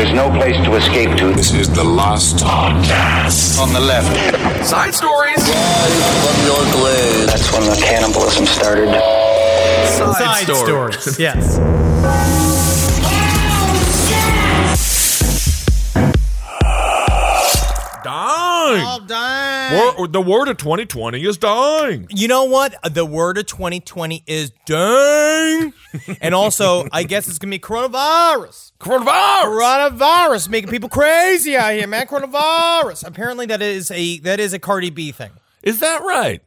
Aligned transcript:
There's 0.00 0.14
no 0.14 0.30
place 0.30 0.56
to 0.64 0.76
escape 0.76 1.18
to. 1.18 1.34
This 1.34 1.52
is 1.52 1.68
the 1.68 1.84
last 1.84 2.38
podcast. 2.38 3.60
On 3.60 3.70
the 3.74 3.80
left. 3.80 4.08
Side 4.66 4.94
stories. 4.94 5.36
That's 7.26 7.52
when 7.52 7.68
the 7.68 7.76
cannibalism 7.84 8.46
started. 8.46 8.88
Side, 8.88 10.14
Side 10.14 10.56
stories. 10.56 10.98
stories. 11.02 11.18
yes. 11.18 11.58
Dying. 18.02 18.82
Oh, 18.82 19.04
dang. 19.06 19.49
Wor- 19.96 20.08
the 20.08 20.20
word 20.20 20.48
of 20.48 20.56
2020 20.56 21.22
is 21.24 21.36
dying. 21.38 22.06
You 22.10 22.28
know 22.28 22.44
what? 22.44 22.74
Uh, 22.82 22.88
the 22.88 23.04
word 23.04 23.38
of 23.38 23.46
2020 23.46 24.22
is 24.26 24.50
dang. 24.66 25.72
and 26.20 26.34
also, 26.34 26.86
I 26.92 27.02
guess 27.04 27.28
it's 27.28 27.38
going 27.38 27.50
to 27.50 27.54
be 27.56 27.60
coronavirus. 27.60 28.72
Coronavirus. 28.78 29.44
Coronavirus 29.98 30.48
making 30.48 30.70
people 30.70 30.88
crazy 30.88 31.56
out 31.56 31.72
here, 31.74 31.86
man. 31.86 32.06
Coronavirus. 32.06 33.06
Apparently, 33.06 33.46
that 33.46 33.62
is 33.62 33.90
a 33.90 34.18
that 34.20 34.40
is 34.40 34.52
a 34.52 34.58
Cardi 34.58 34.90
B 34.90 35.12
thing. 35.12 35.30
Is 35.62 35.80
that 35.80 36.02
right? 36.02 36.42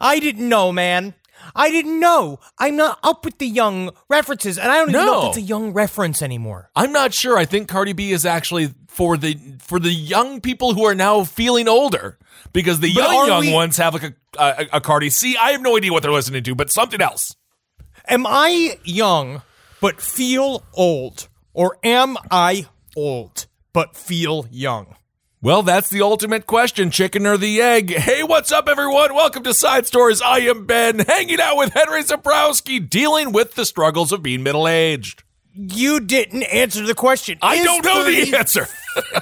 I 0.00 0.18
didn't 0.20 0.48
know, 0.48 0.72
man. 0.72 1.14
I 1.54 1.70
didn't 1.70 2.00
know. 2.00 2.40
I'm 2.58 2.76
not 2.76 2.98
up 3.02 3.24
with 3.24 3.38
the 3.38 3.46
young 3.46 3.90
references, 4.08 4.58
and 4.58 4.70
I 4.70 4.76
don't 4.78 4.90
even 4.90 5.00
know 5.04 5.12
No. 5.12 5.22
if 5.22 5.28
it's 5.28 5.36
a 5.38 5.48
young 5.48 5.72
reference 5.72 6.20
anymore. 6.22 6.70
I'm 6.74 6.92
not 6.92 7.14
sure. 7.14 7.36
I 7.38 7.44
think 7.44 7.68
Cardi 7.68 7.92
B 7.92 8.10
is 8.10 8.26
actually 8.26 8.74
for 8.96 9.18
the 9.18 9.38
for 9.60 9.78
the 9.78 9.92
young 9.92 10.40
people 10.40 10.72
who 10.72 10.84
are 10.86 10.94
now 10.94 11.22
feeling 11.22 11.68
older 11.68 12.18
because 12.54 12.80
the 12.80 12.92
But 12.94 13.02
young 13.02 13.26
young 13.26 13.40
we- 13.42 13.52
ones 13.52 13.76
have 13.76 13.92
like 13.92 14.04
a, 14.04 14.14
a 14.38 14.66
a 14.74 14.80
Cardi. 14.80 15.10
See, 15.10 15.36
I 15.36 15.52
have 15.52 15.60
no 15.60 15.76
idea 15.76 15.92
what 15.92 16.02
they're 16.02 16.10
listening 16.12 16.42
to, 16.44 16.54
but 16.54 16.70
something 16.70 17.00
else. 17.02 17.36
Am 18.08 18.26
I 18.26 18.78
young 18.84 19.42
but 19.82 20.00
feel 20.00 20.64
old, 20.72 21.28
or 21.52 21.76
am 21.84 22.16
I 22.30 22.66
old 22.96 23.46
but 23.74 23.94
feel 23.94 24.46
young? 24.50 24.94
Well, 25.42 25.62
that's 25.62 25.90
the 25.90 26.00
ultimate 26.00 26.46
question, 26.46 26.90
chicken 26.90 27.26
or 27.26 27.36
the 27.36 27.60
egg. 27.60 27.90
Hey, 27.94 28.22
what's 28.22 28.50
up, 28.50 28.66
everyone? 28.68 29.14
Welcome 29.14 29.42
to 29.42 29.52
Side 29.52 29.86
Stories. 29.86 30.22
I 30.22 30.38
am 30.38 30.64
Ben, 30.64 31.00
hanging 31.00 31.40
out 31.40 31.56
with 31.58 31.74
Henry 31.74 32.02
Zabrowski, 32.02 32.88
dealing 32.88 33.30
with 33.32 33.54
the 33.54 33.66
struggles 33.66 34.10
of 34.12 34.22
being 34.22 34.42
middle 34.42 34.66
aged. 34.66 35.22
You 35.54 36.00
didn't 36.00 36.44
answer 36.44 36.84
the 36.86 36.94
question. 36.94 37.38
I 37.42 37.56
Is 37.56 37.64
don't 37.64 37.84
know 37.84 38.02
30 38.04 38.30
the 38.30 38.36
answer. 38.38 38.66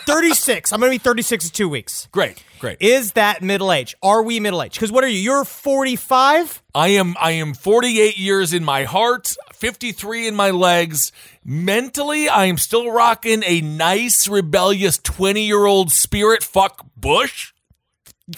36. 0.06 0.72
I'm 0.72 0.80
going 0.80 0.92
to 0.92 0.98
be 0.98 1.02
36 1.02 1.46
in 1.46 1.50
two 1.50 1.68
weeks. 1.68 2.08
great, 2.12 2.42
great. 2.58 2.78
Is 2.80 3.12
that 3.12 3.42
middle 3.42 3.72
age? 3.72 3.94
Are 4.02 4.22
we 4.22 4.40
middle 4.40 4.62
age? 4.62 4.74
Because 4.74 4.92
what 4.92 5.04
are 5.04 5.08
you? 5.08 5.18
You're 5.18 5.44
45? 5.44 6.62
I 6.74 6.88
am 6.88 7.14
I 7.20 7.32
am 7.32 7.54
48 7.54 8.18
years 8.18 8.52
in 8.52 8.64
my 8.64 8.84
heart, 8.84 9.36
53 9.52 10.28
in 10.28 10.34
my 10.34 10.50
legs. 10.50 11.12
Mentally, 11.44 12.28
I 12.28 12.46
am 12.46 12.58
still 12.58 12.90
rocking 12.90 13.42
a 13.44 13.60
nice 13.60 14.28
rebellious 14.28 14.98
20-year-old 14.98 15.90
spirit 15.92 16.42
fuck 16.42 16.86
Bush. 16.96 17.53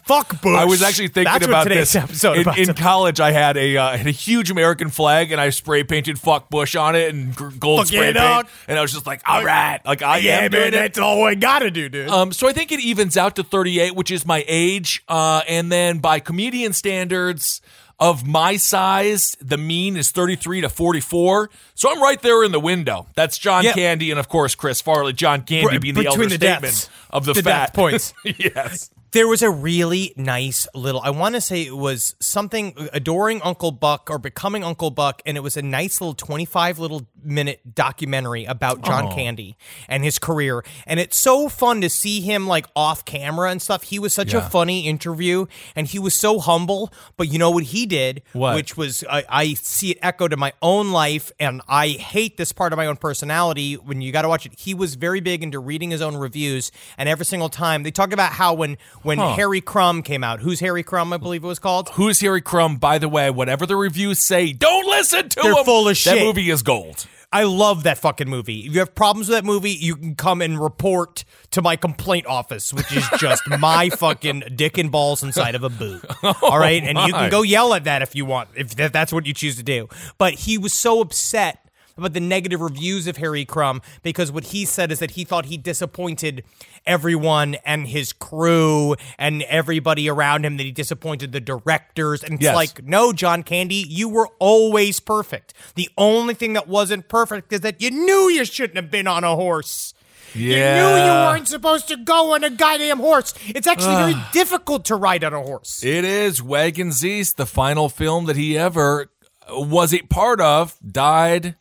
Fuck 0.03 0.43
Bush. 0.43 0.57
I 0.59 0.65
was 0.65 0.83
actually 0.83 1.07
thinking 1.09 1.33
That's 1.33 1.47
about 1.47 1.63
today's 1.63 1.93
this. 1.93 2.03
episode 2.03 2.33
in, 2.39 2.43
about 2.43 2.59
in 2.59 2.75
college, 2.75 3.21
I 3.21 3.31
had 3.31 3.57
a 3.57 3.77
uh, 3.77 3.97
had 3.97 4.09
a 4.09 4.11
huge 4.11 4.51
American 4.51 4.89
flag, 4.91 5.31
and 5.31 5.41
I 5.41 5.51
spray 5.51 5.85
painted 5.85 6.19
"fuck 6.19 6.51
Bush" 6.51 6.75
on 6.75 6.97
it 6.97 7.15
and 7.15 7.33
gr- 7.33 7.51
gold 7.51 7.79
Fuck 7.83 7.87
spray 7.89 8.01
paint, 8.07 8.17
dog. 8.17 8.49
and 8.67 8.77
I 8.77 8.83
was 8.83 8.93
just 8.93 9.07
like, 9.07 9.23
"All 9.29 9.45
right, 9.45 9.79
like 9.87 10.03
I 10.03 10.19
yeah, 10.19 10.39
am 10.41 10.51
doing 10.51 10.61
man, 10.65 10.69
it." 10.75 10.77
that's 10.77 10.99
all 10.99 11.23
I 11.23 11.37
got 11.37 11.61
to 11.61 11.71
do, 11.71 11.89
dude. 11.89 12.09
Um, 12.09 12.33
so 12.33 12.49
I 12.49 12.53
think 12.53 12.73
it 12.73 12.81
evens 12.81 13.17
out 13.17 13.37
to 13.37 13.45
38, 13.45 13.95
which 13.95 14.11
is 14.11 14.27
my 14.27 14.45
age. 14.49 15.05
Uh, 15.07 15.43
and 15.47 15.71
then 15.71 15.99
by 15.99 16.19
comedian 16.19 16.73
standards 16.73 17.61
of 18.01 18.27
my 18.27 18.57
size, 18.57 19.37
the 19.41 19.57
mean 19.57 19.97
is 19.97 20.11
33 20.11 20.63
to 20.63 20.69
44. 20.69 21.49
So 21.77 21.93
I'm 21.93 22.03
right 22.03 22.21
there 22.21 22.43
in 22.43 22.51
the 22.51 22.59
window. 22.61 23.07
That's 23.15 23.39
John 23.39 23.63
Yeah. 23.63 23.73
Candy 23.73 24.11
and 24.11 24.19
of 24.19 24.29
course 24.29 24.57
Chris 24.57 24.81
Farley. 24.81 25.13
John 25.13 25.43
Candy 25.43 25.79
being 25.79 25.95
the 25.95 26.07
elder 26.07 26.25
the 26.25 26.31
statement 26.35 26.63
deaths. 26.63 26.91
of 27.09 27.25
the, 27.25 27.35
The 27.35 27.43
fat 27.45 27.73
points. 27.73 28.13
yes. 28.25 28.91
There 29.17 29.27
was 29.27 29.43
a 29.43 29.51
really 29.51 30.13
nice 30.17 30.69
little 30.75 31.01
i 31.01 31.09
want 31.11 31.35
to 31.35 31.41
say 31.41 31.63
it 31.63 31.77
was 31.77 32.15
something 32.21 32.75
adoring 32.93 33.41
uncle 33.43 33.71
buck 33.71 34.11
or 34.11 34.19
becoming 34.19 34.63
uncle 34.63 34.91
buck 34.91 35.23
and 35.25 35.37
it 35.37 35.41
was 35.41 35.57
a 35.57 35.63
nice 35.63 36.01
little 36.01 36.15
25 36.15 36.79
little 36.79 37.07
minute 37.25 37.75
documentary 37.75 38.45
about 38.45 38.83
john 38.83 39.07
oh. 39.07 39.15
candy 39.15 39.57
and 39.89 40.05
his 40.05 40.19
career. 40.19 40.65
And 40.87 41.01
it's 41.01 41.19
so 41.19 41.49
fun 41.49 41.81
to 41.81 41.91
see 41.91 42.21
him 42.21 42.47
like 42.47 42.67
off 42.75 43.05
camera 43.05 43.51
and 43.51 43.61
stuff. 43.61 43.85
He 43.85 43.99
was 43.99 44.13
such 44.13 44.35
a 44.35 44.41
funny 44.41 44.87
interview 44.87 45.47
and 45.75 45.87
he 45.87 45.99
was 45.99 46.15
so 46.15 46.39
humble. 46.39 46.93
But 47.17 47.29
you 47.29 47.39
know 47.39 47.51
what 47.51 47.65
he 47.65 47.87
did? 47.87 48.23
What? 48.33 48.55
which 48.55 48.77
was 48.77 49.05
I, 49.09 49.25
I 49.29 49.55
see 49.55 49.93
it 49.93 49.99
echoed 50.03 50.33
in 50.33 50.39
my 50.39 50.53
own 50.63 50.93
life 50.93 51.33
and 51.39 51.63
i 51.69 51.89
hate 51.89 52.37
this 52.37 52.53
part 52.53 52.73
of 52.73 52.77
my 52.77 52.87
own 52.87 52.97
personality. 52.97 53.75
When 53.75 54.01
you 54.01 54.13
got 54.13 54.23
to 54.23 54.29
watch 54.29 54.47
it 54.47 54.53
he 54.59 54.75
was 54.75 54.95
very 54.95 55.21
big 55.21 55.43
into 55.43 55.59
reading 55.59 55.91
his 55.91 56.03
own 56.03 56.17
reviews 56.17 56.73
and 56.99 57.09
every 57.09 57.25
single 57.25 57.49
time 57.49 57.83
they 57.83 57.91
talk 57.91 58.13
about 58.13 58.33
how 58.33 58.55
when 58.55 58.77
when 59.07 59.19
harry 59.19 59.61
crumb 59.61 60.03
came 60.03 60.23
out 60.25 60.41
who's 60.41 60.61
harry 60.61 60.83
crumb 60.83 61.13
i 61.13 61.17
believe 61.17 61.43
it 61.45 61.47
was 61.47 61.59
called 61.59 61.89
Who's 61.91 62.21
Harry 62.21 62.41
Crumb? 62.41 62.77
By 62.77 62.99
the 62.99 63.09
way, 63.09 63.31
whatever 63.31 63.67
the 63.67 63.77
reviews 63.77 64.19
say, 64.19 64.53
don't 64.53 64.87
listen 64.87 65.29
to 65.29 65.41
They're 65.43 65.55
them. 65.55 65.65
full 65.65 65.89
of 65.89 65.97
shit. 65.97 66.15
That 66.15 66.25
movie 66.25 66.51
is 66.51 66.63
gold. 66.63 67.07
I 67.33 67.43
love 67.45 67.83
that 67.85 67.99
fucking 67.99 68.29
movie. 68.29 68.61
If 68.61 68.73
you 68.75 68.79
have 68.81 68.95
problems 68.95 69.29
with 69.29 69.37
that 69.37 69.45
movie, 69.45 69.73
you 69.73 69.97
can 69.97 70.15
come 70.15 70.41
and 70.41 70.59
report 70.61 71.25
to 71.53 71.63
my 71.63 71.77
complaint 71.77 72.27
office, 72.27 72.73
which 72.73 72.91
is 72.95 73.07
just 73.19 73.43
my 73.59 73.91
fucking 73.91 74.45
dick 74.55 74.79
and 74.79 74.91
balls 74.91 75.23
inside 75.23 75.55
of 75.55 75.63
a 75.65 75.69
boot. 75.69 76.05
All 76.43 76.59
right, 76.59 76.83
and 76.83 76.99
you 76.99 77.13
can 77.13 77.31
go 77.31 77.43
yell 77.43 77.75
at 77.75 77.85
that 77.85 78.03
if 78.03 78.15
you 78.15 78.25
want, 78.25 78.49
if 78.55 78.75
that's 78.75 79.13
what 79.13 79.27
you 79.27 79.35
choose 79.35 79.57
to 79.57 79.63
do. 79.63 79.89
But 80.19 80.35
he 80.35 80.59
was 80.59 80.73
so 80.73 81.01
upset 81.01 81.66
about 81.97 82.13
the 82.13 82.21
negative 82.21 82.61
reviews 82.61 83.07
of 83.07 83.17
Harry 83.17 83.45
Crumb 83.45 83.81
because 84.03 84.31
what 84.31 84.45
he 84.45 84.65
said 84.65 84.93
is 84.93 84.99
that 84.99 85.13
he 85.13 85.25
thought 85.25 85.47
he 85.47 85.57
disappointed 85.57 86.45
everyone 86.85 87.55
and 87.65 87.89
his 87.89 88.13
crew 88.13 88.95
and 89.19 89.43
everybody 89.45 90.09
around 90.09 90.45
him 90.45 90.57
that 90.57 90.65
he 90.65 90.73
disappointed 90.73 91.33
the 91.33 91.41
directors. 91.41 92.23
And 92.23 92.35
it's 92.35 92.43
Yes. 92.43 92.55
like 92.55 92.85
no 92.85 93.13
John 93.13 93.43
Candy 93.43 93.85
you 93.89 94.09
were 94.09 94.29
always 94.39 95.01
perfect. 95.01 95.55
The 95.75 95.89
only 95.97 96.35
thing 96.35 96.53
that 96.53 96.69
wasn't 96.69 97.09
perfect 97.09 97.53
is 97.53 97.61
that 97.61 97.81
you 97.81 97.91
knew 97.91 98.29
you 98.29 98.45
shouldn't 98.45 98.77
have 98.77 98.91
been 98.91 99.07
on 99.07 99.25
a 99.25 99.35
horse. 99.35 99.95
Yeah. 100.35 100.51
you 100.77 100.83
knew 100.83 101.05
you 101.07 101.13
weren't 101.31 101.49
supposed 101.49 101.89
to 101.89 101.97
go 101.97 102.35
on 102.35 102.45
a 102.45 102.51
goddamn 102.51 102.99
horse. 102.99 103.33
It's 103.47 103.67
actually 103.67 103.95
very 103.95 104.15
difficult 104.33 104.85
to 104.87 104.97
ride 104.97 105.25
on 105.25 105.33
a 105.33 105.41
horse. 105.41 105.83
It 105.83 106.05
is. 106.05 106.43
Wagons 106.43 107.03
East, 107.05 107.39
the 107.39 107.47
final 107.47 107.89
film 107.89 108.27
that 108.27 108.37
he 108.37 108.59
ever 108.59 109.11
was 109.49 109.95
a 109.95 110.03
part 110.03 110.41
of, 110.43 110.77
died 110.87 111.57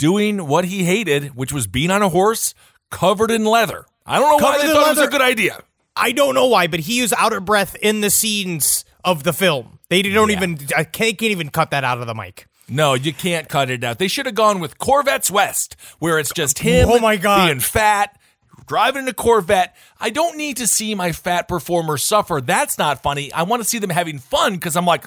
doing 0.00 0.46
what 0.46 0.64
he 0.64 0.84
hated, 0.84 1.36
which 1.36 1.52
was 1.52 1.66
being 1.66 1.90
on 1.90 2.00
a 2.02 2.08
horse 2.08 2.54
covered 2.90 3.30
in 3.30 3.44
leather. 3.44 3.84
I 4.06 4.18
don't 4.18 4.30
know 4.30 4.44
why 4.44 4.58
they 4.58 4.66
thought 4.72 4.86
it 4.96 4.98
was 4.98 5.06
a 5.06 5.10
good 5.10 5.20
idea. 5.20 5.62
I 5.94 6.12
don't 6.12 6.34
know 6.34 6.46
why, 6.46 6.66
but 6.66 6.80
he 6.80 7.02
was 7.02 7.12
out 7.12 7.32
of 7.34 7.44
breath 7.44 7.76
in 7.76 8.00
the 8.00 8.08
scenes 8.10 8.84
of 9.04 9.22
the 9.22 9.32
film. 9.34 9.78
They 9.90 10.00
don't 10.02 10.30
Yeah. 10.30 10.36
even. 10.36 10.58
I 10.76 10.84
can't, 10.84 11.18
can't 11.18 11.30
even 11.32 11.50
cut 11.50 11.70
that 11.72 11.84
out 11.84 12.00
of 12.00 12.06
the 12.06 12.14
mic. 12.14 12.46
No, 12.68 12.94
you 12.94 13.12
can't 13.12 13.48
cut 13.48 13.70
it 13.70 13.84
out. 13.84 13.98
They 13.98 14.08
should 14.08 14.26
have 14.26 14.34
gone 14.34 14.58
with 14.60 14.78
Corvettes 14.78 15.30
West, 15.30 15.76
where 15.98 16.18
it's 16.18 16.32
just 16.32 16.60
him 16.60 16.88
Oh 16.90 16.98
my 17.00 17.16
God. 17.16 17.46
being 17.48 17.60
fat, 17.60 18.18
driving 18.66 19.02
in 19.02 19.08
a 19.08 19.12
Corvette. 19.12 19.76
I 20.00 20.10
don't 20.10 20.36
need 20.38 20.56
to 20.58 20.66
see 20.66 20.94
my 20.94 21.12
fat 21.12 21.48
performer 21.48 21.98
suffer. 21.98 22.40
That's 22.40 22.78
not 22.78 23.02
funny. 23.02 23.32
I 23.32 23.42
want 23.42 23.62
to 23.62 23.68
see 23.68 23.78
them 23.78 23.90
having 23.90 24.18
fun 24.18 24.54
because 24.54 24.76
I'm 24.76 24.86
like, 24.86 25.04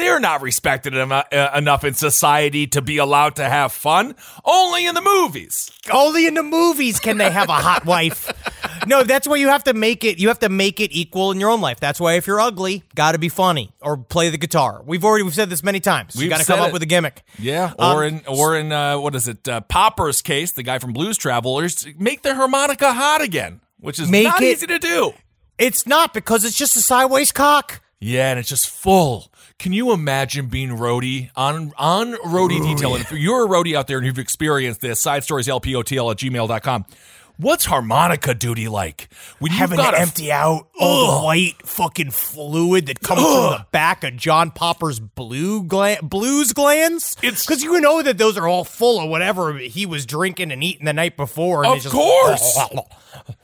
they're 0.00 0.18
not 0.20 0.42
respected 0.42 0.94
emo- 0.94 1.22
uh, 1.32 1.50
enough 1.54 1.84
in 1.84 1.94
society 1.94 2.66
to 2.68 2.82
be 2.82 2.98
allowed 2.98 3.36
to 3.36 3.44
have 3.48 3.72
fun. 3.72 4.14
Only 4.44 4.86
in 4.86 4.94
the 4.94 5.00
movies. 5.02 5.70
Only 5.92 6.26
in 6.26 6.34
the 6.34 6.42
movies 6.42 6.98
can 7.00 7.18
they 7.18 7.30
have 7.30 7.48
a 7.48 7.52
hot 7.54 7.84
wife. 7.84 8.32
No, 8.86 9.02
that's 9.02 9.28
why 9.28 9.36
you 9.36 9.48
have 9.48 9.64
to 9.64 9.74
make 9.74 10.04
it. 10.04 10.18
You 10.18 10.28
have 10.28 10.38
to 10.40 10.48
make 10.48 10.80
it 10.80 10.90
equal 10.92 11.30
in 11.32 11.38
your 11.40 11.50
own 11.50 11.60
life. 11.60 11.78
That's 11.80 12.00
why 12.00 12.14
if 12.14 12.26
you're 12.26 12.40
ugly, 12.40 12.82
got 12.94 13.12
to 13.12 13.18
be 13.18 13.28
funny 13.28 13.72
or 13.80 13.96
play 13.98 14.30
the 14.30 14.38
guitar. 14.38 14.82
We've 14.84 15.04
already 15.04 15.22
we've 15.24 15.34
said 15.34 15.50
this 15.50 15.62
many 15.62 15.80
times. 15.80 16.14
you 16.16 16.20
We've 16.22 16.30
got 16.30 16.40
to 16.40 16.46
come 16.46 16.60
up 16.60 16.72
with 16.72 16.82
a 16.82 16.86
gimmick. 16.86 17.22
Yeah, 17.38 17.72
Um, 17.78 17.96
or 17.96 18.04
in 18.04 18.22
or 18.26 18.56
in 18.56 18.72
uh, 18.72 18.98
what 18.98 19.14
is 19.14 19.28
it? 19.28 19.46
Uh, 19.46 19.60
Popper's 19.60 20.22
case, 20.22 20.52
the 20.52 20.62
guy 20.62 20.78
from 20.78 20.92
Blues 20.92 21.18
Travelers, 21.18 21.86
make 21.98 22.22
the 22.22 22.34
harmonica 22.34 22.92
hot 22.92 23.20
again, 23.20 23.60
which 23.78 23.98
is 24.00 24.08
Make 24.10 24.24
not 24.24 24.42
it- 24.42 24.46
easy 24.56 24.66
to 24.66 24.78
do. 24.78 25.12
It's 25.58 25.86
not 25.86 26.14
because 26.14 26.44
it's 26.46 26.56
just 26.56 26.74
a 26.76 26.80
sideways 26.80 27.32
cock. 27.32 27.82
Yeah, 28.00 28.30
and 28.30 28.38
it's 28.38 28.48
just 28.48 28.70
full. 28.70 29.29
Can 29.60 29.74
you 29.74 29.92
imagine 29.92 30.46
being 30.46 30.70
roadie 30.70 31.30
on 31.36 31.72
on 31.76 32.14
roadie 32.14 32.62
detail? 32.62 32.94
And 32.94 33.04
if 33.04 33.12
you're 33.12 33.44
a 33.44 33.48
roadie 33.48 33.74
out 33.76 33.86
there 33.88 33.98
and 33.98 34.06
you've 34.06 34.18
experienced 34.18 34.80
this, 34.80 35.00
side 35.02 35.22
stories 35.22 35.46
lpotl 35.48 36.10
at 36.10 36.16
gmail.com. 36.16 36.86
What's 37.36 37.64
harmonica 37.66 38.34
duty 38.34 38.68
like? 38.68 39.08
When 39.38 39.52
you've 39.52 39.58
having 39.58 39.76
got 39.78 39.90
to 39.92 39.96
a- 39.98 40.00
empty 40.00 40.32
out 40.32 40.68
all 40.78 41.20
the 41.20 41.24
white 41.26 41.66
fucking 41.66 42.10
fluid 42.10 42.86
that 42.86 43.00
comes 43.00 43.20
from 43.22 43.30
the 43.32 43.66
back 43.70 44.02
of 44.04 44.16
John 44.16 44.50
Popper's 44.50 44.98
blue 45.00 45.62
gla- 45.62 45.98
blues 46.02 46.52
glands. 46.54 47.16
It's- 47.22 47.44
because 47.46 47.62
you 47.62 47.80
know 47.82 48.02
that 48.02 48.16
those 48.18 48.36
are 48.38 48.46
all 48.48 48.64
full 48.64 48.98
of 49.00 49.08
whatever 49.10 49.58
he 49.58 49.84
was 49.86 50.04
drinking 50.06 50.52
and 50.52 50.62
eating 50.64 50.84
the 50.86 50.92
night 50.94 51.16
before. 51.18 51.64
And 51.64 51.72
Of 51.72 51.76
it's 51.76 51.84
just, 51.84 51.94
course. 51.94 52.58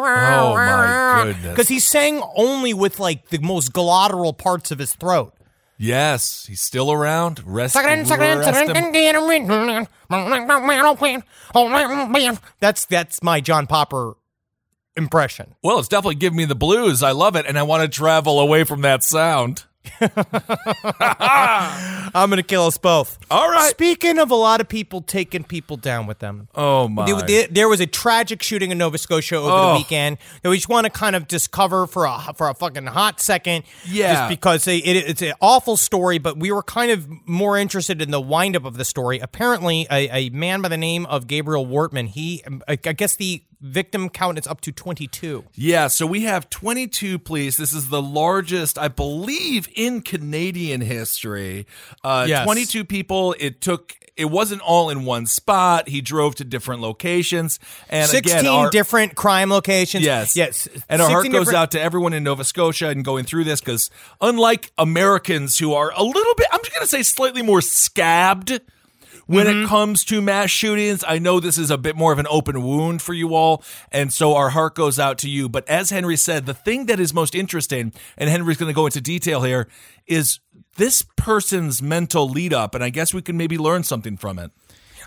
Oh, 0.00 0.54
my 0.54 1.22
goodness. 1.24 1.50
Because 1.50 1.68
he 1.68 1.80
sang 1.80 2.22
only 2.36 2.72
with 2.72 3.00
like 3.00 3.30
the 3.30 3.38
most 3.38 3.72
glottal 3.72 4.36
parts 4.36 4.70
of 4.70 4.78
his 4.78 4.94
throat. 4.94 5.34
Yes, 5.78 6.46
he's 6.46 6.60
still 6.60 6.90
around. 6.90 7.42
Rest, 7.44 7.74
Suck 7.74 7.84
it 7.84 7.98
in, 7.98 8.06
suck 8.06 8.20
it 8.20 8.30
in, 8.30 8.38
rest 8.38 8.60
him. 8.60 8.76
in, 8.76 8.92
get 8.92 9.14
it 9.14 9.18
in. 9.18 9.24
That's 12.60 12.86
that's 12.86 13.22
my 13.22 13.40
John 13.40 13.66
Popper 13.66 14.14
impression. 14.96 15.54
Well, 15.62 15.78
it's 15.78 15.88
definitely 15.88 16.14
giving 16.14 16.38
me 16.38 16.46
the 16.46 16.54
blues. 16.54 17.02
I 17.02 17.10
love 17.10 17.36
it, 17.36 17.44
and 17.46 17.58
I 17.58 17.62
want 17.64 17.82
to 17.82 17.88
travel 17.88 18.40
away 18.40 18.64
from 18.64 18.80
that 18.82 19.04
sound. 19.04 19.64
I'm 22.14 22.30
gonna 22.30 22.42
kill 22.42 22.66
us 22.66 22.78
both. 22.78 23.18
All 23.30 23.50
right. 23.50 23.70
Speaking 23.70 24.18
of 24.18 24.30
a 24.30 24.34
lot 24.34 24.60
of 24.60 24.68
people 24.68 25.00
taking 25.02 25.44
people 25.44 25.76
down 25.76 26.06
with 26.06 26.18
them. 26.18 26.48
Oh 26.54 26.88
my! 26.88 27.06
There, 27.06 27.20
there- 27.22 27.46
there 27.50 27.68
was 27.68 27.80
a 27.80 27.86
tragic 27.86 28.42
shooting 28.42 28.70
in 28.70 28.78
Nova 28.78 28.98
Scotia 28.98 29.36
over 29.36 29.50
Oh. 29.50 29.72
the 29.72 29.78
weekend 29.78 30.18
that 30.42 30.48
we 30.48 30.56
just 30.56 30.68
want 30.68 30.84
to 30.84 30.90
kind 30.90 31.14
of 31.16 31.28
just 31.28 31.50
cover 31.50 31.86
for 31.86 32.04
a 32.06 32.32
for 32.34 32.48
a 32.48 32.54
fucking 32.54 32.86
hot 32.86 33.20
second. 33.20 33.64
Yeah. 33.86 34.12
just 34.14 34.28
because 34.30 34.64
they, 34.64 34.78
it, 34.78 35.08
it's 35.10 35.22
an 35.22 35.34
awful 35.40 35.76
story, 35.76 36.18
but 36.18 36.36
we 36.38 36.50
were 36.52 36.62
kind 36.62 36.90
of 36.90 37.06
more 37.26 37.56
interested 37.58 38.00
in 38.02 38.10
the 38.10 38.20
windup 38.20 38.64
of 38.64 38.76
the 38.76 38.84
story. 38.84 39.18
Apparently, 39.18 39.86
a, 39.90 40.26
a 40.26 40.30
man 40.30 40.62
by 40.62 40.68
the 40.68 40.76
name 40.76 41.06
of 41.06 41.26
Gabriel 41.26 41.66
Wortman, 41.66 42.08
he, 42.08 42.42
I 42.68 42.76
guess 42.76 43.16
the 43.16 43.42
victim 43.66 44.08
count 44.08 44.38
is 44.38 44.46
up 44.46 44.60
to 44.62 44.72
twenty 44.72 45.06
two. 45.06 45.44
Yeah, 45.54 45.88
so 45.88 46.06
we 46.06 46.22
have 46.22 46.48
22 46.50 47.18
police. 47.18 47.56
This 47.56 47.72
is 47.72 47.88
the 47.88 48.00
largest, 48.02 48.78
I 48.78 48.88
believe, 48.88 49.68
in 49.74 50.00
Canadian 50.00 50.80
history. 50.80 51.66
Uh, 52.04 52.26
Yes. 52.28 52.44
22 52.44 52.84
people. 52.84 53.34
It 53.38 53.60
took. 53.60 53.94
It 54.16 54.30
wasn't 54.30 54.62
all 54.62 54.88
in 54.88 55.04
one 55.04 55.26
spot. 55.26 55.88
He 55.90 56.00
drove 56.00 56.36
to 56.36 56.44
different 56.44 56.80
locations, 56.80 57.58
and 57.90 58.08
16 58.08 58.38
again, 58.38 58.46
our, 58.50 58.70
different 58.70 59.14
crime 59.14 59.50
locations. 59.50 60.04
Yes. 60.04 60.34
Yes. 60.34 60.68
And 60.88 61.02
our 61.02 61.10
heart 61.10 61.30
goes 61.30 61.52
out 61.52 61.72
to 61.72 61.80
everyone 61.80 62.14
in 62.14 62.24
Nova 62.24 62.42
Scotia 62.42 62.88
and 62.88 63.04
going 63.04 63.26
through 63.26 63.44
this 63.44 63.60
because, 63.60 63.90
unlike 64.22 64.72
Americans 64.78 65.58
who 65.58 65.74
are 65.74 65.92
a 65.94 66.02
little 66.02 66.34
bit, 66.34 66.46
I'm 66.50 66.60
just 66.60 66.72
going 66.72 66.80
to 66.82 66.86
say 66.88 67.02
slightly 67.02 67.42
more 67.42 67.60
scabbed 67.60 68.58
when 69.26 69.46
Mm-hmm. 69.46 69.64
it 69.64 69.68
comes 69.68 70.04
to 70.06 70.22
mass 70.22 70.50
shootings, 70.50 71.04
I 71.06 71.18
know 71.18 71.40
this 71.40 71.58
is 71.58 71.70
a 71.70 71.76
bit 71.78 71.96
more 71.96 72.12
of 72.12 72.18
an 72.18 72.26
open 72.30 72.62
wound 72.62 73.02
for 73.02 73.12
you 73.12 73.34
all. 73.34 73.62
And 73.92 74.12
so 74.12 74.34
our 74.34 74.50
heart 74.50 74.74
goes 74.74 74.98
out 74.98 75.18
to 75.18 75.28
you. 75.28 75.48
But 75.48 75.68
as 75.68 75.90
Henry 75.90 76.16
said, 76.16 76.46
the 76.46 76.54
thing 76.54 76.86
that 76.86 77.00
is 77.00 77.12
most 77.12 77.34
interesting, 77.34 77.92
and 78.16 78.30
Henry's 78.30 78.56
going 78.56 78.70
to 78.70 78.74
go 78.74 78.86
into 78.86 79.00
detail 79.00 79.42
here, 79.42 79.68
is 80.06 80.38
this 80.76 81.04
person's 81.16 81.82
mental 81.82 82.28
lead 82.28 82.52
up. 82.54 82.74
And 82.74 82.84
I 82.84 82.90
guess 82.90 83.12
we 83.12 83.20
can 83.22 83.36
maybe 83.36 83.58
learn 83.58 83.82
something 83.82 84.16
from 84.16 84.38
it. 84.38 84.50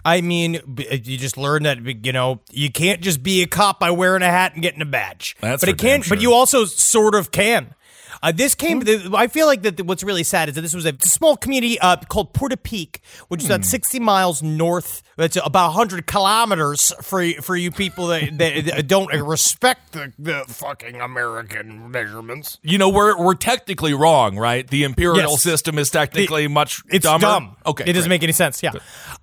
I 0.06 0.22
mean, 0.22 0.56
uh, 0.58 0.96
you 0.96 1.18
just 1.18 1.38
learn 1.38 1.64
that 1.64 2.06
you 2.06 2.14
know 2.14 2.40
you 2.52 2.72
can't 2.72 3.02
just 3.02 3.22
be 3.22 3.42
a 3.42 3.48
cop 3.48 3.82
by 3.82 3.92
wearing 3.92 4.22
a 4.22 4.28
hat 4.30 4.54
and 4.54 4.62
getting 4.62 4.82
a 4.82 4.86
badge. 4.86 5.36
That's 5.42 5.62
but 5.62 5.68
it 5.70 5.78
can. 5.78 6.00
damn 6.00 6.10
But 6.10 6.22
you 6.22 6.34
also 6.34 6.64
sort 6.64 7.16
of 7.16 7.32
can. 7.32 7.76
Uh, 8.22 8.32
this 8.32 8.56
came. 8.56 8.82
the- 8.82 9.12
I 9.16 9.28
feel 9.28 9.48
like 9.48 9.62
that. 9.62 9.82
What's 9.86 10.04
really 10.04 10.24
sad 10.24 10.50
is 10.50 10.56
that 10.56 10.62
this 10.62 10.74
was 10.74 10.86
a 10.86 10.94
small 11.02 11.38
community 11.38 11.80
uh, 11.80 11.96
called 11.98 12.34
Portapique, 12.34 12.98
which 13.30 13.42
is 13.42 13.46
about 13.48 13.64
sixty 13.66 14.00
miles 14.00 14.44
north. 14.44 15.02
That's 15.16 15.38
about 15.44 15.72
hundred 15.72 16.06
kilometers 16.08 16.94
for 17.02 17.26
for 17.42 17.56
you 17.56 17.72
people 17.72 18.08
that, 18.08 18.38
that 18.38 18.88
don't 18.88 19.08
respect 19.22 19.92
the, 19.94 20.14
the 20.20 20.44
fucking 20.48 21.00
American 21.02 21.92
measurements. 21.92 22.58
You 22.62 22.78
know, 22.78 22.90
we're, 22.90 23.18
we're 23.18 23.36
technically 23.36 23.94
wrong, 23.94 24.38
right? 24.38 24.68
The 24.68 24.84
imperial 24.84 25.32
Yes. 25.32 25.42
system 25.44 25.78
is 25.78 25.90
technically 25.90 26.48
much 26.48 26.82
It's 26.90 27.04
dumber. 27.04 27.26
dumb. 27.28 27.56
Okay. 27.66 27.84
it 27.88 27.94
doesn't 27.94 28.10
make 28.10 28.24
any 28.24 28.32
sense. 28.34 28.62
Yeah, 28.64 28.72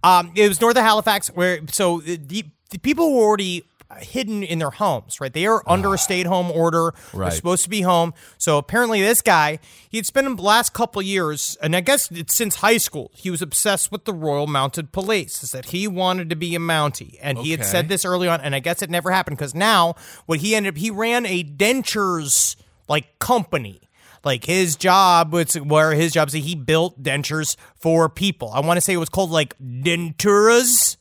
um, 0.02 0.32
it 0.34 0.48
was 0.48 0.60
north 0.60 0.76
of 0.76 0.82
Halifax, 0.82 1.28
where 1.28 1.60
so 1.70 2.00
the, 2.00 2.44
the 2.70 2.78
people 2.78 3.12
were 3.14 3.22
already 3.24 3.62
Uh, 3.88 3.94
hidden 4.00 4.42
in 4.42 4.58
their 4.58 4.70
homes. 4.70 5.20
Right, 5.20 5.32
they 5.32 5.46
are 5.46 5.62
under 5.64 5.90
a 5.90 5.92
ah, 5.92 5.96
stay-at-home 5.96 6.50
order. 6.50 6.92
They're 7.12 7.20
Right. 7.20 7.32
supposed 7.32 7.62
to 7.62 7.70
be 7.70 7.82
home. 7.82 8.14
So 8.36 8.58
apparently, 8.58 9.00
this 9.00 9.22
guy 9.22 9.60
he 9.88 9.98
had 9.98 10.06
spent 10.06 10.36
the 10.36 10.42
last 10.42 10.72
couple 10.72 11.00
years, 11.02 11.56
and 11.62 11.76
I 11.76 11.82
guess 11.82 12.10
it's 12.10 12.34
since 12.34 12.56
high 12.56 12.78
school, 12.78 13.12
he 13.14 13.30
was 13.30 13.42
obsessed 13.42 13.92
with 13.92 14.04
the 14.04 14.12
Royal 14.12 14.48
Mounted 14.48 14.90
Police. 14.90 15.44
Is 15.44 15.52
that 15.52 15.66
he 15.66 15.86
wanted 15.86 16.30
to 16.30 16.36
be 16.36 16.56
a 16.56 16.58
Mountie, 16.58 17.16
and 17.22 17.38
he 17.38 17.52
had 17.52 17.64
said 17.64 17.88
this 17.88 18.04
early 18.04 18.26
on, 18.26 18.40
and 18.40 18.56
I 18.56 18.58
guess 18.58 18.82
it 18.82 18.90
never 18.90 19.12
happened 19.12 19.38
because 19.38 19.54
now 19.54 19.94
what 20.26 20.40
he 20.40 20.56
ended 20.56 20.74
up 20.74 20.78
he 20.78 20.90
ran 20.90 21.24
a 21.24 21.44
dentures 21.44 22.56
like 22.88 23.20
company. 23.20 23.80
Like 24.24 24.46
his 24.46 24.74
job 24.74 25.32
was 25.32 25.54
where 25.54 25.92
his 25.92 26.12
job 26.12 26.26
is 26.26 26.34
he 26.34 26.56
built 26.56 27.00
dentures 27.00 27.54
for 27.76 28.08
people. 28.08 28.50
I 28.52 28.58
want 28.58 28.78
to 28.78 28.80
say 28.80 28.94
it 28.94 28.96
was 28.96 29.08
called 29.08 29.30
like 29.30 29.56
denturas. 29.60 30.96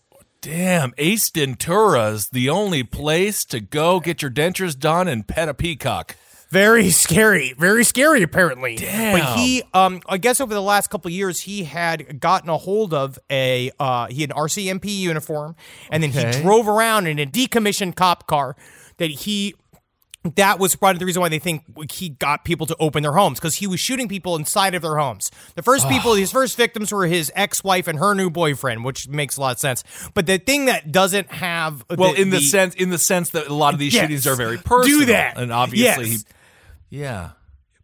Damn, 0.46 0.94
Ace 1.00 1.32
Ventura's 1.32 2.30
the 2.30 2.52
only 2.52 2.84
place 2.84 3.46
to 3.46 3.60
go 3.60 4.00
get 4.00 4.22
your 4.22 4.30
dentures 4.30 4.78
done 4.78 5.08
and 5.08 5.28
pet 5.28 5.50
a 5.50 5.56
peacock. 5.56 6.16
Very 6.50 6.92
scary, 6.92 7.56
very 7.58 7.84
scary. 7.84 8.22
Apparently, 8.22 8.76
Damn. 8.76 9.20
But 9.20 9.40
he, 9.40 9.64
um, 9.74 10.02
I 10.08 10.20
guess 10.20 10.40
over 10.40 10.54
the 10.54 10.62
last 10.62 10.92
couple 10.92 11.10
of 11.10 11.14
years, 11.14 11.40
he 11.40 11.64
had 11.64 12.20
gotten 12.20 12.50
a 12.50 12.58
hold 12.58 12.94
of 12.94 13.18
a 13.32 13.72
uh, 13.80 14.06
he 14.06 14.22
had 14.22 14.30
an 14.30 14.38
RCMP 14.38 14.86
uniform, 14.86 15.56
and 15.90 16.04
then 16.04 16.12
he 16.12 16.42
drove 16.44 16.68
around 16.68 17.08
in 17.08 17.18
a 17.18 17.26
decommissioned 17.26 17.96
cop 17.96 18.28
car 18.28 18.56
that 18.98 19.10
he. 19.10 19.56
That 20.36 20.60
was 20.60 20.76
part 20.76 20.96
of 20.96 21.00
the 21.00 21.06
reason 21.06 21.22
why 21.22 21.30
they 21.30 21.40
think 21.40 21.64
he 21.92 22.10
got 22.10 22.44
people 22.44 22.66
to 22.68 22.76
open 22.80 23.04
their 23.04 23.14
homes 23.14 23.40
because 23.40 23.56
he 23.56 23.68
was 23.68 23.80
shooting 23.80 24.08
people 24.08 24.36
inside 24.36 24.74
of 24.76 24.82
their 24.82 24.98
homes. 24.98 25.30
The 25.56 25.62
first 25.62 25.88
people, 25.88 26.16
his 26.16 26.32
first 26.32 26.58
victims 26.58 26.92
were 26.92 27.06
his 27.06 27.32
ex-wife 27.36 27.88
and 27.88 28.00
her 28.00 28.16
new 28.16 28.30
boyfriend, 28.30 28.84
which 28.84 29.08
makes 29.08 29.38
a 29.38 29.42
lot 29.42 29.52
of 29.54 29.60
sense. 29.60 29.84
But 30.14 30.26
the 30.26 30.38
thing 30.40 30.66
that 30.66 30.92
doesn't 30.92 31.32
have 31.32 31.86
Well, 31.90 32.14
in 32.14 32.32
the, 32.32 32.42
sense 32.42 32.74
in 32.76 32.90
the 32.90 32.98
sense 32.98 33.30
that 33.32 33.48
a 33.48 33.54
lot 33.54 33.74
of 33.74 33.80
these 33.80 33.94
Yes. 33.94 34.02
shootings 34.04 34.28
are 34.28 34.36
very 34.36 34.58
personal. 34.58 35.00
Do 35.00 35.06
that. 35.06 35.38
And 35.38 35.54
obviously 35.54 36.10
Yes. 36.10 36.26
he 36.90 36.98
Yeah. 37.02 37.30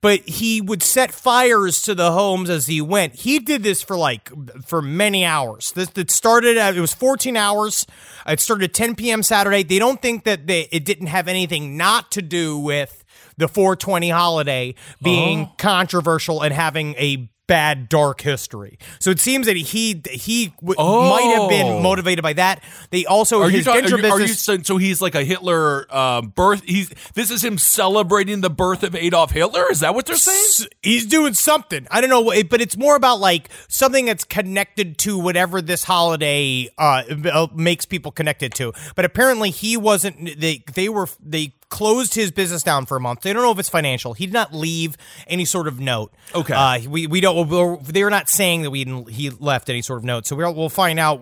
But 0.02 0.22
he 0.28 0.60
would 0.62 0.84
set 0.84 1.12
fires 1.12 1.82
to 1.84 1.96
the 1.96 2.12
homes 2.12 2.50
as 2.50 2.66
he 2.68 2.82
went. 2.82 3.16
He 3.16 3.40
did 3.40 3.64
this 3.64 3.82
for 3.82 3.96
like 3.96 4.32
for 4.66 4.82
many 4.82 5.24
hours. 5.24 5.72
This 5.74 5.90
it 5.96 6.12
started 6.12 6.58
at 6.58 6.76
it 6.76 6.82
was 6.82 6.94
14 6.94 7.38
hours. 7.38 7.86
It 8.28 8.40
started 8.40 8.66
at 8.66 8.74
10 8.74 8.96
p.m. 8.96 9.24
Saturday. 9.24 9.64
They 9.64 9.80
don't 9.80 10.02
think 10.02 10.24
that 10.26 10.48
they, 10.48 10.68
it 10.72 10.86
didn't 10.86 11.08
have 11.08 11.28
anything 11.28 11.78
not 11.78 12.12
to 12.12 12.22
do 12.22 12.58
with 12.58 13.04
the 13.38 13.48
420 13.48 14.10
holiday 14.10 14.76
being 15.02 15.46
Oh. 15.46 15.56
controversial 15.58 16.42
and 16.42 16.54
having 16.54 16.94
a 16.96 17.30
bad 17.48 17.90
dark 17.90 18.22
history. 18.22 18.78
So 19.00 19.10
it 19.12 19.20
seems 19.20 19.46
that 19.48 19.58
he 19.58 20.02
he 20.10 20.54
w- 20.62 20.76
might 20.78 21.34
have 21.34 21.42
Oh. 21.42 21.50
been 21.50 21.84
motivated 21.84 22.24
by 22.24 22.34
that. 22.34 22.64
They 22.92 23.06
also 23.06 23.42
Are 23.42 23.50
you, 23.50 23.58
his 23.58 23.66
denture 23.68 23.94
are, 23.94 24.00
you, 24.00 24.12
are 24.14 24.22
you 24.22 24.28
so, 24.28 24.78
he's 24.78 25.02
like 25.02 25.16
a 25.16 25.24
Hitler 25.24 25.86
uh, 25.90 26.22
birth 26.22 26.62
he's 26.66 26.90
this 27.14 27.30
is 27.30 27.44
him 27.44 27.58
celebrating 27.58 28.40
the 28.42 28.50
birth 28.50 28.84
of 28.84 28.96
Adolf 28.96 29.32
Hitler? 29.32 29.66
Is 29.70 29.82
that 29.82 29.94
what 29.94 30.06
they're 30.06 30.16
saying? 30.16 30.70
He's 30.82 31.06
doing 31.06 31.34
something. 31.34 31.88
I 31.92 32.00
don't 32.00 32.10
know, 32.10 32.22
what- 32.22 32.48
but 32.50 32.62
it's 32.62 32.78
more 32.78 32.96
about 32.96 33.20
like 33.20 33.50
something 33.68 34.06
that's 34.06 34.24
connected 34.24 34.98
to 35.00 35.20
whatever 35.20 35.62
this 35.62 35.84
holiday 35.84 36.70
uh, 36.78 37.04
uh, 37.32 37.48
makes 37.54 37.86
people 37.86 38.12
connected 38.12 38.54
to. 38.56 38.72
But 38.96 39.04
apparently, 39.04 39.50
he 39.50 39.76
wasn't. 39.76 40.40
They 40.40 40.64
they 40.74 40.88
were 40.88 41.08
they 41.20 41.54
closed 41.72 42.14
his 42.14 42.30
business 42.32 42.62
down 42.62 42.86
for 42.86 42.96
a 42.98 43.00
month. 43.00 43.22
They 43.22 43.34
don't 43.34 43.42
know 43.42 43.52
if 43.52 43.58
it's 43.58 43.70
financial. 43.70 44.14
He 44.14 44.28
did 44.28 44.34
not 44.34 44.54
leave 44.54 44.96
any 45.26 45.46
sort 45.46 45.68
of 45.68 45.80
note. 45.80 46.14
Okay. 46.36 46.54
uh, 46.54 46.88
we 46.88 47.08
we 47.08 47.20
don't. 47.22 47.84
They're 47.84 48.12
not 48.12 48.30
saying 48.30 48.62
that 48.62 48.70
we 48.70 48.84
didn't, 48.84 49.10
he 49.10 49.32
left 49.32 49.70
any 49.70 49.82
sort 49.82 49.98
of 49.98 50.04
note. 50.06 50.28
So 50.28 50.36
we'll 50.36 50.54
we'll 50.54 50.70
find 50.70 51.00
out. 51.00 51.20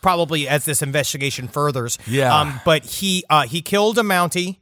Probably 0.00 0.46
as 0.46 0.64
this 0.64 0.80
investigation 0.80 1.48
furthers. 1.48 1.98
Yeah. 2.06 2.32
Um, 2.32 2.60
but 2.64 2.84
he 2.84 3.24
uh, 3.28 3.46
he 3.48 3.62
killed 3.62 3.98
a 3.98 4.02
Mountie. 4.02 4.58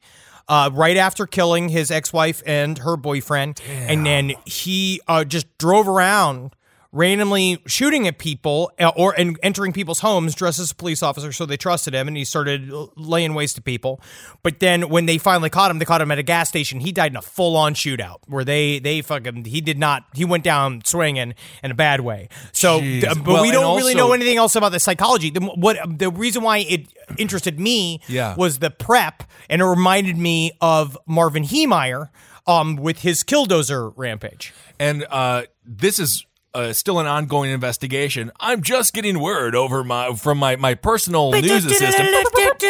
uh, 0.49 0.71
right 0.73 0.97
after 0.97 1.27
killing 1.27 1.69
his 1.69 1.91
ex-wife 1.91 2.43
and 2.47 2.79
her 2.79 2.97
boyfriend, 2.97 3.61
and 3.69 4.07
then 4.07 4.33
he 4.47 5.01
uh, 5.09 5.25
just 5.25 5.47
drove 5.59 5.89
around 5.89 6.55
randomly 6.97 7.63
shooting 7.67 8.07
at 8.09 8.19
people 8.19 8.73
uh, 8.81 8.91
or 8.97 9.13
and 9.19 9.39
entering 9.43 9.73
people's 9.73 10.01
homes 10.01 10.35
dressed 10.35 10.59
as 10.59 10.71
a 10.71 10.75
police 10.75 11.03
officer 11.03 11.31
so 11.33 11.45
they 11.45 11.57
trusted 11.57 11.95
him 11.95 12.09
and 12.09 12.17
he 12.17 12.25
started 12.25 12.73
laying 12.97 13.35
waste 13.35 13.57
to 13.57 13.63
people. 13.63 14.01
But 14.43 14.61
then 14.61 14.89
when 14.89 15.07
they 15.07 15.19
finally 15.19 15.51
caught 15.51 15.71
him 15.71 15.79
they 15.79 15.85
caught 15.85 16.01
him 16.01 16.11
at 16.11 16.19
a 16.19 16.23
gas 16.23 16.49
station. 16.49 16.81
He 16.81 16.93
died 16.93 17.13
in 17.13 17.17
a 17.17 17.23
full-on 17.23 17.75
shootout 17.75 18.17
where 18.27 18.45
they 18.45 18.79
they 18.79 19.03
fucking 19.03 19.45
he 19.45 19.61
did 19.61 19.79
not 19.79 20.05
he 20.15 20.25
went 20.25 20.43
down 20.45 20.83
swinging 20.85 21.35
in 21.63 21.71
a 21.71 21.75
bad 21.75 22.01
way. 22.01 22.29
So 22.53 22.81
Jeez. 22.81 23.03
but 23.03 23.27
Well, 23.27 23.43
we 23.43 23.51
don't 23.51 23.77
really 23.77 23.93
also- 23.95 24.09
know 24.09 24.13
anything 24.15 24.39
else 24.39 24.57
about 24.57 24.73
the 24.73 24.81
psychology. 24.81 25.31
The, 25.31 25.41
what 25.41 25.77
the 25.99 26.11
reason 26.11 26.43
why 26.43 26.59
it 26.59 26.87
interested 27.19 27.61
me 27.61 28.01
Yeah. 28.09 28.35
was 28.37 28.59
the 28.61 28.71
prep 28.71 29.23
and 29.51 29.61
it 29.61 29.65
reminded 29.67 30.17
me 30.17 30.53
of 30.61 30.97
Marvin 31.07 31.45
Heemeyer 31.45 32.09
um 32.47 32.77
with 32.77 33.01
his 33.01 33.23
killdozer 33.25 33.93
rampage. 33.97 34.55
And 34.79 35.05
uh, 35.11 35.43
this 35.65 35.99
is 35.99 36.25
uh, 36.57 36.73
still 36.73 36.99
an 36.99 37.07
ongoing 37.07 37.51
investigation. 37.51 38.33
I'm 38.41 38.63
just 38.63 38.95
getting 38.95 39.21
word 39.21 39.55
over 39.55 39.85
my 39.85 40.15
from 40.15 40.39
my 40.39 40.57
my 40.57 40.75
personal 40.75 41.31
news 41.31 41.65
assistant 41.67 42.09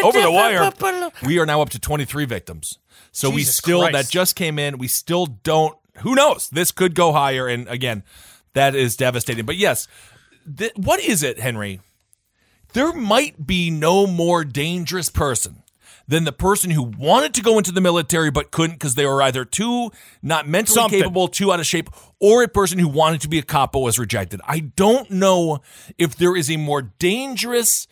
over 0.02 0.20
the 0.20 0.30
wire. 0.30 0.70
We 1.24 1.38
are 1.38 1.46
now 1.46 1.62
up 1.62 1.70
to 1.70 1.78
23 1.78 2.24
victims. 2.24 2.78
So 3.12 3.30
we 3.30 3.38
Jesus 3.38 3.56
still 3.56 3.80
Christ. 3.80 3.92
that 3.92 4.08
just 4.10 4.34
came 4.34 4.58
in. 4.58 4.78
We 4.78 4.88
still 4.88 5.26
don't. 5.26 5.76
Who 5.98 6.14
knows? 6.14 6.50
This 6.50 6.72
could 6.72 6.94
go 6.94 7.12
higher. 7.12 7.46
And 7.46 7.68
again, 7.68 8.02
that 8.54 8.74
is 8.74 8.96
devastating. 8.96 9.46
But 9.46 9.56
yes, 9.56 9.86
th- 10.56 10.72
what 10.76 11.00
is 11.00 11.22
it, 11.22 11.38
Henry? 11.38 11.80
There 12.72 12.92
might 12.92 13.46
be 13.46 13.70
no 13.70 14.06
more 14.06 14.44
dangerous 14.44 15.08
person 15.08 15.62
than 16.08 16.24
the 16.24 16.32
person 16.32 16.70
who 16.70 16.82
wanted 16.82 17.34
to 17.34 17.42
go 17.42 17.58
into 17.58 17.72
the 17.72 17.80
military 17.80 18.30
but 18.30 18.50
couldn't 18.50 18.76
because 18.76 18.94
they 18.94 19.06
were 19.06 19.20
either 19.22 19.44
too 19.44 19.90
not 20.22 20.46
mentally 20.48 20.74
Something. 20.74 21.00
capable, 21.00 21.28
too 21.28 21.52
out 21.52 21.60
of 21.60 21.66
shape, 21.66 21.90
or 22.20 22.42
a 22.42 22.48
person 22.48 22.78
who 22.78 22.88
wanted 22.88 23.20
to 23.22 23.28
be 23.28 23.38
a 23.38 23.42
cop 23.42 23.72
but 23.72 23.80
was 23.80 23.98
rejected. 23.98 24.40
I 24.44 24.60
don't 24.60 25.10
know 25.10 25.60
if 25.98 26.16
there 26.16 26.36
is 26.36 26.50
a 26.50 26.56
more 26.56 26.82
dangerous 26.82 27.86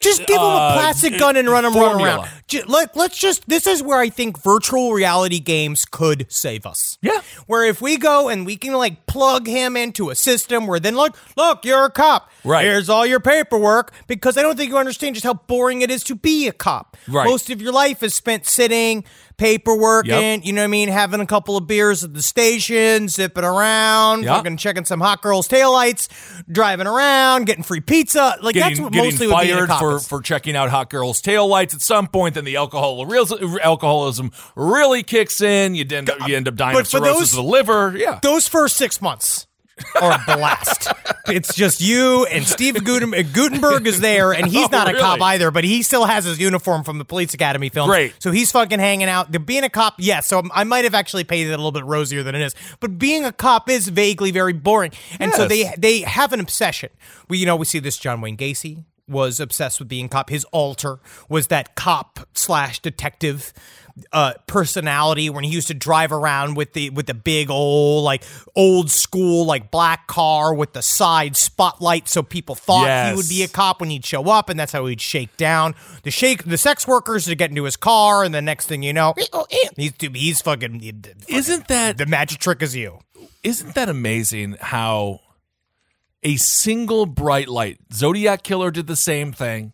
Just 0.00 0.26
give 0.26 0.36
him 0.36 0.42
a 0.42 0.44
Uh, 0.44 0.72
plastic 0.74 1.18
gun 1.18 1.36
and 1.36 1.48
run 1.48 1.64
him 1.64 1.72
run 1.74 2.00
around. 2.02 2.28
Let, 2.66 2.94
let's 2.96 3.16
just, 3.18 3.48
this 3.48 3.66
is 3.66 3.82
where 3.82 3.98
I 3.98 4.10
think 4.10 4.42
virtual 4.42 4.92
reality 4.92 5.38
games 5.38 5.84
could 5.86 6.26
save 6.28 6.66
us. 6.66 6.98
Yeah. 7.00 7.22
Where 7.46 7.64
if 7.64 7.80
we 7.80 7.96
go 7.96 8.28
and 8.28 8.44
we 8.44 8.56
can 8.56 8.74
like 8.74 9.06
plug 9.06 9.46
him 9.46 9.76
into 9.76 10.10
a 10.10 10.14
system 10.14 10.66
where 10.66 10.78
then 10.80 10.96
look, 10.96 11.16
look, 11.36 11.64
you're 11.64 11.86
a 11.86 11.90
cop. 11.90 12.30
Right. 12.46 12.64
Here's 12.64 12.88
all 12.88 13.04
your 13.04 13.20
paperwork 13.20 13.92
because 14.06 14.38
I 14.38 14.42
don't 14.42 14.56
think 14.56 14.70
you 14.70 14.78
understand 14.78 15.14
just 15.16 15.24
how 15.26 15.34
boring 15.34 15.82
it 15.82 15.90
is 15.90 16.04
to 16.04 16.14
be 16.14 16.46
a 16.48 16.52
cop. 16.52 16.96
Right. 17.08 17.24
Most 17.26 17.50
of 17.50 17.60
your 17.60 17.72
life 17.72 18.02
is 18.02 18.14
spent 18.14 18.46
sitting, 18.46 19.04
paperwork, 19.36 20.06
Yep. 20.06 20.22
and 20.22 20.44
you 20.46 20.52
know 20.52 20.62
what 20.62 20.64
I 20.64 20.68
mean, 20.68 20.88
having 20.88 21.20
a 21.20 21.26
couple 21.26 21.56
of 21.56 21.66
beers 21.66 22.02
at 22.04 22.14
the 22.14 22.22
station, 22.22 23.08
zipping 23.08 23.44
around, 23.44 24.22
Yep. 24.24 24.36
fucking 24.36 24.56
checking 24.58 24.84
some 24.84 25.00
hot 25.00 25.20
girls' 25.22 25.46
taillights, 25.48 26.08
driving 26.50 26.86
around, 26.86 27.44
getting 27.46 27.62
free 27.64 27.80
pizza. 27.80 28.36
Like 28.40 28.54
that's 28.54 28.80
what 28.80 28.92
getting 28.92 29.10
mostly 29.10 29.26
would 29.26 29.40
be 29.42 29.50
a 29.50 29.54
fired 29.56 29.68
cop 29.68 29.80
for, 29.80 29.96
is. 29.96 30.08
for 30.08 30.20
checking 30.22 30.56
out 30.56 30.70
hot 30.70 30.88
girls' 30.90 31.20
taillights 31.20 31.74
at 31.74 31.82
some 31.82 32.06
point. 32.06 32.34
Then 32.34 32.44
the 32.44 32.56
alcohol 32.56 33.04
alcoholism 33.62 34.30
really 34.54 35.02
kicks 35.02 35.40
in. 35.40 35.74
You 35.74 35.84
end 35.90 36.08
up, 36.10 36.28
you 36.28 36.36
end 36.36 36.48
up 36.48 36.54
dying 36.54 36.74
But 36.74 36.80
of 36.82 36.88
cirrhosis 36.88 37.18
those- 37.18 37.30
of 37.32 37.36
the 37.44 37.50
liver. 37.50 37.94
Yeah. 37.96 38.18
those 38.22 38.48
first 38.48 38.76
six 38.76 39.02
months 39.02 39.46
a 39.94 40.18
blast. 40.26 40.88
it's 41.26 41.54
just 41.54 41.80
you 41.80 42.24
and 42.26 42.46
Steve 42.46 42.82
Guten- 42.84 43.14
uh, 43.14 43.22
Guttenberg 43.32 43.86
is 43.86 44.00
there, 44.00 44.32
and 44.32 44.46
he's 44.46 44.66
Oh, 44.66 44.68
not 44.72 44.88
a 44.94 44.98
cop 44.98 45.20
either, 45.20 45.50
but 45.50 45.64
he 45.64 45.82
still 45.82 46.04
has 46.06 46.24
his 46.24 46.38
uniform 46.38 46.82
from 46.82 46.98
the 46.98 47.04
Police 47.04 47.34
Academy 47.34 47.68
film. 47.68 47.88
Great. 47.88 48.14
So 48.18 48.30
he's 48.30 48.50
fucking 48.52 48.78
hanging 48.78 49.08
out. 49.08 49.32
The, 49.32 49.38
being 49.38 49.64
a 49.64 49.68
cop, 49.70 49.94
yes. 49.98 50.26
so 50.26 50.42
I 50.54 50.64
might 50.64 50.84
have 50.84 50.94
actually 50.94 51.24
painted 51.24 51.50
it 51.50 51.54
a 51.54 51.56
little 51.58 51.72
bit 51.72 51.84
rosier 51.84 52.22
than 52.22 52.34
it 52.34 52.42
is, 52.42 52.54
but 52.80 52.98
being 52.98 53.24
a 53.24 53.32
cop 53.32 53.68
is 53.70 53.88
vaguely 53.88 54.30
very 54.30 54.52
boring, 54.52 54.92
and 55.20 55.32
so 55.32 55.46
they 55.46 55.72
they 55.76 56.00
have 56.00 56.32
an 56.32 56.40
obsession. 56.40 56.90
We 57.28 57.38
you 57.38 57.46
know 57.46 57.56
we 57.56 57.64
see 57.64 57.78
this 57.78 57.98
John 57.98 58.20
Wayne 58.20 58.36
Gacy 58.36 58.84
was 59.08 59.38
obsessed 59.38 59.78
with 59.78 59.88
being 59.88 60.08
cop. 60.08 60.30
His 60.30 60.44
alter 60.46 60.98
was 61.28 61.46
that 61.48 61.74
cop 61.76 62.20
slash 62.34 62.80
detective 62.80 63.52
uh 64.12 64.34
personality 64.46 65.30
when 65.30 65.42
he 65.42 65.50
used 65.50 65.68
to 65.68 65.74
drive 65.74 66.12
around 66.12 66.54
with 66.54 66.74
the 66.74 66.90
with 66.90 67.06
the 67.06 67.14
big 67.14 67.48
old 67.50 68.04
like 68.04 68.22
old 68.54 68.90
school 68.90 69.46
like 69.46 69.70
black 69.70 70.06
car 70.06 70.52
with 70.52 70.74
the 70.74 70.82
side 70.82 71.34
spotlight 71.34 72.06
so 72.06 72.22
people 72.22 72.54
thought 72.54 72.84
Yes. 72.84 73.10
he 73.10 73.16
would 73.16 73.28
be 73.28 73.42
a 73.42 73.48
cop 73.48 73.80
when 73.80 73.88
he'd 73.88 74.04
show 74.04 74.28
up 74.30 74.50
and 74.50 74.60
that's 74.60 74.72
how 74.72 74.84
he'd 74.84 75.00
shake 75.00 75.34
down 75.38 75.74
the 76.02 76.10
shake 76.10 76.44
the 76.44 76.58
sex 76.58 76.86
workers 76.86 77.24
to 77.24 77.34
get 77.34 77.48
into 77.50 77.64
his 77.64 77.76
car 77.76 78.22
and 78.22 78.34
the 78.34 78.42
next 78.42 78.66
thing 78.66 78.82
you 78.82 78.92
know 78.92 79.14
he's 79.76 79.92
he's 79.98 80.42
fucking 80.42 80.82
Isn't 81.28 81.68
that 81.68 81.96
the 81.96 82.04
magic 82.06 82.38
trick 82.38 82.60
is 82.62 82.76
you 82.76 82.98
isn't 83.42 83.74
that 83.76 83.88
amazing 83.88 84.56
how 84.60 85.20
a 86.22 86.36
single 86.36 87.06
bright 87.06 87.48
light 87.48 87.78
Zodiac 87.92 88.42
killer 88.42 88.70
did 88.70 88.88
the 88.88 88.96
same 88.96 89.32
thing. 89.32 89.72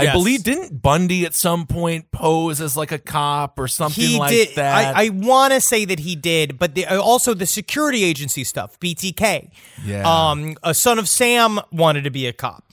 I 0.00 0.04
Yes. 0.04 0.12
believe 0.14 0.42
didn't 0.42 0.82
Bundy 0.82 1.24
at 1.24 1.34
some 1.34 1.66
point 1.66 2.10
pose 2.12 2.60
as 2.60 2.76
like 2.76 2.92
a 2.92 2.98
cop 2.98 3.58
or 3.58 3.68
something 3.68 4.04
he 4.04 4.18
like 4.18 4.30
did. 4.30 4.54
that. 4.56 4.96
I, 4.96 5.06
I 5.06 5.08
want 5.10 5.52
to 5.52 5.60
say 5.60 5.84
that 5.84 5.98
he 6.00 6.16
did, 6.16 6.58
but 6.58 6.74
the, 6.74 6.86
also 6.86 7.34
the 7.34 7.46
security 7.46 8.02
agency 8.04 8.44
stuff, 8.44 8.78
BTK. 8.80 9.50
Yeah. 9.84 10.02
Um, 10.30 10.56
a 10.62 10.74
son 10.74 10.98
of 10.98 11.08
Sam 11.08 11.60
wanted 11.72 12.04
to 12.04 12.10
be 12.10 12.26
a 12.26 12.32
cop. 12.32 12.64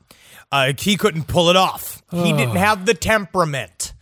Uh, 0.51 0.73
he 0.77 0.95
couldn't 0.97 1.27
pull 1.27 1.49
it 1.49 1.55
off. 1.55 2.01
He 2.11 2.31
didn't 2.31 2.55
have 2.55 2.85
the 2.85 2.93
temperament. 2.93 3.93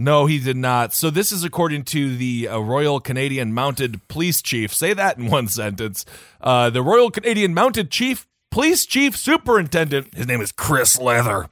No, 0.00 0.26
he 0.26 0.38
did 0.38 0.56
not. 0.56 0.94
So 0.94 1.10
this 1.10 1.32
is 1.32 1.42
according 1.42 1.82
to 1.86 2.16
the 2.16 2.46
uh, 2.48 2.58
Royal 2.60 3.00
Canadian 3.00 3.52
Mounted 3.52 4.00
Police 4.08 4.40
Chief. 4.40 4.72
Say 4.72 4.94
that 4.94 5.18
in 5.18 5.26
one 5.30 5.48
sentence. 5.48 6.04
Uh, 6.40 6.70
the 6.70 6.82
Royal 6.82 7.10
Canadian 7.10 7.52
Mounted 7.52 7.90
Chief 7.90 8.26
Police 8.50 8.86
Chief 8.86 9.16
Superintendent. 9.16 10.14
His 10.14 10.26
name 10.26 10.40
is 10.40 10.52
Chris 10.52 10.98
Leather. 10.98 11.48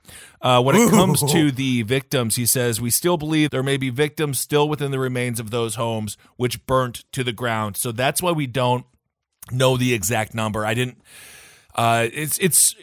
Uh, 0.47 0.63
when 0.63 0.77
it 0.77 0.89
comes 0.91 1.25
to 1.33 1.51
the 1.51 1.83
victims, 1.83 2.37
he 2.37 2.47
says 2.47 2.81
we 2.81 2.89
still 2.89 3.17
believe 3.17 3.51
there 3.51 3.65
may 3.65 3.77
be 3.77 3.91
victims 3.91 4.39
still 4.39 4.69
within 4.69 4.93
the 4.93 4.99
remains 5.01 5.41
of 5.41 5.51
those 5.51 5.75
homes 5.75 6.17
which 6.37 6.65
burnt 6.67 7.03
to 7.11 7.25
the 7.25 7.33
ground. 7.33 7.77
So 7.77 7.91
that's 7.91 8.23
why 8.23 8.31
we 8.31 8.47
don't 8.47 8.87
know 9.51 9.77
the 9.77 9.93
exact 9.93 10.37
number. 10.37 10.65
I 10.65 10.75
didn't. 10.75 10.99
Uh, 11.75 12.07
it's 12.13 12.39
it's 12.39 12.77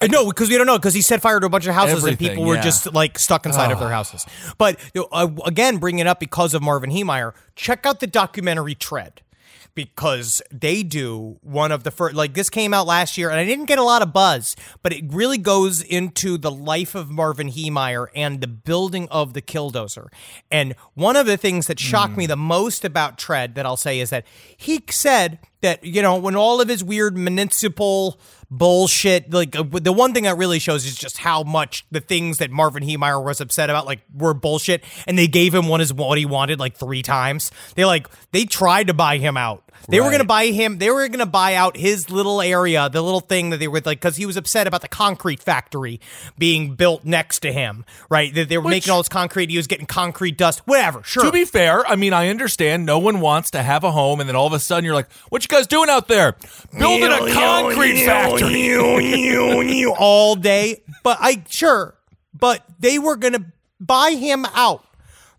Uh, 0.00 0.06
No, 0.06 0.28
because 0.28 0.48
we 0.48 0.56
don't 0.56 0.68
know. 0.68 0.78
Because 0.78 0.94
he 0.94 1.02
set 1.02 1.20
fire 1.20 1.40
to 1.40 1.46
a 1.46 1.48
bunch 1.48 1.66
of 1.66 1.74
houses 1.74 2.04
and 2.04 2.16
people 2.16 2.44
were 2.44 2.54
yeah. 2.54 2.62
just 2.62 2.94
like 2.94 3.18
stuck 3.18 3.46
inside 3.46 3.72
of 3.72 3.80
their 3.80 3.90
houses. 3.90 4.24
But 4.56 4.78
know, 4.94 5.08
uh, 5.10 5.28
again, 5.44 5.78
bringing 5.78 6.02
it 6.02 6.06
up 6.06 6.20
because 6.20 6.54
of 6.54 6.62
Marvin 6.62 6.90
Heemeyer, 6.90 7.34
check 7.56 7.84
out 7.84 7.98
the 7.98 8.06
documentary 8.06 8.76
Tread 8.76 9.22
because 9.74 10.42
they 10.50 10.82
do 10.82 11.38
one 11.42 11.72
of 11.72 11.84
the 11.84 11.90
first. 11.90 12.14
Like 12.14 12.34
this 12.34 12.50
came 12.50 12.74
out 12.74 12.86
last 12.86 13.16
year, 13.16 13.30
and 13.30 13.38
I 13.38 13.44
didn't 13.44 13.66
get 13.66 13.78
a 13.78 13.82
lot 13.82 14.02
of 14.02 14.12
buzz, 14.12 14.56
but 14.82 14.92
it 14.92 15.04
really 15.08 15.38
goes 15.38 15.82
into 15.82 16.38
the 16.38 16.50
life 16.50 16.94
of 16.94 17.10
Marvin 17.10 17.48
Heemeyer 17.48 18.06
and 18.14 18.40
the 18.40 18.46
building 18.46 19.08
of 19.10 19.34
the 19.34 19.42
Killdozer. 19.42 20.08
And 20.50 20.74
one 20.94 21.16
of 21.16 21.26
the 21.26 21.36
things 21.36 21.66
that 21.66 21.80
shocked 21.80 22.16
me 22.16 22.24
hmm. 22.24 22.30
the 22.30 22.36
most 22.36 22.84
about 22.84 23.18
Tread 23.18 23.54
that 23.54 23.66
I'll 23.66 23.76
say 23.76 24.00
is 24.00 24.10
that 24.10 24.26
he 24.56 24.82
said 24.90 25.38
that 25.62 25.82
you 25.84 26.02
know 26.02 26.18
when 26.18 26.36
all 26.36 26.60
of 26.60 26.68
his 26.68 26.84
weird 26.84 27.16
municipal 27.16 28.20
bullshit 28.50 29.32
like 29.32 29.56
uh, 29.56 29.62
the 29.62 29.92
one 29.92 30.12
thing 30.12 30.24
that 30.24 30.36
really 30.36 30.58
shows 30.58 30.84
is 30.84 30.94
just 30.94 31.16
how 31.16 31.42
much 31.42 31.86
the 31.90 32.00
things 32.00 32.38
that 32.38 32.50
Marvin 32.50 32.82
Heemeyer 32.82 33.24
was 33.24 33.40
upset 33.40 33.70
about 33.70 33.86
like 33.86 34.00
were 34.14 34.34
bullshit 34.34 34.84
and 35.06 35.18
they 35.18 35.26
gave 35.26 35.54
him 35.54 35.68
one 35.68 35.80
is 35.80 35.92
what 35.92 36.18
he 36.18 36.26
wanted 36.26 36.60
like 36.60 36.76
three 36.76 37.02
times. 37.02 37.50
They 37.74 37.84
like 37.84 38.08
they 38.32 38.44
tried 38.44 38.88
to 38.88 38.94
buy 38.94 39.16
him 39.16 39.36
out 39.36 39.71
they 39.88 40.00
were 40.00 40.10
gonna 40.10 40.24
buy 40.24 40.46
him 40.46 40.78
they 40.78 40.90
were 40.90 41.06
gonna 41.08 41.26
buy 41.26 41.54
out 41.54 41.76
his 41.76 42.10
little 42.10 42.40
area 42.40 42.88
the 42.88 43.02
little 43.02 43.20
thing 43.20 43.50
that 43.50 43.58
they 43.58 43.68
were 43.68 43.80
like 43.84 44.00
because 44.00 44.16
he 44.16 44.26
was 44.26 44.36
upset 44.36 44.66
about 44.66 44.80
the 44.80 44.88
concrete 44.88 45.40
factory 45.40 46.00
being 46.38 46.74
built 46.74 47.04
next 47.04 47.40
to 47.40 47.52
him 47.52 47.84
right 48.08 48.34
that 48.34 48.48
they 48.48 48.58
were 48.58 48.64
Which- 48.64 48.72
making 48.72 48.92
all 48.92 49.00
this 49.00 49.08
concrete 49.08 49.50
he 49.50 49.56
was 49.56 49.66
getting 49.66 49.86
concrete 49.86 50.36
dust 50.38 50.60
whatever 50.66 51.02
sure 51.02 51.24
To 51.24 51.32
be 51.32 51.44
fair, 51.44 51.86
I 51.86 51.96
mean, 51.96 52.12
I 52.12 52.28
understand 52.28 52.84
no 52.86 52.98
one 52.98 53.20
wants 53.20 53.50
to 53.52 53.62
have 53.62 53.84
a 53.84 53.90
home 53.92 54.20
and 54.20 54.28
then 54.28 54.36
all 54.36 54.46
of 54.46 54.52
a 54.52 54.58
sudden 54.58 54.84
you're 54.84 54.94
like, 54.94 55.10
what 55.28 55.42
you 55.42 55.48
guys 55.48 55.66
doing 55.66 55.88
out 55.88 56.08
there? 56.08 56.36
Building 56.78 57.10
a 57.10 57.32
concrete 57.32 58.04
factory. 58.04 59.86
all 59.98 60.34
day. 60.34 60.82
But 61.02 61.18
I 61.20 61.44
sure, 61.48 61.94
but 62.34 62.64
they 62.78 62.98
were 62.98 63.16
gonna 63.16 63.52
buy 63.80 64.12
him 64.12 64.44
out 64.54 64.84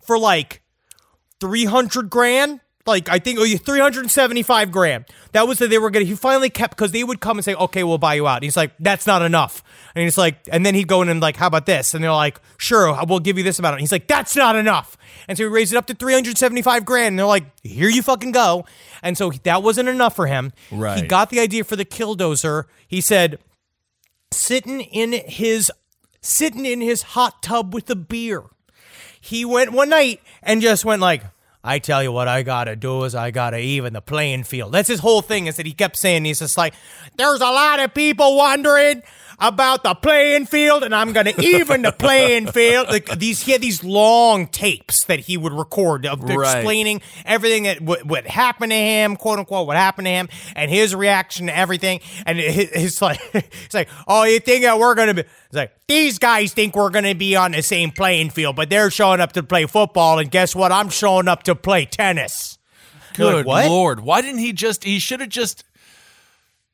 for 0.02 0.18
like 0.18 0.62
three 1.40 1.66
hundred 1.66 2.10
grand. 2.10 2.60
Like 2.86 3.08
I 3.08 3.20
think 3.20 3.40
oh, 3.40 3.44
oh, 3.48 3.58
three 3.58 3.80
hundred 3.80 4.02
and 4.02 4.12
seventy-five 4.12 4.70
grand. 4.72 5.06
That 5.32 5.48
was 5.48 5.60
that 5.60 5.70
they 5.70 5.78
were 5.78 5.90
gonna. 5.90 6.06
He 6.06 6.16
finally 6.16 6.50
kept 6.50 6.76
because 6.76 6.92
they 6.92 7.04
would 7.04 7.22
come 7.22 7.38
and 7.38 7.46
say, 7.46 7.56
"Okay, 7.56 7.84
we'll 7.84 7.98
buy 7.98 8.16
you 8.16 8.28
out." 8.28 8.38
And 8.38 8.44
he's 8.44 8.58
like, 8.58 8.74
"That's 8.78 9.08
not 9.08 9.22
enough." 9.22 9.64
And 9.96 10.04
he's 10.04 10.18
like, 10.18 10.40
and 10.52 10.66
then 10.66 10.76
he'd 10.76 10.90
go 10.90 11.02
in 11.02 11.08
and 11.08 11.22
like, 11.22 11.38
"How 11.38 11.48
about 11.48 11.66
this?" 11.66 11.94
And 11.94 12.04
they're 12.04 12.12
like, 12.12 12.42
"Sure, 12.58 12.94
we'll 13.08 13.20
give 13.20 13.38
you 13.38 13.44
this 13.44 13.58
amount." 13.58 13.76
And 13.76 13.82
he's 13.82 13.92
like, 13.94 14.08
"That's 14.08 14.36
not 14.36 14.58
enough." 14.58 14.98
And 15.30 15.38
so 15.38 15.46
he 15.46 15.48
raised 15.48 15.72
it 15.72 15.78
up 15.78 15.86
to 15.88 15.94
three 15.94 16.14
hundred 16.14 16.38
seventy-five 16.38 16.84
grand. 16.84 17.14
And 17.14 17.20
they're 17.20 17.26
like, 17.26 17.46
"Here 17.62 17.88
you 17.88 18.02
fucking 18.02 18.34
go." 18.34 18.66
And 19.02 19.18
so 19.18 19.32
that 19.44 19.64
wasn't 19.64 19.88
enough 19.88 20.16
for 20.16 20.28
him. 20.28 20.52
Right. 20.70 21.02
He 21.04 21.08
got 21.08 21.30
the 21.30 21.40
idea 21.40 21.64
for 21.64 21.78
the 21.78 21.86
killdozer. 21.86 22.66
He 22.86 23.00
said, 23.00 23.40
sitting 24.32 24.82
in 24.82 25.14
his 25.14 25.72
sitting 26.22 26.66
in 26.66 26.82
his 26.82 27.02
hot 27.04 27.42
tub 27.42 27.74
with 27.74 27.90
a 27.90 27.96
beer. 27.96 28.44
he 29.22 29.46
went 29.46 29.72
one 29.72 29.90
night 29.90 30.20
and 30.42 30.62
just 30.62 30.84
went 30.84 31.02
like, 31.02 31.24
I 31.64 31.80
tell 31.80 32.04
you 32.04 32.12
what 32.12 32.28
I 32.28 32.44
gotta 32.44 32.76
do 32.76 33.06
is 33.06 33.16
I 33.16 33.32
gotta 33.32 33.58
even 33.58 33.94
the 33.94 34.02
playing 34.02 34.44
field. 34.44 34.74
That's 34.74 34.90
his 34.90 35.00
whole 35.00 35.22
thing 35.22 35.48
is 35.48 35.56
that 35.56 35.66
he 35.66 35.72
kept 35.72 35.96
saying 35.96 36.26
he's 36.26 36.40
just 36.40 36.58
like, 36.58 36.74
there's 37.16 37.40
a 37.40 37.46
lot 37.46 37.80
of 37.80 37.94
people 37.94 38.36
wondering 38.36 39.02
about 39.44 39.84
the 39.84 39.94
playing 39.94 40.46
field 40.46 40.84
and 40.84 40.96
I'm 40.96 41.12
going 41.12 41.26
to 41.26 41.42
even 41.46 41.82
the 41.82 41.92
playing 41.92 42.48
field. 42.48 42.88
Like 42.88 43.20
these, 43.20 43.42
he 43.42 43.52
had 43.52 43.60
these 43.62 43.84
long 43.84 44.48
tapes 44.48 45.04
that 45.06 45.20
he 45.20 45.36
would 45.38 45.52
record 45.52 46.06
of 46.06 46.24
Right. 46.24 46.56
explaining 46.58 47.02
everything 47.26 47.64
that 47.64 47.82
what, 47.82 48.06
what 48.06 48.26
happened 48.26 48.72
to 48.72 48.78
him, 48.78 49.18
quote 49.18 49.40
unquote, 49.40 49.68
what 49.68 49.76
happened 49.76 50.06
to 50.06 50.12
him, 50.12 50.30
and 50.56 50.72
his 50.72 50.96
reaction 50.96 51.48
to 51.48 51.56
everything. 51.58 52.00
And 52.26 52.40
it's 52.40 53.02
like, 53.02 53.20
it's 53.34 53.74
like, 53.74 53.90
oh, 54.08 54.24
you 54.24 54.40
think 54.40 54.64
that 54.64 54.80
we're 54.80 54.96
going 54.96 55.10
to 55.10 55.14
be? 55.14 55.20
It's 55.22 55.30
like 55.52 55.74
these 55.88 56.20
guys 56.20 56.54
think 56.54 56.76
we're 56.76 56.90
going 56.90 57.04
to 57.06 57.14
be 57.14 57.36
on 57.36 57.52
the 57.52 57.62
same 57.62 57.92
playing 57.92 58.30
field, 58.30 58.56
but 58.56 58.70
they're 58.70 58.90
showing 58.90 59.20
up 59.20 59.34
to 59.34 59.44
play 59.44 59.66
football, 59.66 60.20
and 60.20 60.32
guess 60.32 60.56
what? 60.56 60.72
I'm 60.72 60.90
showing 60.90 61.28
up 61.28 61.44
to 61.44 61.56
play 61.56 61.86
tennis. 61.86 62.58
You're 63.18 63.44
like, 63.44 63.46
Good 63.46 63.70
lord! 63.70 64.00
Why 64.00 64.22
didn't 64.22 64.40
he 64.40 64.54
just? 64.54 64.84
He 64.86 64.98
should 65.00 65.20
have 65.20 65.30
just, 65.30 65.64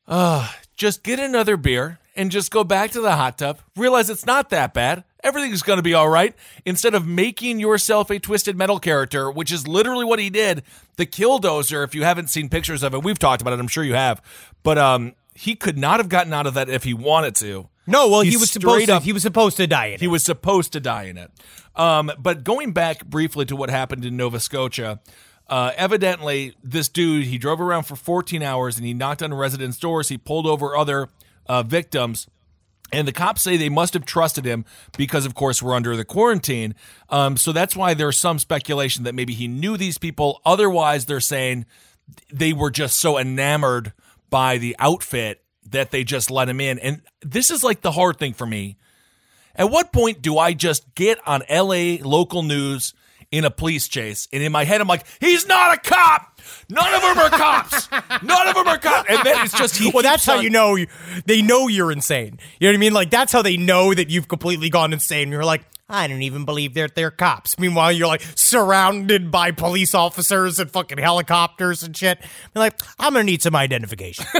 uh, 0.07 0.49
just 0.77 1.03
get 1.03 1.19
another 1.19 1.57
beer 1.57 1.99
and 2.19 2.29
just 2.29 2.51
go 2.51 2.63
back 2.63 2.91
to 2.91 3.01
the 3.01 3.15
hot 3.15 3.37
tub. 3.37 3.59
Realize 3.75 4.09
it's 4.09 4.25
not 4.25 4.49
that 4.49 4.73
bad. 4.73 5.03
Everything's 5.23 5.61
going 5.63 5.77
to 5.77 5.83
be 5.83 5.93
all 5.93 6.09
right. 6.09 6.35
Instead 6.65 6.93
of 6.93 7.07
making 7.07 7.59
yourself 7.59 8.09
a 8.09 8.19
twisted 8.19 8.55
metal 8.57 8.77
character, 8.79 9.31
which 9.31 9.51
is 9.51 9.67
literally 9.67 10.05
what 10.05 10.19
he 10.19 10.29
did. 10.29 10.63
The 10.97 11.05
killdozer. 11.05 11.83
If 11.83 11.95
you 11.95 12.03
haven't 12.03 12.29
seen 12.29 12.49
pictures 12.49 12.83
of 12.83 12.93
it, 12.93 13.03
we've 13.03 13.17
talked 13.19 13.41
about 13.41 13.53
it. 13.53 13.59
I'm 13.59 13.67
sure 13.67 13.83
you 13.83 13.95
have. 13.95 14.21
But 14.63 14.77
um, 14.77 15.13
he 15.33 15.55
could 15.55 15.77
not 15.77 15.99
have 15.99 16.09
gotten 16.09 16.33
out 16.33 16.45
of 16.45 16.53
that 16.53 16.69
if 16.69 16.83
he 16.83 16.93
wanted 16.93 17.35
to. 17.35 17.67
No, 17.87 18.07
well, 18.09 18.21
he 18.21 18.37
was 18.37 18.51
supposed 18.51 18.85
to. 18.87 18.95
up- 18.97 19.03
He 19.03 19.13
was 19.13 19.23
supposed 19.23 19.57
to 19.57 19.65
die 19.65 19.87
in 19.87 19.93
it. 19.95 19.99
He 20.01 20.07
was 20.07 20.23
supposed 20.23 20.73
to 20.73 20.79
die 20.79 21.03
in 21.05 21.17
it. 21.17 21.31
Um, 21.75 22.11
but 22.19 22.43
going 22.43 22.71
back 22.71 23.05
briefly 23.05 23.45
to 23.45 23.55
what 23.55 23.69
happened 23.69 24.05
in 24.05 24.15
Nova 24.17 24.39
Scotia, 24.39 24.99
uh, 25.47 25.71
evidently 25.75 26.53
this 26.63 26.87
dude 26.89 27.25
he 27.25 27.37
drove 27.37 27.59
around 27.59 27.83
for 27.83 27.95
14 27.95 28.43
hours 28.43 28.77
and 28.77 28.85
he 28.85 28.93
knocked 28.93 29.23
on 29.23 29.33
residents' 29.33 29.77
doors. 29.79 30.09
He 30.09 30.17
pulled 30.17 30.45
over 30.45 30.75
other 30.77 31.09
uh, 31.49 31.63
victims. 31.63 32.27
And 32.91 33.07
the 33.07 33.11
cops 33.11 33.43
say 33.43 33.57
they 33.57 33.69
must 33.69 33.93
have 33.93 34.05
trusted 34.05 34.45
him 34.45 34.65
because, 34.97 35.25
of 35.25 35.35
course, 35.35 35.61
we're 35.61 35.75
under 35.75 35.95
the 35.95 36.05
quarantine. 36.05 36.73
Um, 37.09 37.37
so 37.37 37.51
that's 37.51 37.75
why 37.75 37.93
there's 37.93 38.17
some 38.17 38.39
speculation 38.39 39.03
that 39.03 39.13
maybe 39.13 39.33
he 39.33 39.47
knew 39.47 39.77
these 39.77 39.97
people. 39.97 40.41
Otherwise, 40.45 41.05
they're 41.05 41.19
saying 41.19 41.65
they 42.31 42.53
were 42.53 42.71
just 42.71 42.99
so 42.99 43.19
enamored 43.19 43.93
by 44.29 44.57
the 44.57 44.75
outfit 44.79 45.43
that 45.69 45.91
they 45.91 46.03
just 46.03 46.31
let 46.31 46.49
him 46.49 46.59
in. 46.59 46.79
And 46.79 47.01
this 47.21 47.51
is 47.51 47.63
like 47.63 47.81
the 47.81 47.91
hard 47.91 48.17
thing 48.17 48.33
for 48.33 48.47
me. 48.47 48.77
At 49.55 49.69
what 49.69 49.91
point 49.91 50.21
do 50.21 50.37
I 50.37 50.53
just 50.53 50.95
get 50.95 51.19
on 51.27 51.43
LA 51.49 51.97
local 52.01 52.41
news 52.41 52.93
in 53.31 53.45
a 53.45 53.51
police 53.51 53.87
chase? 53.87 54.27
And 54.33 54.41
in 54.41 54.51
my 54.51 54.63
head, 54.63 54.81
I'm 54.81 54.87
like, 54.87 55.05
he's 55.19 55.45
not 55.47 55.77
a 55.77 55.79
cop. 55.79 56.38
None 56.69 56.93
of 56.93 57.01
them 57.01 57.17
are 57.17 57.29
cops. 57.29 57.89
None 58.23 58.47
of 58.47 58.55
them 58.55 58.67
are 58.67 58.77
cops. 58.77 59.09
And 59.09 59.19
then 59.25 59.45
it's 59.45 59.57
just 59.57 59.93
well, 59.93 60.03
that's 60.03 60.25
how 60.25 60.37
on- 60.37 60.43
you 60.43 60.49
know 60.49 60.75
you, 60.75 60.87
they 61.25 61.41
know 61.41 61.67
you're 61.67 61.91
insane. 61.91 62.39
You 62.59 62.67
know 62.67 62.71
what 62.73 62.77
I 62.77 62.79
mean? 62.79 62.93
Like 62.93 63.09
that's 63.09 63.31
how 63.31 63.41
they 63.41 63.57
know 63.57 63.93
that 63.93 64.09
you've 64.09 64.27
completely 64.27 64.69
gone 64.69 64.93
insane. 64.93 65.31
You're 65.31 65.45
like, 65.45 65.63
I 65.89 66.07
don't 66.07 66.21
even 66.21 66.45
believe 66.45 66.73
they're 66.75 66.87
they're 66.87 67.11
cops. 67.11 67.57
Meanwhile, 67.57 67.93
you're 67.93 68.07
like 68.07 68.21
surrounded 68.35 69.31
by 69.31 69.51
police 69.51 69.95
officers 69.95 70.59
and 70.59 70.69
fucking 70.69 70.99
helicopters 70.99 71.83
and 71.83 71.95
shit. 71.97 72.19
You're 72.21 72.63
like, 72.63 72.79
I'm 72.99 73.13
gonna 73.13 73.23
need 73.23 73.41
some 73.41 73.55
identification. 73.55 74.25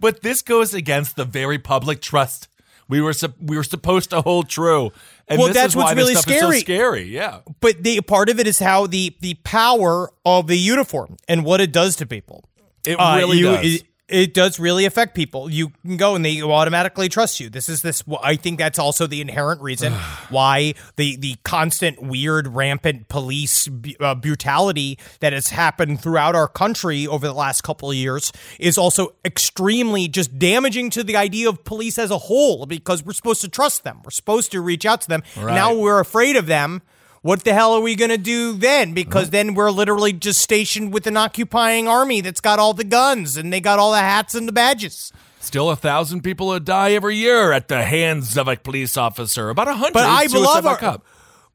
But 0.00 0.22
this 0.22 0.40
goes 0.42 0.72
against 0.74 1.16
the 1.16 1.24
very 1.24 1.58
public 1.58 2.00
trust 2.00 2.48
we 2.88 3.00
were 3.00 3.12
sup- 3.12 3.40
we 3.40 3.56
were 3.56 3.64
supposed 3.64 4.10
to 4.10 4.20
hold 4.20 4.48
true. 4.48 4.90
And 5.28 5.38
Well, 5.38 5.48
this 5.48 5.56
that's 5.56 5.72
is 5.72 5.76
why 5.76 5.82
what's 5.84 5.94
this 5.94 5.98
really 6.04 6.14
scary. 6.16 6.58
so 6.58 6.64
scary. 6.64 7.02
Yeah. 7.04 7.38
but 7.60 7.82
the 7.82 8.00
part 8.02 8.28
of 8.28 8.38
it 8.38 8.46
is 8.46 8.58
how 8.58 8.86
the 8.86 9.16
the 9.20 9.34
power 9.44 10.10
of 10.24 10.46
the 10.46 10.56
uniform 10.58 11.16
and 11.28 11.44
what 11.44 11.60
it 11.60 11.72
does 11.72 11.96
to 11.96 12.06
people. 12.06 12.44
It 12.86 12.96
Uh, 13.00 13.16
really 13.16 13.38
you- 13.38 13.44
does. 13.44 13.64
It, 13.66 13.82
it 14.14 14.32
does 14.32 14.60
really 14.60 14.84
affect 14.84 15.14
people. 15.14 15.50
You 15.50 15.72
can 15.82 15.96
go 15.96 16.14
and 16.14 16.24
they 16.24 16.40
automatically 16.40 17.08
trust 17.08 17.40
you. 17.40 17.50
This 17.50 17.68
is 17.68 17.82
this. 17.82 18.04
I 18.22 18.36
think 18.36 18.58
that's 18.58 18.78
also 18.78 19.08
the 19.08 19.20
inherent 19.20 19.60
reason 19.60 19.92
why 20.30 20.74
the 20.96 21.16
the 21.16 21.36
constant 21.42 22.00
weird, 22.00 22.48
rampant 22.48 23.08
police 23.08 23.68
uh, 23.98 24.14
brutality 24.14 24.98
that 25.18 25.32
has 25.32 25.48
happened 25.48 26.00
throughout 26.00 26.36
our 26.36 26.46
country 26.46 27.06
over 27.06 27.26
the 27.26 27.34
last 27.34 27.62
couple 27.62 27.90
of 27.90 27.96
years 27.96 28.32
is 28.60 28.78
also 28.78 29.14
extremely 29.24 30.06
just 30.06 30.38
damaging 30.38 30.90
to 30.90 31.02
the 31.02 31.16
idea 31.16 31.48
of 31.48 31.64
police 31.64 31.98
as 31.98 32.12
a 32.12 32.18
whole 32.18 32.66
because 32.66 33.04
we're 33.04 33.12
supposed 33.12 33.40
to 33.40 33.48
trust 33.48 33.82
them. 33.82 34.00
We're 34.04 34.10
supposed 34.10 34.52
to 34.52 34.60
reach 34.60 34.86
out 34.86 35.00
to 35.02 35.08
them. 35.08 35.22
Now 35.36 35.74
we're 35.74 36.00
afraid 36.00 36.36
of 36.36 36.46
them. 36.46 36.82
What 37.24 37.42
the 37.42 37.54
hell 37.54 37.72
are 37.72 37.80
we 37.80 37.94
going 37.94 38.10
to 38.10 38.18
do 38.18 38.52
then? 38.52 38.92
Because 38.92 39.30
then 39.30 39.54
we're 39.54 39.70
literally 39.70 40.12
just 40.12 40.42
stationed 40.42 40.92
with 40.92 41.06
an 41.06 41.16
occupying 41.16 41.88
army 41.88 42.20
that's 42.20 42.42
got 42.42 42.58
all 42.58 42.74
the 42.74 42.84
guns 42.84 43.38
and 43.38 43.50
they 43.50 43.62
got 43.62 43.78
all 43.78 43.92
the 43.92 43.98
hats 43.98 44.34
and 44.34 44.46
the 44.46 44.52
badges. 44.52 45.10
Still 45.40 45.70
a 45.70 45.76
thousand 45.76 46.20
people 46.20 46.60
die 46.60 46.92
every 46.92 47.16
year 47.16 47.50
at 47.52 47.68
the 47.68 47.82
hands 47.82 48.36
of 48.36 48.46
a 48.46 48.56
police 48.56 48.98
officer. 48.98 49.48
About 49.48 49.68
a 49.68 49.72
hundred. 49.72 49.94
But 49.94 50.04
I 50.04 50.26
love 50.26 50.66
our. 50.66 51.00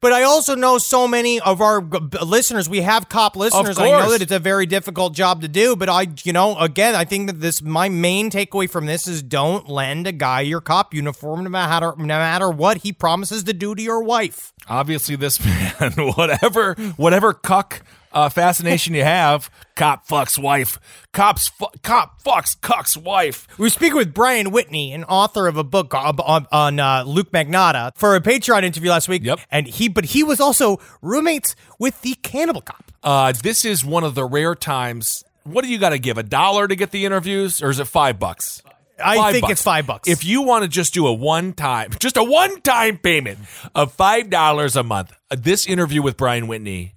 But 0.00 0.12
I 0.12 0.22
also 0.22 0.54
know 0.54 0.78
so 0.78 1.06
many 1.06 1.40
of 1.40 1.60
our 1.60 1.82
listeners. 2.24 2.68
We 2.68 2.80
have 2.80 3.08
cop 3.08 3.36
listeners. 3.36 3.78
I 3.78 3.90
know 3.90 4.10
that 4.10 4.22
it's 4.22 4.32
a 4.32 4.38
very 4.38 4.64
difficult 4.64 5.14
job 5.14 5.42
to 5.42 5.48
do. 5.48 5.76
But 5.76 5.90
I, 5.90 6.06
you 6.22 6.32
know, 6.32 6.56
again, 6.58 6.94
I 6.94 7.04
think 7.04 7.26
that 7.26 7.40
this 7.40 7.60
my 7.60 7.90
main 7.90 8.30
takeaway 8.30 8.68
from 8.68 8.86
this 8.86 9.06
is 9.06 9.22
don't 9.22 9.68
lend 9.68 10.06
a 10.06 10.12
guy 10.12 10.40
your 10.40 10.62
cop 10.62 10.94
uniform 10.94 11.44
no 11.44 11.50
matter 11.50 11.94
no 11.98 12.06
matter 12.06 12.50
what 12.50 12.78
he 12.78 12.92
promises 12.92 13.44
to 13.44 13.52
do 13.52 13.74
to 13.74 13.82
your 13.82 14.02
wife. 14.02 14.54
Obviously, 14.68 15.16
this 15.16 15.44
man, 15.44 15.92
whatever, 16.16 16.74
whatever 16.96 17.34
cuck 17.34 17.82
uh, 18.12 18.28
fascination 18.28 18.94
you 18.94 19.04
have, 19.04 19.50
cop 19.76 20.06
fucks 20.06 20.38
wife, 20.40 20.78
cops, 21.12 21.48
fu- 21.48 21.66
cop 21.82 22.22
fucks 22.22 22.60
cuck's 22.60 22.96
wife. 22.96 23.46
We 23.58 23.64
were 23.66 23.70
speaking 23.70 23.96
with 23.96 24.12
Brian 24.14 24.50
Whitney, 24.50 24.92
an 24.92 25.04
author 25.04 25.46
of 25.46 25.56
a 25.56 25.64
book 25.64 25.94
on, 25.94 26.18
on, 26.20 26.46
on 26.52 26.80
uh, 26.80 27.04
Luke 27.06 27.30
Magnotta, 27.32 27.92
for 27.96 28.14
a 28.16 28.20
Patreon 28.20 28.62
interview 28.64 28.90
last 28.90 29.08
week. 29.08 29.24
Yep. 29.24 29.40
And 29.50 29.66
he, 29.66 29.88
but 29.88 30.06
he 30.06 30.22
was 30.24 30.40
also 30.40 30.78
roommates 31.02 31.54
with 31.78 32.00
the 32.02 32.14
Cannibal 32.22 32.60
Cop. 32.62 32.90
Uh, 33.02 33.32
this 33.32 33.64
is 33.64 33.84
one 33.84 34.04
of 34.04 34.14
the 34.14 34.24
rare 34.24 34.54
times. 34.54 35.24
What 35.44 35.64
do 35.64 35.70
you 35.70 35.78
got 35.78 35.90
to 35.90 35.98
give? 35.98 36.18
A 36.18 36.22
dollar 36.22 36.68
to 36.68 36.76
get 36.76 36.90
the 36.90 37.04
interviews, 37.06 37.62
or 37.62 37.70
is 37.70 37.78
it 37.78 37.86
five 37.86 38.18
bucks? 38.18 38.62
I 39.02 39.16
Five 39.16 39.32
think 39.32 39.42
bucks. 39.44 39.52
it's 39.52 39.62
five 39.62 39.86
bucks. 39.86 40.08
If 40.10 40.26
you 40.26 40.42
want 40.42 40.64
to 40.64 40.68
just 40.68 40.92
do 40.92 41.06
a 41.06 41.12
one 41.14 41.54
time, 41.54 41.92
just 42.00 42.18
a 42.18 42.22
one 42.22 42.60
time 42.60 42.98
payment 42.98 43.38
of 43.74 43.94
five 43.94 44.28
dollars 44.28 44.76
a 44.76 44.82
month, 44.82 45.12
uh, 45.30 45.36
this 45.38 45.66
interview 45.66 46.02
with 46.02 46.18
Brian 46.18 46.48
Whitney 46.48 46.92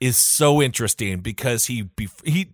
is 0.00 0.16
so 0.16 0.62
interesting 0.62 1.20
because 1.20 1.66
he 1.66 1.88
he 2.24 2.48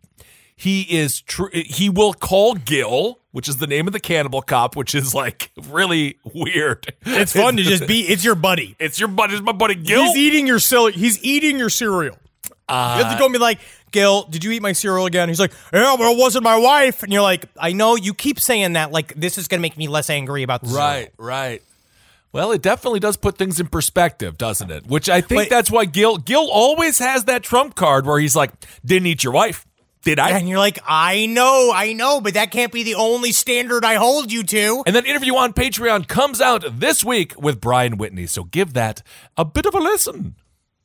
he 0.56 0.82
is 0.82 1.20
tr- 1.20 1.50
he 1.52 1.88
will 1.90 2.14
call 2.14 2.54
Gil, 2.54 3.18
which 3.32 3.48
is 3.48 3.56
the 3.56 3.66
name 3.66 3.86
of 3.86 3.92
the 3.92 4.00
cannibal 4.00 4.40
cop, 4.42 4.76
which 4.76 4.94
is 4.94 5.14
like 5.14 5.50
really 5.68 6.18
weird. 6.32 6.94
it's 7.04 7.32
fun 7.32 7.56
to 7.56 7.62
just 7.62 7.86
be. 7.86 8.00
It's 8.02 8.24
your 8.24 8.34
buddy. 8.36 8.76
It's 8.78 8.98
your 8.98 9.08
buddy, 9.08 9.34
it's 9.34 9.42
my 9.42 9.52
buddy 9.52 9.74
Gil. 9.74 10.04
He's 10.04 10.16
eating 10.16 10.46
your 10.46 10.58
cereal. 10.60 10.88
He's 10.96 11.22
eating 11.24 11.58
your 11.58 11.70
cereal. 11.70 12.16
you 12.68 12.74
have 12.74 13.12
to 13.12 13.18
go 13.18 13.26
and 13.26 13.32
be 13.32 13.38
like, 13.38 13.58
Gil, 13.90 14.24
did 14.24 14.42
you 14.42 14.52
eat 14.52 14.62
my 14.62 14.72
cereal 14.72 15.06
again? 15.06 15.28
He's 15.28 15.40
like, 15.40 15.52
Yeah, 15.72 15.96
but 15.98 16.10
it 16.12 16.18
wasn't 16.18 16.44
my 16.44 16.56
wife. 16.56 17.02
And 17.02 17.12
you're 17.12 17.22
like, 17.22 17.46
I 17.58 17.72
know 17.72 17.96
you 17.96 18.14
keep 18.14 18.40
saying 18.40 18.72
that. 18.74 18.90
Like 18.92 19.14
this 19.14 19.38
is 19.38 19.48
gonna 19.48 19.60
make 19.62 19.76
me 19.76 19.88
less 19.88 20.08
angry 20.08 20.42
about 20.44 20.62
the 20.62 20.68
cereal. 20.68 20.84
Right, 20.86 21.10
right. 21.18 21.62
Well, 22.34 22.50
it 22.50 22.62
definitely 22.62 22.98
does 22.98 23.16
put 23.16 23.38
things 23.38 23.60
in 23.60 23.68
perspective, 23.68 24.36
doesn't 24.36 24.68
it? 24.68 24.88
Which 24.88 25.08
I 25.08 25.20
think 25.20 25.42
But- 25.42 25.50
that's 25.50 25.70
why 25.70 25.84
Gil 25.84 26.16
Gil 26.18 26.48
always 26.50 26.98
has 26.98 27.26
that 27.26 27.44
trump 27.44 27.76
card 27.76 28.06
where 28.06 28.18
he's 28.18 28.34
like, 28.34 28.50
"Didn't 28.84 29.06
eat 29.06 29.22
your 29.22 29.32
wife, 29.32 29.64
did 30.02 30.18
I?" 30.18 30.30
And 30.30 30.48
you're 30.48 30.58
like, 30.58 30.80
I 30.84 31.26
know, 31.26 31.70
I 31.72 31.92
know, 31.92 32.20
but 32.20 32.34
that 32.34 32.50
can't 32.50 32.72
be 32.72 32.82
the 32.82 32.96
only 32.96 33.30
standard 33.30 33.84
I 33.84 33.94
hold 33.94 34.32
you 34.32 34.42
to. 34.42 34.82
And 34.84 34.96
that 34.96 35.06
interview 35.06 35.36
on 35.36 35.52
Patreon 35.52 36.08
comes 36.08 36.40
out 36.40 36.64
this 36.80 37.04
week 37.04 37.40
with 37.40 37.60
Brian 37.60 37.98
Whitney. 37.98 38.26
So 38.26 38.42
give 38.42 38.72
that 38.72 39.02
a 39.36 39.44
bit 39.44 39.64
of 39.64 39.74
a 39.76 39.78
listen. 39.78 40.34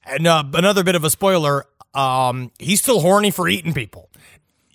And 0.06 0.28
uh, 0.28 0.44
another 0.54 0.84
bit 0.84 0.94
of 0.94 1.04
a 1.04 1.10
spoiler, 1.10 1.66
um, 1.96 2.52
he's 2.60 2.80
still 2.80 3.00
horny 3.00 3.32
for 3.32 3.50
eating 3.50 3.74
people. 3.74 4.12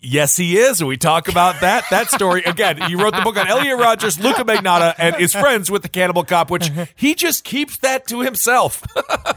Yes, 0.04 0.36
he 0.36 0.58
is. 0.58 0.80
And 0.80 0.88
we 0.88 0.96
talk 0.96 1.28
about 1.28 1.60
that 1.60 1.84
that 1.90 2.10
story 2.10 2.42
again. 2.46 2.80
He 2.82 2.94
wrote 2.94 3.14
the 3.14 3.22
book 3.22 3.36
on 3.36 3.48
Elliot 3.48 3.78
Rogers, 3.78 4.18
Luka 4.18 4.44
Magnotta, 4.44 4.94
and 4.98 5.16
is 5.20 5.32
friends 5.32 5.70
with 5.70 5.82
the 5.82 5.88
Cannibal 5.88 6.24
Cop, 6.24 6.50
which 6.50 6.70
uh-huh. 6.70 6.86
he 6.94 7.14
just 7.14 7.44
keeps 7.44 7.78
that 7.78 8.06
to 8.08 8.20
himself. 8.20 8.82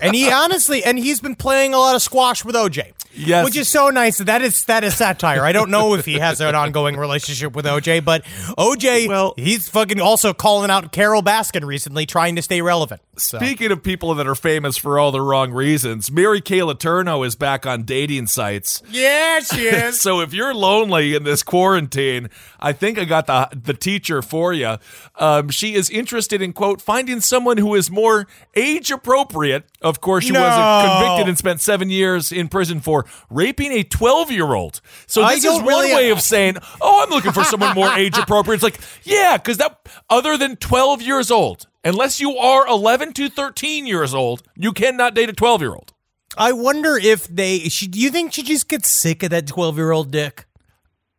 And 0.01 0.15
he 0.15 0.31
honestly, 0.31 0.83
and 0.83 0.99
he's 0.99 1.21
been 1.21 1.35
playing 1.35 1.73
a 1.73 1.77
lot 1.77 1.95
of 1.95 2.01
squash 2.01 2.43
with 2.43 2.55
OJ. 2.55 2.93
Yes. 3.17 3.45
Which 3.45 3.57
is 3.57 3.67
so 3.67 3.89
nice. 3.89 4.19
That 4.19 4.41
is 4.41 4.63
that 4.65 4.83
is 4.83 4.95
satire. 4.95 5.43
I 5.43 5.51
don't 5.51 5.69
know 5.71 5.95
if 5.95 6.05
he 6.05 6.19
has 6.19 6.39
an 6.39 6.53
ongoing 6.55 6.95
relationship 6.97 7.55
with 7.55 7.65
OJ, 7.65 8.05
but 8.05 8.23
OJ, 8.57 9.07
well, 9.07 9.33
he's 9.37 9.67
fucking 9.67 9.99
also 9.99 10.33
calling 10.33 10.69
out 10.69 10.91
Carole 10.91 11.23
Baskin 11.23 11.65
recently, 11.65 12.05
trying 12.05 12.35
to 12.35 12.41
stay 12.41 12.61
relevant. 12.61 13.01
Speaking 13.17 13.71
of 13.71 13.81
people 13.81 14.13
that 14.15 14.27
are 14.27 14.35
famous 14.35 14.77
for 14.77 14.99
all 14.99 15.11
the 15.11 15.21
wrong 15.21 15.51
reasons, 15.51 16.11
Mary 16.11 16.39
Kay 16.39 16.59
Letourneau 16.59 17.25
is 17.25 17.35
back 17.35 17.65
on 17.65 17.81
dating 17.83 18.27
sites. 18.27 18.83
Yeah, 18.91 19.39
she 19.39 19.61
is. 19.67 19.99
So 19.99 20.21
if 20.21 20.33
you're 20.33 20.53
lonely 20.53 21.15
in 21.15 21.23
this 21.23 21.41
quarantine, 21.41 22.29
I 22.59 22.73
think 22.73 22.99
I 22.99 23.05
got 23.05 23.25
the 23.27 23.49
the 23.51 23.73
teacher 23.73 24.21
for 24.21 24.53
you. 24.53 24.77
Um, 25.15 25.49
she 25.49 25.73
is 25.73 25.89
interested 25.89 26.41
in 26.41 26.53
quote 26.53 26.81
finding 26.81 27.19
someone 27.21 27.57
who 27.57 27.73
is 27.73 27.89
more 27.89 28.27
age 28.55 28.91
appropriate. 28.91 29.63
Of 29.81 30.01
course, 30.01 30.25
she 30.25 30.31
was 30.31 30.41
No. 30.41 30.85
convicted 30.99 31.29
and 31.29 31.37
spent 31.37 31.61
seven 31.61 31.89
years 31.89 32.31
in 32.31 32.47
prison 32.47 32.79
for 32.79 33.05
raping 33.29 33.71
a 33.71 33.83
12 33.83 34.31
year 34.31 34.53
old. 34.53 34.81
So 35.05 35.25
this 35.27 35.43
is 35.43 35.57
one 35.57 35.65
really- 35.65 35.93
way 35.93 36.09
of 36.11 36.21
saying, 36.21 36.57
"Oh, 36.81 37.03
I'm 37.03 37.09
looking 37.09 37.31
for 37.31 37.43
someone 37.43 37.75
more 37.75 37.91
age 37.97 38.17
appropriate." 38.17 38.55
It's 38.55 38.63
like, 38.63 38.79
yeah, 39.03 39.37
because 39.37 39.57
that 39.57 39.87
other 40.09 40.37
than 40.37 40.55
12 40.55 41.01
years 41.01 41.31
old, 41.31 41.67
unless 41.83 42.19
you 42.19 42.37
are 42.37 42.67
11 42.67 43.13
to 43.13 43.29
13 43.29 43.85
years 43.87 44.13
old, 44.13 44.43
you 44.55 44.71
cannot 44.71 45.13
date 45.15 45.29
a 45.29 45.33
12 45.33 45.61
year 45.61 45.71
old. 45.73 45.93
I 46.37 46.51
wonder 46.51 46.97
if 46.97 47.27
they. 47.27 47.59
She, 47.69 47.87
do 47.87 47.99
you 47.99 48.11
think 48.11 48.33
she 48.33 48.43
just 48.43 48.67
gets 48.69 48.89
sick 48.89 49.23
of 49.23 49.31
that 49.31 49.47
twelve-year-old 49.47 50.11
dick? 50.11 50.45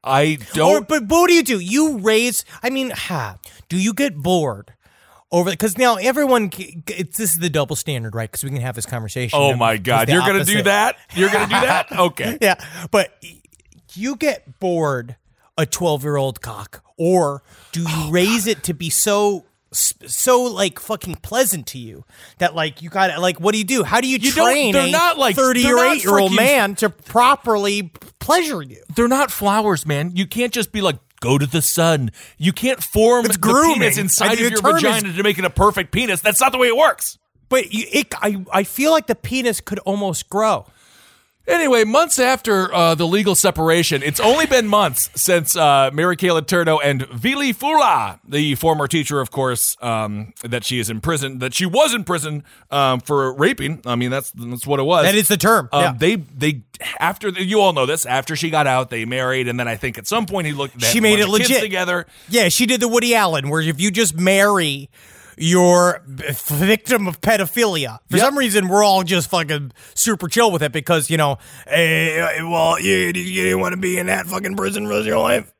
I 0.04 0.38
don't. 0.54 0.86
but, 0.86 1.08
but 1.08 1.20
what 1.22 1.28
do 1.28 1.34
you 1.34 1.42
do? 1.42 1.58
You 1.58 1.98
raise. 1.98 2.44
I 2.62 2.70
mean, 2.70 2.90
ha. 2.90 3.38
Do 3.68 3.76
you 3.76 3.92
get 3.92 4.16
bored 4.16 4.74
over? 5.30 5.50
Because 5.50 5.76
now 5.78 5.96
everyone. 5.96 6.50
It's, 6.56 7.18
this 7.18 7.32
is 7.32 7.38
the 7.38 7.50
double 7.50 7.76
standard, 7.76 8.14
right? 8.14 8.30
Because 8.30 8.44
we 8.44 8.50
can 8.50 8.60
have 8.60 8.74
this 8.74 8.86
conversation. 8.86 9.38
oh 9.40 9.54
my 9.56 9.76
God, 9.76 10.08
you're 10.08 10.20
gonna 10.22 10.44
do 10.44 10.62
that? 10.62 10.96
You're 11.14 11.30
gonna 11.30 11.46
do 11.46 11.50
that? 11.60 11.88
Okay. 11.98 12.38
Yeah, 12.40 12.54
but 12.90 13.12
you 13.94 14.16
get 14.16 14.58
bored 14.60 15.16
a 15.56 15.66
12 15.66 16.02
year 16.04 16.16
old 16.16 16.40
cock, 16.40 16.82
or 16.96 17.42
do 17.72 17.80
you 17.80 17.86
Oh, 17.90 18.10
raise 18.10 18.46
it 18.46 18.62
to 18.64 18.74
be 18.74 18.90
so 18.90 19.44
so 19.72 20.44
like 20.44 20.78
fucking 20.78 21.16
pleasant 21.16 21.66
to 21.66 21.78
you 21.78 22.02
that 22.38 22.54
like 22.54 22.80
you 22.80 22.88
got 22.88 23.20
like 23.20 23.38
what 23.38 23.52
do 23.52 23.58
you 23.58 23.64
do? 23.64 23.82
How 23.84 24.00
do 24.00 24.08
you, 24.08 24.16
You 24.18 24.30
train 24.30 24.72
they're 24.72 24.86
a 24.86 24.90
not 24.90 25.18
like- 25.18 25.36
30 25.36 25.70
or 25.70 25.84
8 25.84 26.02
year 26.04 26.18
old 26.18 26.34
man 26.34 26.74
to 26.76 26.88
properly 26.88 27.92
pleasure 28.18 28.62
you? 28.62 28.82
They're 28.96 29.08
not 29.08 29.30
flowers, 29.30 29.84
man. 29.84 30.12
You 30.16 30.26
can't 30.26 30.52
just 30.52 30.72
be 30.72 30.80
like. 30.80 30.96
Go 31.20 31.38
to 31.38 31.46
the 31.46 31.62
sun. 31.62 32.10
You 32.36 32.52
can't 32.52 32.82
form 32.82 33.26
It's 33.26 33.34
the 33.34 33.40
grooming. 33.40 33.74
penis 33.80 33.98
inside 33.98 34.34
of 34.34 34.40
your 34.40 34.50
term 34.50 34.76
is- 34.76 34.82
vagina 34.82 35.12
to 35.12 35.22
make 35.22 35.38
it 35.38 35.44
a 35.44 35.50
perfect 35.50 35.90
penis. 35.92 36.20
That's 36.20 36.40
not 36.40 36.52
the 36.52 36.58
way 36.58 36.68
it 36.68 36.76
works. 36.76 37.18
But 37.48 37.72
you, 37.72 37.86
it, 37.90 38.14
I 38.20 38.44
I 38.52 38.62
feel 38.64 38.90
like 38.92 39.06
the 39.06 39.14
penis 39.14 39.60
could 39.60 39.78
almost 39.80 40.28
grow. 40.28 40.66
Anyway, 41.48 41.82
months 41.82 42.18
after 42.18 42.72
uh, 42.74 42.94
the 42.94 43.06
legal 43.06 43.34
separation, 43.34 44.02
it's 44.02 44.20
only 44.20 44.44
been 44.44 44.68
months 44.68 45.08
since 45.16 45.56
uh, 45.56 45.90
Mary 45.94 46.14
Kay 46.14 46.28
Letourneau 46.28 46.78
and 46.84 47.06
Vili 47.08 47.54
Fualaau, 47.54 48.20
the 48.28 48.54
former 48.56 48.86
teacher, 48.86 49.18
of 49.18 49.30
course, 49.30 49.74
um, 49.80 50.34
that 50.42 50.62
she 50.62 50.78
is 50.78 50.90
in 50.90 51.00
prison, 51.00 51.38
that 51.38 51.54
she 51.54 51.64
was 51.64 51.94
in 51.94 52.04
prison 52.04 52.44
um, 52.70 53.00
for 53.00 53.32
raping. 53.32 53.80
I 53.86 53.96
mean, 53.96 54.10
that's 54.10 54.30
that's 54.32 54.66
what 54.66 54.78
it 54.78 54.82
was. 54.82 55.06
That 55.06 55.14
is 55.14 55.28
the 55.28 55.38
term. 55.38 55.70
Um, 55.72 55.82
yeah. 55.82 55.94
They 55.96 56.16
they 56.16 56.62
after 57.00 57.30
you 57.30 57.60
all 57.60 57.72
know 57.72 57.86
this. 57.86 58.04
After 58.04 58.36
she 58.36 58.50
got 58.50 58.66
out, 58.66 58.90
they 58.90 59.06
married, 59.06 59.48
and 59.48 59.58
then 59.58 59.68
I 59.68 59.76
think 59.76 59.96
at 59.96 60.06
some 60.06 60.26
point 60.26 60.46
he 60.46 60.52
looked. 60.52 60.82
She 60.82 61.00
made 61.00 61.18
it 61.18 61.28
legit. 61.28 61.62
together. 61.62 62.06
Yeah, 62.28 62.50
she 62.50 62.66
did 62.66 62.82
the 62.82 62.88
Woody 62.88 63.14
Allen, 63.14 63.48
where 63.48 63.62
if 63.62 63.80
you 63.80 63.90
just 63.90 64.14
marry 64.14 64.90
your 65.38 66.02
victim 66.06 67.06
of 67.06 67.20
pedophilia, 67.20 67.98
for 68.10 68.16
Yep. 68.16 68.26
some 68.26 68.38
reason 68.38 68.68
we're 68.68 68.84
all 68.84 69.02
just 69.04 69.30
fucking 69.30 69.72
super 69.94 70.28
chill 70.28 70.50
with 70.50 70.62
it 70.62 70.72
because 70.72 71.10
you 71.10 71.16
know, 71.16 71.38
eh, 71.66 72.42
well, 72.42 72.78
you, 72.80 72.92
you 72.92 73.12
didn't 73.44 73.60
want 73.60 73.72
to 73.72 73.80
be 73.80 73.98
in 73.98 74.06
that 74.06 74.26
fucking 74.26 74.56
prison 74.56 74.84
for 74.84 74.88
the 74.88 74.94
rest 74.94 75.00
of 75.02 75.06
your 75.06 75.18
life. 75.20 75.52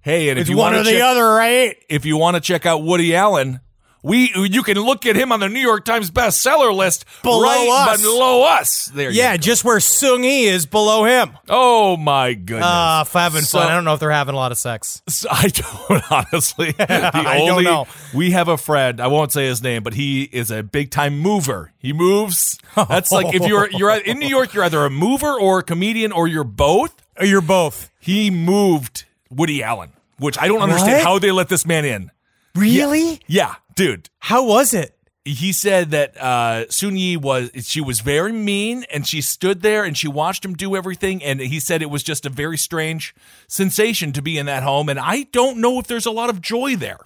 Hey, 0.00 0.30
and 0.30 0.38
if 0.38 0.42
It's 0.42 0.50
you 0.50 0.56
one 0.56 0.74
or 0.74 0.82
to 0.82 0.90
the 0.90 1.00
other, 1.02 1.24
right? 1.24 1.76
if 1.88 2.04
you 2.04 2.16
want 2.16 2.34
to 2.36 2.40
check 2.40 2.66
out 2.66 2.82
Woody 2.82 3.14
Allen, 3.14 3.60
we 4.02 4.32
you 4.34 4.62
can 4.62 4.76
look 4.78 5.06
at 5.06 5.14
him 5.16 5.30
on 5.32 5.40
the 5.40 5.48
New 5.48 5.60
York 5.60 5.84
Times 5.84 6.10
bestseller 6.10 6.74
list 6.74 7.04
Below 7.22 7.42
right 7.42 7.88
us. 7.94 8.02
below 8.02 8.42
us. 8.44 8.86
There, 8.94 9.10
you 9.10 9.18
Yeah, 9.22 9.36
just 9.36 9.64
where 9.64 9.78
Soon-Yi 9.80 10.44
is 10.46 10.66
below 10.66 11.04
him. 11.04 11.38
Oh 11.48 11.96
my 11.96 12.34
goodness. 12.34 12.64
Uh, 12.66 13.04
having 13.12 13.42
So- 13.42 13.58
fun. 13.58 13.68
I 13.70 13.74
don't 13.74 13.84
know 13.84 13.94
if 13.94 14.00
they're 14.00 14.10
having 14.10 14.34
a 14.34 14.38
lot 14.38 14.50
of 14.52 14.58
sex. 14.58 15.02
So 15.08 15.28
I 15.32 15.48
don't 15.48 16.02
honestly. 16.12 16.74
I 16.78 17.38
don't 17.46 17.62
know. 17.64 17.86
we 18.14 18.32
have 18.32 18.48
a 18.48 18.56
friend. 18.58 19.00
I 19.00 19.06
won't 19.06 19.30
say 19.32 19.46
his 19.46 19.62
name, 19.62 19.82
but 19.82 19.94
he 19.94 20.22
is 20.24 20.50
a 20.50 20.62
big 20.62 20.90
time 20.90 21.18
mover. 21.18 21.72
He 21.78 21.92
moves. 21.92 22.58
That's 22.76 23.12
like 23.12 23.34
if 23.34 23.46
you're 23.46 23.70
you're 23.70 23.94
in 23.96 24.18
New 24.18 24.28
York, 24.28 24.52
you're 24.54 24.64
either 24.64 24.84
a 24.84 24.90
mover 24.90 25.32
or 25.38 25.60
a 25.60 25.62
comedian 25.62 26.12
or 26.12 26.26
you're 26.26 26.44
both. 26.44 26.94
Oh, 27.20 27.24
You're 27.24 27.42
both. 27.42 27.90
He 28.00 28.30
moved 28.30 29.04
Woody 29.30 29.62
Allen, 29.62 29.92
which 30.18 30.38
I 30.38 30.48
don't 30.48 30.62
understand 30.62 30.94
What? 30.98 31.04
how 31.04 31.18
they 31.18 31.30
let 31.30 31.48
this 31.50 31.66
man 31.66 31.84
in. 31.84 32.10
Really? 32.54 33.20
Yeah, 33.26 33.54
dude. 33.82 34.10
How 34.20 34.44
was 34.44 34.72
it? 34.74 34.96
he 35.24 35.52
said 35.52 35.92
that 35.92 36.16
uh, 36.20 36.68
Soon-Yi 36.68 37.16
was 37.16 37.50
she 37.62 37.80
was 37.80 38.00
very 38.00 38.32
mean, 38.32 38.84
and 38.92 39.06
she 39.06 39.20
stood 39.20 39.62
there 39.62 39.84
and 39.84 39.96
she 39.96 40.08
watched 40.08 40.44
him 40.44 40.54
do 40.54 40.74
everything, 40.74 41.22
and 41.22 41.38
he 41.40 41.60
said 41.60 41.80
it 41.80 41.90
was 41.90 42.02
just 42.02 42.26
a 42.26 42.28
very 42.28 42.58
strange 42.58 43.14
sensation 43.46 44.10
to 44.12 44.20
be 44.22 44.36
in 44.36 44.46
that 44.46 44.64
home, 44.64 44.88
and 44.88 44.98
I 44.98 45.28
don't 45.32 45.58
know 45.58 45.78
if 45.78 45.86
there's 45.86 46.06
a 46.06 46.10
lot 46.10 46.28
of 46.28 46.40
joy 46.40 46.74
there. 46.74 46.98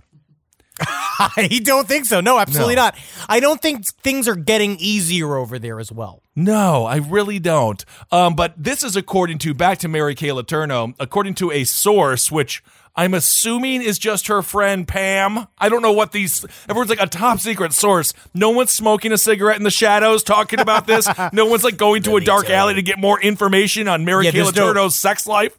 I 0.80 1.60
don't 1.62 1.86
think 1.88 2.04
so. 2.06 2.20
No, 2.20 2.38
absolutely 2.38 2.74
No. 2.76 2.82
not. 2.84 2.98
I 3.28 3.40
don't 3.40 3.60
think 3.60 3.84
things 3.86 4.28
are 4.28 4.34
getting 4.36 4.76
easier 4.78 5.36
over 5.36 5.58
there 5.58 5.78
as 5.80 5.90
well. 5.92 6.22
No, 6.34 6.84
I 6.86 6.96
really 6.96 7.38
don't. 7.38 7.82
Um, 8.12 8.34
but 8.34 8.54
this 8.56 8.82
is 8.82 8.96
according 8.96 9.38
to 9.38 9.52
back 9.54 9.78
to 9.78 9.88
Mary 9.88 10.14
Kay 10.14 10.28
Letourneau, 10.28 10.94
according 11.00 11.34
to 11.36 11.50
a 11.50 11.64
source, 11.64 12.30
which 12.30 12.62
I'm 12.96 13.12
assuming 13.12 13.82
is 13.82 13.98
just 13.98 14.28
her 14.28 14.40
friend 14.40 14.88
Pam. 14.88 15.46
I 15.58 15.68
don't 15.68 15.82
know 15.82 15.92
what 15.92 16.12
these. 16.12 16.46
Everyone's 16.68 16.88
like 16.88 17.00
a 17.00 17.06
top 17.06 17.40
secret 17.40 17.72
source. 17.74 18.14
No 18.32 18.50
one's 18.50 18.70
smoking 18.70 19.12
a 19.12 19.18
cigarette 19.18 19.58
in 19.58 19.64
the 19.64 19.70
shadows 19.70 20.22
talking 20.22 20.60
about 20.60 20.86
this. 20.86 21.06
no 21.32 21.44
one's 21.46 21.62
like 21.62 21.76
going 21.76 22.02
to 22.04 22.16
a 22.16 22.20
dark 22.22 22.48
alley 22.48 22.74
to 22.74 22.82
get 22.82 22.98
more 22.98 23.20
information 23.20 23.86
on 23.86 24.04
Mary 24.04 24.24
Yeah, 24.24 24.30
Kay 24.30 24.50
no- 24.54 24.88
sex 24.88 25.26
life. 25.26 25.58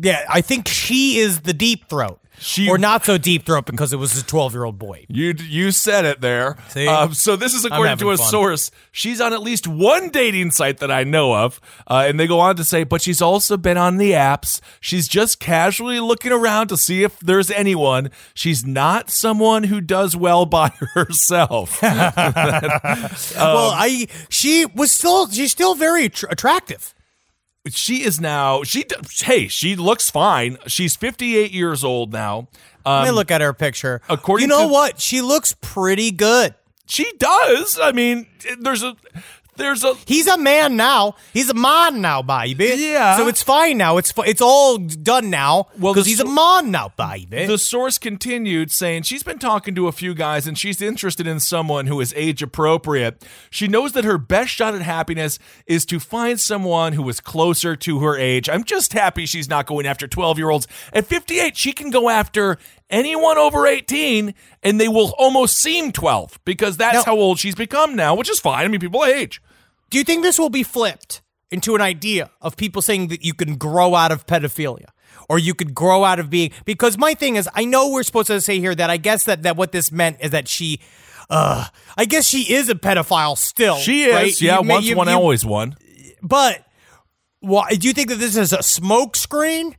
Yeah, 0.00 0.24
I 0.28 0.40
think 0.40 0.68
she 0.68 1.18
is 1.18 1.40
the 1.40 1.52
deep 1.52 1.88
throat. 1.88 2.20
She- 2.40 2.68
or 2.68 2.78
not 2.78 3.04
so 3.04 3.18
deep 3.18 3.44
throat 3.46 3.66
because 3.66 3.92
it 3.92 3.96
was 3.96 4.18
a 4.18 4.24
12 4.24 4.54
year 4.54 4.64
old 4.64 4.78
boy. 4.78 5.04
You 5.08 5.34
you 5.38 5.70
said 5.70 6.04
it 6.04 6.20
there. 6.20 6.56
See? 6.68 6.86
Um, 6.86 7.14
so 7.14 7.36
this 7.36 7.54
is 7.54 7.64
according 7.64 7.98
to 7.98 8.10
a 8.10 8.16
fun. 8.16 8.26
source. 8.28 8.70
She's 8.92 9.20
on 9.20 9.32
at 9.32 9.42
least 9.42 9.66
one 9.66 10.10
dating 10.10 10.50
site 10.52 10.78
that 10.78 10.90
I 10.90 11.04
know 11.04 11.34
of, 11.34 11.60
uh, 11.86 12.04
and 12.08 12.18
they 12.18 12.26
go 12.26 12.40
on 12.40 12.56
to 12.56 12.64
say, 12.64 12.84
but 12.84 13.00
she's 13.02 13.20
also 13.22 13.56
been 13.56 13.76
on 13.76 13.96
the 13.96 14.12
apps. 14.12 14.60
She's 14.80 15.08
just 15.08 15.40
casually 15.40 16.00
looking 16.00 16.32
around 16.32 16.68
to 16.68 16.76
see 16.76 17.02
if 17.02 17.18
there's 17.20 17.50
anyone. 17.50 18.10
She's 18.34 18.64
not 18.64 19.10
someone 19.10 19.64
who 19.64 19.80
does 19.80 20.16
well 20.16 20.46
by 20.46 20.68
herself. 20.94 21.80
well, 21.82 23.70
I 23.74 24.06
she 24.28 24.66
was 24.74 24.90
still 24.90 25.28
she's 25.30 25.52
still 25.52 25.74
very 25.74 26.08
attr- 26.08 26.30
attractive. 26.30 26.94
She 27.70 28.02
is 28.02 28.20
now. 28.20 28.62
She 28.62 28.84
hey, 29.22 29.48
she 29.48 29.76
looks 29.76 30.10
fine. 30.10 30.58
She's 30.66 30.96
58 30.96 31.50
years 31.52 31.84
old 31.84 32.12
now. 32.12 32.48
Um, 32.86 33.02
Let 33.02 33.04
me 33.04 33.10
look 33.10 33.30
at 33.30 33.40
her 33.40 33.52
picture. 33.52 34.00
according 34.08 34.44
you 34.44 34.48
know 34.48 34.66
to- 34.66 34.72
what? 34.72 35.00
She 35.00 35.20
looks 35.20 35.54
pretty 35.60 36.10
good. 36.10 36.54
she 36.86 37.10
does. 37.18 37.78
I 37.80 37.92
mean, 37.92 38.26
there's 38.60 38.82
a 38.82 38.96
there's 39.58 39.84
a 39.84 39.94
He's 40.06 40.26
a 40.26 40.38
man 40.38 40.76
now. 40.76 41.14
He's 41.34 41.50
a 41.50 41.54
man 41.54 42.00
now, 42.00 42.22
baby. 42.22 42.72
Yeah. 42.76 43.16
So 43.18 43.28
it's 43.28 43.42
fine 43.42 43.76
now. 43.76 43.98
It's 43.98 44.10
fi- 44.12 44.24
it's 44.26 44.40
all 44.40 44.78
done 44.78 45.28
now. 45.28 45.66
Well, 45.78 45.92
because 45.92 46.06
he's 46.06 46.20
a 46.20 46.24
man 46.24 46.70
now, 46.70 46.92
baby. 46.96 47.44
The 47.46 47.58
source 47.58 47.98
continued 47.98 48.70
saying 48.70 49.02
she's 49.02 49.22
been 49.22 49.38
talking 49.38 49.74
to 49.74 49.86
a 49.88 49.92
few 49.92 50.14
guys 50.14 50.46
and 50.46 50.56
she's 50.56 50.80
interested 50.80 51.26
in 51.26 51.40
someone 51.40 51.86
who 51.86 52.00
is 52.00 52.14
age 52.16 52.42
appropriate. 52.42 53.24
She 53.50 53.68
knows 53.68 53.92
that 53.92 54.04
her 54.04 54.16
best 54.18 54.50
shot 54.50 54.74
at 54.74 54.82
happiness 54.82 55.38
is 55.66 55.84
to 55.86 56.00
find 56.00 56.40
someone 56.40 56.94
who 56.94 57.08
is 57.08 57.20
closer 57.20 57.76
to 57.76 57.98
her 58.00 58.16
age. 58.16 58.48
I'm 58.48 58.64
just 58.64 58.92
happy 58.92 59.26
she's 59.26 59.48
not 59.48 59.66
going 59.66 59.86
after 59.86 60.06
12 60.08 60.38
year 60.38 60.50
olds. 60.50 60.66
At 60.92 61.06
58, 61.06 61.56
she 61.56 61.72
can 61.72 61.90
go 61.90 62.08
after 62.08 62.56
anyone 62.90 63.36
over 63.36 63.66
18 63.66 64.34
and 64.62 64.80
they 64.80 64.88
will 64.88 65.14
almost 65.18 65.58
seem 65.58 65.92
12 65.92 66.38
because 66.44 66.76
that's 66.76 66.94
Now- 66.94 67.02
how 67.04 67.16
old 67.16 67.38
she's 67.38 67.54
become 67.54 67.94
now, 67.96 68.14
which 68.14 68.30
is 68.30 68.40
fine. 68.40 68.64
I 68.64 68.68
mean, 68.68 68.80
people 68.80 69.04
age. 69.04 69.42
Do 69.90 69.98
you 69.98 70.04
think 70.04 70.22
this 70.22 70.38
will 70.38 70.50
be 70.50 70.62
flipped 70.62 71.22
into 71.50 71.74
an 71.74 71.80
idea 71.80 72.30
of 72.40 72.56
people 72.56 72.82
saying 72.82 73.08
that 73.08 73.24
you 73.24 73.32
can 73.34 73.56
grow 73.56 73.94
out 73.94 74.12
of 74.12 74.26
pedophilia? 74.26 74.86
Or 75.30 75.38
you 75.38 75.54
could 75.54 75.74
grow 75.74 76.04
out 76.04 76.18
of 76.18 76.30
being 76.30 76.52
because 76.64 76.96
my 76.96 77.12
thing 77.14 77.36
is 77.36 77.48
I 77.54 77.64
know 77.66 77.90
we're 77.90 78.02
supposed 78.02 78.28
to 78.28 78.40
say 78.40 78.60
here 78.60 78.74
that 78.74 78.88
I 78.88 78.96
guess 78.96 79.24
that, 79.24 79.42
that 79.42 79.56
what 79.56 79.72
this 79.72 79.92
meant 79.92 80.18
is 80.20 80.30
that 80.30 80.48
she 80.48 80.80
uh 81.28 81.66
I 81.98 82.06
guess 82.06 82.26
she 82.26 82.50
is 82.54 82.70
a 82.70 82.74
pedophile 82.74 83.36
still. 83.36 83.76
She 83.76 84.04
is. 84.04 84.14
right? 84.14 84.40
Yeah, 84.40 84.60
You 84.62 84.68
once 84.68 84.86
you- 84.86 84.96
one, 84.96 85.08
you- 85.08 85.14
always 85.14 85.44
one. 85.44 85.76
But 86.22 86.64
why 87.40 87.70
do 87.74 87.86
you 87.86 87.92
think 87.92 88.08
that 88.08 88.16
this 88.18 88.36
is 88.36 88.52
a 88.54 88.62
smoke 88.62 89.16
screen? 89.16 89.76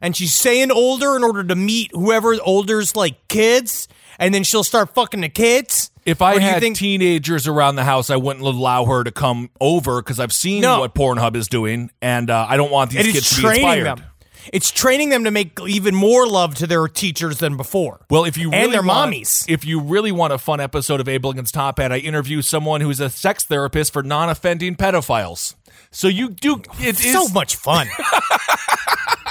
And 0.00 0.16
she's 0.16 0.34
saying 0.34 0.70
older 0.72 1.16
in 1.16 1.22
order 1.24 1.42
to 1.44 1.54
meet 1.56 1.90
whoever 1.92 2.36
older's 2.42 2.94
like 2.96 3.26
kids, 3.28 3.88
and 4.18 4.32
then 4.34 4.42
she'll 4.44 4.64
start 4.64 4.94
fucking 4.94 5.20
the 5.20 5.28
kids. 5.28 5.90
If 6.08 6.22
I 6.22 6.32
Or 6.32 6.38
do 6.38 6.44
you 6.44 6.50
had 6.50 6.60
think- 6.62 6.76
teenagers 6.78 7.46
around 7.46 7.76
the 7.76 7.84
house, 7.84 8.08
I 8.08 8.16
wouldn't 8.16 8.44
allow 8.44 8.86
her 8.86 9.04
to 9.04 9.10
come 9.12 9.50
over 9.60 10.00
because 10.00 10.18
I've 10.18 10.32
seen 10.32 10.62
No. 10.62 10.80
what 10.80 10.94
Pornhub 10.94 11.36
is 11.36 11.48
doing, 11.48 11.90
and 12.00 12.30
uh, 12.30 12.46
I 12.48 12.56
don't 12.56 12.70
want 12.70 12.92
these 12.92 13.04
and 13.04 13.12
kids 13.14 13.28
to 13.30 13.36
be 13.36 13.42
training 13.42 13.62
inspired. 13.64 13.84
them. 13.84 14.04
It's 14.52 14.70
training 14.70 15.10
them 15.10 15.24
to 15.24 15.30
make 15.30 15.58
even 15.66 15.94
more 15.94 16.26
love 16.26 16.54
to 16.56 16.66
their 16.66 16.86
teachers 16.88 17.38
than 17.38 17.56
before. 17.56 18.00
Well, 18.10 18.24
if 18.24 18.36
you 18.36 18.50
really 18.50 18.64
and 18.64 18.72
their 18.74 18.82
want, 18.82 19.12
mommies. 19.12 19.44
if 19.48 19.64
you 19.64 19.80
really 19.80 20.12
want 20.12 20.32
a 20.32 20.38
fun 20.38 20.60
episode 20.60 21.00
of 21.00 21.08
Abe 21.08 21.24
Lincoln's 21.26 21.52
Top 21.52 21.78
Hat, 21.78 21.92
I 21.92 21.98
interview 21.98 22.42
someone 22.42 22.80
who's 22.80 23.00
a 23.00 23.10
sex 23.10 23.44
therapist 23.44 23.92
for 23.92 24.02
non-offending 24.02 24.76
pedophiles. 24.76 25.54
So 25.90 26.08
you 26.08 26.30
do 26.30 26.62
it 26.80 27.02
is 27.02 27.12
so 27.12 27.28
much 27.28 27.56
fun. 27.56 27.88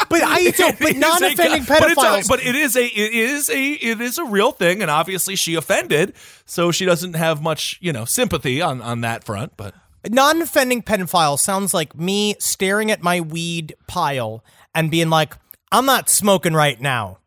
but 0.09 0.23
I 0.23 0.51
don't. 0.57 0.79
But 0.79 0.89
It 0.89 0.95
is 0.95 0.95
a- 0.95 0.99
non-offending 0.99 1.63
but 1.67 1.83
it's 1.83 1.91
a- 1.91 1.95
pedophiles. 2.01 2.27
But, 2.27 2.45
it 2.45 2.55
is 2.55 2.75
a 2.75 2.83
it 2.85 3.13
is 3.13 3.49
a 3.49 3.71
it 3.73 4.01
is 4.01 4.17
a 4.17 4.25
real 4.25 4.51
thing, 4.51 4.81
and 4.81 4.89
obviously 4.89 5.35
she 5.35 5.55
offended, 5.55 6.13
so 6.45 6.71
she 6.71 6.85
doesn't 6.85 7.13
have 7.15 7.41
much 7.41 7.77
you 7.81 7.93
know 7.93 8.05
sympathy 8.05 8.61
on 8.61 8.81
on 8.81 9.01
that 9.01 9.23
front. 9.23 9.53
But 9.57 9.75
non-offending 10.09 10.83
pedophile 10.83 11.37
sounds 11.37 11.73
like 11.73 11.95
me 11.95 12.35
staring 12.39 12.91
at 12.91 13.01
my 13.03 13.21
weed 13.21 13.75
pile 13.87 14.43
and 14.75 14.89
being 14.91 15.09
like, 15.09 15.35
"I'm 15.71 15.85
not 15.85 16.09
smoking 16.09 16.53
right 16.53 16.79
now," 16.79 17.19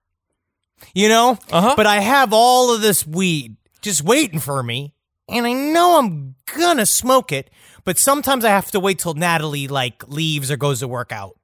you 0.94 1.09
know. 1.09 1.38
Uh-huh. 1.50 1.74
But 1.76 1.87
I 1.87 2.00
have 2.00 2.33
all 2.33 2.74
of 2.74 2.81
this 2.81 3.07
weed 3.07 3.57
just 3.83 4.03
waiting 4.03 4.40
for 4.40 4.62
me, 4.62 4.94
and 5.29 5.46
I 5.46 5.53
know 5.53 5.98
I'm 5.98 6.35
gonna 6.57 6.87
smoke 6.87 7.33
it. 7.33 7.50
But 7.85 7.98
sometimes 7.98 8.44
I 8.44 8.50
have 8.50 8.70
to 8.72 8.81
wait 8.81 8.98
till 8.98 9.14
Natalie 9.14 9.66
like 9.68 10.07
leaves 10.09 10.50
or 10.50 10.57
goes 10.57 10.81
to 10.81 10.88
work 10.88 11.12
out. 11.12 11.37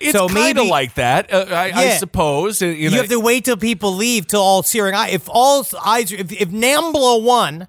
it's 0.00 0.12
So 0.12 0.28
kind 0.28 0.58
of 0.58 0.66
like 0.66 0.94
that, 0.94 1.32
uh, 1.32 1.46
I, 1.50 1.70
I 1.74 1.88
suppose. 1.96 2.60
uh, 2.60 2.66
You, 2.66 2.90
You 2.90 2.96
have 2.98 3.08
to 3.08 3.20
wait 3.20 3.44
till 3.44 3.56
people 3.56 3.94
leave 3.94 4.26
till 4.26 4.40
all 4.42 4.62
searing 4.64 4.94
eye. 4.94 5.10
If 5.10 5.28
all 5.28 5.64
eyes, 5.84 6.10
if, 6.10 6.32
if 6.32 6.48
Nambla 6.48 7.22
won, 7.22 7.68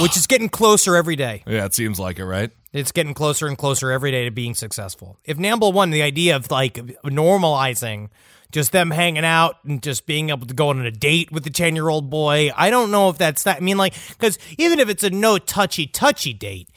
which 0.00 0.16
is 0.16 0.26
getting 0.26 0.48
closer 0.48 0.96
every 0.96 1.16
day, 1.16 1.44
yeah, 1.46 1.66
it 1.66 1.74
seems 1.74 2.00
like 2.00 2.18
it, 2.18 2.24
right? 2.24 2.50
It's 2.76 2.92
getting 2.92 3.14
closer 3.14 3.46
and 3.46 3.56
closer 3.56 3.90
every 3.90 4.10
day 4.10 4.24
to 4.24 4.30
being 4.30 4.54
successful. 4.54 5.16
If 5.24 5.38
Nambla 5.38 5.72
won, 5.72 5.90
the 5.90 6.02
idea 6.02 6.36
of 6.36 6.50
like 6.50 6.74
normalizing 7.04 8.08
just 8.52 8.72
them 8.72 8.90
hanging 8.90 9.24
out 9.24 9.56
and 9.64 9.82
just 9.82 10.06
being 10.06 10.30
able 10.30 10.46
to 10.46 10.54
go 10.54 10.68
on 10.68 10.80
a 10.84 10.90
date 10.90 11.32
with 11.32 11.44
the 11.44 11.50
10 11.50 11.74
year 11.74 11.88
old 11.88 12.10
boy, 12.10 12.50
I 12.56 12.70
don't 12.70 12.90
know 12.90 13.08
if 13.08 13.18
that's 13.18 13.42
that. 13.44 13.56
I 13.56 13.60
mean, 13.60 13.76
like, 13.76 13.94
because 14.10 14.38
even 14.58 14.78
if 14.80 14.88
it's 14.88 15.02
a 15.04 15.10
no 15.10 15.38
touchy 15.38 15.86
touchy 15.86 16.32
date, 16.32 16.68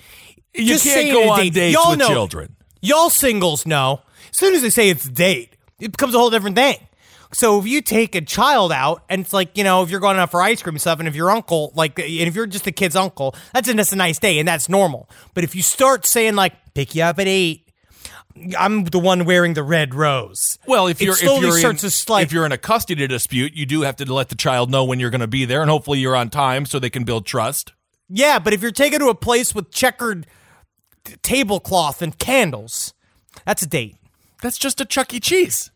You 0.56 0.66
just 0.66 0.84
can't 0.84 1.12
go 1.12 1.26
a 1.26 1.30
on 1.32 1.40
date, 1.40 1.54
dates 1.54 1.74
y'all 1.76 1.92
with 1.92 2.00
know- 2.00 2.08
children. 2.08 2.56
Y'all 2.82 3.10
singles 3.10 3.66
know. 3.66 4.02
As 4.32 4.38
soon 4.38 4.56
as 4.56 4.62
they 4.62 4.70
say 4.70 4.90
it's 4.90 5.06
a 5.06 5.12
date, 5.12 5.56
it 5.80 5.92
becomes 5.92 6.16
a 6.16 6.18
whole 6.18 6.30
different 6.30 6.56
thing. 6.56 6.78
So 7.32 7.60
if 7.60 7.68
you 7.68 7.82
take 7.82 8.15
a 8.15 8.22
child 8.22 8.72
out, 8.72 9.04
and 9.08 9.22
it's 9.22 9.34
like 9.34 9.58
you 9.58 9.63
know, 9.63 9.84
if 9.84 9.89
you're 9.89 10.00
going 10.00 10.18
out 10.18 10.32
for 10.32 10.42
ice 10.42 10.62
cream 10.62 10.76
and 10.76 10.82
stuff, 10.82 11.00
and 11.00 11.08
if 11.08 11.15
your 11.15 11.30
uncle, 11.30 11.72
like, 11.76 12.00
and 12.00 12.10
if 12.10 12.36
you're 12.36 12.48
just 12.48 12.65
the 12.65 12.72
kid's 12.72 12.96
uncle, 12.96 13.36
that's 13.54 13.70
a, 13.70 13.74
that's 13.74 13.92
a 13.92 13.96
nice 13.96 14.20
day, 14.20 14.39
and 14.39 14.48
that's 14.48 14.68
normal. 14.68 15.10
But 15.34 15.44
if 15.44 15.56
you 15.56 15.62
start 15.62 16.06
saying 16.06 16.36
like, 16.36 16.54
pick 16.74 16.96
you 16.96 17.04
up 17.04 17.20
at 17.20 17.28
eight, 17.28 17.70
I'm 18.58 18.86
the 18.86 19.00
one 19.00 19.26
wearing 19.26 19.54
the 19.54 19.63
red 19.63 19.94
rose. 19.94 20.58
Well, 20.65 20.88
if 20.88 21.02
you're 21.02 21.13
if 21.13 21.22
you're 21.22 21.54
in, 21.54 21.60
starts 21.60 21.82
to 21.82 21.92
slide. 21.92 22.22
if 22.22 22.32
you're 22.32 22.46
in 22.46 22.52
a 22.52 22.58
custody 22.58 23.06
dispute, 23.08 23.54
you 23.54 23.65
do 23.65 23.82
have 23.82 23.98
to 23.98 24.12
let 24.12 24.30
the 24.30 24.36
child 24.36 24.72
know 24.72 24.84
when 24.86 25.00
you're 25.00 25.10
going 25.10 25.22
to 25.22 25.28
be 25.28 25.46
there, 25.46 25.62
and 25.62 25.70
hopefully 25.70 26.00
you're 26.00 26.15
on 26.15 26.30
time 26.30 26.65
so 26.65 26.80
they 26.80 26.89
can 26.89 27.04
build 27.04 27.26
trust. 27.26 27.74
Yeah, 28.08 28.39
but 28.39 28.54
if 28.54 28.62
you're 28.62 28.72
taken 28.72 29.00
to 29.00 29.10
a 29.10 29.15
place 29.15 29.54
with 29.54 29.72
checkered 29.72 30.26
tablecloth 31.22 32.02
and 32.02 32.18
candles, 32.18 32.94
that's 33.46 33.62
a 33.62 33.68
date. 33.68 33.98
That's 34.42 34.58
just 34.58 34.82
a 34.82 34.86
Chuck 34.86 35.13
E. 35.13 35.20
Cheese. 35.20 35.70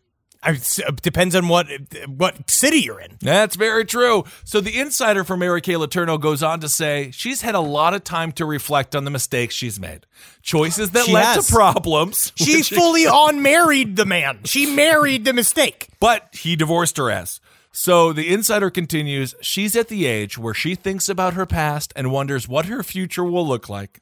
It 0.46 0.78
uh, 0.86 0.90
depends 1.02 1.34
on 1.34 1.48
what 1.48 1.66
what 2.06 2.50
city 2.50 2.78
you're 2.78 3.00
in. 3.00 3.16
That's 3.20 3.56
very 3.56 3.84
true. 3.84 4.24
So 4.44 4.60
the 4.60 4.78
insider 4.78 5.24
for 5.24 5.36
Mary 5.36 5.60
Kay 5.60 5.74
Letourneau 5.74 6.20
goes 6.20 6.42
on 6.42 6.60
to 6.60 6.68
say 6.68 7.10
she's 7.12 7.40
had 7.42 7.54
a 7.54 7.60
lot 7.60 7.94
of 7.94 8.04
time 8.04 8.32
to 8.32 8.44
reflect 8.44 8.94
on 8.94 9.04
the 9.04 9.10
mistakes 9.10 9.54
she's 9.54 9.80
made, 9.80 10.06
choices 10.42 10.90
that 10.90 11.06
She 11.06 11.12
led 11.12 11.24
has. 11.24 11.46
to 11.46 11.52
problems. 11.52 12.32
She 12.36 12.62
fully 12.62 13.06
on 13.06 13.42
married 13.42 13.96
the 13.96 14.04
man. 14.04 14.40
She 14.44 14.66
married 14.66 15.24
the 15.24 15.32
mistake. 15.32 15.88
but 16.00 16.28
he 16.32 16.56
divorced 16.56 16.96
her 16.98 17.10
ass. 17.10 17.40
So 17.72 18.12
the 18.12 18.32
insider 18.32 18.70
continues, 18.70 19.34
she's 19.40 19.74
at 19.74 19.88
the 19.88 20.06
age 20.06 20.38
where 20.38 20.54
she 20.54 20.74
thinks 20.76 21.08
about 21.08 21.34
her 21.34 21.44
past 21.46 21.92
and 21.96 22.12
wonders 22.12 22.46
what 22.46 22.66
her 22.66 22.84
future 22.84 23.24
will 23.24 23.46
look 23.46 23.68
like. 23.68 23.98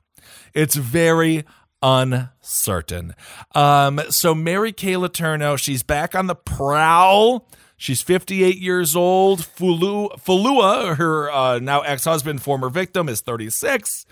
It's 0.52 0.76
very 0.76 1.44
uncertain. 1.82 3.14
Um, 3.54 4.00
so 4.10 4.34
Mary 4.34 4.72
Kay 4.72 4.94
Letourneau, 4.94 5.58
she's 5.58 5.82
back 5.82 6.14
on 6.14 6.26
the 6.26 6.34
prowl. 6.34 7.48
She's 7.76 8.00
58 8.00 8.58
years 8.58 8.94
old. 8.94 9.40
Fulu, 9.40 10.10
Fulua, 10.22 10.96
her 10.96 11.30
uh, 11.32 11.58
now 11.58 11.80
ex-husband, 11.80 12.40
former 12.40 12.68
victim, 12.68 13.08
is 13.08 13.20
36. 13.20 14.06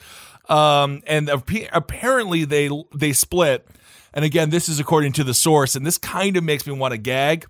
Um, 0.49 1.03
and 1.07 1.31
ap- 1.31 1.49
apparently 1.73 2.45
they 2.45 2.69
they 2.93 3.13
split. 3.13 3.67
And 4.13 4.25
again, 4.25 4.51
this 4.51 4.69
is 4.69 4.81
according 4.81 5.13
to 5.13 5.25
the 5.25 5.35
source, 5.35 5.77
and 5.77 5.87
this 5.87 5.99
kind 5.99 6.37
of 6.37 6.43
makes 6.43 6.67
me 6.67 6.73
want 6.73 6.93
to 6.93 6.99
gag. 6.99 7.47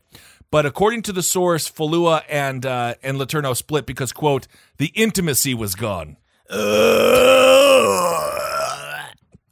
But 0.51 0.67
according 0.67 1.03
to 1.03 1.13
the 1.13 1.23
source, 1.23 1.71
Falua 1.71 2.23
and 2.29 2.67
uh, 2.67 2.97
and 3.03 3.17
Letourneau 3.17 3.57
split 3.57 3.87
because 3.87 4.13
quote 4.13 4.47
the 4.77 4.93
intimacy 4.95 5.55
was 5.55 5.75
gone. 5.75 6.19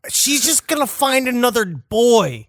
She's 0.08 0.44
just 0.44 0.66
gonna 0.66 0.86
find 0.86 1.28
another 1.28 1.64
boy. 1.64 2.46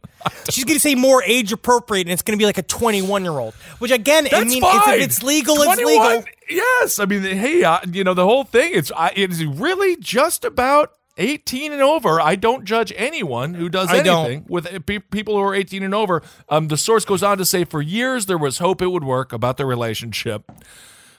She's 0.49 0.65
gonna 0.65 0.79
say 0.79 0.95
more 0.95 1.23
age 1.23 1.51
appropriate, 1.51 2.07
and 2.07 2.11
it's 2.11 2.21
gonna 2.21 2.37
be 2.37 2.45
like 2.45 2.57
a 2.57 2.63
21 2.63 3.23
year 3.23 3.31
old. 3.31 3.53
Which 3.79 3.91
again, 3.91 4.27
I 4.31 4.43
mean, 4.43 4.61
fine. 4.61 4.95
if 4.95 5.05
it's 5.05 5.23
legal, 5.23 5.55
it's 5.55 5.65
21, 5.65 5.85
legal. 5.85 6.23
Yes, 6.49 6.99
I 6.99 7.05
mean, 7.05 7.21
hey, 7.21 7.63
uh, 7.63 7.79
you 7.91 8.03
know 8.03 8.13
the 8.13 8.25
whole 8.25 8.43
thing. 8.43 8.71
It's 8.73 8.91
I, 8.95 9.11
it's 9.15 9.41
really 9.43 9.95
just 9.97 10.45
about. 10.45 10.93
18 11.21 11.73
and 11.73 11.81
over. 11.81 12.21
I 12.21 12.35
don't 12.37 12.63
judge 12.63 12.93
anyone 12.95 13.53
who 13.53 13.67
does 13.67 13.89
I 13.89 13.97
anything 13.97 14.45
with 14.47 14.73
uh, 14.73 14.79
people 14.79 15.35
who 15.35 15.41
are 15.41 15.53
18 15.53 15.83
and 15.83 15.93
over. 15.93 16.21
Um, 16.47 16.69
the 16.69 16.77
source 16.77 17.03
goes 17.03 17.21
on 17.21 17.37
to 17.39 17.45
say, 17.45 17.65
for 17.65 17.81
years 17.81 18.27
there 18.27 18.37
was 18.37 18.59
hope 18.59 18.81
it 18.81 18.87
would 18.87 19.03
work 19.03 19.33
about 19.33 19.57
the 19.57 19.65
relationship. 19.65 20.49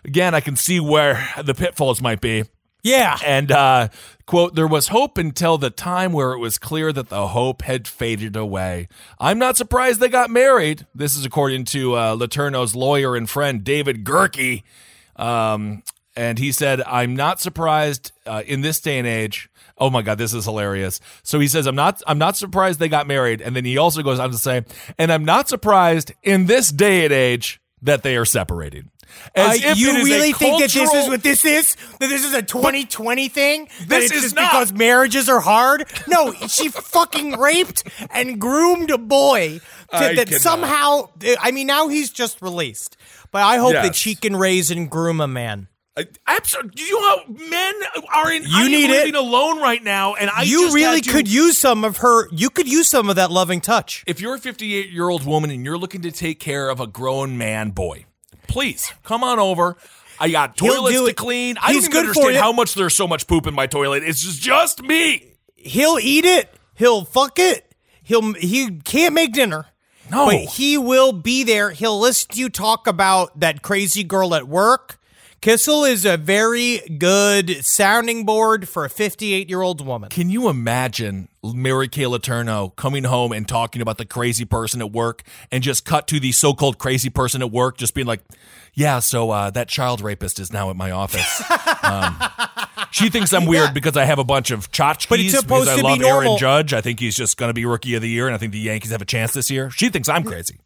Again, 0.02 0.34
I 0.34 0.40
can 0.40 0.56
see 0.56 0.80
where 0.80 1.28
the 1.42 1.52
pitfalls 1.52 2.00
might 2.00 2.22
be. 2.22 2.44
Yeah, 2.82 3.18
And 3.24 3.52
uh, 3.52 3.88
quote, 4.26 4.54
there 4.54 4.66
was 4.66 4.88
hope 4.88 5.18
until 5.18 5.58
the 5.58 5.70
time 5.70 6.12
where 6.12 6.32
it 6.32 6.38
was 6.38 6.56
clear 6.58 6.92
that 6.92 7.08
the 7.08 7.28
hope 7.28 7.62
had 7.62 7.86
faded 7.86 8.36
away. 8.36 8.88
I'm 9.18 9.38
not 9.38 9.56
surprised 9.56 10.00
they 10.00 10.08
got 10.08 10.30
married. 10.30 10.86
This 10.94 11.16
is 11.16 11.24
according 11.24 11.64
to 11.66 11.96
uh, 11.96 12.28
lawyer 12.74 13.16
and 13.16 13.28
friend, 13.28 13.64
David 13.64 14.04
Gehrke. 14.04 14.62
Um, 15.16 15.82
and 16.16 16.38
he 16.38 16.52
said, 16.52 16.82
I'm 16.82 17.14
not 17.14 17.40
surprised 17.40 18.12
uh, 18.26 18.42
in 18.46 18.60
this 18.60 18.80
day 18.80 18.98
and 18.98 19.06
age. 19.06 19.48
Oh 19.76 19.90
my 19.90 20.02
God, 20.02 20.18
this 20.18 20.34
is 20.34 20.44
hilarious. 20.44 21.00
So 21.22 21.40
he 21.40 21.48
says, 21.48 21.66
I'm 21.66 21.74
not, 21.74 22.02
I'm 22.06 22.18
not 22.18 22.36
surprised 22.36 22.78
they 22.78 22.88
got 22.88 23.06
married. 23.06 23.40
And 23.40 23.56
then 23.56 23.64
he 23.64 23.78
also 23.78 24.02
goes 24.02 24.18
on 24.18 24.30
to 24.30 24.38
say, 24.38 24.64
and 24.98 25.10
I'm 25.12 25.24
not 25.24 25.48
surprised 25.48 26.12
in 26.22 26.46
this 26.46 26.70
day 26.70 27.04
and 27.04 27.12
age 27.12 27.60
that 27.82 28.02
they 28.02 28.16
are 28.16 28.26
separated. 28.26 28.88
As 29.35 29.62
Uh, 29.64 29.68
if 29.70 29.79
you 29.79 29.90
it 29.96 30.05
really 30.05 30.33
think 30.33 30.61
that 30.61 30.70
this 30.70 30.92
is 30.92 31.09
what 31.09 31.23
this 31.23 31.44
is? 31.44 31.77
That 32.01 32.09
this 32.09 32.25
is 32.25 32.35
a 32.35 32.42
2020 32.42 33.29
thing? 33.29 33.68
That 33.87 34.01
This 34.01 34.11
is 34.12 34.23
just 34.23 34.35
not. 34.35 34.51
because 34.51 34.73
marriages 34.73 35.29
are 35.29 35.40
hard? 35.40 35.87
No, 36.09 36.33
she 36.49 36.68
fucking 36.68 37.38
raped 37.38 37.85
and 38.11 38.40
groomed 38.40 38.90
a 38.90 38.99
boy 38.99 39.61
to, 39.92 39.99
that 39.99 40.27
cannot. 40.27 40.40
somehow. 40.40 41.09
I 41.40 41.51
mean, 41.51 41.66
now 41.66 41.88
he's 41.88 42.11
just 42.11 42.40
released, 42.42 42.96
but 43.31 43.42
I 43.42 43.57
hope 43.59 43.73
that 43.75 43.94
she 43.94 44.14
can 44.14 44.37
raise 44.37 44.70
and 44.70 44.90
groom 44.90 45.20
a 45.20 45.29
man. 45.29 45.68
Absolutely. 46.27 46.70
Do 46.77 46.83
you 46.85 46.99
know 47.01 47.09
how 47.09 47.25
men 47.51 47.75
are 48.14 48.33
in? 48.33 48.42
You 48.44 48.49
I 48.53 48.68
need 48.68 48.85
it. 48.90 48.90
living 48.90 49.14
alone 49.16 49.61
right 49.61 49.83
now, 49.83 50.14
and 50.14 50.31
I 50.31 50.42
you 50.42 50.73
really 50.73 51.03
could 51.03 51.29
use 51.29 51.59
some 51.59 51.85
of 51.85 51.99
her. 51.99 52.29
You 52.33 52.49
could 52.49 52.68
use 52.68 52.88
some 52.88 53.11
of 53.11 53.16
that 53.16 53.31
loving 53.31 53.61
touch. 53.61 54.03
If 54.07 54.20
you're 54.20 54.35
a 54.37 54.38
58 54.38 54.88
year 54.90 55.09
old 55.11 55.27
woman 55.27 55.51
and 55.51 55.64
you're 55.64 55.77
looking 55.77 56.01
to 56.03 56.11
take 56.12 56.38
care 56.40 56.70
of 56.70 56.81
a 56.81 56.87
grown 56.87 57.37
man 57.37 57.70
boy, 57.70 58.07
please 58.50 58.92
come 59.04 59.24
on 59.24 59.38
over. 59.38 59.76
I 60.18 60.28
got 60.28 60.56
toilets 60.56 60.96
to 60.96 61.06
it. 61.06 61.16
clean. 61.16 61.56
I 61.58 61.72
don't 61.72 61.84
even 61.84 61.96
understand 61.96 62.36
how 62.36 62.52
much 62.52 62.74
there's 62.74 62.94
so 62.94 63.08
much 63.08 63.26
poop 63.26 63.46
in 63.46 63.54
my 63.54 63.66
toilet. 63.66 64.02
It's 64.02 64.22
just 64.22 64.42
just 64.42 64.82
me. 64.82 65.34
He'll 65.56 65.98
eat 65.98 66.26
it. 66.26 66.52
He'll 66.74 67.04
fuck 67.04 67.38
it. 67.38 67.74
He'll 68.02 68.34
he 68.34 68.78
can't 68.80 69.14
make 69.14 69.32
dinner. 69.32 69.66
No. 70.10 70.26
But 70.26 70.40
he 70.40 70.76
will 70.76 71.12
be 71.12 71.44
there. 71.44 71.70
He'll 71.70 71.98
listen 71.98 72.30
to 72.32 72.40
you 72.40 72.48
talk 72.50 72.86
about 72.86 73.40
that 73.40 73.62
crazy 73.62 74.02
girl 74.04 74.34
at 74.34 74.48
work. 74.48 74.99
Kissel 75.40 75.85
is 75.85 76.05
a 76.05 76.18
very 76.18 76.81
good 76.98 77.64
sounding 77.64 78.26
board 78.26 78.68
for 78.68 78.85
a 78.85 78.90
58 78.90 79.48
year 79.48 79.62
old 79.62 79.85
woman. 79.85 80.11
Can 80.11 80.29
you 80.29 80.50
imagine 80.50 81.29
Mary 81.42 81.88
Kay 81.88 82.03
Letourneau 82.03 82.76
coming 82.76 83.05
home 83.05 83.33
and 83.33 83.48
talking 83.48 83.81
about 83.81 83.96
the 83.96 84.05
crazy 84.05 84.44
person 84.44 84.83
at 84.83 84.92
work 84.92 85.22
and 85.50 85.62
just 85.62 85.87
cut 85.87 86.07
to 86.09 86.20
the 86.20 86.33
so-called 86.33 86.79
crazy 86.79 87.09
person 87.09 87.40
at 87.40 87.50
work 87.50 87.79
just 87.79 87.94
being 87.94 88.07
like, 88.07 88.20
yeah, 88.74 88.98
so 88.98 89.31
uh, 89.31 89.48
that 89.50 89.68
child 89.68 90.03
rapist 90.03 90.38
is 90.40 90.53
now 90.53 90.68
at 90.68 90.76
my 90.76 90.90
office. 90.90 91.42
um, 91.85 92.18
she 92.90 93.09
thinks 93.09 93.33
I'm 93.33 93.46
weird 93.46 93.72
because 93.72 93.96
I 93.96 94.05
have 94.05 94.18
a 94.18 94.24
bunch 94.24 94.50
of 94.50 94.70
tchotchkes 94.70 95.09
But 95.09 95.20
it's 95.20 95.38
supposed 95.38 95.68
because 95.68 95.68
I 95.68 95.76
to 95.76 95.83
be 95.83 95.88
love 95.88 96.00
normal. 96.00 96.33
Aaron 96.33 96.38
Judge. 96.38 96.74
I 96.74 96.83
think 96.83 97.00
he's 97.00 97.16
just 97.16 97.38
going 97.38 97.48
to 97.48 97.55
be 97.55 97.64
rookie 97.64 97.94
of 97.94 98.03
the 98.03 98.11
year 98.11 98.26
and 98.26 98.35
I 98.35 98.38
think 98.38 98.53
the 98.53 98.59
Yankees 98.59 98.90
have 98.90 99.00
a 99.00 99.07
chance 99.07 99.33
this 99.33 99.50
year. 99.50 99.70
She 99.70 99.88
thinks 99.88 100.11
I'm 100.11 100.22
crazy. 100.22 100.59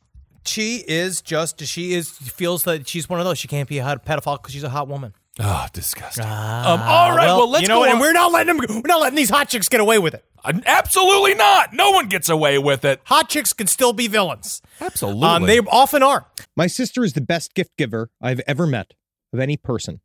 She 0.46 0.84
is 0.86 1.22
just, 1.22 1.60
she 1.64 1.94
is, 1.94 2.10
feels 2.10 2.64
that 2.64 2.88
she's 2.88 3.08
one 3.08 3.20
of 3.20 3.26
those. 3.26 3.38
She 3.38 3.48
can't 3.48 3.68
be 3.68 3.78
a 3.78 3.84
hot 3.84 4.04
pedophile 4.04 4.40
because 4.40 4.52
she's 4.52 4.62
a 4.64 4.68
hot 4.68 4.88
woman. 4.88 5.14
Oh, 5.40 5.66
disgusting. 5.72 6.24
um, 6.24 6.80
all 6.80 7.16
right, 7.16 7.26
well, 7.26 7.50
let's 7.50 7.62
you 7.62 7.68
know, 7.68 7.80
go. 7.80 7.84
and 7.84 7.94
on. 7.94 8.00
we're 8.00 8.12
not 8.12 8.30
letting 8.30 8.56
them. 8.56 8.66
We're 8.68 8.86
not 8.86 9.00
letting 9.00 9.16
these 9.16 9.30
hot 9.30 9.48
chicks 9.48 9.68
get 9.68 9.80
away 9.80 9.98
with 9.98 10.14
it. 10.14 10.24
Uh, 10.44 10.52
Absolutely 10.64 11.34
not. 11.34 11.72
No 11.72 11.90
one 11.90 12.08
gets 12.08 12.28
away 12.28 12.56
with 12.58 12.84
it. 12.84 13.00
Hot 13.06 13.28
chicks 13.28 13.52
can 13.52 13.66
still 13.66 13.92
be 13.92 14.06
villains. 14.06 14.62
Absolutely. 14.80 15.26
Um, 15.26 15.42
they 15.42 15.58
often 15.58 16.04
are. 16.04 16.26
My 16.56 16.68
sister 16.68 17.02
is 17.02 17.14
the 17.14 17.20
best 17.20 17.54
gift 17.54 17.76
giver 17.76 18.10
I've 18.20 18.40
ever 18.46 18.64
met 18.66 18.94
of 19.32 19.40
any 19.40 19.56
person. 19.56 20.00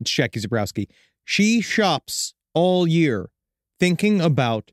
It's 0.00 0.10
Jackie 0.10 0.40
Zabrowski. 0.40 0.88
She 1.24 1.60
shops 1.60 2.34
all 2.52 2.84
year 2.86 3.30
thinking 3.78 4.20
about 4.20 4.72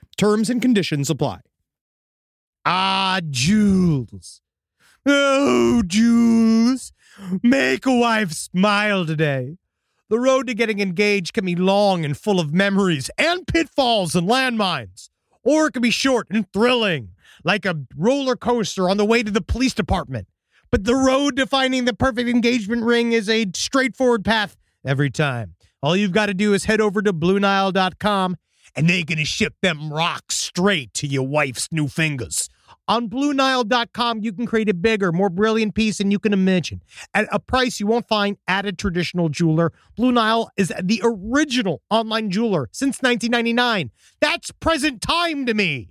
Terms 0.21 0.51
and 0.51 0.61
conditions 0.61 1.09
apply. 1.09 1.39
Ah, 2.63 3.21
Jules. 3.27 4.41
Oh, 5.03 5.81
Jules. 5.87 6.93
Make 7.41 7.87
a 7.87 7.95
wife 7.95 8.31
smile 8.31 9.03
today. 9.07 9.57
The 10.09 10.19
road 10.19 10.45
to 10.45 10.53
getting 10.53 10.79
engaged 10.79 11.33
can 11.33 11.45
be 11.45 11.55
long 11.55 12.05
and 12.05 12.15
full 12.15 12.39
of 12.39 12.53
memories 12.53 13.09
and 13.17 13.47
pitfalls 13.47 14.13
and 14.13 14.29
landmines, 14.29 15.09
or 15.43 15.65
it 15.65 15.71
can 15.71 15.81
be 15.81 15.89
short 15.89 16.27
and 16.29 16.45
thrilling, 16.53 17.15
like 17.43 17.65
a 17.65 17.79
roller 17.97 18.35
coaster 18.35 18.91
on 18.91 18.97
the 18.97 19.05
way 19.05 19.23
to 19.23 19.31
the 19.31 19.41
police 19.41 19.73
department. 19.73 20.27
But 20.69 20.83
the 20.83 20.93
road 20.93 21.35
to 21.37 21.47
finding 21.47 21.85
the 21.85 21.95
perfect 21.95 22.29
engagement 22.29 22.83
ring 22.83 23.11
is 23.11 23.27
a 23.27 23.47
straightforward 23.55 24.23
path 24.23 24.55
every 24.85 25.09
time. 25.09 25.55
All 25.81 25.95
you've 25.95 26.11
got 26.11 26.27
to 26.27 26.35
do 26.35 26.53
is 26.53 26.65
head 26.65 26.79
over 26.79 27.01
to 27.01 27.11
BlueNile.com 27.11 28.37
and 28.75 28.89
they're 28.89 29.03
going 29.03 29.17
to 29.17 29.25
ship 29.25 29.55
them 29.61 29.91
rocks 29.91 30.35
straight 30.35 30.93
to 30.95 31.07
your 31.07 31.27
wife's 31.27 31.67
new 31.71 31.87
fingers. 31.87 32.49
On 32.87 33.09
BlueNile.com, 33.09 34.19
you 34.19 34.33
can 34.33 34.45
create 34.45 34.69
a 34.69 34.73
bigger, 34.73 35.11
more 35.11 35.29
brilliant 35.29 35.75
piece 35.75 35.99
than 35.99 36.11
you 36.11 36.19
can 36.19 36.33
imagine 36.33 36.81
at 37.13 37.27
a 37.31 37.39
price 37.39 37.79
you 37.79 37.87
won't 37.87 38.07
find 38.07 38.37
at 38.47 38.65
a 38.65 38.71
traditional 38.71 39.29
jeweler. 39.29 39.71
Blue 39.95 40.11
Nile 40.11 40.49
is 40.57 40.73
the 40.81 41.01
original 41.03 41.81
online 41.89 42.31
jeweler 42.31 42.69
since 42.71 43.01
1999. 43.01 43.91
That's 44.19 44.51
present 44.51 45.01
time 45.01 45.45
to 45.45 45.53
me. 45.53 45.89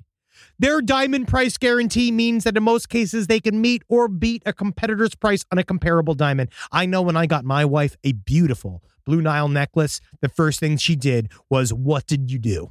Their 0.59 0.83
diamond 0.83 1.27
price 1.27 1.57
guarantee 1.57 2.13
means 2.13 2.45
that 2.45 2.55
in 2.55 2.63
most 2.63 2.91
cases 2.91 3.29
they 3.29 3.41
can 3.41 3.63
meet 3.63 3.83
or 3.89 4.09
beat 4.09 4.43
a 4.45 4.53
competitor's 4.53 5.15
price 5.15 5.43
on 5.51 5.57
a 5.57 5.65
comparable 5.65 6.15
diamond. 6.15 6.51
I 6.71 6.85
know 6.85 7.01
when 7.01 7.17
I 7.17 7.25
got 7.25 7.47
my 7.47 7.65
wife 7.65 7.97
a 8.05 8.13
beautiful 8.13 8.83
Blue 9.05 9.21
Nile 9.21 9.49
necklace, 9.49 10.01
the 10.21 10.29
first 10.29 10.61
thing 10.61 10.77
she 10.77 10.97
did 10.97 11.31
was, 11.49 11.73
What 11.73 12.07
did 12.07 12.31
you 12.31 12.39
do? 12.39 12.71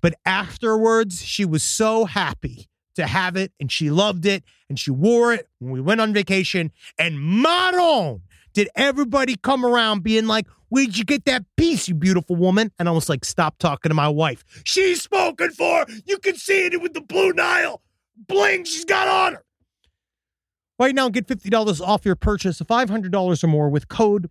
But 0.00 0.14
afterwards, 0.24 1.22
she 1.22 1.44
was 1.44 1.62
so 1.62 2.04
happy 2.04 2.68
to 2.96 3.06
have 3.06 3.36
it 3.36 3.52
and 3.60 3.70
she 3.70 3.90
loved 3.90 4.26
it 4.26 4.42
and 4.68 4.78
she 4.78 4.90
wore 4.90 5.32
it 5.32 5.48
when 5.60 5.70
we 5.70 5.80
went 5.80 6.00
on 6.00 6.12
vacation. 6.12 6.72
And 6.98 7.20
Maron, 7.20 8.22
did 8.54 8.68
everybody 8.74 9.36
come 9.36 9.64
around 9.64 10.02
being 10.02 10.26
like, 10.26 10.46
Where'd 10.70 10.98
you 10.98 11.04
get 11.04 11.24
that 11.24 11.44
piece, 11.56 11.88
you 11.88 11.94
beautiful 11.94 12.36
woman? 12.36 12.70
And 12.78 12.88
I 12.88 12.92
was 12.92 13.08
like, 13.08 13.24
Stop 13.24 13.58
talking 13.58 13.90
to 13.90 13.94
my 13.94 14.08
wife. 14.08 14.44
She's 14.64 15.02
spoken 15.02 15.50
for. 15.50 15.86
You 16.06 16.18
can 16.18 16.36
see 16.36 16.66
it 16.66 16.80
with 16.82 16.94
the 16.94 17.00
Blue 17.00 17.32
Nile 17.32 17.80
bling 18.26 18.64
she's 18.64 18.84
got 18.84 19.08
on 19.08 19.34
her. 19.34 19.44
Right 20.78 20.94
now, 20.94 21.08
get 21.08 21.26
$50 21.26 21.80
off 21.80 22.04
your 22.04 22.14
purchase 22.14 22.60
of 22.60 22.68
$500 22.68 23.44
or 23.44 23.46
more 23.48 23.68
with 23.68 23.88
code 23.88 24.30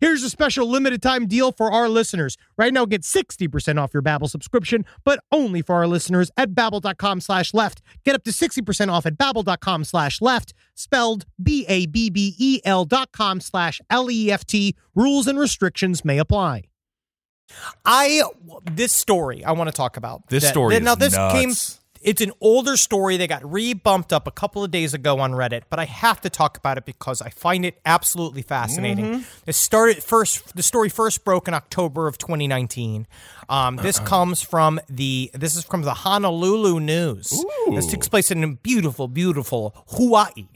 Here's 0.00 0.22
a 0.22 0.30
special 0.30 0.68
limited 0.68 1.02
time 1.02 1.26
deal 1.26 1.50
for 1.50 1.72
our 1.72 1.88
listeners. 1.88 2.36
Right 2.56 2.72
now, 2.72 2.86
get 2.86 3.02
60% 3.02 3.82
off 3.82 3.92
your 3.92 4.02
Babbel 4.02 4.30
subscription, 4.30 4.84
but 5.04 5.18
only 5.32 5.60
for 5.60 5.74
our 5.74 5.86
listeners 5.88 6.30
at 6.36 6.50
babbel.com 6.54 7.20
slash 7.20 7.52
left. 7.52 7.82
Get 8.04 8.14
up 8.14 8.22
to 8.24 8.30
60% 8.30 8.92
off 8.92 9.06
at 9.06 9.18
babbel.com 9.18 9.84
slash 9.84 10.20
left, 10.20 10.54
spelled 10.74 11.24
B-A-B-B-E-L 11.42 12.84
dot 12.84 13.10
com 13.12 13.40
slash 13.40 13.80
L-E-F-T. 13.90 14.76
Rules 14.94 15.26
and 15.26 15.38
restrictions 15.38 16.04
may 16.04 16.18
apply. 16.18 16.64
I 17.84 18.22
this 18.70 18.92
story 18.92 19.42
I 19.44 19.52
want 19.52 19.68
to 19.68 19.72
talk 19.72 19.96
about. 19.96 20.28
This 20.28 20.42
That- 20.44 20.50
story 20.50 20.74
that- 20.74 20.82
now 20.82 20.94
this 20.94 21.14
nuts. 21.14 21.34
came. 21.34 21.52
It's 22.02 22.20
an 22.20 22.32
older 22.40 22.76
story 22.76 23.16
that 23.16 23.28
got 23.28 23.50
re-bumped 23.50 24.12
up 24.12 24.26
a 24.26 24.30
couple 24.30 24.62
of 24.64 24.70
days 24.70 24.94
ago 24.94 25.18
on 25.20 25.32
Reddit, 25.32 25.62
but 25.70 25.78
I 25.78 25.84
have 25.84 26.20
to 26.22 26.30
talk 26.30 26.56
about 26.56 26.78
it 26.78 26.84
because 26.84 27.20
I 27.22 27.30
find 27.30 27.64
it 27.64 27.80
absolutely 27.84 28.42
fascinating. 28.42 29.04
Mm-hmm. 29.04 29.22
It 29.46 29.54
started 29.54 30.02
first. 30.02 30.56
The 30.56 30.62
story 30.62 30.88
first 30.88 31.24
broke 31.24 31.48
in 31.48 31.54
October 31.54 32.06
of 32.06 32.18
2019. 32.18 33.06
Um, 33.48 33.76
this 33.76 33.98
comes 33.98 34.42
from 34.42 34.80
the. 34.88 35.30
This 35.34 35.56
is 35.56 35.64
from 35.64 35.82
the 35.82 35.94
Honolulu 35.94 36.80
News. 36.80 37.44
This 37.70 37.86
takes 37.86 38.08
place 38.08 38.30
in 38.30 38.54
beautiful, 38.56 39.08
beautiful 39.08 39.74
Hawaii. 39.88 40.46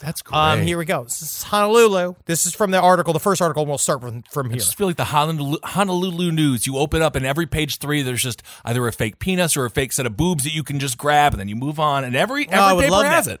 That's 0.00 0.22
great. 0.22 0.36
Um, 0.38 0.62
here 0.62 0.78
we 0.78 0.84
go. 0.84 1.04
This 1.04 1.20
is 1.22 1.42
Honolulu. 1.44 2.14
This 2.24 2.46
is 2.46 2.54
from 2.54 2.70
the 2.70 2.80
article. 2.80 3.12
The 3.12 3.20
first 3.20 3.42
article. 3.42 3.62
and 3.62 3.68
We'll 3.68 3.78
start 3.78 4.00
from 4.00 4.22
from 4.30 4.46
I 4.46 4.50
here. 4.50 4.58
just 4.58 4.76
feel 4.76 4.86
like 4.86 4.96
the 4.96 5.04
Honolulu, 5.04 5.58
Honolulu 5.62 6.32
News. 6.32 6.66
You 6.66 6.78
open 6.78 7.02
up, 7.02 7.14
and 7.16 7.26
every 7.26 7.46
page 7.46 7.78
three, 7.78 8.02
there's 8.02 8.22
just 8.22 8.42
either 8.64 8.86
a 8.88 8.92
fake 8.92 9.18
penis 9.18 9.56
or 9.56 9.64
a 9.66 9.70
fake 9.70 9.92
set 9.92 10.06
of 10.06 10.16
boobs 10.16 10.44
that 10.44 10.54
you 10.54 10.62
can 10.64 10.78
just 10.78 10.96
grab, 10.98 11.32
and 11.32 11.40
then 11.40 11.48
you 11.48 11.56
move 11.56 11.78
on. 11.78 12.04
And 12.04 12.16
every 12.16 12.46
every 12.48 12.58
Oh, 12.58 12.62
I 12.62 12.72
would 12.72 12.82
paper 12.82 12.92
love 12.92 13.04
has 13.06 13.26
that. 13.26 13.34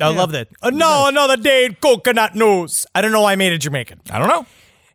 I 0.00 0.08
love 0.08 0.32
that. 0.32 0.48
Uh, 0.60 0.70
no, 0.70 1.06
another 1.06 1.36
day 1.36 1.66
in 1.66 1.74
coconut 1.76 2.34
news. 2.34 2.86
I 2.94 3.00
don't 3.02 3.12
know 3.12 3.20
why 3.20 3.32
I 3.32 3.36
made 3.36 3.52
it 3.52 3.58
Jamaican. 3.58 4.00
I 4.10 4.18
don't 4.18 4.26
know. 4.28 4.46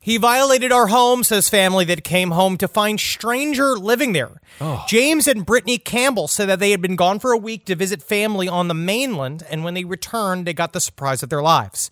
He 0.07 0.15
violated 0.15 0.71
our 0.71 0.87
home, 0.87 1.21
says 1.21 1.49
family 1.49 1.83
that 1.83 2.05
came 2.05 2.31
home 2.31 2.55
to 2.59 2.69
find 2.69 2.97
stranger 2.97 3.77
living 3.77 4.13
there. 4.13 4.39
Oh. 4.61 4.85
James 4.87 5.27
and 5.27 5.45
Brittany 5.45 5.77
Campbell 5.77 6.29
said 6.29 6.47
that 6.47 6.59
they 6.59 6.71
had 6.71 6.81
been 6.81 6.95
gone 6.95 7.19
for 7.19 7.33
a 7.33 7.37
week 7.37 7.65
to 7.65 7.75
visit 7.75 8.01
family 8.01 8.47
on 8.47 8.69
the 8.69 8.73
mainland, 8.73 9.43
and 9.49 9.65
when 9.65 9.73
they 9.73 9.83
returned, 9.83 10.47
they 10.47 10.53
got 10.53 10.71
the 10.71 10.79
surprise 10.79 11.23
of 11.23 11.29
their 11.29 11.41
lives. 11.41 11.91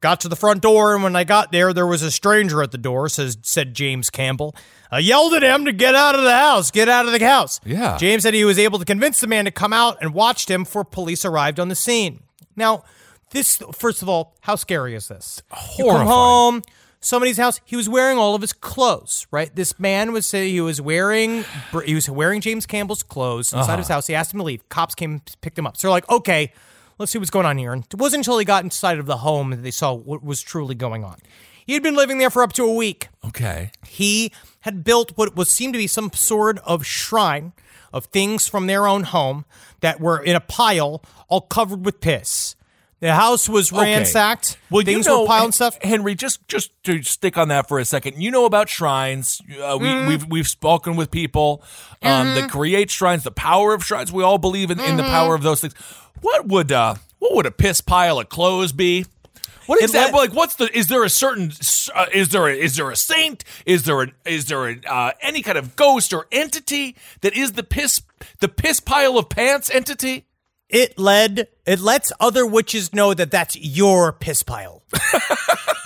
got 0.00 0.22
to 0.22 0.28
the 0.30 0.36
front 0.36 0.62
door, 0.62 0.94
and 0.94 1.02
when 1.04 1.14
I 1.14 1.24
got 1.24 1.52
there, 1.52 1.74
there 1.74 1.86
was 1.86 2.02
a 2.02 2.10
stranger 2.10 2.62
at 2.62 2.70
the 2.70 2.78
door, 2.78 3.10
says 3.10 3.36
said 3.42 3.74
James 3.74 4.08
Campbell. 4.08 4.56
I 4.90 5.00
yelled 5.00 5.34
at 5.34 5.42
him 5.42 5.66
to 5.66 5.72
get 5.72 5.94
out 5.94 6.14
of 6.14 6.22
the 6.22 6.34
house, 6.34 6.70
get 6.70 6.88
out 6.88 7.04
of 7.04 7.12
the 7.12 7.22
house. 7.22 7.60
Yeah. 7.66 7.98
James 7.98 8.22
said 8.22 8.32
he 8.32 8.46
was 8.46 8.58
able 8.58 8.78
to 8.78 8.86
convince 8.86 9.20
the 9.20 9.26
man 9.26 9.44
to 9.44 9.50
come 9.50 9.74
out 9.74 9.98
and 10.00 10.14
watched 10.14 10.50
him 10.50 10.62
before 10.62 10.84
police 10.86 11.26
arrived 11.26 11.60
on 11.60 11.68
the 11.68 11.74
scene. 11.76 12.22
Now, 12.56 12.84
this, 13.32 13.62
first 13.74 14.00
of 14.00 14.08
all, 14.08 14.34
how 14.40 14.56
scary 14.56 14.94
is 14.94 15.08
this? 15.08 15.42
You 15.78 15.84
come 15.84 15.96
Horrifying. 15.96 16.08
home, 16.08 16.62
somebody's 17.00 17.36
house. 17.36 17.60
He 17.64 17.76
was 17.76 17.88
wearing 17.88 18.18
all 18.18 18.34
of 18.34 18.40
his 18.42 18.52
clothes, 18.52 19.26
right? 19.30 19.54
This 19.54 19.78
man 19.78 20.12
was 20.12 20.26
saying 20.26 20.52
he 20.52 20.60
was 20.60 20.80
wearing 20.80 21.44
he 21.84 21.94
was 21.94 22.08
wearing 22.08 22.40
James 22.40 22.66
Campbell's 22.66 23.02
clothes 23.02 23.52
inside 23.52 23.72
uh-huh. 23.72 23.76
his 23.78 23.88
house. 23.88 24.06
He 24.06 24.14
asked 24.14 24.32
him 24.32 24.38
to 24.38 24.44
leave. 24.44 24.68
Cops 24.68 24.94
came, 24.94 25.22
picked 25.40 25.58
him 25.58 25.66
up. 25.66 25.76
So 25.76 25.88
they're 25.88 25.92
like, 25.92 26.08
okay, 26.08 26.52
let's 26.98 27.12
see 27.12 27.18
what's 27.18 27.30
going 27.30 27.46
on 27.46 27.58
here. 27.58 27.72
And 27.72 27.84
it 27.84 27.96
wasn't 27.96 28.20
until 28.20 28.38
he 28.38 28.44
got 28.44 28.64
inside 28.64 28.98
of 28.98 29.06
the 29.06 29.18
home 29.18 29.50
that 29.50 29.62
they 29.62 29.70
saw 29.70 29.92
what 29.92 30.22
was 30.22 30.40
truly 30.40 30.74
going 30.74 31.04
on. 31.04 31.18
He 31.66 31.74
had 31.74 31.82
been 31.82 31.94
living 31.94 32.18
there 32.18 32.30
for 32.30 32.42
up 32.42 32.52
to 32.54 32.64
a 32.64 32.74
week 32.74 33.08
Okay. 33.24 33.70
he 33.86 34.32
had 34.62 34.82
built 34.82 35.12
what 35.16 35.36
was 35.36 35.48
seemed 35.48 35.74
to 35.74 35.78
be 35.78 35.86
some 35.86 36.10
sort 36.12 36.58
of 36.64 36.84
shrine 36.84 37.52
of 37.92 38.06
things 38.06 38.48
from 38.48 38.66
their 38.66 38.86
own 38.86 39.04
home 39.04 39.44
that 39.80 40.00
were 40.00 40.18
in 40.18 40.34
a 40.36 40.40
pile, 40.40 41.02
all 41.28 41.42
covered 41.42 41.84
with 41.84 42.00
piss. 42.00 42.56
The 43.00 43.14
house 43.14 43.48
was 43.48 43.72
Okay. 43.72 43.94
ransacked. 43.94 44.58
Well, 44.68 44.84
things 44.84 45.06
you 45.06 45.12
know, 45.12 45.22
were 45.22 45.26
piled 45.26 45.44
and 45.46 45.54
stuff. 45.54 45.78
Henry, 45.82 46.14
just 46.14 46.46
just 46.48 46.70
to 46.84 47.02
stick 47.02 47.38
on 47.38 47.48
that 47.48 47.66
for 47.66 47.78
a 47.78 47.84
second, 47.84 48.22
you 48.22 48.30
know 48.30 48.44
about 48.44 48.68
shrines. 48.68 49.40
Uh, 49.50 49.78
we, 49.80 49.86
Mm-hmm. 49.88 50.06
We've 50.08 50.26
we've 50.26 50.48
spoken 50.48 50.96
with 50.96 51.10
people 51.10 51.62
um, 52.02 52.34
that 52.34 52.50
create 52.50 52.90
shrines, 52.90 53.24
the 53.24 53.30
power 53.30 53.72
of 53.72 53.82
shrines. 53.84 54.12
We 54.12 54.22
all 54.22 54.36
believe 54.38 54.70
in, 54.70 54.78
in 54.80 54.96
the 54.98 55.02
Mm-hmm. 55.02 55.12
power 55.12 55.34
of 55.34 55.42
those 55.42 55.62
things. 55.62 55.74
What 56.20 56.46
would 56.48 56.70
uh 56.72 56.96
what 57.18 57.34
would 57.34 57.46
a 57.46 57.50
piss 57.50 57.80
pile 57.80 58.18
of 58.18 58.28
clothes 58.28 58.72
be? 58.72 59.06
What 59.66 59.78
is 59.82 59.90
exactly? 59.90 60.18
like, 60.20 60.34
what's 60.34 60.56
the? 60.56 60.68
Is 60.76 60.88
there 60.88 61.04
a 61.04 61.08
certain? 61.10 61.52
Uh, 61.94 62.06
is 62.12 62.30
there 62.30 62.48
a, 62.48 62.52
is 62.54 62.76
there 62.76 62.90
a 62.90 62.96
saint? 62.96 63.44
Is 63.64 63.84
there 63.84 64.00
an 64.02 64.12
is 64.26 64.46
there 64.46 64.68
a, 64.68 64.76
uh, 64.86 65.12
any 65.22 65.42
kind 65.42 65.56
of 65.56 65.76
ghost 65.76 66.12
or 66.12 66.26
entity 66.32 66.96
that 67.22 67.34
is 67.34 67.52
the 67.52 67.62
piss 67.62 68.02
the 68.40 68.48
piss 68.48 68.80
pile 68.80 69.16
of 69.16 69.28
pants 69.30 69.70
entity? 69.70 70.26
It 70.70 70.98
led. 70.98 71.48
It 71.66 71.80
lets 71.80 72.12
other 72.20 72.46
witches 72.46 72.94
know 72.94 73.12
that 73.14 73.30
that's 73.30 73.56
your 73.56 74.12
piss 74.12 74.42
pile. 74.42 74.82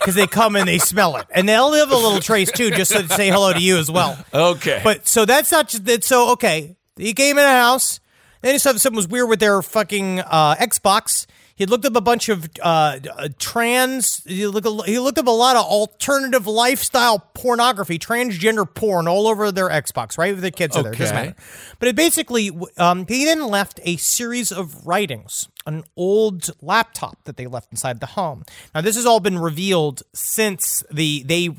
Because 0.01 0.17
they 0.17 0.27
come 0.27 0.55
and 0.55 0.69
they 0.69 0.77
smell 0.77 1.17
it, 1.17 1.27
and 1.31 1.49
they'll 1.49 1.71
leave 1.71 1.91
a 1.91 1.97
little 1.97 2.21
trace 2.21 2.53
too, 2.53 2.71
just 2.71 2.93
to 2.93 3.09
say 3.09 3.31
hello 3.31 3.55
to 3.55 3.59
you 3.59 3.79
as 3.79 3.91
well. 3.91 4.23
Okay, 4.35 4.83
But 4.85 5.09
so 5.09 5.25
that's 5.25 5.51
not 5.51 5.69
just 5.71 5.87
that. 5.87 6.05
So 6.05 6.33
okay, 6.33 6.77
he 6.99 7.15
came 7.15 7.39
in 7.39 7.45
a 7.47 7.49
house. 7.51 8.01
Then 8.43 8.53
he 8.53 8.59
said 8.59 8.79
something 8.79 8.97
was 8.97 9.09
weird 9.09 9.31
with 9.31 9.41
their 9.41 9.63
fucking 9.63 10.21
uh, 10.21 10.57
Xbox. 10.57 11.25
He 11.57 11.67
looked 11.67 11.85
up 11.85 11.95
a 11.95 12.01
bunch 12.01 12.29
of 12.29 12.49
uh, 12.61 12.99
uh, 13.17 13.29
trans. 13.39 14.23
He 14.25 14.47
looked, 14.47 14.67
he 14.89 14.99
looked 14.99 15.19
up 15.19 15.27
a 15.29 15.31
lot 15.31 15.55
of 15.55 15.65
alternative 15.65 16.47
lifestyle 16.49 17.21
pornography, 17.35 17.99
transgender 17.99 18.67
porn 18.73 19.07
all 19.07 19.29
over 19.29 19.53
their 19.53 19.69
Xbox. 19.69 20.19
Right, 20.19 20.37
the 20.37 20.51
kids 20.51 20.77
are 20.77 20.83
there. 20.83 20.93
Doesn't 20.93 21.17
Okay. 21.17 21.27
matter. 21.29 21.37
But 21.79 21.89
it 21.89 21.97
basically, 21.97 22.51
um, 22.77 23.07
he 23.07 23.25
then 23.25 23.47
left 23.47 23.79
a 23.85 23.97
series 23.99 24.51
of 24.51 24.85
writings, 24.87 25.49
an 25.65 25.85
old 25.97 26.51
laptop 26.61 27.23
that 27.25 27.37
they 27.37 27.47
left 27.47 27.71
inside 27.71 28.01
the 28.01 28.07
home. 28.07 28.45
Now, 28.75 28.81
this 28.81 28.97
has 28.97 29.07
all 29.07 29.21
been 29.21 29.39
revealed 29.39 30.03
since 30.13 30.83
the 30.91 31.23
they 31.25 31.51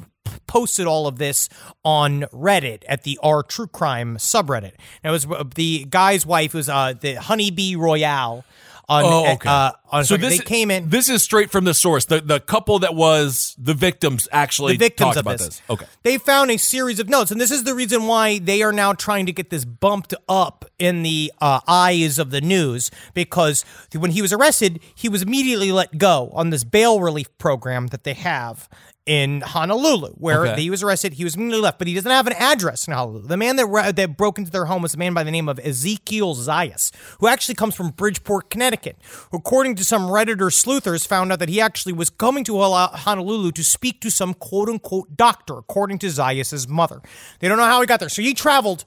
posted 0.48 0.88
all 0.88 1.08
of 1.08 1.18
this 1.20 1.48
on 1.86 2.22
Reddit 2.34 2.84
at 2.89 3.04
the 3.04 3.18
R 3.24 3.43
True 3.43 3.68
Crime 3.68 4.18
subreddit. 4.18 4.74
Now, 5.04 5.12
it 5.12 5.14
was 5.14 5.26
uh, 5.26 5.43
the 5.56 5.86
guy's 5.89 6.26
wife 6.26 6.54
was 6.54 6.68
uh, 6.68 6.93
the 7.00 7.16
Honeybee 7.16 7.76
Royale. 7.78 8.43
On, 8.88 9.03
Oh, 9.03 9.33
okay. 9.33 9.49
uh, 9.49 9.71
on 9.89 10.05
so 10.05 10.15
they 10.15 10.29
this 10.29 10.41
came 10.41 10.69
in. 10.69 10.89
This 10.89 11.09
is 11.09 11.23
straight 11.23 11.49
from 11.49 11.63
the 11.65 11.73
source. 11.73 12.05
The 12.05 12.21
the 12.21 12.39
couple 12.39 12.79
that 12.79 12.93
was 12.93 13.55
the 13.57 13.73
victims 13.73 14.27
actually 14.31 14.73
the 14.73 14.86
victims 14.86 15.17
about 15.17 15.39
this. 15.39 15.47
this. 15.47 15.61
Okay. 15.69 15.86
They 16.03 16.17
found 16.17 16.51
a 16.51 16.57
series 16.57 16.99
of 16.99 17.09
notes, 17.09 17.31
and 17.31 17.41
this 17.41 17.51
is 17.51 17.63
the 17.63 17.73
reason 17.73 18.05
why 18.05 18.38
they 18.39 18.61
are 18.61 18.71
now 18.71 18.93
trying 18.93 19.25
to 19.25 19.31
get 19.31 19.49
this 19.49 19.65
bumped 19.65 20.13
up 20.29 20.65
in 20.77 21.01
the 21.03 21.31
uh, 21.41 21.61
eyes 21.67 22.19
of 22.19 22.29
the 22.29 22.41
news. 22.41 22.91
Because 23.13 23.65
when 23.93 24.11
he 24.11 24.21
was 24.21 24.31
arrested, 24.31 24.79
he 24.93 25.09
was 25.09 25.21
immediately 25.23 25.71
let 25.71 25.97
go 25.97 26.29
on 26.33 26.51
this 26.51 26.63
bail 26.63 27.01
relief 27.01 27.36
program 27.38 27.88
that 27.88 28.03
they 28.03 28.13
have 28.13 28.69
in 29.06 29.41
Honolulu, 29.41 30.14
where 30.14 30.47
Okay. 30.47 30.62
he 30.64 30.70
was 30.72 30.82
arrested. 30.82 31.14
He 31.14 31.24
was 31.24 31.36
immediately 31.36 31.62
left, 31.62 31.78
but 31.78 31.88
he 31.88 31.93
doesn't 31.93 32.10
have 32.10 32.26
an 32.26 32.34
address 32.34 32.88
in 32.88 32.93
Honolulu. 32.93 33.28
The 33.28 33.38
man 33.38 33.56
that 33.58 33.68
ra- 33.68 33.91
that 33.91 34.18
broke 34.18 34.39
into 34.39 34.49
their 34.49 34.66
home 34.66 34.82
was 34.82 34.95
a 34.95 34.97
man 34.97 35.14
by 35.14 35.24
the 35.24 35.30
name 35.30 35.47
of 35.47 35.60
Ezekiel 35.60 36.34
Zayas, 36.36 36.91
who 37.20 37.28
actually 37.28 37.53
comes 37.53 37.76
from 37.76 37.91
Bridgeport, 37.91 38.49
Connecticut. 38.49 38.97
Who, 39.32 39.38
according 39.38 39.76
to 39.76 39.86
some 39.86 40.08
redditor 40.10 40.51
sleuthers, 40.51 41.06
found 41.06 41.32
out 41.32 41.38
that 41.39 41.49
he 41.49 41.62
actually 41.62 41.93
was 41.93 42.10
coming 42.10 42.43
to 42.45 42.60
Honolulu 42.60 43.51
to 43.51 43.64
speak 43.64 44.01
to 44.01 44.10
some 44.10 44.34
quote 44.34 44.70
unquote 44.70 45.16
doctor, 45.16 45.58
according 45.60 45.99
to 45.99 46.08
Zayas's 46.08 46.68
mother. 46.68 47.01
They 47.39 47.47
don't 47.47 47.58
know 47.58 47.66
how 47.66 47.82
he 47.82 47.88
got 47.88 47.99
there, 47.99 48.10
so 48.10 48.24
he 48.24 48.34
traveled 48.34 48.86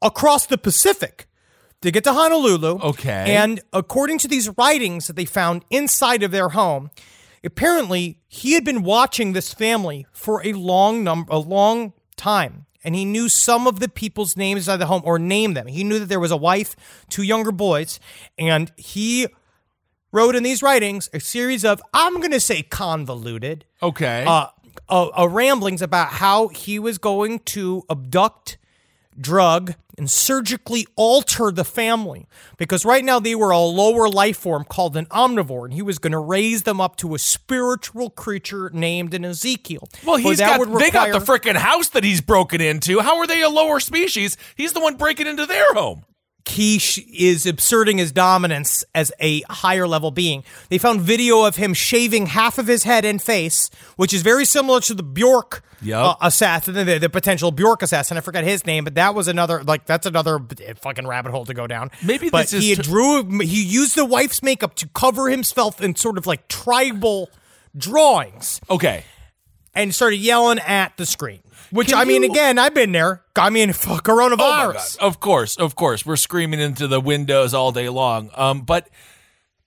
across 0.00 0.46
the 0.46 0.56
Pacific 0.56 1.26
to 1.82 1.90
get 1.90 2.04
to 2.04 2.12
Honolulu. 2.14 2.78
Okay. 2.80 3.34
And 3.36 3.60
according 3.72 4.16
to 4.18 4.28
these 4.28 4.48
writings 4.56 5.08
that 5.08 5.16
they 5.16 5.24
found 5.26 5.64
inside 5.68 6.22
of 6.22 6.30
their 6.30 6.50
home, 6.50 6.90
apparently 7.44 8.18
he 8.28 8.52
had 8.54 8.64
been 8.64 8.82
watching 8.82 9.32
this 9.32 9.52
family 9.52 10.06
for 10.12 10.44
a 10.46 10.52
long 10.52 11.02
number 11.04 11.32
a 11.32 11.38
long 11.38 11.92
time. 12.16 12.66
And 12.84 12.96
he 12.96 13.04
knew 13.04 13.28
some 13.28 13.68
of 13.68 13.78
the 13.78 13.88
people's 13.88 14.36
names 14.36 14.62
inside 14.62 14.78
the 14.78 14.86
home 14.86 15.02
or 15.04 15.16
named 15.18 15.56
them. 15.56 15.68
He 15.68 15.84
knew 15.84 16.00
that 16.00 16.06
there 16.08 16.18
was 16.18 16.32
a 16.32 16.36
wife, 16.36 16.74
two 17.08 17.22
younger 17.22 17.52
boys, 17.52 18.00
and 18.36 18.72
he 18.76 19.28
wrote 20.10 20.34
in 20.34 20.42
these 20.42 20.62
writings 20.64 21.08
a 21.14 21.20
series 21.20 21.64
of, 21.64 21.80
I'm 21.94 22.14
going 22.18 22.32
to 22.32 22.40
say 22.40 22.62
convoluted, 22.62 23.66
Okay. 23.82 24.24
uh, 24.26 24.48
uh, 24.88 25.06
uh, 25.16 25.28
ramblings 25.28 25.80
about 25.80 26.08
how 26.08 26.48
he 26.48 26.80
was 26.80 26.98
going 26.98 27.38
to 27.40 27.84
abduct, 27.88 28.58
drug, 29.20 29.74
and 29.98 30.10
surgically 30.10 30.86
alter 30.96 31.50
the 31.50 31.64
family. 31.64 32.26
Because 32.56 32.84
right 32.84 33.04
now 33.04 33.20
they 33.20 33.34
were 33.34 33.50
a 33.50 33.58
lower 33.58 34.08
life 34.08 34.38
form 34.38 34.64
called 34.64 34.96
an 34.96 35.06
omnivore, 35.06 35.64
and 35.64 35.74
he 35.74 35.82
was 35.82 35.98
going 35.98 36.12
to 36.12 36.18
raise 36.18 36.62
them 36.62 36.80
up 36.80 36.96
to 36.96 37.14
a 37.14 37.18
spiritual 37.18 38.10
creature 38.10 38.70
named 38.72 39.14
an 39.14 39.24
Ezekiel. 39.24 39.88
well, 40.04 40.16
he's 40.16 40.40
got 40.40 40.60
would 40.60 40.80
they 40.80 40.90
got 40.90 41.12
the 41.12 41.20
require- 41.20 41.38
freaking 41.38 41.56
house 41.56 41.90
that 41.90 42.04
he's 42.04 42.20
broken 42.20 42.60
into. 42.60 43.00
How 43.00 43.18
are 43.18 43.26
they 43.26 43.42
a 43.42 43.48
lower 43.48 43.80
species? 43.80 44.36
He's 44.56 44.72
the 44.72 44.80
one 44.80 44.96
breaking 44.96 45.26
into 45.26 45.46
their 45.46 45.74
home. 45.74 46.04
He 46.46 46.76
is 46.76 47.46
asserting 47.46 47.98
his 47.98 48.12
dominance 48.12 48.84
as 48.94 49.12
a 49.20 49.42
higher 49.48 49.86
level 49.86 50.10
being. 50.10 50.42
They 50.68 50.78
found 50.78 51.00
video 51.00 51.44
of 51.44 51.56
him 51.56 51.72
shaving 51.74 52.26
half 52.26 52.58
of 52.58 52.66
his 52.66 52.82
head 52.82 53.04
and 53.04 53.22
face, 53.22 53.70
which 53.96 54.12
is 54.12 54.22
very 54.22 54.44
similar 54.44 54.80
to 54.80 54.94
the 54.94 55.02
Bjork 55.02 55.62
Yep. 55.84 55.98
uh, 55.98 56.14
assassin, 56.20 56.74
the, 56.74 56.98
the 56.98 57.08
potential 57.10 57.50
Bjork 57.50 57.82
assassin. 57.82 58.16
I 58.16 58.20
forgot 58.20 58.44
his 58.44 58.64
name, 58.66 58.84
but 58.84 58.94
that 58.94 59.14
was 59.16 59.26
another 59.26 59.64
like 59.64 59.84
that's 59.84 60.06
another 60.06 60.38
fucking 60.80 61.06
rabbit 61.08 61.32
hole 61.32 61.44
to 61.46 61.54
go 61.54 61.66
down. 61.66 61.90
Maybe 62.04 62.30
but 62.30 62.42
this 62.42 62.52
is 62.52 62.62
he 62.64 62.74
tr- 62.76 62.82
drew 62.82 63.38
he 63.40 63.64
used 63.64 63.96
the 63.96 64.04
wife's 64.04 64.42
makeup 64.44 64.74
to 64.76 64.88
cover 64.94 65.28
himself 65.28 65.80
in 65.80 65.96
sort 65.96 66.18
of 66.18 66.26
like 66.26 66.46
tribal 66.46 67.30
drawings 67.76 68.60
Okay. 68.70 69.04
and 69.74 69.94
started 69.94 70.16
yelling 70.18 70.58
at 70.60 70.96
the 70.96 71.06
screen. 71.06 71.40
Which 71.72 71.88
Can 71.88 71.98
I 71.98 72.04
mean, 72.04 72.22
you- 72.22 72.30
again, 72.30 72.58
I've 72.58 72.74
been 72.74 72.92
there. 72.92 73.22
I 73.34 73.50
mean, 73.50 73.72
fuck 73.72 74.06
Oh 74.08 74.12
coronavirus. 74.12 74.98
God. 74.98 75.06
Of 75.06 75.20
course, 75.20 75.56
of 75.56 75.74
course, 75.74 76.04
we're 76.06 76.16
screaming 76.16 76.60
into 76.60 76.86
the 76.86 77.00
windows 77.00 77.54
all 77.54 77.72
day 77.72 77.88
long. 77.88 78.30
Um, 78.36 78.60
but 78.60 78.88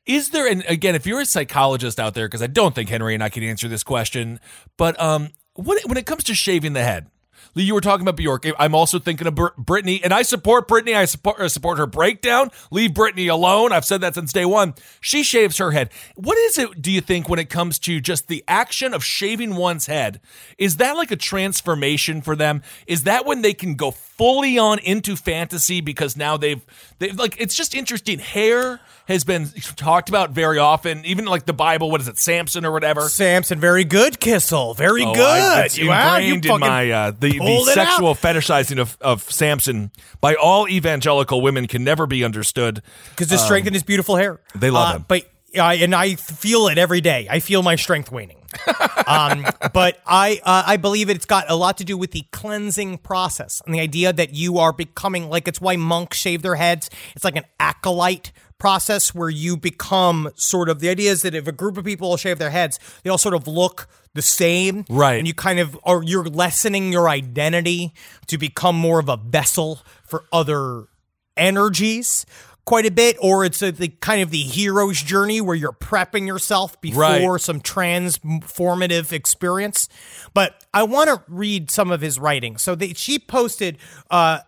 is 0.05 0.29
there? 0.29 0.47
And 0.47 0.63
again, 0.67 0.93
if 0.93 1.07
you're 1.07 1.19
a 1.21 1.25
psychologist 1.25 1.99
out 1.99 2.13
there, 2.13 2.27
because 2.27 2.43
I 2.43 2.47
don't 2.47 2.75
think 2.75 2.89
Henry 2.89 3.15
and 3.15 3.23
I 3.23 3.29
can 3.29 3.41
answer 3.43 3.67
this 3.67 3.83
question, 3.83 4.39
but 4.77 4.99
um, 5.01 5.29
what 5.55 5.83
when 5.87 5.97
it 5.97 6.05
comes 6.05 6.23
to 6.25 6.35
shaving 6.35 6.73
the 6.73 6.83
head. 6.83 7.07
Lee, 7.55 7.63
you 7.63 7.73
were 7.73 7.81
talking 7.81 8.01
about 8.01 8.17
Bjork. 8.17 8.45
I'm 8.59 8.75
also 8.75 8.99
thinking 8.99 9.27
of 9.27 9.35
Br- 9.35 9.47
Brittany, 9.57 10.01
and 10.03 10.13
I 10.13 10.23
support 10.23 10.67
Brittany. 10.67 10.93
I 10.93 11.05
support 11.05 11.39
uh, 11.39 11.47
support 11.47 11.77
her 11.77 11.87
breakdown. 11.87 12.51
Leave 12.69 12.93
Brittany 12.93 13.27
alone. 13.27 13.71
I've 13.71 13.85
said 13.85 14.01
that 14.01 14.15
since 14.15 14.33
day 14.33 14.45
one. 14.45 14.75
She 14.99 15.23
shaves 15.23 15.57
her 15.57 15.71
head. 15.71 15.89
What 16.15 16.37
is 16.37 16.57
it? 16.57 16.81
Do 16.81 16.91
you 16.91 16.99
think 16.99 17.29
when 17.29 17.39
it 17.39 17.49
comes 17.49 17.79
to 17.79 18.01
just 18.01 18.27
the 18.27 18.43
action 18.47 18.93
of 18.93 19.05
shaving 19.05 19.55
one's 19.55 19.85
head? 19.85 20.19
Is 20.57 20.77
that 20.77 20.97
like 20.97 21.11
a 21.11 21.15
transformation 21.15 22.21
for 22.21 22.35
them? 22.35 22.61
Is 22.87 23.03
that 23.03 23.25
when 23.25 23.41
they 23.41 23.53
can 23.53 23.75
go 23.75 23.91
fully 23.91 24.57
on 24.57 24.79
into 24.79 25.15
fantasy 25.15 25.79
because 25.79 26.17
now 26.17 26.35
they've 26.37 26.65
they've 26.99 27.17
like 27.17 27.35
it's 27.39 27.55
just 27.55 27.73
interesting. 27.75 28.19
Hair 28.19 28.79
has 29.07 29.23
been 29.23 29.47
talked 29.75 30.09
about 30.09 30.31
very 30.31 30.57
often, 30.57 31.05
even 31.05 31.25
like 31.25 31.45
the 31.45 31.53
Bible. 31.53 31.91
What 31.91 32.01
is 32.01 32.07
it, 32.07 32.17
Samson 32.17 32.65
or 32.65 32.71
whatever? 32.71 33.01
Samson, 33.09 33.59
very 33.59 33.83
good, 33.83 34.19
Kissel. 34.19 34.73
Very 34.73 35.03
Oh, 35.03 35.13
good. 35.13 35.21
I, 35.23 35.65
it's 35.65 35.79
Wow, 35.79 36.17
you 36.17 36.33
ingrained 36.35 36.45
in 36.45 36.59
my 36.59 36.89
uh, 36.91 37.11
the, 37.11 37.17
the 37.31 37.37
it 37.37 37.77
out. 37.77 37.87
sexual 37.87 38.15
fetishizing 38.15 38.79
of, 38.79 38.97
of 39.01 39.21
Samson 39.31 39.91
by 40.21 40.35
all 40.35 40.67
evangelical 40.67 41.41
women 41.41 41.67
can 41.67 41.83
never 41.83 42.07
be 42.07 42.23
understood. 42.23 42.81
because 43.11 43.27
the 43.27 43.37
strength 43.37 43.67
in 43.67 43.73
his 43.73 43.83
beautiful 43.83 44.15
hair. 44.15 44.39
they 44.55 44.71
love 44.71 44.89
Uh, 44.89 44.95
him. 44.97 45.05
But 45.07 45.29
I 45.59 45.75
and 45.75 45.93
I 45.95 46.15
feel 46.15 46.67
it 46.67 46.77
every 46.77 47.01
day. 47.01 47.27
I 47.29 47.39
feel 47.39 47.61
my 47.63 47.75
strength 47.75 48.11
waning. 48.11 48.37
Um, 49.07 49.45
but 49.73 50.01
I 50.05 50.39
uh, 50.43 50.63
I 50.65 50.77
believe 50.77 51.09
it's 51.09 51.25
got 51.25 51.49
a 51.49 51.55
lot 51.55 51.77
to 51.77 51.83
do 51.83 51.97
with 51.97 52.11
the 52.11 52.25
cleansing 52.31 52.99
process 52.99 53.61
and 53.65 53.73
the 53.73 53.79
idea 53.79 54.13
that 54.13 54.33
you 54.33 54.57
are 54.57 54.73
becoming 54.73 55.29
like 55.29 55.47
it's 55.47 55.61
why 55.61 55.75
monks 55.75 56.17
shave 56.17 56.41
their 56.41 56.55
heads. 56.55 56.89
It's 57.15 57.23
like 57.25 57.35
an 57.35 57.45
acolyte 57.59 58.31
process 58.57 59.13
where 59.13 59.29
you 59.29 59.57
become 59.57 60.31
sort 60.35 60.69
of 60.69 60.79
the 60.79 60.89
idea 60.89 61.11
is 61.11 61.21
that 61.23 61.35
if 61.35 61.47
a 61.47 61.51
group 61.51 61.77
of 61.77 61.85
people 61.85 62.15
shave 62.17 62.39
their 62.39 62.49
heads, 62.49 62.79
they 63.03 63.09
all 63.09 63.17
sort 63.17 63.35
of 63.35 63.47
look 63.47 63.87
the 64.13 64.21
same. 64.21 64.85
Right. 64.89 65.17
And 65.17 65.27
you 65.27 65.33
kind 65.33 65.59
of 65.59 65.77
are 65.83 66.01
you're 66.03 66.25
lessening 66.25 66.91
your 66.91 67.09
identity 67.09 67.93
to 68.27 68.37
become 68.37 68.75
more 68.75 68.99
of 68.99 69.09
a 69.09 69.17
vessel 69.17 69.81
for 70.05 70.25
other 70.31 70.87
energies 71.37 72.25
quite 72.65 72.85
a 72.85 72.91
bit 72.91 73.15
or 73.21 73.45
it's 73.45 73.61
a, 73.61 73.71
the 73.71 73.87
kind 73.87 74.21
of 74.21 74.31
the 74.31 74.41
hero's 74.41 75.01
journey 75.01 75.39
where 75.39 75.55
you're 75.55 75.71
prepping 75.71 76.25
yourself 76.25 76.79
before 76.81 76.99
Right. 77.01 77.41
some 77.41 77.61
transformative 77.61 79.11
experience 79.13 79.87
but 80.33 80.65
i 80.73 80.81
want 80.81 81.09
to 81.09 81.21
read 81.27 81.69
some 81.69 81.91
of 81.91 82.01
his 82.01 82.17
writing 82.19 82.57
so 82.57 82.73
they, 82.75 82.93
she 82.93 83.19
posted 83.19 83.77
uh 84.09 84.39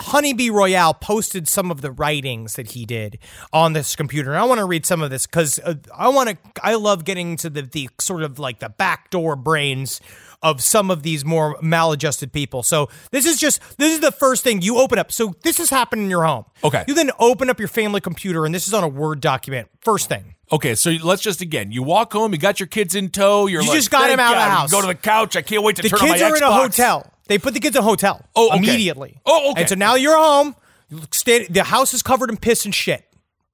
Honeybee 0.00 0.48
Royale 0.50 0.94
posted 0.94 1.48
some 1.48 1.72
of 1.72 1.80
the 1.80 1.90
writings 1.90 2.54
that 2.54 2.70
he 2.70 2.86
did 2.86 3.18
on 3.52 3.72
this 3.72 3.96
computer, 3.96 4.30
and 4.30 4.38
I 4.38 4.44
want 4.44 4.58
to 4.58 4.64
read 4.64 4.86
some 4.86 5.02
of 5.02 5.10
this 5.10 5.26
because 5.26 5.58
uh, 5.58 5.74
I 5.92 6.08
want 6.10 6.28
to. 6.28 6.36
I 6.62 6.76
love 6.76 7.04
getting 7.04 7.36
to 7.38 7.50
the 7.50 7.62
the 7.62 7.90
sort 7.98 8.22
of 8.22 8.38
like 8.38 8.60
the 8.60 8.68
backdoor 8.68 9.34
brains 9.34 10.00
of 10.42 10.62
some 10.62 10.90
of 10.90 11.02
these 11.02 11.24
more 11.24 11.56
maladjusted 11.60 12.32
people. 12.32 12.62
So 12.62 12.88
this 13.10 13.26
is 13.26 13.38
just 13.38 13.60
this 13.78 13.92
is 13.92 14.00
the 14.00 14.12
first 14.12 14.44
thing 14.44 14.62
you 14.62 14.78
open 14.78 14.98
up. 14.98 15.10
So 15.10 15.34
this 15.42 15.58
is 15.60 15.70
happening 15.70 16.04
in 16.04 16.10
your 16.10 16.24
home. 16.24 16.44
Okay. 16.62 16.84
You 16.86 16.94
then 16.94 17.10
open 17.18 17.50
up 17.50 17.58
your 17.58 17.68
family 17.68 18.00
computer, 18.00 18.44
and 18.46 18.54
this 18.54 18.66
is 18.66 18.74
on 18.74 18.84
a 18.84 18.88
Word 18.88 19.20
document. 19.20 19.68
First 19.80 20.08
thing. 20.08 20.34
Okay, 20.50 20.74
so 20.74 20.90
let's 21.02 21.20
just 21.20 21.40
again. 21.42 21.72
You 21.72 21.82
walk 21.82 22.12
home, 22.12 22.32
you 22.32 22.38
got 22.38 22.58
your 22.58 22.68
kids 22.68 22.94
in 22.94 23.10
tow. 23.10 23.46
You're 23.46 23.60
You 23.62 23.68
like, 23.68 23.76
just 23.76 23.90
got 23.90 24.02
"Thank 24.02 24.14
him 24.14 24.20
out 24.20 24.32
of 24.32 24.38
the 24.38 24.38
God, 24.38 24.44
we 24.44 24.50
can 24.50 24.58
house." 24.58 24.70
Go 24.70 24.80
to 24.80 24.86
the 24.86 24.94
couch. 24.94 25.36
I 25.36 25.42
can't 25.42 25.62
wait 25.62 25.76
to 25.76 25.82
turn 25.82 25.90
The 25.90 25.96
turn 25.98 26.08
kids 26.08 26.22
on 26.22 26.30
my 26.30 26.34
are 26.34 26.36
in 26.36 26.42
a 26.42 26.52
hotel. 26.52 27.12
They 27.26 27.38
put 27.38 27.52
the 27.52 27.60
kids 27.60 27.76
in 27.76 27.80
a 27.80 27.84
hotel. 27.84 28.24
Oh, 28.34 28.48
okay. 28.48 28.56
immediately. 28.58 29.20
Oh, 29.26 29.50
okay. 29.50 29.60
And 29.62 29.68
so 29.68 29.74
now 29.74 29.94
you're 29.96 30.16
home. 30.16 30.56
You 30.88 31.02
Stay, 31.10 31.46
the 31.46 31.64
house 31.64 31.92
is 31.92 32.02
covered 32.02 32.30
in 32.30 32.38
piss 32.38 32.64
and 32.64 32.74
shit. 32.74 33.04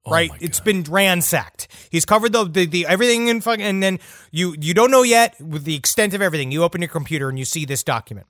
Oh 0.05 0.11
right, 0.11 0.29
Oh 0.29 0.33
my 0.33 0.39
it's 0.41 0.59
been 0.59 0.83
ransacked. 0.83 1.67
He's 1.89 2.05
covered 2.05 2.33
the, 2.33 2.45
the 2.45 2.65
the 2.65 2.85
everything 2.85 3.27
in 3.27 3.41
fucking, 3.41 3.65
and 3.65 3.81
then 3.81 3.99
you 4.31 4.55
you 4.59 4.73
don't 4.73 4.91
know 4.91 5.03
yet 5.03 5.39
with 5.41 5.63
the 5.63 5.75
extent 5.75 6.13
of 6.13 6.21
everything. 6.21 6.51
You 6.51 6.63
open 6.63 6.81
your 6.81 6.89
computer 6.89 7.29
and 7.29 7.39
you 7.39 7.45
see 7.45 7.65
this 7.65 7.83
document. 7.83 8.27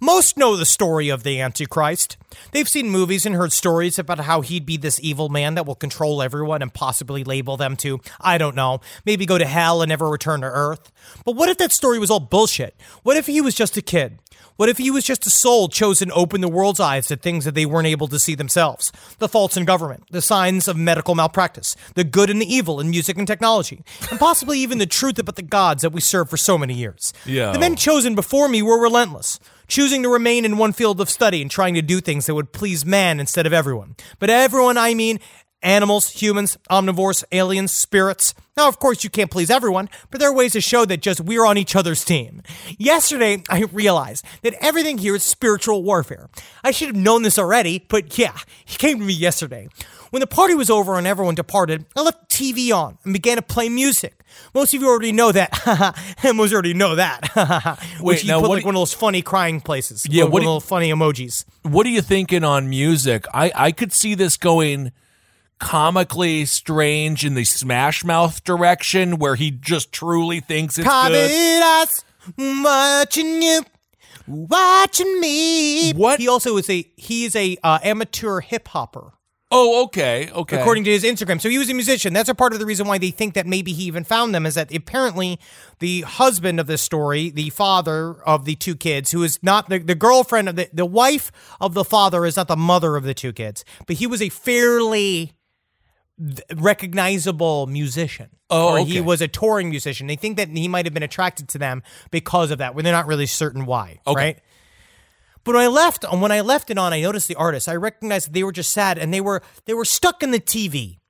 Most 0.00 0.36
know 0.36 0.56
the 0.56 0.66
story 0.66 1.08
of 1.08 1.22
the 1.22 1.40
Antichrist. 1.40 2.16
They've 2.52 2.68
seen 2.68 2.90
movies 2.90 3.26
and 3.26 3.34
heard 3.34 3.52
stories 3.52 3.98
about 3.98 4.20
how 4.20 4.40
he'd 4.40 4.66
be 4.66 4.76
this 4.76 4.98
evil 5.00 5.28
man 5.28 5.54
that 5.54 5.66
will 5.66 5.74
control 5.74 6.22
everyone 6.22 6.62
and 6.62 6.72
possibly 6.72 7.22
label 7.22 7.56
them 7.56 7.76
to, 7.76 8.00
I 8.20 8.38
don't 8.38 8.56
know, 8.56 8.80
maybe 9.04 9.26
go 9.26 9.38
to 9.38 9.44
hell 9.46 9.82
and 9.82 9.88
never 9.88 10.08
return 10.08 10.40
to 10.40 10.46
Earth. 10.46 10.90
But 11.24 11.36
what 11.36 11.48
if 11.48 11.58
that 11.58 11.72
story 11.72 11.98
was 11.98 12.10
all 12.10 12.20
bullshit? 12.20 12.74
What 13.02 13.16
if 13.16 13.26
he 13.26 13.40
was 13.40 13.54
just 13.54 13.76
a 13.76 13.82
kid? 13.82 14.18
What 14.56 14.68
if 14.68 14.78
he 14.78 14.88
was 14.88 15.04
just 15.04 15.26
a 15.26 15.30
soul 15.30 15.68
chosen 15.68 16.08
to 16.08 16.14
open 16.14 16.40
the 16.40 16.48
world's 16.48 16.78
eyes 16.78 17.08
to 17.08 17.16
things 17.16 17.44
that 17.44 17.56
they 17.56 17.66
weren't 17.66 17.88
able 17.88 18.06
to 18.06 18.20
see 18.20 18.36
themselves? 18.36 18.92
The 19.18 19.28
faults 19.28 19.56
in 19.56 19.64
government, 19.64 20.04
the 20.12 20.22
signs 20.22 20.68
of 20.68 20.76
medical 20.76 21.16
malpractice, 21.16 21.74
the 21.96 22.04
good 22.04 22.30
and 22.30 22.40
the 22.40 22.54
evil 22.54 22.78
in 22.78 22.88
music 22.88 23.18
and 23.18 23.26
technology, 23.26 23.82
and 24.10 24.20
possibly 24.20 24.60
even 24.60 24.78
the 24.78 24.86
truth 24.86 25.18
about 25.18 25.34
the 25.34 25.42
gods 25.42 25.82
that 25.82 25.90
we 25.90 26.00
serve 26.00 26.30
for 26.30 26.36
so 26.36 26.56
many 26.56 26.74
years. 26.74 27.12
Yeah. 27.26 27.50
The 27.50 27.58
men 27.58 27.74
chosen 27.74 28.14
before 28.14 28.48
me 28.48 28.62
were 28.62 28.80
relentless, 28.80 29.40
choosing 29.66 30.04
to 30.04 30.08
remain 30.08 30.44
in 30.44 30.56
one 30.56 30.72
field 30.72 31.00
of 31.00 31.10
study 31.10 31.42
and 31.42 31.50
trying 31.50 31.74
to 31.74 31.82
do 31.82 32.00
things 32.00 32.26
that 32.26 32.36
would 32.36 32.52
please 32.52 32.86
man 32.86 33.18
instead 33.18 33.46
of 33.46 33.52
everyone. 33.52 33.96
But 34.20 34.30
everyone, 34.30 34.78
I 34.78 34.94
mean 34.94 35.18
animals, 35.64 36.10
humans, 36.10 36.56
omnivores, 36.70 37.24
aliens, 37.32 37.72
spirits. 37.72 38.34
Now, 38.56 38.68
of 38.68 38.78
course, 38.78 39.02
you 39.02 39.10
can't 39.10 39.30
please 39.30 39.50
everyone, 39.50 39.88
but 40.10 40.20
there 40.20 40.28
are 40.30 40.34
ways 40.34 40.52
to 40.52 40.60
show 40.60 40.84
that 40.84 41.00
just 41.02 41.20
we're 41.20 41.44
on 41.44 41.58
each 41.58 41.74
other's 41.74 42.04
team. 42.04 42.42
Yesterday, 42.78 43.42
I 43.50 43.62
realized 43.72 44.24
that 44.42 44.54
everything 44.60 44.98
here 44.98 45.16
is 45.16 45.24
spiritual 45.24 45.82
warfare. 45.82 46.28
I 46.62 46.70
should 46.70 46.88
have 46.88 46.96
known 46.96 47.22
this 47.22 47.38
already, 47.38 47.84
but 47.88 48.16
yeah, 48.16 48.36
he 48.64 48.76
came 48.76 48.98
to 49.00 49.04
me 49.04 49.12
yesterday. 49.12 49.68
When 50.10 50.20
the 50.20 50.28
party 50.28 50.54
was 50.54 50.70
over 50.70 50.96
and 50.96 51.06
everyone 51.08 51.34
departed, 51.34 51.86
I 51.96 52.02
left 52.02 52.28
TV 52.30 52.72
on 52.72 52.98
and 53.02 53.12
began 53.12 53.36
to 53.36 53.42
play 53.42 53.68
music. 53.68 54.22
Most 54.54 54.72
of 54.72 54.80
you 54.80 54.88
already 54.88 55.10
know 55.10 55.32
that. 55.32 55.50
And 56.22 56.36
most 56.36 56.52
already 56.52 56.74
know 56.74 56.94
that. 56.94 57.80
Which 58.00 58.20
he 58.22 58.28
now 58.28 58.38
put 58.40 58.48
what 58.48 58.54
like 58.56 58.62
do- 58.62 58.66
one 58.66 58.76
of 58.76 58.80
those 58.80 58.94
funny 58.94 59.22
crying 59.22 59.60
places. 59.60 60.06
Yeah, 60.08 60.24
one 60.24 60.32
what 60.32 60.38
of 60.42 60.44
do- 60.44 60.46
those 60.50 60.64
funny 60.64 60.90
emojis. 60.90 61.44
What 61.62 61.84
are 61.86 61.90
you 61.90 62.02
thinking 62.02 62.44
on 62.44 62.68
music? 62.68 63.24
I 63.34 63.50
I 63.56 63.72
could 63.72 63.92
see 63.92 64.14
this 64.14 64.36
going 64.36 64.92
comically 65.58 66.44
strange 66.44 67.24
in 67.24 67.34
the 67.34 67.44
Smash 67.44 68.04
Mouth 68.04 68.44
direction, 68.44 69.18
where 69.18 69.34
he 69.34 69.50
just 69.50 69.92
truly 69.92 70.40
thinks 70.40 70.78
it's 70.78 70.86
good. 70.86 71.12
Pavidas, 71.12 72.04
watching 72.62 73.42
you, 73.42 73.62
watching 74.26 75.20
me. 75.20 75.92
What? 75.92 76.20
He 76.20 76.28
also 76.28 76.56
is 76.56 76.68
a 76.68 76.88
he 76.96 77.24
is 77.24 77.36
a 77.36 77.56
uh, 77.62 77.78
amateur 77.82 78.40
hip 78.40 78.68
hopper. 78.68 79.12
Oh, 79.56 79.84
okay, 79.84 80.30
okay. 80.32 80.58
according 80.58 80.82
to 80.82 80.90
his 80.90 81.04
Instagram. 81.04 81.40
So 81.40 81.48
he 81.48 81.58
was 81.58 81.70
a 81.70 81.74
musician. 81.74 82.12
That's 82.12 82.28
a 82.28 82.34
part 82.34 82.54
of 82.54 82.58
the 82.58 82.66
reason 82.66 82.88
why 82.88 82.98
they 82.98 83.12
think 83.12 83.34
that 83.34 83.46
maybe 83.46 83.72
he 83.72 83.84
even 83.84 84.02
found 84.02 84.34
them 84.34 84.46
is 84.46 84.56
that 84.56 84.74
apparently 84.74 85.38
the 85.78 86.00
husband 86.00 86.58
of 86.58 86.66
this 86.66 86.82
story, 86.82 87.30
the 87.30 87.50
father 87.50 88.14
of 88.24 88.46
the 88.46 88.56
two 88.56 88.74
kids, 88.74 89.12
who 89.12 89.22
is 89.22 89.38
not 89.44 89.68
the, 89.68 89.78
the 89.78 89.94
girlfriend 89.94 90.48
of 90.48 90.56
the 90.56 90.68
the 90.72 90.86
wife 90.86 91.30
of 91.60 91.74
the 91.74 91.84
father 91.84 92.26
is 92.26 92.36
not 92.36 92.48
the 92.48 92.56
mother 92.56 92.96
of 92.96 93.04
the 93.04 93.14
two 93.14 93.32
kids, 93.32 93.64
but 93.86 93.96
he 93.96 94.08
was 94.08 94.20
a 94.20 94.28
fairly 94.28 95.34
recognizable 96.54 97.66
musician. 97.66 98.30
Oh, 98.50 98.74
or 98.74 98.78
okay. 98.80 98.90
he 98.90 99.00
was 99.00 99.20
a 99.20 99.28
touring 99.28 99.70
musician. 99.70 100.06
They 100.06 100.16
think 100.16 100.36
that 100.36 100.48
he 100.48 100.68
might 100.68 100.86
have 100.86 100.94
been 100.94 101.02
attracted 101.02 101.48
to 101.50 101.58
them 101.58 101.82
because 102.10 102.50
of 102.50 102.58
that, 102.58 102.74
Where 102.74 102.82
they're 102.82 102.92
not 102.92 103.06
really 103.06 103.26
certain 103.26 103.66
why. 103.66 104.00
Okay. 104.06 104.16
Right. 104.16 104.38
But 105.44 105.56
when 105.56 105.64
I 105.64 105.68
left, 105.68 106.04
when 106.10 106.32
I 106.32 106.40
left 106.40 106.70
it 106.70 106.78
on, 106.78 106.92
I 106.92 107.02
noticed 107.02 107.28
the 107.28 107.34
artists. 107.34 107.68
I 107.68 107.76
recognized 107.76 108.28
that 108.28 108.32
they 108.32 108.42
were 108.42 108.52
just 108.52 108.72
sad, 108.72 108.96
and 108.96 109.12
they 109.12 109.20
were 109.20 109.42
they 109.66 109.74
were 109.74 109.84
stuck 109.84 110.22
in 110.22 110.30
the 110.30 110.40
TV, 110.40 111.00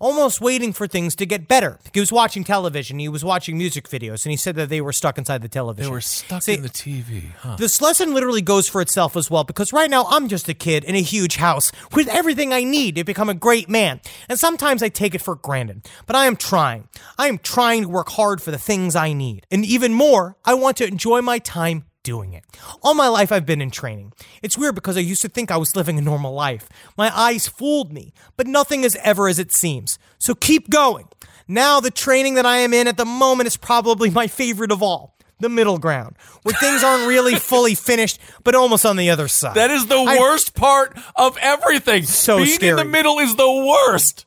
almost 0.00 0.40
waiting 0.40 0.72
for 0.72 0.88
things 0.88 1.14
to 1.16 1.26
get 1.26 1.46
better. 1.46 1.78
He 1.94 2.00
was 2.00 2.10
watching 2.10 2.42
television. 2.42 2.98
He 2.98 3.08
was 3.08 3.24
watching 3.24 3.56
music 3.56 3.88
videos, 3.88 4.24
and 4.24 4.30
he 4.30 4.36
said 4.36 4.56
that 4.56 4.68
they 4.68 4.80
were 4.80 4.92
stuck 4.92 5.18
inside 5.18 5.42
the 5.42 5.48
television. 5.48 5.88
they 5.88 5.94
were 5.94 6.00
stuck 6.00 6.42
See, 6.42 6.54
in 6.54 6.62
the 6.62 6.68
TV. 6.68 7.30
Huh. 7.38 7.56
This 7.56 7.80
lesson 7.80 8.14
literally 8.14 8.42
goes 8.42 8.68
for 8.68 8.80
itself 8.80 9.16
as 9.16 9.30
well 9.30 9.44
because 9.44 9.72
right 9.72 9.90
now 9.90 10.06
I'm 10.08 10.26
just 10.26 10.48
a 10.48 10.54
kid 10.54 10.82
in 10.82 10.96
a 10.96 11.02
huge 11.02 11.36
house 11.36 11.70
with 11.94 12.08
everything 12.08 12.52
I 12.52 12.64
need 12.64 12.96
to 12.96 13.04
become 13.04 13.28
a 13.28 13.34
great 13.34 13.68
man. 13.68 14.00
And 14.28 14.38
sometimes 14.38 14.82
I 14.82 14.88
take 14.88 15.14
it 15.14 15.20
for 15.20 15.36
granted. 15.36 15.88
But 16.06 16.16
I 16.16 16.26
am 16.26 16.36
trying. 16.36 16.88
I 17.18 17.28
am 17.28 17.38
trying 17.38 17.82
to 17.82 17.88
work 17.88 18.08
hard 18.10 18.42
for 18.42 18.50
the 18.50 18.58
things 18.58 18.96
I 18.96 19.12
need. 19.12 19.46
And 19.50 19.64
even 19.64 19.92
more, 19.92 20.36
I 20.44 20.54
want 20.54 20.78
to 20.78 20.86
enjoy 20.86 21.20
my 21.20 21.38
time 21.38 21.84
doing 22.02 22.32
it. 22.32 22.44
All 22.82 22.94
my 22.94 23.08
life 23.08 23.30
I've 23.32 23.46
been 23.46 23.60
in 23.60 23.70
training. 23.70 24.12
It's 24.42 24.56
weird 24.58 24.74
because 24.74 24.96
I 24.96 25.00
used 25.00 25.22
to 25.22 25.28
think 25.28 25.50
I 25.50 25.56
was 25.56 25.76
living 25.76 25.98
a 25.98 26.02
normal 26.02 26.32
life. 26.32 26.68
My 26.96 27.16
eyes 27.16 27.48
fooled 27.48 27.92
me, 27.92 28.12
but 28.36 28.46
nothing 28.46 28.84
is 28.84 28.96
ever 29.02 29.28
as 29.28 29.38
it 29.38 29.52
seems. 29.52 29.98
So 30.18 30.34
keep 30.34 30.70
going. 30.70 31.08
Now 31.46 31.80
the 31.80 31.90
training 31.90 32.34
that 32.34 32.46
I 32.46 32.58
am 32.58 32.72
in 32.72 32.86
at 32.88 32.96
the 32.96 33.04
moment 33.04 33.46
is 33.48 33.56
probably 33.56 34.10
my 34.10 34.26
favorite 34.26 34.72
of 34.72 34.82
all 34.82 35.16
the 35.40 35.48
middle 35.48 35.78
ground, 35.78 36.16
where 36.42 36.54
things 36.54 36.84
aren't 36.84 37.08
really 37.08 37.34
fully 37.36 37.74
finished, 37.74 38.18
but 38.44 38.54
almost 38.54 38.84
on 38.84 38.96
the 38.96 39.08
other 39.08 39.26
side. 39.26 39.54
That 39.54 39.70
is 39.70 39.86
the 39.86 39.96
I- 39.96 40.18
worst 40.18 40.54
part 40.54 40.98
of 41.16 41.36
everything. 41.40 42.02
So 42.04 42.36
Being 42.44 42.60
in 42.60 42.76
the 42.76 42.84
middle 42.84 43.18
is 43.18 43.34
the 43.36 43.50
worst. 43.50 44.26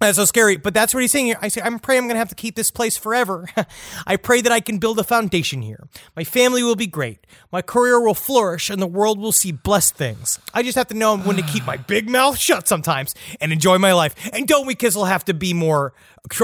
That's 0.00 0.16
so 0.16 0.24
scary, 0.24 0.56
but 0.56 0.72
that's 0.72 0.94
what 0.94 1.02
he's 1.02 1.12
saying 1.12 1.26
here. 1.26 1.36
I 1.42 1.48
say, 1.48 1.60
I'm 1.60 1.78
praying 1.78 1.98
I'm 1.98 2.04
going 2.06 2.14
to 2.14 2.20
have 2.20 2.30
to 2.30 2.34
keep 2.34 2.54
this 2.56 2.70
place 2.70 2.96
forever. 2.96 3.50
I 4.06 4.16
pray 4.16 4.40
that 4.40 4.50
I 4.50 4.60
can 4.60 4.78
build 4.78 4.98
a 4.98 5.04
foundation 5.04 5.60
here. 5.60 5.88
My 6.16 6.24
family 6.24 6.62
will 6.62 6.74
be 6.74 6.86
great. 6.86 7.26
My 7.52 7.60
career 7.60 8.00
will 8.00 8.14
flourish, 8.14 8.70
and 8.70 8.80
the 8.80 8.86
world 8.86 9.18
will 9.20 9.30
see 9.30 9.52
blessed 9.52 9.96
things. 9.96 10.38
I 10.54 10.62
just 10.62 10.78
have 10.78 10.86
to 10.88 10.94
know 10.94 11.18
when 11.18 11.36
to 11.36 11.42
keep 11.42 11.66
my 11.66 11.76
big 11.76 12.08
mouth 12.08 12.38
shut 12.38 12.66
sometimes 12.66 13.14
and 13.42 13.52
enjoy 13.52 13.76
my 13.76 13.92
life. 13.92 14.14
And 14.32 14.48
don't 14.48 14.66
we, 14.66 14.74
Kissel, 14.74 15.04
have 15.04 15.26
to 15.26 15.34
be 15.34 15.52
more 15.52 15.92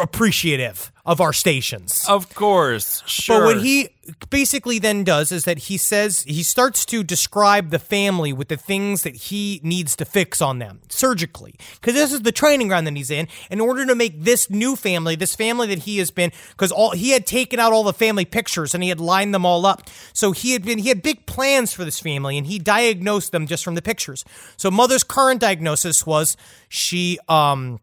appreciative 0.02 0.92
of 1.04 1.20
our 1.20 1.32
stations? 1.32 2.04
Of 2.08 2.34
course. 2.34 3.02
Sure. 3.06 3.40
But 3.40 3.44
what 3.46 3.64
he 3.64 3.90
basically 4.30 4.78
then 4.78 5.04
does 5.04 5.30
is 5.30 5.44
that 5.44 5.58
he 5.58 5.76
says 5.76 6.22
he 6.22 6.42
starts 6.42 6.84
to 6.86 7.04
describe 7.04 7.70
the 7.70 7.78
family 7.78 8.32
with 8.32 8.48
the 8.48 8.56
things 8.56 9.02
that 9.02 9.14
he 9.14 9.60
needs 9.62 9.94
to 9.96 10.04
fix 10.04 10.42
on 10.42 10.58
them 10.58 10.80
surgically. 10.88 11.54
Because 11.74 11.94
this 11.94 12.12
is 12.12 12.22
the 12.22 12.32
training 12.32 12.68
ground 12.68 12.86
that 12.86 12.96
he's 12.96 13.10
in. 13.10 13.28
In 13.50 13.60
order 13.60 13.86
to 13.86 13.94
make 13.94 14.22
this 14.22 14.50
new 14.50 14.76
family, 14.76 15.14
this 15.14 15.34
family 15.34 15.68
that 15.68 15.80
he 15.80 15.98
has 15.98 16.10
been, 16.10 16.32
because 16.50 16.72
all 16.72 16.90
he 16.90 17.10
had 17.10 17.26
taken 17.26 17.60
out 17.60 17.72
all 17.72 17.84
the 17.84 17.92
family 17.92 18.24
pictures 18.24 18.74
and 18.74 18.82
he 18.82 18.88
had 18.88 19.00
lined 19.00 19.32
them 19.32 19.46
all 19.46 19.66
up. 19.66 19.88
So 20.12 20.32
he 20.32 20.52
had 20.52 20.64
been 20.64 20.78
he 20.78 20.88
had 20.88 21.02
big 21.02 21.26
plans 21.26 21.72
for 21.72 21.84
this 21.84 22.00
family 22.00 22.36
and 22.36 22.46
he 22.46 22.58
diagnosed 22.58 23.32
them 23.32 23.46
just 23.46 23.62
from 23.62 23.74
the 23.74 23.82
pictures. 23.82 24.24
So 24.56 24.70
mother's 24.70 25.04
current 25.04 25.40
diagnosis 25.40 26.04
was 26.04 26.36
she 26.68 27.18
um 27.28 27.80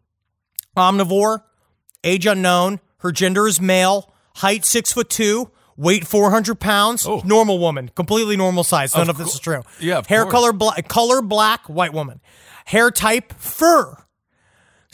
omnivore, 0.75 1.43
age 2.03 2.25
unknown, 2.25 2.79
her 2.99 3.11
gender 3.11 3.47
is 3.47 3.59
male, 3.59 4.13
height 4.35 4.65
six 4.65 4.91
foot 4.93 5.09
two, 5.09 5.51
weight 5.77 6.05
four 6.05 6.31
hundred 6.31 6.59
pounds, 6.59 7.05
oh. 7.07 7.21
normal 7.25 7.59
woman, 7.59 7.89
completely 7.95 8.37
normal 8.37 8.63
size. 8.63 8.95
None 8.95 9.09
of, 9.09 9.17
this 9.17 9.33
is 9.33 9.39
true. 9.39 9.61
Yeah, 9.79 9.97
of 9.97 10.07
hair 10.07 10.23
course. 10.23 10.33
color 10.33 10.53
black, 10.53 10.87
color 10.87 11.21
black, 11.21 11.67
white 11.67 11.93
woman, 11.93 12.21
hair 12.65 12.91
type 12.91 13.33
fur. 13.33 13.97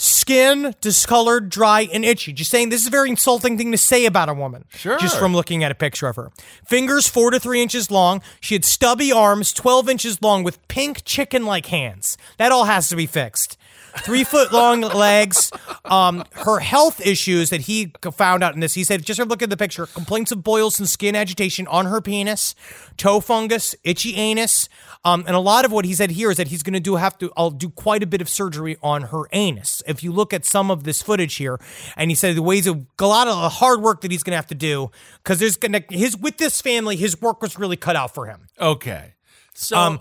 Skin 0.02 0.76
discolored, 0.80 1.50
dry, 1.50 1.90
and 1.92 2.06
itchy. 2.06 2.32
Just 2.32 2.50
saying, 2.50 2.70
this 2.70 2.80
is 2.80 2.88
a 2.88 2.90
very 2.90 3.10
insulting 3.10 3.58
thing 3.58 3.74
to 3.74 3.78
say 3.78 4.06
about 4.06 4.30
a 4.30 4.34
woman. 4.34 4.64
Sure. 4.70 4.98
Just 4.98 5.20
from 5.20 5.34
looking 5.34 5.62
at 5.62 5.74
a 5.74 5.76
picture 5.76 6.08
of 6.08 6.16
her. 6.16 6.32
Fingers 6.66 7.10
four 7.10 7.32
to 7.32 7.40
three 7.40 7.62
inches 7.62 7.92
long. 7.92 8.22
She 8.40 8.56
had 8.56 8.64
stubby 8.64 9.12
arms, 9.12 9.52
12 9.52 9.90
inches 9.90 10.22
long, 10.22 10.44
with 10.44 10.66
pink 10.70 11.04
chicken 11.04 11.46
like 11.46 11.66
hands. 11.66 12.18
That 12.38 12.54
all 12.54 12.64
has 12.64 12.88
to 12.88 12.96
be 12.96 13.08
fixed. 13.08 13.58
Three 13.98 14.24
foot 14.24 14.52
long 14.52 14.82
legs. 14.82 15.52
Um, 15.86 16.24
her 16.32 16.60
health 16.60 17.06
issues 17.06 17.50
that 17.50 17.62
he 17.62 17.92
found 18.14 18.44
out 18.44 18.54
in 18.54 18.60
this, 18.60 18.74
he 18.74 18.84
said, 18.84 19.06
just 19.06 19.20
look 19.20 19.42
at 19.42 19.50
the 19.50 19.58
picture: 19.58 19.86
complaints 19.86 20.32
of 20.32 20.44
boils 20.44 20.80
and 20.80 20.88
skin 20.88 21.16
agitation 21.16 21.68
on 21.68 21.86
her 21.86 22.02
penis, 22.02 22.56
toe 22.98 23.20
fungus, 23.20 23.76
itchy 23.84 24.16
anus. 24.16 24.70
Um, 25.06 25.24
and 25.28 25.36
a 25.36 25.40
lot 25.40 25.66
of 25.66 25.72
what 25.72 25.86
he 25.86 25.94
said 25.94 26.12
here 26.12 26.30
is 26.30 26.38
that 26.38 26.50
he's 26.50 26.62
going 26.62 26.74
to 26.74 26.80
do 26.80 26.96
have 26.96 27.18
to 27.20 27.32
I'll 27.38 27.52
do 27.52 27.70
quite 27.70 28.04
a 28.04 28.08
bit 28.08 28.22
of 28.22 28.30
surgery 28.30 28.78
on 28.84 29.04
her 29.04 29.24
anus. 29.32 29.82
If 29.88 30.04
you 30.04 30.12
look 30.12 30.34
at 30.34 30.46
some 30.46 30.70
of 30.70 30.84
this 30.84 31.02
footage 31.02 31.36
here, 31.36 31.60
and 31.96 32.12
he 32.12 32.16
said 32.16 32.36
the 32.36 32.42
ways 32.42 32.68
of 32.68 32.86
a 33.00 33.06
lot 33.06 33.28
of 33.28 33.42
the 33.42 33.50
hard 33.50 33.82
work 33.82 34.02
that 34.02 34.12
he's 34.12 34.24
going 34.24 34.34
to 34.34 34.38
have 34.38 34.48
to 34.48 34.56
do 34.56 34.92
because 35.24 35.40
there's 35.40 35.58
going 35.58 35.72
to 35.72 35.84
his 35.90 36.18
with 36.18 36.38
this 36.38 36.62
family, 36.62 36.96
his 36.96 37.20
work 37.22 37.42
was 37.42 37.58
really 37.58 37.78
cut 37.78 37.96
out 37.96 38.14
for 38.14 38.26
him. 38.26 38.48
Okay. 38.60 39.14
So 39.54 39.78
Um, 39.78 40.00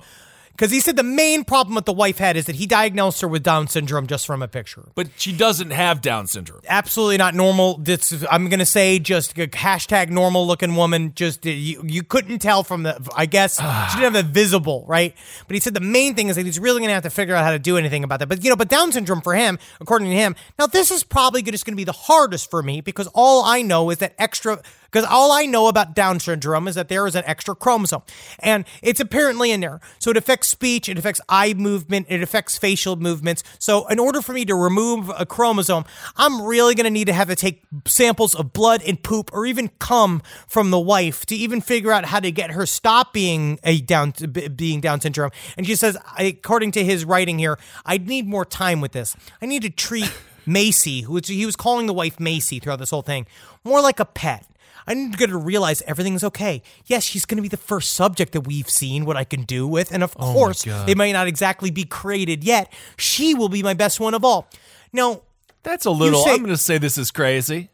because 0.59 0.73
he 0.73 0.81
said 0.81 0.97
the 0.97 1.05
main 1.05 1.45
problem 1.45 1.77
that 1.77 1.85
the 1.85 1.93
wife 1.93 2.19
had 2.19 2.37
is 2.37 2.47
that 2.47 2.57
he 2.57 2.67
diagnosed 2.67 3.21
her 3.21 3.29
with 3.29 3.45
Down 3.45 3.69
syndrome 3.69 4.09
just 4.09 4.27
from 4.27 4.43
a 4.43 4.49
picture. 4.49 4.89
but 4.97 5.09
she 5.17 5.33
doesn't 5.33 5.71
have 5.71 6.01
Down 6.03 6.27
syndrome. 6.27 6.63
Absolutely 6.67 7.17
not 7.17 7.37
normal. 7.37 7.79
This 7.79 8.11
is, 8.11 8.27
I'm 8.29 8.49
gonna 8.49 8.67
say 8.67 8.99
just 8.99 9.39
a 9.39 9.47
hashtag 9.47 10.11
normal 10.11 10.45
looking 10.49 10.75
woman. 10.75 11.13
Just 11.15 11.47
uh, 11.47 11.51
you, 11.51 11.81
you 11.85 12.03
couldn't 12.03 12.41
tell 12.41 12.65
from 12.65 12.83
the. 12.83 12.99
I 13.15 13.27
guess 13.27 13.57
she 13.93 13.99
didn't 14.01 14.15
have 14.15 14.27
the 14.27 14.33
visible 14.33 14.85
right. 14.89 15.15
But 15.47 15.55
he 15.55 15.61
said 15.61 15.75
the 15.75 15.81
main 15.81 16.17
thing 16.17 16.29
is 16.29 16.35
that 16.35 16.45
he's 16.45 16.59
really 16.59 16.81
gonna 16.81 16.93
have 16.93 17.05
to 17.05 17.11
figure 17.11 17.37
out 17.37 17.45
how 17.45 17.53
to 17.53 17.61
do 17.61 17.77
anything 17.77 18.03
about 18.03 18.19
that. 18.19 18.29
But 18.29 18.43
you 18.43 18.51
know, 18.51 18.57
but 18.57 18.69
Down 18.69 18.91
syndrome 18.91 19.21
for 19.21 19.37
him, 19.37 19.61
according 19.81 20.09
to 20.11 20.17
him, 20.17 20.35
now 20.59 20.67
this 20.67 20.91
is 20.91 21.05
probably 21.05 21.41
just 21.43 21.67
gonna 21.67 21.77
be 21.77 21.85
the 21.85 21.93
hardest 21.93 22.51
for 22.51 22.65
me 22.65 22.81
because 22.81 23.07
all 23.15 23.45
I 23.45 23.63
know 23.63 23.91
is 23.91 23.99
that 23.99 24.15
extra. 24.19 24.61
Because 24.91 25.07
all 25.07 25.33
I 25.33 25.45
know 25.45 25.69
about 25.69 25.95
Down 25.95 26.19
syndrome 26.19 26.67
is 26.67 26.75
that 26.75 26.89
there 26.89 27.07
is 27.07 27.15
an 27.15 27.23
extra 27.27 27.55
chromosome, 27.55 28.03
and 28.39 28.65
it's 28.83 29.01
apparently 29.01 29.51
in 29.51 29.61
there. 29.61 29.81
So 29.99 30.11
it 30.11 30.17
affects 30.17 30.49
speech, 30.49 30.89
it 30.89 30.97
affects 30.97 31.21
eye 31.29 31.53
movement, 31.55 32.07
it 32.09 32.23
affects 32.23 32.57
facial 32.57 32.97
movements. 32.97 33.45
So 33.59 33.87
in 33.89 33.99
order 33.99 34.23
for 34.23 34.33
me 34.33 34.47
to 34.47 34.55
remove 34.55 35.11
a 35.17 35.27
chromosome, 35.27 35.85
I'm 36.17 36.41
really 36.41 36.75
going 36.75 36.85
to 36.85 36.91
need 36.91 37.07
to 37.09 37.13
have 37.13 37.29
to 37.29 37.37
take 37.37 37.65
samples 37.87 38.35
of 38.35 38.55
blood 38.55 38.83
and 38.87 39.03
poop, 39.03 39.31
or 39.35 39.45
even 39.45 39.69
cum 39.79 40.23
from 40.47 40.71
the 40.71 40.81
wife 40.81 41.27
to 41.27 41.37
even 41.37 41.61
figure 41.61 41.93
out 41.93 42.07
how 42.07 42.21
to 42.21 42.33
get 42.33 42.53
her 42.53 42.65
stop 42.65 43.13
being 43.13 43.59
a 43.65 43.81
Down 43.81 44.13
being 44.57 44.81
Down 44.81 45.03
syndrome. 45.03 45.33
And 45.59 45.67
she 45.67 45.75
says, 45.75 45.99
according 46.19 46.73
to 46.73 46.85
his 46.85 47.05
writing 47.05 47.39
here, 47.39 47.59
I 47.85 47.99
need 47.99 48.27
more 48.27 48.47
time 48.47 48.81
with 48.81 48.93
this. 48.93 49.15
I 49.43 49.47
need 49.47 49.63
to 49.63 49.71
treat 49.71 50.11
Macy, 50.47 51.03
who 51.03 51.21
he 51.23 51.45
was 51.45 51.57
calling 51.57 51.87
the 51.87 51.93
wife 51.93 52.19
Macy 52.19 52.59
throughout 52.59 52.79
this 52.79 52.89
whole 52.89 53.03
thing, 53.03 53.27
more 53.65 53.83
like 53.83 54.01
a 54.01 54.07
pet. 54.07 54.47
I 54.89 54.95
need 54.95 55.13
to 55.13 55.19
get 55.19 55.29
her 55.29 55.35
to 55.35 55.39
realize 55.39 55.83
everything's 55.83 56.25
okay. 56.25 56.63
Yes, 56.87 57.05
she's 57.05 57.27
going 57.27 57.37
to 57.37 57.43
be 57.43 57.49
the 57.49 57.57
first 57.59 57.93
subject 57.93 58.33
that 58.33 58.41
we've 58.43 58.69
seen 58.71 59.05
what 59.05 59.17
I 59.17 59.25
can 59.25 59.43
do 59.43 59.69
with, 59.69 59.93
and 59.93 60.03
of 60.03 60.17
oh 60.19 60.33
course, 60.33 60.63
they 60.63 60.95
might 60.95 61.13
not 61.13 61.29
exactly 61.29 61.71
be 61.71 61.85
created 61.85 62.43
yet. 62.43 62.73
She 62.97 63.35
will 63.35 63.51
be 63.51 63.63
my 63.63 63.75
best 63.75 64.01
one 64.01 64.15
of 64.15 64.25
all. 64.25 64.49
Now, 64.93 65.21
That's 65.63 65.85
a 65.85 65.91
little. 65.91 66.25
say- 66.25 66.33
I'm 66.33 66.39
going 66.39 66.49
to 66.51 66.57
say 66.57 66.79
this 66.79 66.97
is 66.99 67.11
crazy. 67.11 67.69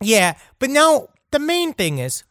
yeah, 0.00 0.34
but 0.58 0.68
now 0.70 1.08
the 1.30 1.38
main 1.38 1.72
thing 1.72 1.98
is 1.98 2.22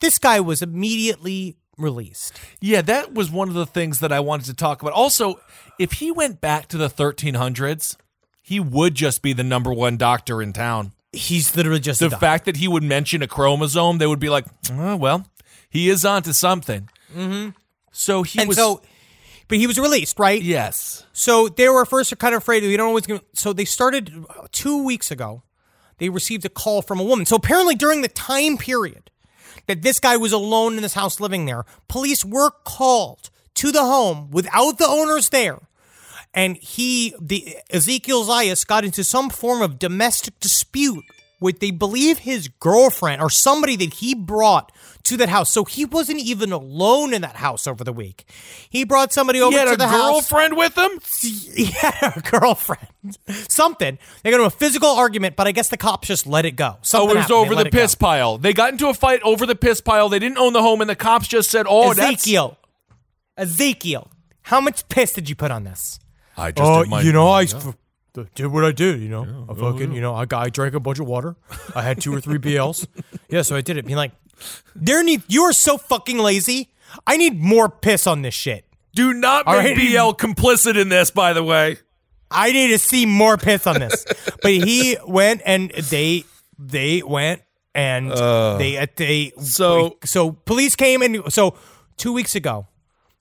this 0.00 0.18
guy 0.18 0.40
was 0.40 0.60
immediately 0.62 1.56
released. 1.78 2.38
Yeah, 2.60 2.82
that 2.82 3.14
was 3.14 3.30
one 3.30 3.48
of 3.48 3.54
the 3.54 3.66
things 3.66 4.00
that 4.00 4.12
I 4.12 4.20
wanted 4.20 4.46
to 4.46 4.54
talk 4.54 4.82
about. 4.82 4.92
Also, 4.92 5.40
if 5.78 5.92
he 5.92 6.10
went 6.10 6.42
back 6.42 6.68
to 6.68 6.76
the 6.76 6.90
1300s, 6.90 7.96
he 8.42 8.60
would 8.60 8.94
just 8.94 9.22
be 9.22 9.32
the 9.32 9.44
number 9.44 9.72
one 9.72 9.96
doctor 9.96 10.42
in 10.42 10.52
town. 10.52 10.92
He's 11.12 11.56
literally 11.56 11.80
just 11.80 12.00
The 12.00 12.10
fact 12.10 12.44
that 12.44 12.56
he 12.56 12.68
would 12.68 12.84
mention 12.84 13.22
a 13.22 13.26
chromosome, 13.26 13.98
they 13.98 14.06
would 14.06 14.20
be 14.20 14.28
like, 14.28 14.46
oh, 14.72 14.96
well, 14.96 15.26
he 15.68 15.88
is 15.88 16.04
onto 16.04 16.32
something. 16.32 16.88
Mm-hmm. 17.14 17.50
So 17.90 18.22
he 18.22 18.40
and 18.40 18.48
was. 18.48 18.56
so, 18.56 18.82
but 19.48 19.58
he 19.58 19.66
was 19.66 19.78
released, 19.78 20.18
right? 20.18 20.40
yes. 20.40 21.04
So 21.12 21.48
they 21.48 21.68
were 21.68 21.84
first 21.84 22.16
kind 22.18 22.34
of 22.34 22.42
afraid 22.42 22.62
that 22.62 22.68
we 22.68 22.76
don't 22.76 22.88
always. 22.88 23.06
Gonna, 23.06 23.22
so 23.34 23.52
they 23.52 23.64
started 23.64 24.24
uh, 24.28 24.46
two 24.52 24.84
weeks 24.84 25.10
ago. 25.10 25.42
They 25.98 26.08
received 26.08 26.44
a 26.44 26.48
call 26.48 26.80
from 26.80 26.98
a 26.98 27.04
woman. 27.04 27.26
So 27.26 27.36
apparently, 27.36 27.74
during 27.74 28.02
the 28.02 28.08
time 28.08 28.56
period 28.56 29.10
that 29.66 29.82
this 29.82 30.00
guy 30.00 30.16
was 30.16 30.32
alone 30.32 30.76
in 30.76 30.82
this 30.82 30.94
house 30.94 31.20
living 31.20 31.44
there, 31.46 31.64
police 31.88 32.24
were 32.24 32.50
called 32.64 33.30
to 33.56 33.70
the 33.70 33.82
home 33.82 34.30
without 34.30 34.78
the 34.78 34.86
owners 34.86 35.28
there, 35.28 35.58
and 36.32 36.56
he, 36.56 37.14
the 37.20 37.56
Ezekiel 37.70 38.24
Zayas, 38.24 38.66
got 38.66 38.84
into 38.84 39.04
some 39.04 39.30
form 39.30 39.62
of 39.62 39.78
domestic 39.78 40.38
dispute 40.40 41.04
with 41.40 41.60
they 41.60 41.70
believe 41.70 42.18
his 42.18 42.48
girlfriend 42.48 43.22
or 43.22 43.30
somebody 43.30 43.74
that 43.76 43.94
he 43.94 44.14
brought 44.14 44.70
to 45.04 45.16
that 45.16 45.30
house. 45.30 45.50
So 45.50 45.64
he 45.64 45.86
wasn't 45.86 46.20
even 46.20 46.52
alone 46.52 47.14
in 47.14 47.22
that 47.22 47.36
house 47.36 47.66
over 47.66 47.82
the 47.82 47.92
week. 47.92 48.24
He 48.68 48.84
brought 48.84 49.12
somebody 49.12 49.40
over 49.40 49.50
He 49.50 49.58
had 49.58 49.64
to 49.64 49.72
a 49.72 49.76
the 49.76 49.88
house 49.88 50.10
girlfriend 50.10 50.56
with 50.56 50.76
him? 50.76 51.00
he 51.56 51.64
had 51.66 52.14
a 52.16 52.20
girlfriend. 52.20 52.88
Something. 53.48 53.98
They 54.22 54.30
got 54.30 54.36
into 54.36 54.46
a 54.46 54.50
physical 54.50 54.90
argument, 54.90 55.34
but 55.34 55.46
I 55.46 55.52
guess 55.52 55.68
the 55.68 55.78
cops 55.78 56.08
just 56.08 56.26
let 56.26 56.44
it 56.44 56.52
go. 56.52 56.74
Oh, 56.74 56.78
Something 56.82 57.10
it 57.10 57.14
was 57.14 57.22
happened. 57.22 57.36
Over 57.38 57.54
the 57.54 57.60
it 57.62 57.72
go. 57.72 57.78
piss 57.78 57.94
pile. 57.94 58.38
They 58.38 58.52
got 58.52 58.72
into 58.72 58.88
a 58.88 58.94
fight 58.94 59.22
over 59.22 59.46
the 59.46 59.56
piss 59.56 59.80
pile. 59.80 60.10
They 60.10 60.18
didn't 60.18 60.38
own 60.38 60.52
the 60.52 60.62
home, 60.62 60.82
and 60.82 60.90
the 60.90 60.96
cops 60.96 61.26
just 61.26 61.50
said, 61.50 61.66
"Oh, 61.68 61.94
that's." 61.94 62.22
Ezekiel. 62.22 62.58
Ezekiel. 63.38 64.08
How 64.42 64.60
much 64.60 64.86
piss 64.88 65.14
did 65.14 65.30
you 65.30 65.36
put 65.36 65.50
on 65.50 65.64
this? 65.64 65.98
I 66.40 66.50
just 66.52 66.68
uh, 66.70 66.82
did 66.82 66.90
my- 66.90 67.02
you 67.02 67.12
know, 67.12 67.28
I 67.28 67.42
f- 67.42 67.76
did 68.34 68.46
what 68.48 68.64
I 68.64 68.72
did. 68.72 69.00
You 69.00 69.08
know, 69.08 69.24
I 69.48 69.52
oh, 69.52 69.54
fucking, 69.54 69.92
you 69.92 70.00
know, 70.00 70.14
I 70.14 70.24
got, 70.24 70.44
I 70.46 70.50
drank 70.50 70.74
a 70.74 70.80
bunch 70.80 70.98
of 70.98 71.06
water. 71.06 71.36
I 71.74 71.82
had 71.82 72.00
two 72.00 72.12
or 72.14 72.20
three 72.20 72.38
BLs. 72.38 72.86
yeah, 73.28 73.42
so 73.42 73.54
I 73.56 73.60
did 73.60 73.76
it. 73.76 73.86
Being 73.86 73.96
like, 73.96 74.12
there 74.74 75.02
need. 75.04 75.22
You 75.28 75.42
are 75.44 75.52
so 75.52 75.76
fucking 75.78 76.18
lazy. 76.18 76.70
I 77.06 77.16
need 77.16 77.38
more 77.40 77.68
piss 77.68 78.06
on 78.06 78.22
this 78.22 78.34
shit. 78.34 78.64
Do 78.94 79.12
not 79.12 79.46
All 79.46 79.62
make 79.62 79.76
right. 79.76 79.92
BL 79.92 80.10
complicit 80.26 80.80
in 80.80 80.88
this, 80.88 81.10
by 81.12 81.32
the 81.32 81.44
way. 81.44 81.76
I 82.30 82.50
need 82.52 82.68
to 82.68 82.78
see 82.78 83.06
more 83.06 83.36
piss 83.36 83.66
on 83.66 83.78
this. 83.78 84.04
but 84.42 84.50
he 84.50 84.96
went 85.06 85.42
and 85.44 85.70
they 85.70 86.24
they 86.58 87.02
went 87.02 87.42
and 87.74 88.10
uh. 88.10 88.56
they 88.56 88.76
uh, 88.78 88.86
they 88.96 89.32
So- 89.40 89.98
so 90.04 90.32
police 90.32 90.74
came 90.74 91.02
and 91.02 91.32
so 91.32 91.54
two 91.96 92.12
weeks 92.12 92.34
ago, 92.34 92.66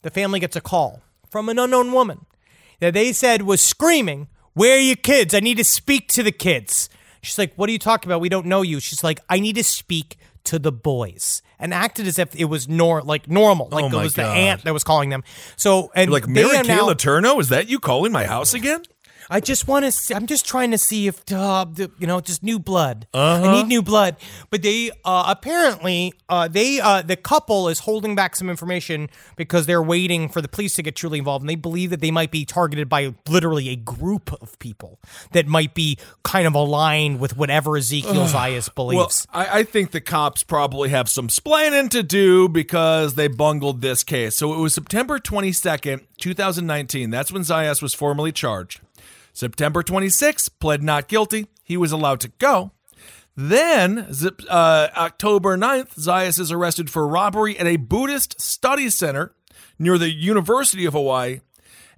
the 0.01 0.09
family 0.09 0.39
gets 0.39 0.55
a 0.55 0.61
call 0.61 1.01
from 1.29 1.49
an 1.49 1.59
unknown 1.59 1.91
woman 1.91 2.25
that 2.79 2.93
they 2.93 3.11
said 3.13 3.41
was 3.43 3.61
screaming, 3.61 4.27
"Where 4.53 4.75
are 4.77 4.81
your 4.81 4.95
kids? 4.95 5.33
I 5.33 5.39
need 5.39 5.57
to 5.57 5.63
speak 5.63 6.07
to 6.09 6.23
the 6.23 6.31
kids." 6.31 6.89
She's 7.21 7.37
like, 7.37 7.53
"What 7.55 7.69
are 7.69 7.71
you 7.73 7.79
talking 7.79 8.09
about? 8.09 8.21
We 8.21 8.29
don't 8.29 8.45
know 8.45 8.61
you." 8.61 8.79
She's 8.79 9.03
like, 9.03 9.19
"I 9.29 9.39
need 9.39 9.55
to 9.57 9.63
speak 9.63 10.17
to 10.45 10.57
the 10.59 10.71
boys." 10.71 11.41
And 11.61 11.73
acted 11.73 12.07
as 12.07 12.17
if 12.17 12.33
it 12.35 12.45
was 12.45 12.69
nor 12.69 13.01
like 13.01 13.27
normal, 13.29 13.67
like 13.69 13.83
Oh 13.83 13.87
it 13.87 14.03
was 14.03 14.13
God. 14.13 14.23
the 14.23 14.29
aunt 14.29 14.63
that 14.63 14.73
was 14.73 14.85
calling 14.85 15.09
them. 15.09 15.23
So 15.57 15.91
and 15.93 16.09
Like 16.09 16.25
they 16.25 16.31
Mary 16.31 16.55
are 16.55 16.63
Kay 16.63 16.75
now- 16.75 16.87
Letourneau? 16.87 17.39
Is 17.41 17.49
that 17.49 17.67
you 17.67 17.79
calling 17.79 18.13
my 18.13 18.25
house 18.25 18.53
again? 18.53 18.83
I 19.29 19.39
just 19.39 19.67
want 19.67 19.85
to. 19.85 19.91
See, 19.91 20.13
I'm 20.13 20.25
just 20.25 20.45
trying 20.45 20.71
to 20.71 20.77
see 20.77 21.07
if 21.07 21.21
uh, 21.31 21.65
the, 21.65 21.91
you 21.99 22.07
know, 22.07 22.19
just 22.19 22.41
new 22.43 22.59
blood. 22.59 23.07
Uh-huh. 23.13 23.47
I 23.47 23.53
need 23.53 23.67
new 23.67 23.81
blood. 23.81 24.15
But 24.49 24.63
they 24.63 24.91
uh, 25.05 25.25
apparently 25.27 26.13
uh, 26.27 26.47
they 26.47 26.79
uh, 26.79 27.01
the 27.01 27.15
couple 27.15 27.69
is 27.69 27.79
holding 27.79 28.15
back 28.15 28.35
some 28.35 28.49
information 28.49 29.09
because 29.35 29.65
they're 29.65 29.83
waiting 29.83 30.29
for 30.29 30.41
the 30.41 30.47
police 30.47 30.75
to 30.75 30.83
get 30.83 30.95
truly 30.95 31.19
involved, 31.19 31.43
and 31.43 31.49
they 31.49 31.55
believe 31.55 31.91
that 31.91 32.01
they 32.01 32.11
might 32.11 32.31
be 32.31 32.45
targeted 32.45 32.89
by 32.89 33.13
literally 33.27 33.69
a 33.69 33.75
group 33.75 34.33
of 34.41 34.57
people 34.59 34.99
that 35.31 35.47
might 35.47 35.73
be 35.73 35.97
kind 36.23 36.47
of 36.47 36.55
aligned 36.55 37.19
with 37.19 37.37
whatever 37.37 37.77
Ezekiel 37.77 38.25
Zayas 38.25 38.69
Well, 38.75 38.87
believes. 38.87 39.27
I, 39.31 39.59
I 39.59 39.63
think 39.63 39.91
the 39.91 40.01
cops 40.01 40.43
probably 40.43 40.89
have 40.89 41.09
some 41.09 41.27
splaining 41.27 41.89
to 41.91 42.03
do 42.03 42.49
because 42.49 43.15
they 43.15 43.27
bungled 43.27 43.81
this 43.81 44.03
case. 44.03 44.35
So 44.35 44.53
it 44.53 44.59
was 44.59 44.73
September 44.73 45.19
22nd, 45.19 46.05
2019. 46.17 47.09
That's 47.09 47.31
when 47.31 47.43
Zayas 47.43 47.81
was 47.81 47.93
formally 47.93 48.31
charged. 48.31 48.81
September 49.33 49.83
26th, 49.83 50.49
pled 50.59 50.83
not 50.83 51.07
guilty. 51.07 51.47
He 51.63 51.77
was 51.77 51.91
allowed 51.91 52.19
to 52.21 52.29
go. 52.39 52.71
Then, 53.35 54.07
uh, 54.49 54.87
October 54.97 55.55
9th, 55.57 55.95
Zayas 55.95 56.39
is 56.39 56.51
arrested 56.51 56.89
for 56.89 57.07
robbery 57.07 57.57
at 57.57 57.67
a 57.67 57.77
Buddhist 57.77 58.41
study 58.41 58.89
center 58.89 59.33
near 59.77 59.97
the 59.97 60.11
University 60.11 60.85
of 60.85 60.93
Hawaii. 60.93 61.39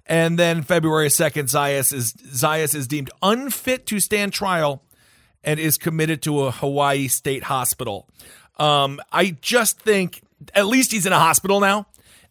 And 0.06 0.38
then 0.38 0.62
February 0.62 1.08
2nd, 1.08 1.44
Zayas 1.44 1.92
is, 1.92 2.12
Zayas 2.12 2.74
is 2.74 2.86
deemed 2.86 3.10
unfit 3.22 3.86
to 3.86 3.98
stand 3.98 4.32
trial 4.32 4.84
and 5.42 5.58
is 5.58 5.78
committed 5.78 6.22
to 6.22 6.42
a 6.42 6.50
Hawaii 6.50 7.08
state 7.08 7.44
hospital. 7.44 8.08
Um, 8.56 9.00
I 9.10 9.36
just 9.40 9.80
think 9.80 10.22
at 10.54 10.66
least 10.66 10.92
he's 10.92 11.06
in 11.06 11.12
a 11.12 11.18
hospital 11.18 11.60
now. 11.60 11.86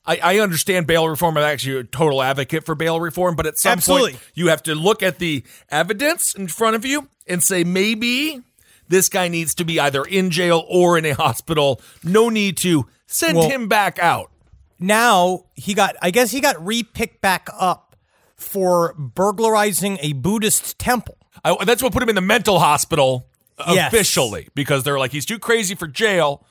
I, 0.05 0.17
I 0.23 0.39
understand 0.39 0.87
bail 0.87 1.07
reform. 1.07 1.37
I'm 1.37 1.43
actually 1.43 1.77
a 1.79 1.83
total 1.83 2.21
advocate 2.23 2.65
for 2.65 2.73
bail 2.75 2.99
reform, 2.99 3.35
but 3.35 3.45
at 3.45 3.57
some 3.59 3.73
Absolutely. 3.73 4.11
point 4.13 4.23
you 4.33 4.47
have 4.47 4.63
to 4.63 4.73
look 4.75 5.03
at 5.03 5.19
the 5.19 5.43
evidence 5.69 6.33
in 6.33 6.47
front 6.47 6.75
of 6.75 6.85
you 6.85 7.07
and 7.27 7.43
say 7.43 7.63
maybe 7.63 8.41
this 8.87 9.09
guy 9.09 9.27
needs 9.27 9.53
to 9.55 9.63
be 9.63 9.79
either 9.79 10.03
in 10.03 10.31
jail 10.31 10.65
or 10.67 10.97
in 10.97 11.05
a 11.05 11.11
hospital. 11.13 11.79
No 12.03 12.29
need 12.29 12.57
to 12.57 12.87
send 13.05 13.37
Well- 13.37 13.49
him 13.49 13.67
back 13.67 13.99
out. 13.99 14.31
now 14.79 15.45
he 15.55 15.73
got 15.75 15.95
I 16.01 16.09
guess 16.11 16.31
he 16.31 16.39
got 16.41 16.65
re-picked 16.65 17.21
back 17.21 17.47
up 17.59 17.95
for 18.35 18.93
burglarizing 18.97 19.99
a 20.01 20.13
Buddhist 20.13 20.79
temple. 20.79 21.17
I, 21.45 21.55
that's 21.63 21.83
what 21.83 21.93
put 21.93 22.01
him 22.01 22.09
in 22.09 22.15
the 22.15 22.21
mental 22.21 22.59
hospital 22.59 23.27
Yes. 23.67 23.93
officially 23.93 24.49
because 24.55 24.83
they're 24.83 24.97
like 24.97 25.11
he's 25.11 25.27
too 25.27 25.37
crazy 25.37 25.75
for 25.75 25.85
jail. 25.87 26.43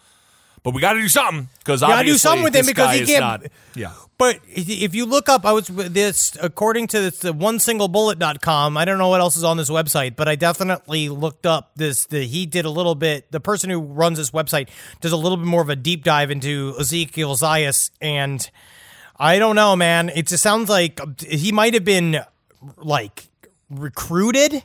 But 0.62 0.74
we 0.74 0.80
got 0.80 0.92
to 0.94 1.00
do 1.00 1.08
something 1.08 1.48
because 1.58 1.80
Gotta 1.80 2.04
do 2.04 2.14
something 2.18 2.44
with 2.44 2.54
him 2.54 2.66
because 2.66 2.94
he 2.98 3.06
can't- 3.06 3.20
not- 3.20 3.42
yeah. 3.74 3.92
But 4.18 4.38
if 4.48 4.94
you 4.94 5.06
look 5.06 5.30
up, 5.30 5.46
I 5.46 5.52
was 5.52 5.68
this 5.68 6.36
according 6.42 6.88
to 6.88 7.00
this, 7.00 7.20
the 7.20 7.32
one 7.32 7.58
single 7.58 7.88
bullet.com. 7.88 8.76
I 8.76 8.84
don't 8.84 8.98
know 8.98 9.08
what 9.08 9.22
else 9.22 9.34
is 9.38 9.44
on 9.44 9.56
this 9.56 9.70
website, 9.70 10.14
but 10.14 10.28
I 10.28 10.36
definitely 10.36 11.08
looked 11.08 11.46
up 11.46 11.70
this. 11.76 12.04
The, 12.04 12.26
he 12.26 12.44
did 12.44 12.66
a 12.66 12.70
little 12.70 12.94
bit. 12.94 13.32
The 13.32 13.40
person 13.40 13.70
who 13.70 13.80
runs 13.80 14.18
this 14.18 14.30
website 14.32 14.68
does 15.00 15.12
a 15.12 15.16
little 15.16 15.38
bit 15.38 15.46
more 15.46 15.62
of 15.62 15.70
a 15.70 15.76
deep 15.76 16.04
dive 16.04 16.30
into 16.30 16.74
Ezekiel 16.78 17.34
Zayas, 17.34 17.90
and 18.02 18.50
I 19.18 19.38
don't 19.38 19.56
know, 19.56 19.74
man. 19.74 20.10
It 20.10 20.26
just 20.26 20.42
sounds 20.42 20.68
like 20.68 21.00
he 21.22 21.50
might 21.50 21.72
have 21.72 21.86
been 21.86 22.20
like 22.76 23.28
recruited. 23.70 24.62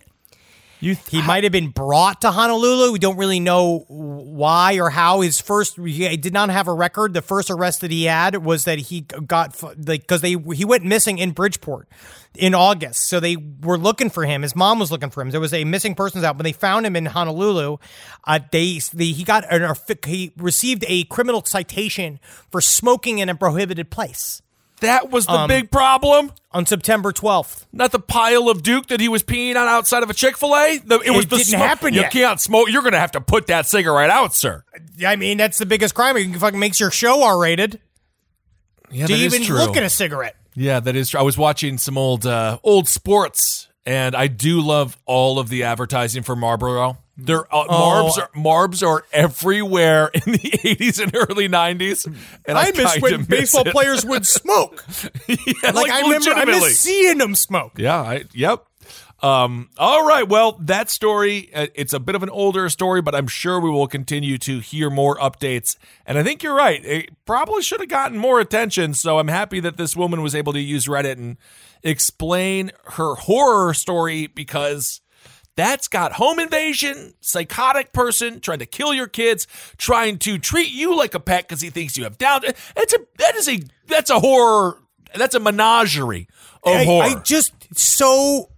You 0.80 0.98
He 1.10 1.22
might 1.22 1.44
have 1.44 1.54
been 1.54 1.70
brought 1.70 2.22
to 2.22 2.32
Honolulu. 2.32 2.92
We 2.92 3.00
don't 3.00 3.18
really 3.18 3.40
know 3.40 3.86
why 3.88 4.78
or 4.78 4.90
how. 4.90 5.22
His 5.22 5.40
first, 5.40 5.78
he 5.78 6.18
did 6.18 6.34
not 6.34 6.50
have 6.50 6.68
a 6.68 6.74
record. 6.74 7.14
The 7.14 7.22
first 7.22 7.50
arrest 7.50 7.82
that 7.82 7.92
he 7.92 8.06
had 8.06 8.44
was 8.44 8.66
that 8.66 8.80
he 8.80 9.02
got 9.02 9.62
like 9.64 10.02
because 10.02 10.22
they 10.22 10.36
he 10.54 10.66
went 10.66 10.84
missing 10.84 11.18
in 11.18 11.32
Bridgeport 11.32 11.88
in 12.36 12.54
August. 12.54 13.08
So 13.08 13.20
they 13.20 13.38
were 13.38 13.78
looking 13.78 14.10
for 14.10 14.26
him. 14.26 14.42
His 14.42 14.56
mom 14.56 14.80
was 14.80 14.92
looking 14.92 15.10
for 15.10 15.22
him. 15.22 15.32
There 15.32 15.40
was 15.40 15.54
a 15.54 15.64
missing 15.64 15.96
persons 15.96 16.24
out. 16.24 16.38
When 16.38 16.44
they 16.44 16.52
found 16.52 16.86
him 16.86 16.96
in 16.96 17.06
Honolulu, 17.06 17.78
uh, 18.26 18.40
they, 18.52 18.80
they 18.94 19.06
he 19.06 19.24
got 19.24 19.46
an 19.52 19.74
he 20.06 20.34
received 20.38 20.84
a 20.88 21.06
criminal 21.06 21.44
citation 21.46 22.20
for 22.52 22.62
smoking 22.62 23.20
in 23.20 23.30
a 23.30 23.36
prohibited 23.36 23.90
place 23.90 24.42
that 24.82 25.10
was 25.12 25.26
the 25.26 25.32
Um, 25.34 25.48
big 25.48 25.72
problem. 25.72 26.32
on 26.52 26.66
September 26.66 27.12
twelfth. 27.12 27.66
Not 27.74 27.92
the 27.92 28.00
pile 28.00 28.48
of 28.50 28.64
Duke 28.64 28.88
that 28.88 29.00
he 29.02 29.10
was 29.10 29.24
peeing 29.24 29.52
on 29.58 29.68
outside 29.68 30.04
of 30.04 30.10
a 30.10 30.14
Chick 30.14 30.38
Fil 30.38 30.56
A. 30.56 30.76
It 30.76 31.12
was 31.16 31.26
the 31.28 31.38
didn't 31.38 31.46
smoke. 31.48 31.62
happen 31.62 31.94
You 31.94 32.02
yet. 32.02 32.12
can't 32.12 32.40
smoke. 32.40 32.70
You're 32.70 32.82
going 32.82 32.94
to 32.94 33.00
have 33.00 33.12
to 33.12 33.22
put 33.22 33.48
that 33.48 33.66
cigarette 33.68 34.10
out, 34.10 34.34
sir. 34.34 34.64
I 35.06 35.16
mean, 35.18 35.38
that's 35.38 35.58
the 35.58 35.66
biggest 35.66 35.96
crime. 35.96 36.16
It 36.18 36.34
fucking 36.38 36.60
makes 36.60 36.80
your 36.80 36.92
show 36.92 37.24
R 37.24 37.38
rated. 37.40 37.80
Yeah, 38.92 39.08
Do 39.08 39.16
you 39.18 39.26
even 39.26 39.44
look 39.56 39.76
at 39.76 39.84
a 39.84 39.90
cigarette? 39.90 40.36
Yeah, 40.54 40.80
that 40.80 40.96
is 40.96 41.10
true. 41.10 41.20
I 41.20 41.24
was 41.24 41.38
watching 41.38 41.78
some 41.78 41.98
old 41.98 42.26
uh, 42.26 42.60
old 42.64 42.88
sports, 42.88 43.68
and 43.86 44.16
I 44.16 44.28
do 44.28 44.62
love 44.62 44.96
all 45.06 45.40
of 45.40 45.50
the 45.50 45.64
advertising 45.64 46.24
for 46.24 46.36
Marlboro. 46.36 46.98
There, 47.18 47.44
uh, 47.54 47.66
Oh. 47.70 48.12
Marbs 48.14 48.22
are 48.22 48.30
Marbs 48.36 48.86
are 48.88 49.06
everywhere 49.14 50.10
in 50.14 50.34
the 50.34 50.38
'80s 50.64 51.02
and 51.02 51.16
early 51.16 51.48
'90s, 51.48 52.06
and 52.46 52.58
I, 52.58 52.72
kinda 52.72 53.26
miss 53.30 53.56
it. 53.56 53.68
players 53.68 54.06
would 54.06 54.26
smoke. 54.26 54.84
yeah, 55.28 55.72
like, 55.72 55.92
I 55.92 56.02
remember, 56.02 56.32
I 56.32 56.46
miss 56.46 56.80
seeing 56.80 57.18
them 57.18 57.34
smoke. 57.36 57.74
Yeah, 57.78 58.02
I, 58.02 58.24
yep. 58.34 58.66
Um, 59.24 59.70
all 59.78 60.06
right. 60.06 60.28
Well, 60.28 60.58
that 60.64 60.90
story, 60.90 61.50
uh, 61.56 61.68
it's 61.74 61.94
a 61.94 62.00
bit 62.02 62.16
of 62.16 62.22
an 62.22 62.30
older 62.30 62.68
story, 62.70 63.02
but 63.02 63.16
I'm 63.16 63.28
sure 63.28 63.60
we 63.62 63.70
will 63.70 63.88
continue 63.88 64.38
to 64.40 64.60
hear 64.60 64.90
more 64.90 65.16
updates. 65.18 65.78
And 66.06 66.18
I 66.18 66.24
think 66.24 66.44
you're 66.44 66.54
right. 66.54 66.84
It 66.86 67.10
probably 67.26 67.64
should 67.64 67.80
have 67.80 67.90
gotten 67.90 68.18
more 68.18 68.40
attention. 68.42 68.94
So 68.94 69.18
I'm 69.18 69.30
happy 69.30 69.62
that 69.62 69.78
this 69.78 69.96
woman 69.96 70.22
was 70.22 70.36
able 70.36 70.52
to 70.54 70.60
use 70.60 70.86
Reddit 70.86 71.14
and 71.14 71.38
explain 71.82 72.72
her 72.94 73.16
horror 73.16 73.74
story 73.74 74.28
because 74.28 75.00
that's 75.56 75.88
got 75.88 76.14
home 76.14 76.40
invasion, 76.40 77.14
psychotic 77.22 77.94
person 77.94 78.40
trying 78.40 78.60
to 78.60 78.66
kill 78.66 78.94
your 78.94 79.08
kids, 79.08 79.48
trying 79.78 80.18
to 80.20 80.38
treat 80.38 80.72
you 80.72 80.96
like 80.96 81.14
a 81.14 81.20
pet 81.20 81.48
because 81.48 81.62
he 81.62 81.70
thinks 81.70 81.98
you 81.98 82.04
have 82.04 82.18
down. 82.18 82.42
It's 82.44 82.94
a, 82.94 83.00
that 83.18 83.36
is 83.36 83.48
a, 83.48 83.60
that's 83.88 84.10
a 84.10 84.20
horror. 84.20 84.80
That's 85.16 85.36
a 85.36 85.40
menagerie 85.40 86.28
of 86.64 86.76
I, 86.76 86.84
horror. 86.84 87.04
I 87.06 87.22
just 87.22 87.54
so 87.78 88.50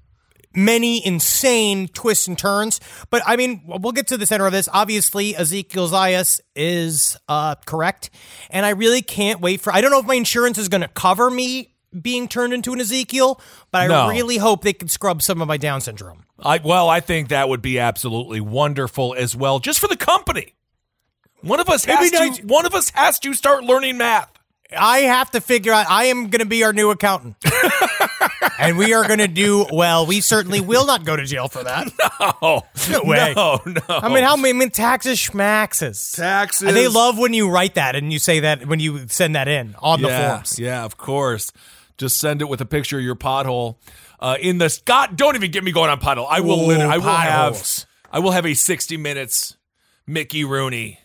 many 0.55 1.05
insane 1.05 1.87
twists 1.87 2.27
and 2.27 2.37
turns. 2.37 2.81
But 3.09 3.21
I 3.25 3.35
mean, 3.35 3.61
we'll 3.65 3.91
get 3.91 4.07
to 4.07 4.17
the 4.17 4.25
center 4.25 4.47
of 4.47 4.51
this. 4.51 4.67
Obviously, 4.73 5.35
Ezekiel 5.35 5.87
Zayas 5.87 6.41
is 6.55 7.15
uh, 7.29 7.55
correct, 7.65 8.09
and 8.49 8.65
I 8.65 8.69
really 8.71 9.03
can't 9.03 9.39
wait 9.39 9.61
for. 9.61 9.71
I 9.71 9.81
don't 9.81 9.91
know 9.91 9.99
if 9.99 10.05
my 10.05 10.15
insurance 10.15 10.57
is 10.57 10.67
going 10.67 10.81
to 10.81 10.87
cover 10.87 11.29
me 11.29 11.75
being 12.01 12.27
turned 12.27 12.53
into 12.53 12.73
an 12.73 12.79
Ezekiel, 12.79 13.39
but 13.71 13.81
I 13.81 13.87
No. 13.87 14.09
really 14.09 14.37
hope 14.37 14.63
they 14.63 14.73
can 14.73 14.87
scrub 14.87 15.21
some 15.21 15.41
of 15.41 15.47
my 15.47 15.57
Down 15.57 15.81
syndrome. 15.81 16.23
I 16.43 16.59
well, 16.63 16.89
I 16.89 16.99
think 16.99 17.29
that 17.29 17.49
would 17.49 17.61
be 17.61 17.79
absolutely 17.79 18.39
wonderful 18.41 19.15
as 19.17 19.35
well, 19.35 19.59
just 19.59 19.79
for 19.79 19.87
the 19.87 19.97
company. 19.97 20.53
One 21.41 21.59
of 21.59 21.69
us 21.69 21.85
has 21.85 22.11
to. 22.11 22.41
One 22.47 22.65
of 22.65 22.73
us 22.73 22.89
has 22.91 23.19
to 23.19 23.33
start 23.33 23.63
learning 23.63 23.97
math. 23.97 24.31
I 24.77 24.99
have 24.99 25.31
to 25.31 25.39
figure 25.41 25.71
out. 25.71 25.85
I 25.89 26.05
am 26.05 26.29
going 26.29 26.39
to 26.39 26.45
be 26.45 26.63
our 26.63 26.73
new 26.73 26.89
accountant, 26.91 27.37
and 28.59 28.77
we 28.77 28.93
are 28.93 29.05
going 29.07 29.19
to 29.19 29.27
do 29.27 29.65
well. 29.71 30.05
We 30.05 30.19
certainly 30.19 30.59
will 30.61 30.85
not 30.85 31.05
go 31.05 31.15
to 31.15 31.23
jail 31.25 31.47
for 31.47 31.63
that. 31.63 31.87
Oh 32.41 32.61
No 32.91 33.03
way. 33.03 33.33
No, 33.35 33.61
no. 33.65 33.81
I 33.89 34.09
mean, 34.13 34.23
how 34.23 34.35
many 34.35 34.49
I 34.49 34.53
mean, 34.53 34.69
taxes, 34.69 35.17
schmaxes, 35.19 36.15
Taxes. 36.15 36.67
And 36.67 36.75
they 36.75 36.87
love 36.87 37.17
when 37.17 37.33
you 37.33 37.49
write 37.49 37.75
that 37.75 37.95
and 37.95 38.11
you 38.11 38.19
say 38.19 38.41
that 38.41 38.65
when 38.67 38.79
you 38.79 39.07
send 39.07 39.35
that 39.35 39.47
in 39.47 39.75
on 39.79 40.01
the 40.01 40.09
forms. 40.09 40.59
Yeah, 40.59 40.83
of 40.83 40.97
course. 40.97 41.51
Just 41.97 42.19
send 42.19 42.41
it 42.41 42.45
with 42.49 42.61
a 42.61 42.65
picture 42.65 42.97
of 42.99 43.03
your 43.03 43.15
pothole. 43.15 43.77
Uh, 44.19 44.37
in 44.39 44.57
the 44.57 44.79
God, 44.85 45.15
don't 45.15 45.35
even 45.35 45.51
get 45.51 45.63
me 45.63 45.71
going 45.71 45.89
on 45.89 45.99
pothole. 45.99 46.27
I 46.29 46.41
will. 46.41 46.69
I 46.71 46.97
will 46.97 47.03
potholes. 47.03 47.81
have. 47.81 47.87
I 48.11 48.19
will 48.19 48.31
have 48.31 48.45
a 48.45 48.53
sixty 48.53 48.97
minutes 48.97 49.57
Mickey 50.05 50.43
Rooney 50.43 50.99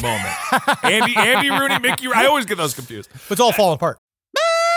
moment. 0.00 0.34
Andy, 0.84 1.16
Andy 1.16 1.50
Rooney, 1.50 1.78
Mickey. 1.78 2.08
I 2.12 2.26
always 2.26 2.46
get 2.46 2.58
those 2.58 2.74
confused. 2.74 3.08
It's 3.30 3.40
all 3.40 3.52
falling 3.52 3.76
apart. 3.76 3.98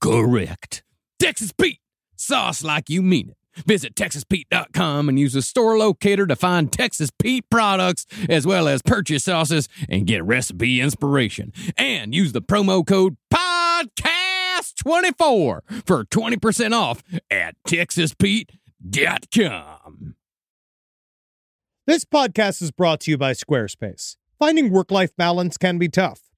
correct. 0.00 0.84
Texas 1.18 1.52
Pete, 1.52 1.80
sauce 2.16 2.62
like 2.62 2.88
you 2.88 3.02
mean 3.02 3.30
it. 3.30 3.36
Visit 3.66 3.94
TexasPete.com 3.94 5.08
and 5.08 5.18
use 5.18 5.32
the 5.34 5.42
store 5.42 5.76
locator 5.76 6.26
to 6.26 6.36
find 6.36 6.72
Texas 6.72 7.10
Pete 7.10 7.44
products 7.50 8.06
as 8.28 8.46
well 8.46 8.66
as 8.66 8.80
purchase 8.82 9.24
sauces 9.24 9.68
and 9.88 10.06
get 10.06 10.24
recipe 10.24 10.80
inspiration. 10.80 11.52
And 11.76 12.14
use 12.14 12.32
the 12.32 12.40
promo 12.40 12.86
code 12.86 13.18
PODCAST24 13.32 15.86
for 15.86 16.04
20% 16.04 16.72
off 16.72 17.02
at 17.30 17.56
TexasPete.com. 17.68 20.16
This 21.86 22.04
podcast 22.04 22.62
is 22.62 22.70
brought 22.70 23.00
to 23.00 23.10
you 23.10 23.18
by 23.18 23.32
Squarespace. 23.32 24.16
Finding 24.38 24.70
work 24.70 24.90
life 24.90 25.14
balance 25.16 25.58
can 25.58 25.78
be 25.78 25.88
tough, 25.88 26.20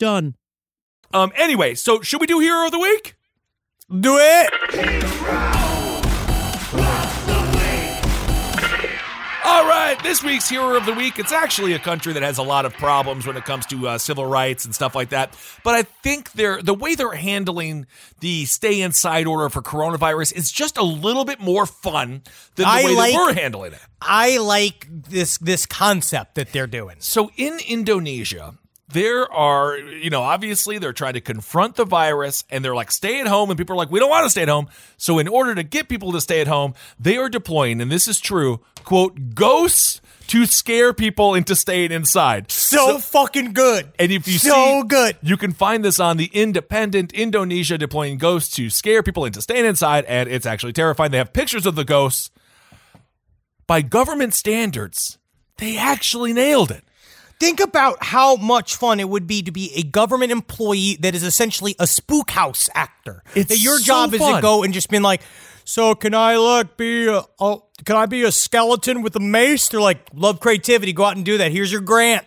done. 0.00 0.34
Um. 1.14 1.30
Anyway, 1.36 1.74
so 1.76 2.00
should 2.00 2.20
we 2.20 2.26
do 2.26 2.40
hero 2.40 2.66
of 2.66 2.72
the 2.72 2.78
week? 2.80 3.14
Do 3.88 4.16
it. 4.18 4.50
All 9.42 9.66
right, 9.66 9.96
this 10.04 10.22
week's 10.22 10.48
hero 10.48 10.76
of 10.76 10.86
the 10.86 10.92
week. 10.92 11.18
It's 11.18 11.32
actually 11.32 11.72
a 11.72 11.78
country 11.80 12.12
that 12.12 12.22
has 12.22 12.38
a 12.38 12.42
lot 12.42 12.64
of 12.66 12.72
problems 12.74 13.26
when 13.26 13.36
it 13.36 13.44
comes 13.44 13.66
to 13.66 13.88
uh, 13.88 13.98
civil 13.98 14.24
rights 14.24 14.64
and 14.64 14.72
stuff 14.72 14.94
like 14.94 15.08
that. 15.08 15.36
But 15.64 15.74
I 15.74 15.82
think 15.82 16.30
they're 16.32 16.62
the 16.62 16.74
way 16.74 16.94
they're 16.94 17.10
handling 17.12 17.86
the 18.20 18.44
stay 18.44 18.80
inside 18.80 19.26
order 19.26 19.48
for 19.48 19.60
coronavirus 19.62 20.34
is 20.36 20.52
just 20.52 20.76
a 20.78 20.84
little 20.84 21.24
bit 21.24 21.40
more 21.40 21.66
fun 21.66 22.22
than 22.54 22.64
the 22.64 22.68
I 22.68 22.84
way 22.84 22.94
like- 22.94 23.12
that 23.12 23.16
we're 23.18 23.32
handling 23.34 23.72
it. 23.72 23.80
I 24.00 24.38
like 24.38 24.86
this 24.90 25.36
this 25.38 25.66
concept 25.66 26.36
that 26.36 26.52
they're 26.52 26.68
doing. 26.68 26.96
So 27.00 27.30
in 27.36 27.58
Indonesia, 27.66 28.54
there 28.92 29.30
are, 29.32 29.76
you 29.76 30.10
know, 30.10 30.22
obviously 30.22 30.78
they're 30.78 30.92
trying 30.92 31.14
to 31.14 31.20
confront 31.20 31.76
the 31.76 31.84
virus 31.84 32.44
and 32.50 32.64
they're 32.64 32.74
like, 32.74 32.90
stay 32.90 33.20
at 33.20 33.26
home. 33.26 33.50
And 33.50 33.58
people 33.58 33.74
are 33.74 33.78
like, 33.78 33.90
we 33.90 33.98
don't 33.98 34.10
want 34.10 34.24
to 34.24 34.30
stay 34.30 34.42
at 34.42 34.48
home. 34.48 34.68
So 34.96 35.18
in 35.18 35.28
order 35.28 35.54
to 35.54 35.62
get 35.62 35.88
people 35.88 36.12
to 36.12 36.20
stay 36.20 36.40
at 36.40 36.46
home, 36.46 36.74
they 36.98 37.16
are 37.16 37.28
deploying, 37.28 37.80
and 37.80 37.90
this 37.90 38.08
is 38.08 38.20
true, 38.20 38.60
quote, 38.84 39.34
ghosts 39.34 40.00
to 40.30 40.46
scare 40.46 40.94
people 40.94 41.34
into 41.34 41.56
staying 41.56 41.90
inside. 41.90 42.52
So, 42.52 42.98
fucking 42.98 43.52
good. 43.52 43.90
And 43.98 44.12
if 44.12 44.28
you 44.28 44.38
so 44.38 44.82
see, 44.82 44.86
good. 44.86 45.16
you 45.22 45.36
can 45.36 45.52
find 45.52 45.84
this 45.84 45.98
on 45.98 46.18
the 46.18 46.30
Independent 46.32 47.12
Indonesia 47.12 47.76
deploying 47.76 48.16
ghosts 48.16 48.54
to 48.54 48.70
scare 48.70 49.02
people 49.02 49.24
into 49.24 49.42
staying 49.42 49.64
inside, 49.64 50.04
and 50.04 50.28
it's 50.28 50.46
actually 50.46 50.72
terrifying. 50.72 51.10
They 51.10 51.18
have 51.18 51.32
pictures 51.32 51.66
of 51.66 51.74
the 51.74 51.84
ghosts. 51.84 52.30
By 53.66 53.82
government 53.82 54.34
standards, 54.34 55.18
they 55.58 55.76
actually 55.76 56.32
nailed 56.32 56.70
it. 56.70 56.84
Think 57.40 57.60
about 57.60 58.04
how 58.04 58.36
much 58.36 58.76
fun 58.76 59.00
it 59.00 59.08
would 59.08 59.26
be 59.26 59.42
to 59.42 59.50
be 59.50 59.72
a 59.74 59.82
government 59.82 60.30
employee 60.30 60.98
that 61.00 61.14
is 61.14 61.22
essentially 61.22 61.74
a 61.78 61.86
spook 61.86 62.30
house 62.30 62.68
actor. 62.74 63.24
It's 63.34 63.48
that 63.48 63.58
your 63.58 63.78
so 63.78 63.84
job 63.84 64.14
is 64.14 64.20
to 64.20 64.40
go 64.42 64.62
and 64.62 64.74
just 64.74 64.90
been 64.90 65.02
like, 65.02 65.22
so 65.64 65.94
can 65.94 66.14
I 66.14 66.36
look 66.36 66.76
be 66.76 67.06
a, 67.06 67.22
a 67.40 67.56
can 67.84 67.96
I 67.96 68.04
be 68.06 68.24
a 68.24 68.32
skeleton 68.32 69.00
with 69.00 69.16
a 69.16 69.20
mace? 69.20 69.68
They're 69.68 69.80
like, 69.80 70.06
love 70.12 70.38
creativity, 70.40 70.92
go 70.92 71.04
out 71.04 71.16
and 71.16 71.24
do 71.24 71.38
that. 71.38 71.50
Here's 71.50 71.72
your 71.72 71.80
grant. 71.80 72.26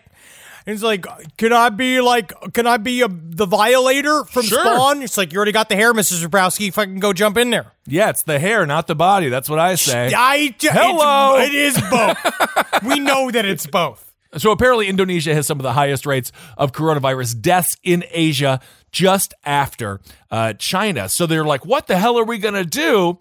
And 0.66 0.72
it's 0.74 0.82
like, 0.82 1.06
can 1.36 1.52
I 1.52 1.68
be 1.68 2.00
like, 2.00 2.32
can 2.54 2.66
I 2.66 2.78
be 2.78 3.02
a, 3.02 3.08
the 3.08 3.44
violator 3.46 4.24
from 4.24 4.44
Sure. 4.44 4.60
Spawn? 4.64 5.02
It's 5.02 5.18
like 5.18 5.32
you 5.32 5.36
already 5.36 5.52
got 5.52 5.68
the 5.68 5.76
hair, 5.76 5.92
Mrs. 5.92 6.26
Zebrowski. 6.26 6.68
If 6.68 6.78
I 6.78 6.86
can 6.86 6.98
go 7.00 7.12
jump 7.12 7.36
in 7.36 7.50
there. 7.50 7.72
Yeah, 7.86 8.08
it's 8.08 8.22
the 8.22 8.38
hair, 8.38 8.64
not 8.64 8.86
the 8.86 8.94
body. 8.94 9.28
That's 9.28 9.50
what 9.50 9.58
I 9.58 9.74
say. 9.74 10.10
I 10.16 10.54
Hello. 10.58 11.36
it 11.38 11.54
is 11.54 11.78
both. 11.90 12.82
we 12.82 12.98
know 12.98 13.30
that 13.30 13.44
it's 13.44 13.66
both. 13.66 14.13
So 14.36 14.50
apparently, 14.50 14.88
Indonesia 14.88 15.34
has 15.34 15.46
some 15.46 15.58
of 15.58 15.62
the 15.62 15.72
highest 15.72 16.06
rates 16.06 16.32
of 16.56 16.72
coronavirus 16.72 17.40
deaths 17.40 17.76
in 17.82 18.04
Asia, 18.10 18.60
just 18.92 19.34
after 19.44 20.00
uh, 20.30 20.54
China. 20.54 21.08
So 21.08 21.26
they're 21.26 21.44
like, 21.44 21.64
"What 21.64 21.86
the 21.86 21.96
hell 21.96 22.18
are 22.18 22.24
we 22.24 22.38
gonna 22.38 22.64
do?" 22.64 23.18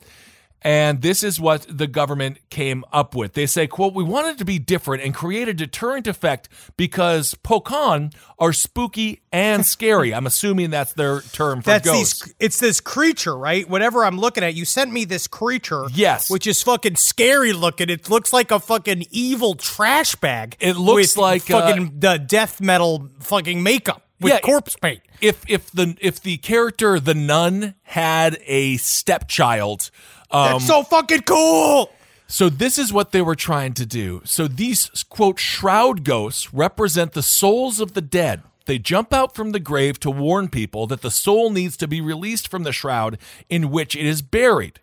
And 0.64 1.01
this 1.01 1.24
is 1.24 1.39
what 1.41 1.66
the 1.70 1.88
government 1.88 2.38
came 2.49 2.86
up 2.93 3.16
with. 3.16 3.34
They 3.34 3.45
say, 3.45 3.68
quote, 3.68 3.93
we 3.93 4.03
wanted 4.03 4.38
to 4.38 4.45
be 4.45 4.59
different 4.59 5.03
and 5.03 5.14
create 5.14 5.49
a 5.49 5.53
deterrent 5.53 6.07
effect 6.07 6.47
because 6.78 7.36
Pocong 7.43 8.14
are 8.39 8.53
spooky 8.53 9.22
and 9.32 9.66
scary. 9.76 10.14
I'm 10.14 10.26
assuming 10.26 10.70
that's 10.70 10.93
their 10.93 11.20
term 11.22 11.61
for 11.61 11.66
That's 11.72 11.86
ghosts. 11.86 12.24
these. 12.26 12.36
It's 12.39 12.59
this 12.59 12.80
creature, 12.80 13.36
right? 13.38 13.68
Whatever 13.70 14.05
I'm 14.05 14.18
looking 14.18 14.43
at, 14.43 14.53
you 14.55 14.64
sent 14.64 14.91
me 14.93 15.03
this 15.03 15.28
creature. 15.28 15.86
Yes. 15.93 16.30
which 16.30 16.47
is 16.47 16.64
fucking 16.64 16.95
scary 16.95 17.51
looking. 17.51 17.89
It 17.89 18.09
looks 18.09 18.32
like 18.32 18.51
a 18.51 18.59
fucking 18.59 19.07
evil 19.11 19.55
trash 19.55 20.16
bag. 20.16 20.55
It 20.61 20.78
looks 20.78 21.18
like, 21.18 21.49
uh, 21.51 21.59
fucking 21.61 21.99
the 21.99 22.18
death 22.18 22.61
metal 22.61 23.09
fucking 23.20 23.61
makeup. 23.64 24.01
with 24.22 24.32
Yeah, 24.32 24.39
corpse 24.39 24.76
paint. 24.82 25.01
if 25.20 25.43
if 25.49 25.70
the 25.72 25.97
if 25.99 26.22
the 26.22 26.38
character 26.38 26.99
the 26.99 27.14
nun 27.14 27.76
had 27.82 28.38
a 28.45 28.78
stepchild 28.78 29.91
um 30.34 30.54
That's 30.54 30.68
so 30.68 30.84
fucking 30.84 31.22
cool. 31.22 31.92
so 32.28 32.50
this 32.50 32.78
is 32.78 32.92
what 32.92 33.12
they 33.12 33.22
were 33.22 33.36
trying 33.36 33.74
to 33.76 33.86
do. 33.86 34.22
So 34.26 34.48
these 34.48 34.90
quote 35.10 35.40
shroud 35.40 36.04
ghosts 36.04 36.54
represent 36.54 37.14
the 37.14 37.22
souls 37.24 37.80
of 37.80 37.94
the 37.94 38.02
dead. 38.02 38.42
They 38.66 38.80
jump 38.80 39.14
out 39.14 39.36
from 39.36 39.52
the 39.52 39.60
grave 39.60 40.00
to 40.00 40.10
warn 40.10 40.48
people 40.48 40.88
that 40.88 41.02
the 41.02 41.12
soul 41.12 41.50
needs 41.50 41.76
to 41.78 41.88
be 41.88 42.00
released 42.02 42.48
from 42.48 42.64
the 42.64 42.72
shroud 42.72 43.18
in 43.50 43.70
which 43.72 43.96
it 43.96 44.06
is 44.06 44.22
buried. 44.22 44.80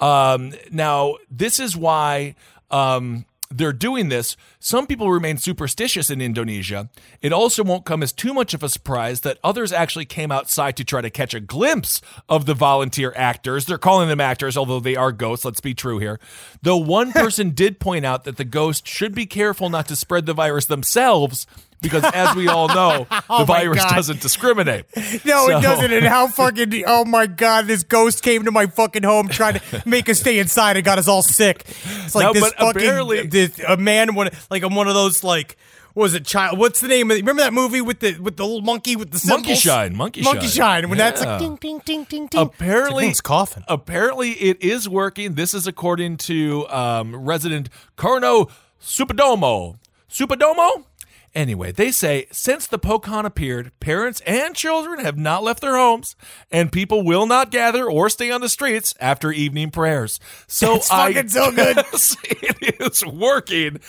Um 0.00 0.52
now 0.70 1.16
this 1.30 1.60
is 1.60 1.76
why 1.76 2.34
um 2.70 3.26
they're 3.56 3.72
doing 3.72 4.08
this. 4.08 4.36
Some 4.58 4.86
people 4.86 5.10
remain 5.10 5.36
superstitious 5.36 6.10
in 6.10 6.20
Indonesia. 6.20 6.90
It 7.22 7.32
also 7.32 7.62
won't 7.62 7.84
come 7.84 8.02
as 8.02 8.12
too 8.12 8.34
much 8.34 8.52
of 8.52 8.62
a 8.62 8.68
surprise 8.68 9.20
that 9.20 9.38
others 9.44 9.72
actually 9.72 10.06
came 10.06 10.32
outside 10.32 10.76
to 10.76 10.84
try 10.84 11.00
to 11.00 11.10
catch 11.10 11.34
a 11.34 11.40
glimpse 11.40 12.00
of 12.28 12.46
the 12.46 12.54
volunteer 12.54 13.12
actors. 13.16 13.66
They're 13.66 13.78
calling 13.78 14.08
them 14.08 14.20
actors, 14.20 14.56
although 14.56 14.80
they 14.80 14.96
are 14.96 15.12
ghosts. 15.12 15.44
Let's 15.44 15.60
be 15.60 15.74
true 15.74 15.98
here. 15.98 16.18
Though 16.62 16.76
one 16.76 17.12
person 17.12 17.50
did 17.50 17.78
point 17.78 18.04
out 18.04 18.24
that 18.24 18.36
the 18.36 18.44
ghost 18.44 18.88
should 18.88 19.14
be 19.14 19.26
careful 19.26 19.70
not 19.70 19.86
to 19.88 19.96
spread 19.96 20.26
the 20.26 20.34
virus 20.34 20.66
themselves. 20.66 21.46
Because, 21.84 22.02
as 22.12 22.34
we 22.34 22.48
all 22.48 22.66
know, 22.66 23.06
the 23.10 23.22
Oh 23.30 23.38
my 23.40 23.62
virus 23.62 23.78
God. 23.84 23.94
doesn't 23.94 24.20
discriminate. 24.20 24.86
No, 25.24 25.46
So- 25.46 25.58
it 25.58 25.62
doesn't. 25.62 25.92
And 25.92 26.04
how 26.06 26.26
fucking 26.40 26.82
oh 26.86 27.04
my 27.04 27.26
god, 27.26 27.66
this 27.68 27.84
ghost 27.84 28.22
came 28.24 28.44
to 28.44 28.50
my 28.50 28.66
fucking 28.66 29.04
home 29.04 29.28
trying 29.28 29.54
to 29.60 29.82
make 29.86 30.08
us 30.08 30.18
stay 30.18 30.38
inside 30.40 30.76
and 30.76 30.84
got 30.84 30.98
us 30.98 31.06
all 31.06 31.22
sick. 31.22 31.64
It's 32.04 32.14
like 32.14 32.24
No, 32.24 32.32
this 32.32 32.52
fucking 32.54 33.30
this, 33.30 33.60
a 33.68 33.76
man 33.76 34.14
one 34.16 34.30
like 34.50 34.62
I'm 34.64 34.74
one 34.74 34.88
of 34.88 34.94
those 34.94 35.22
like 35.22 35.56
what 35.92 36.02
was 36.02 36.14
it 36.14 36.24
child? 36.24 36.58
What's 36.58 36.80
the 36.80 36.88
name 36.88 37.08
of? 37.12 37.18
Remember 37.18 37.42
that 37.42 37.52
movie 37.52 37.80
with 37.80 38.00
the 38.00 38.18
with 38.18 38.36
the 38.36 38.42
little 38.44 38.62
monkey 38.62 38.96
with 38.96 39.12
the 39.12 39.24
Monkey? 39.28 39.54
Shine, 39.54 39.94
Monkey 39.94 40.22
Monkey 40.22 40.48
Shine. 40.48 40.82
Shine. 40.82 40.88
When 40.88 40.98
that's 40.98 41.24
like 41.24 41.38
ding 41.38 41.54
ding 41.54 41.78
ding 41.84 42.02
ding 42.04 42.26
ding. 42.26 42.40
Apparently, 42.40 43.06
it's 43.06 43.20
coughing. 43.20 43.62
Apparently, 43.68 44.32
it 44.32 44.60
is 44.60 44.88
working. 44.88 45.34
This 45.34 45.54
is 45.54 45.68
according 45.68 46.16
to 46.16 46.66
um, 46.68 47.14
resident 47.14 47.68
Karno 47.96 48.50
Supadomo. 48.82 49.78
Supadomo? 50.10 50.84
Anyway, 51.34 51.72
they 51.72 51.90
say 51.90 52.26
since 52.30 52.68
the 52.68 52.78
Pocong 52.78 53.24
appeared, 53.24 53.72
parents 53.80 54.22
and 54.24 54.54
children 54.54 55.00
have 55.00 55.18
not 55.18 55.42
left 55.42 55.60
their 55.60 55.76
homes, 55.76 56.14
and 56.52 56.70
people 56.70 57.02
will 57.02 57.26
not 57.26 57.50
gather 57.50 57.90
or 57.90 58.08
stay 58.08 58.30
on 58.30 58.40
the 58.40 58.48
streets 58.48 58.94
after 59.00 59.32
evening 59.32 59.70
prayers. 59.70 60.20
So 60.46 60.74
That's 60.74 60.90
I 60.92 61.12
fucking 61.12 61.30
so 61.30 61.50
good. 61.50 61.78
it 62.24 62.80
is 62.80 63.04
working, 63.04 63.80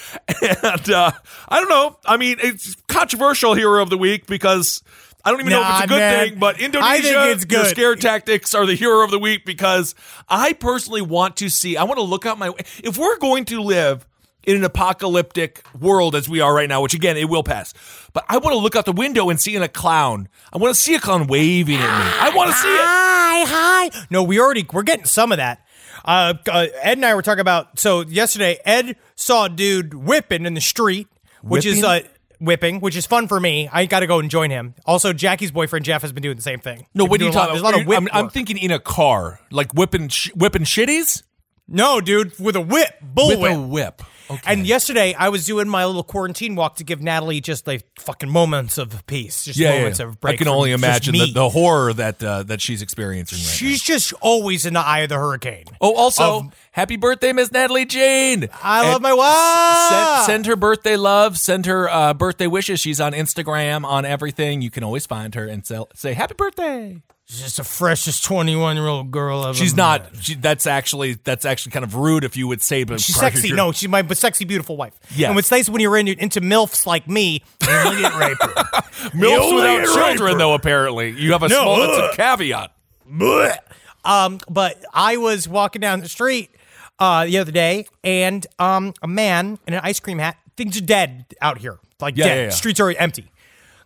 and 0.42 0.90
uh, 0.90 1.12
I 1.48 1.60
don't 1.60 1.70
know. 1.70 2.00
I 2.04 2.18
mean, 2.18 2.38
it's 2.42 2.76
controversial 2.88 3.54
hero 3.54 3.82
of 3.82 3.90
the 3.90 3.98
week 3.98 4.26
because. 4.26 4.82
I 5.28 5.32
don't 5.32 5.40
even 5.40 5.54
know 5.54 5.62
if 5.64 5.68
it's 5.68 5.86
a 5.86 5.88
good 5.88 5.98
man. 5.98 6.30
thing, 6.30 6.40
but 6.40 6.62
Indonesia, 6.62 7.32
it's 7.32 7.48
your 7.50 7.66
scare 7.66 7.96
tactics 7.96 8.54
are 8.54 8.68
the 8.68 8.76
hero 8.76 9.04
of 9.04 9.10
the 9.10 9.18
week 9.18 9.44
because 9.44 9.96
I 10.30 10.54
personally 10.54 11.02
want 11.02 11.38
to 11.38 11.50
see. 11.50 11.78
I 11.78 11.84
want 11.86 11.98
to 11.98 12.04
look 12.04 12.28
out 12.28 12.38
my. 12.38 12.54
If 12.84 13.00
we're 13.00 13.18
going 13.18 13.46
to 13.46 13.60
live 13.60 14.06
in 14.48 14.56
an 14.58 14.64
apocalyptic 14.64 15.64
world 15.80 16.16
as 16.16 16.28
we 16.30 16.42
are 16.42 16.54
right 16.54 16.70
now, 16.70 16.82
which 16.82 16.94
again 16.94 17.18
it 17.18 17.30
will 17.30 17.44
pass, 17.44 17.74
but 18.14 18.24
I 18.30 18.38
want 18.38 18.54
to 18.54 18.60
look 18.60 18.76
out 18.76 18.86
the 18.86 18.92
window 18.92 19.30
and 19.30 19.40
see 19.40 19.56
a 19.56 19.68
clown. 19.68 20.28
I 20.54 20.58
want 20.58 20.76
to 20.76 20.80
see 20.82 20.96
a 20.96 21.00
clown 21.00 21.28
waving 21.28 21.76
at 21.78 21.82
me. 21.82 22.12
I 22.22 22.32
want 22.36 22.50
to 22.52 22.56
see 22.56 22.68
it. 22.74 22.82
Hi, 22.82 23.90
hi. 23.92 24.06
No, 24.10 24.24
we 24.24 24.40
already 24.40 24.66
we're 24.72 24.84
getting 24.84 25.06
some 25.06 25.32
of 25.32 25.38
that. 25.38 25.66
Uh, 26.04 26.34
uh, 26.52 26.68
Ed 26.82 26.98
and 26.98 27.06
I 27.06 27.16
were 27.16 27.22
talking 27.22 27.40
about 27.42 27.80
so 27.80 28.02
yesterday. 28.02 28.60
Ed 28.66 28.96
saw 29.16 29.46
a 29.46 29.50
dude 29.50 29.94
whipping 29.94 30.46
in 30.46 30.54
the 30.54 30.62
street, 30.62 31.08
which 31.42 31.66
is 31.66 31.84
uh, 31.84 31.88
Whipping? 32.02 32.10
whipping, 32.40 32.80
which 32.82 32.96
is 32.96 33.06
fun 33.08 33.28
for 33.28 33.40
me. 33.40 33.70
I 33.72 33.86
got 33.86 34.02
to 34.02 34.08
go 34.08 34.20
and 34.20 34.30
join 34.30 34.50
him. 34.52 34.76
Also, 34.86 35.14
Jackie's 35.14 35.52
boyfriend 35.52 35.86
Jeff 35.86 36.02
has 36.04 36.12
been 36.12 36.22
doing 36.22 36.36
the 36.36 36.42
same 36.44 36.60
thing. 36.60 36.86
No, 36.94 37.06
what 37.06 37.16
are 37.16 37.18
been 37.20 37.28
you 37.28 37.32
doing 37.32 37.34
a 37.34 37.38
lot- 37.38 37.46
talking 37.48 37.54
There's 37.54 37.62
a 37.62 37.66
lot 37.78 37.82
of 37.82 37.88
whip. 37.88 37.98
I'm, 37.98 38.08
I'm 38.12 38.26
work. 38.26 38.34
thinking 38.34 38.58
in 38.58 38.72
a 38.72 38.80
car, 38.80 39.40
like 39.52 39.74
whipping 39.74 40.10
sh- 40.10 40.32
whipping 40.36 40.64
shitties 40.64 41.24
no, 41.68 42.00
dude, 42.00 42.38
with 42.40 42.56
a 42.56 42.62
whip, 42.62 42.90
bull 43.02 43.30
with 43.30 43.40
whip. 43.40 43.54
a 43.54 43.60
whip. 43.60 44.02
Okay. 44.30 44.42
And 44.46 44.66
yesterday, 44.66 45.14
I 45.14 45.30
was 45.30 45.46
doing 45.46 45.68
my 45.68 45.86
little 45.86 46.04
quarantine 46.04 46.56
walk 46.56 46.78
to 46.78 46.84
give 46.84 47.02
Natalie 47.02 47.42
just 47.42 47.68
like 47.68 47.86
fucking 48.00 48.30
moments 48.30 48.78
of 48.78 49.06
peace, 49.06 49.46
just 49.46 49.60
yeah, 49.60 49.78
moments 49.78 50.00
yeah. 50.00 50.08
of 50.08 50.20
break. 50.20 50.36
I 50.36 50.38
can 50.38 50.48
only 50.48 50.72
imagine 50.72 51.14
the, 51.14 51.32
the 51.32 51.50
horror 51.50 51.94
that 51.94 52.24
uh, 52.24 52.44
that 52.44 52.62
she's 52.62 52.82
experiencing 52.82 53.38
right 53.38 53.46
now. 53.46 53.52
She's 53.52 53.82
just 53.82 54.14
always 54.22 54.66
in 54.66 54.74
the 54.74 54.80
eye 54.80 55.00
of 55.00 55.10
the 55.10 55.18
hurricane. 55.18 55.66
Oh, 55.80 55.94
also, 55.96 56.38
Of- 56.40 56.56
happy 56.72 56.96
birthday, 56.96 57.34
Miss 57.34 57.52
Natalie 57.52 57.86
Jane. 57.86 58.50
I 58.64 58.82
And 58.82 58.90
love 58.90 59.02
my 59.02 59.14
wife. 59.14 59.90
Send, 59.90 60.26
send 60.26 60.46
her 60.48 60.56
birthday 60.56 60.98
love. 60.98 61.38
Send 61.38 61.66
her 61.66 61.90
uh, 61.90 62.14
birthday 62.14 62.48
wishes. 62.48 62.80
She's 62.80 63.00
on 63.00 63.14
Instagram, 63.14 63.86
on 63.86 64.06
everything. 64.06 64.62
You 64.62 64.72
can 64.72 64.84
always 64.84 65.06
find 65.06 65.36
her 65.36 65.46
and 65.46 65.66
sell, 65.66 65.90
say 65.94 66.14
happy 66.14 66.34
birthday. 66.36 67.02
She's 67.28 67.42
just 67.42 67.58
the 67.58 67.64
freshest 67.64 68.24
twenty-one 68.24 68.76
year 68.76 68.86
old 68.86 69.10
girl 69.10 69.44
ever. 69.46 69.54
She's 69.58 69.76
not. 69.76 70.16
She, 70.22 70.36
that's 70.36 70.68
actually 70.68 71.16
that's 71.24 71.44
actually 71.44 71.72
kind 71.72 71.84
of 71.84 71.96
rude 71.96 72.24
if 72.24 72.38
you 72.38 72.48
would 72.48 72.62
say, 72.62 72.84
but 72.84 73.02
She's 73.02 73.16
sexy. 73.16 73.52
No, 73.52 73.72
she's 73.72 73.90
my 73.90 74.04
but 74.04 74.18
sexy, 74.18 74.46
beautiful 74.46 74.78
wife. 74.78 74.94
Yes. 75.16 75.28
And 75.30 75.36
what's 75.36 75.50
nice 75.50 75.68
when 75.68 75.82
you're 75.82 75.98
in, 75.98 76.08
into 76.08 76.40
milfs 76.40 76.86
like 76.86 77.08
me, 77.10 77.42
you 77.64 77.68
only 77.70 78.02
get 78.02 78.16
raped. 78.16 78.42
milfs 79.16 79.56
without 79.56 79.86
children, 79.86 80.38
though. 80.38 80.54
Apparently, 80.54 81.10
you 81.20 81.32
have 81.32 81.42
a 81.42 81.48
No, 81.48 81.62
small 81.64 81.82
a 82.12 82.16
caveat. 82.16 82.72
um, 84.04 84.40
but 84.50 84.84
I 84.94 85.18
was 85.18 85.48
walking 85.48 85.80
down 85.80 86.02
the 86.02 86.10
street 86.10 86.52
uh, 87.00 87.26
the 87.26 87.40
other 87.40 87.52
day, 87.52 87.88
and 88.04 88.46
um, 88.60 88.94
a 89.02 89.08
man 89.08 89.58
in 89.68 89.74
an 89.74 89.82
ice 89.84 90.00
cream 90.00 90.20
hat. 90.20 90.38
Things 90.58 90.78
are 90.78 90.86
dead 90.86 91.26
out 91.42 91.58
here, 91.58 91.80
like 92.00 92.16
Yeah, 92.18 92.26
dead. 92.26 92.36
yeah, 92.38 92.44
yeah. 92.46 92.50
Streets 92.52 92.80
are 92.80 92.92
empty. 92.92 93.26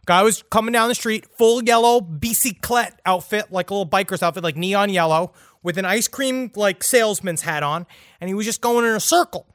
Guy 0.09 0.23
was 0.23 0.43
coming 0.49 0.71
down 0.71 0.89
the 0.89 0.95
street, 0.95 1.27
full 1.37 1.63
yellow 1.63 2.01
bicyclette 2.01 2.93
outfit, 3.05 3.51
like 3.51 3.69
a 3.69 3.73
little 3.75 3.87
biker's 3.87 4.23
outfit, 4.23 4.43
like 4.43 4.57
neon 4.57 4.89
yellow, 4.89 5.33
with 5.61 5.77
an 5.77 5.85
ice 5.85 6.07
cream 6.07 6.51
like 6.55 6.83
salesman's 6.83 7.43
hat 7.43 7.61
on, 7.61 7.85
and 8.19 8.27
he 8.27 8.33
was 8.33 8.47
just 8.47 8.59
going 8.59 8.85
in 8.85 8.95
a 8.95 8.99
circle. 8.99 9.45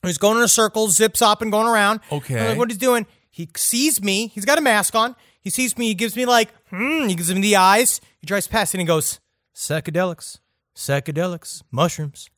He 0.00 0.06
was 0.06 0.18
going 0.18 0.38
in 0.38 0.44
a 0.44 0.48
circle, 0.48 0.86
zips 0.86 1.20
up 1.20 1.42
and 1.42 1.50
going 1.50 1.66
around. 1.66 1.98
Okay. 2.12 2.38
And, 2.38 2.48
like, 2.50 2.58
what 2.58 2.70
he's 2.70 2.78
doing? 2.78 3.08
He 3.28 3.48
sees 3.56 4.00
me. 4.00 4.28
He's 4.28 4.44
got 4.44 4.56
a 4.56 4.60
mask 4.60 4.94
on. 4.94 5.16
He 5.40 5.50
sees 5.50 5.76
me. 5.76 5.88
He 5.88 5.94
gives 5.94 6.14
me 6.14 6.26
like, 6.26 6.54
hmm. 6.70 7.08
He 7.08 7.16
gives 7.16 7.34
me 7.34 7.40
the 7.40 7.56
eyes. 7.56 8.00
He 8.20 8.26
drives 8.28 8.46
past 8.46 8.74
and 8.74 8.80
he 8.80 8.86
goes, 8.86 9.18
psychedelics, 9.52 10.38
psychedelics, 10.76 11.64
mushrooms, 11.72 12.30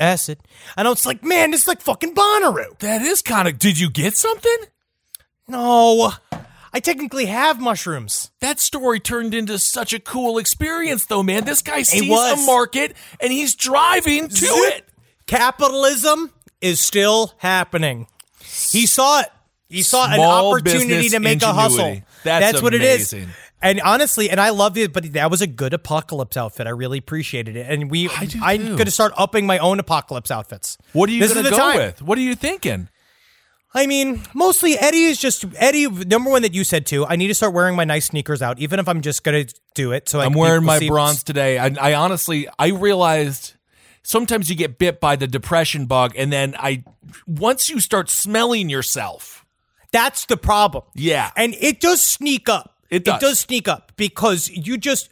acid. 0.00 0.40
I 0.76 0.82
know 0.82 0.90
it's 0.90 1.06
like, 1.06 1.22
man, 1.22 1.52
this 1.52 1.60
is 1.60 1.68
like 1.68 1.80
fucking 1.80 2.16
Bonnaroo. 2.16 2.76
That 2.80 3.02
is 3.02 3.22
kind 3.22 3.46
of. 3.46 3.56
Did 3.56 3.78
you 3.78 3.88
get 3.88 4.16
something? 4.16 4.58
No, 5.46 6.14
I 6.72 6.80
technically 6.80 7.26
have 7.26 7.60
mushrooms. 7.60 8.30
That 8.40 8.60
story 8.60 9.00
turned 9.00 9.34
into 9.34 9.58
such 9.58 9.92
a 9.92 10.00
cool 10.00 10.38
experience, 10.38 11.06
though, 11.06 11.22
man. 11.22 11.44
This 11.44 11.62
guy 11.62 11.82
sees 11.82 12.10
was. 12.10 12.42
a 12.42 12.46
market 12.46 12.94
and 13.20 13.32
he's 13.32 13.54
driving 13.54 14.28
to 14.28 14.34
Zip. 14.34 14.50
it. 14.52 14.88
Capitalism 15.26 16.32
is 16.60 16.80
still 16.80 17.32
happening. 17.38 18.06
He 18.40 18.86
saw 18.86 19.20
it. 19.20 19.28
He 19.68 19.82
saw 19.82 20.10
an 20.10 20.20
opportunity 20.20 21.10
to 21.10 21.20
make 21.20 21.42
a 21.42 21.52
hustle. 21.52 21.80
ingenuity. 21.80 22.04
That's 22.24 22.62
what 22.62 22.74
it 22.74 22.82
is. 22.82 23.14
And 23.60 23.80
honestly, 23.80 24.30
and 24.30 24.40
I 24.40 24.50
loved 24.50 24.76
it, 24.76 24.92
but 24.92 25.12
that 25.14 25.30
was 25.30 25.42
a 25.42 25.46
good 25.46 25.74
apocalypse 25.74 26.36
outfit. 26.36 26.66
I 26.66 26.70
really 26.70 26.98
appreciated 26.98 27.56
it. 27.56 27.66
And 27.68 27.90
we, 27.90 28.08
I 28.08 28.28
I'm 28.40 28.62
going 28.62 28.84
to 28.84 28.90
start 28.90 29.12
upping 29.16 29.46
my 29.46 29.58
own 29.58 29.80
apocalypse 29.80 30.30
outfits. 30.30 30.78
What 30.92 31.08
are 31.08 31.12
you 31.12 31.26
going 31.26 31.44
to 31.44 31.50
go 31.50 31.56
time. 31.56 31.76
with? 31.78 32.02
What 32.02 32.18
are 32.18 32.22
you 32.22 32.36
thinking? 32.36 32.88
I 33.74 33.86
mean, 33.86 34.22
mostly 34.34 34.78
Eddie 34.78 35.04
is 35.04 35.18
just 35.18 35.44
Eddie. 35.56 35.86
Number 35.88 36.30
one 36.30 36.42
that 36.42 36.54
you 36.54 36.64
said 36.64 36.86
too. 36.86 37.04
I 37.06 37.16
need 37.16 37.28
to 37.28 37.34
start 37.34 37.52
wearing 37.52 37.76
my 37.76 37.84
nice 37.84 38.06
sneakers 38.06 38.40
out, 38.40 38.58
even 38.58 38.80
if 38.80 38.88
I'm 38.88 39.02
just 39.02 39.24
gonna 39.24 39.44
do 39.74 39.92
it. 39.92 40.08
So 40.08 40.20
I 40.20 40.24
I'm 40.24 40.32
wearing 40.32 40.64
my 40.64 40.78
see- 40.78 40.88
bronze 40.88 41.22
today. 41.22 41.58
I, 41.58 41.74
I 41.78 41.94
honestly, 41.94 42.48
I 42.58 42.68
realized 42.68 43.54
sometimes 44.02 44.48
you 44.48 44.56
get 44.56 44.78
bit 44.78 45.00
by 45.00 45.16
the 45.16 45.26
depression 45.26 45.84
bug, 45.86 46.14
and 46.16 46.32
then 46.32 46.54
I, 46.58 46.82
once 47.26 47.68
you 47.68 47.78
start 47.78 48.08
smelling 48.08 48.70
yourself, 48.70 49.44
That's 49.92 50.24
the 50.24 50.38
problem. 50.38 50.84
Yeah. 50.94 51.30
and 51.36 51.54
it 51.60 51.80
does 51.80 52.02
sneak 52.02 52.48
up. 52.48 52.74
It 52.88 53.04
does. 53.04 53.16
It 53.16 53.20
does 53.20 53.38
sneak 53.38 53.68
up 53.68 53.92
because 53.96 54.48
you 54.48 54.78
just 54.78 55.10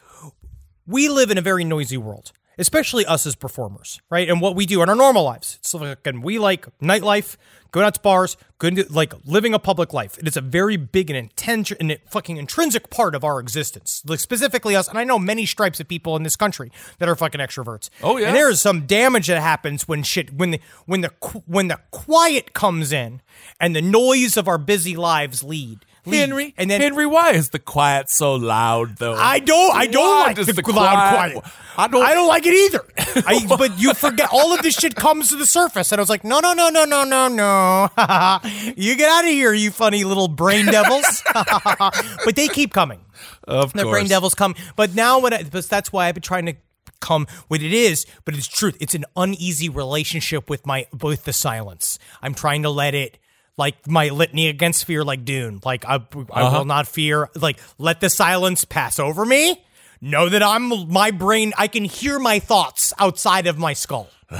we 0.86 1.10
live 1.10 1.30
in 1.30 1.36
a 1.36 1.42
very 1.42 1.62
noisy 1.64 1.98
world, 1.98 2.32
especially 2.58 3.04
us 3.06 3.26
as 3.26 3.34
performers, 3.34 4.00
right? 4.10 4.28
And 4.28 4.40
what 4.40 4.56
we 4.56 4.66
do 4.66 4.82
in 4.82 4.88
our 4.88 4.94
normal 4.94 5.24
lives. 5.24 5.56
It's 5.60 5.74
like 5.74 6.06
and 6.06 6.22
we 6.22 6.38
like 6.38 6.66
nightlife, 6.80 7.36
going 7.70 7.86
out 7.86 7.94
to 7.94 8.00
bars, 8.00 8.36
going 8.58 8.76
to 8.76 8.86
like 8.90 9.12
living 9.24 9.54
a 9.54 9.58
public 9.58 9.92
life. 9.92 10.18
It 10.18 10.26
is 10.26 10.36
a 10.36 10.40
very 10.40 10.76
big 10.76 11.10
and 11.10 11.16
intense 11.16 11.72
and 11.72 11.98
fucking 12.08 12.36
intrinsic 12.36 12.90
part 12.90 13.14
of 13.14 13.24
our 13.24 13.38
existence. 13.40 14.02
Like 14.06 14.20
specifically 14.20 14.74
us, 14.74 14.88
and 14.88 14.98
I 14.98 15.04
know 15.04 15.18
many 15.18 15.46
stripes 15.46 15.80
of 15.80 15.88
people 15.88 16.16
in 16.16 16.22
this 16.22 16.36
country 16.36 16.72
that 16.98 17.08
are 17.08 17.16
fucking 17.16 17.40
extroverts. 17.40 17.90
Oh, 18.02 18.16
yeah. 18.16 18.28
and 18.28 18.36
there 18.36 18.50
is 18.50 18.60
some 18.60 18.86
damage 18.86 19.26
that 19.26 19.40
happens 19.40 19.86
when 19.86 20.02
shit 20.02 20.32
when 20.34 20.52
the 20.52 20.60
when 20.86 21.02
the 21.02 21.12
when 21.46 21.68
the 21.68 21.80
quiet 21.90 22.52
comes 22.54 22.92
in 22.92 23.20
and 23.60 23.76
the 23.76 23.82
noise 23.82 24.36
of 24.36 24.48
our 24.48 24.58
busy 24.58 24.96
lives 24.96 25.42
lead 25.42 25.84
leave. 26.06 26.20
Henry, 26.20 26.54
and 26.56 26.70
then 26.70 26.80
Henry, 26.80 27.06
why 27.06 27.30
is 27.32 27.50
the 27.50 27.58
quiet 27.58 28.08
so 28.10 28.34
loud 28.34 28.96
though? 28.96 29.14
I 29.14 29.38
don't. 29.38 29.74
I 29.76 29.86
don't 29.86 30.04
Why 30.08 30.22
like 30.28 30.36
does 30.36 30.46
the, 30.46 30.52
the 30.54 30.62
loud 30.72 31.14
quiet- 31.14 31.32
quiet. 31.34 31.54
I 31.78 31.88
don't- 31.88 32.04
I 32.06 32.14
don't 32.14 32.26
like 32.28 32.46
it 32.46 32.54
either. 32.54 32.84
I, 33.26 33.44
but 33.46 33.78
you 33.78 33.92
forget 33.92 34.30
all 34.32 34.54
of 34.54 34.62
this 34.62 34.74
shit 34.74 34.94
comes 34.94 35.28
to 35.28 35.36
the 35.36 35.44
surface, 35.44 35.92
and 35.92 35.98
I 35.98 36.02
was 36.02 36.08
like, 36.08 36.24
no, 36.24 36.40
no, 36.40 36.54
no, 36.54 36.70
no, 36.70 36.84
no, 36.86 37.04
no, 37.04 37.28
no. 37.28 37.88
you 38.76 38.96
get 38.96 39.10
out 39.10 39.24
of 39.24 39.30
here, 39.30 39.52
you 39.52 39.70
funny 39.70 40.04
little 40.04 40.28
brain 40.28 40.64
devils. 40.66 41.22
but 41.34 42.34
they 42.34 42.48
keep 42.48 42.72
coming. 42.72 43.00
of 43.44 43.72
course. 43.72 43.72
The 43.74 43.82
course. 43.82 43.92
brain 43.94 44.08
devils 44.08 44.34
come. 44.34 44.54
But 44.74 44.94
now, 44.94 45.18
when 45.20 45.34
I, 45.34 45.42
but 45.42 45.64
that's 45.68 45.92
why 45.92 46.06
I've 46.08 46.14
been 46.14 46.22
trying 46.22 46.46
to 46.46 46.54
come 47.00 47.26
what 47.48 47.60
it 47.62 47.72
is. 47.74 48.06
But 48.24 48.34
it's 48.36 48.46
truth. 48.48 48.76
It's 48.80 48.94
an 48.94 49.04
uneasy 49.14 49.68
relationship 49.68 50.48
with 50.48 50.64
my 50.66 50.86
with 51.02 51.24
the 51.24 51.32
silence. 51.34 51.98
I'm 52.22 52.32
trying 52.34 52.62
to 52.62 52.70
let 52.70 52.94
it. 52.94 53.18
Like 53.58 53.86
my 53.88 54.08
litany 54.10 54.48
against 54.48 54.84
fear, 54.84 55.02
like 55.02 55.24
Dune. 55.24 55.60
Like 55.64 55.84
I, 55.86 55.94
I 55.94 55.98
Uh-huh. 56.42 56.58
will 56.58 56.64
not 56.66 56.86
fear. 56.86 57.30
Like 57.34 57.58
let 57.78 58.00
the 58.00 58.10
silence 58.10 58.64
pass 58.64 58.98
over 58.98 59.24
me. 59.24 59.62
Know 60.00 60.28
that 60.28 60.42
I'm 60.42 60.90
my 60.92 61.10
brain. 61.10 61.54
I 61.56 61.68
can 61.68 61.84
hear 61.84 62.18
my 62.18 62.38
thoughts 62.38 62.92
outside 62.98 63.46
of 63.46 63.56
my 63.58 63.72
skull. 63.72 64.08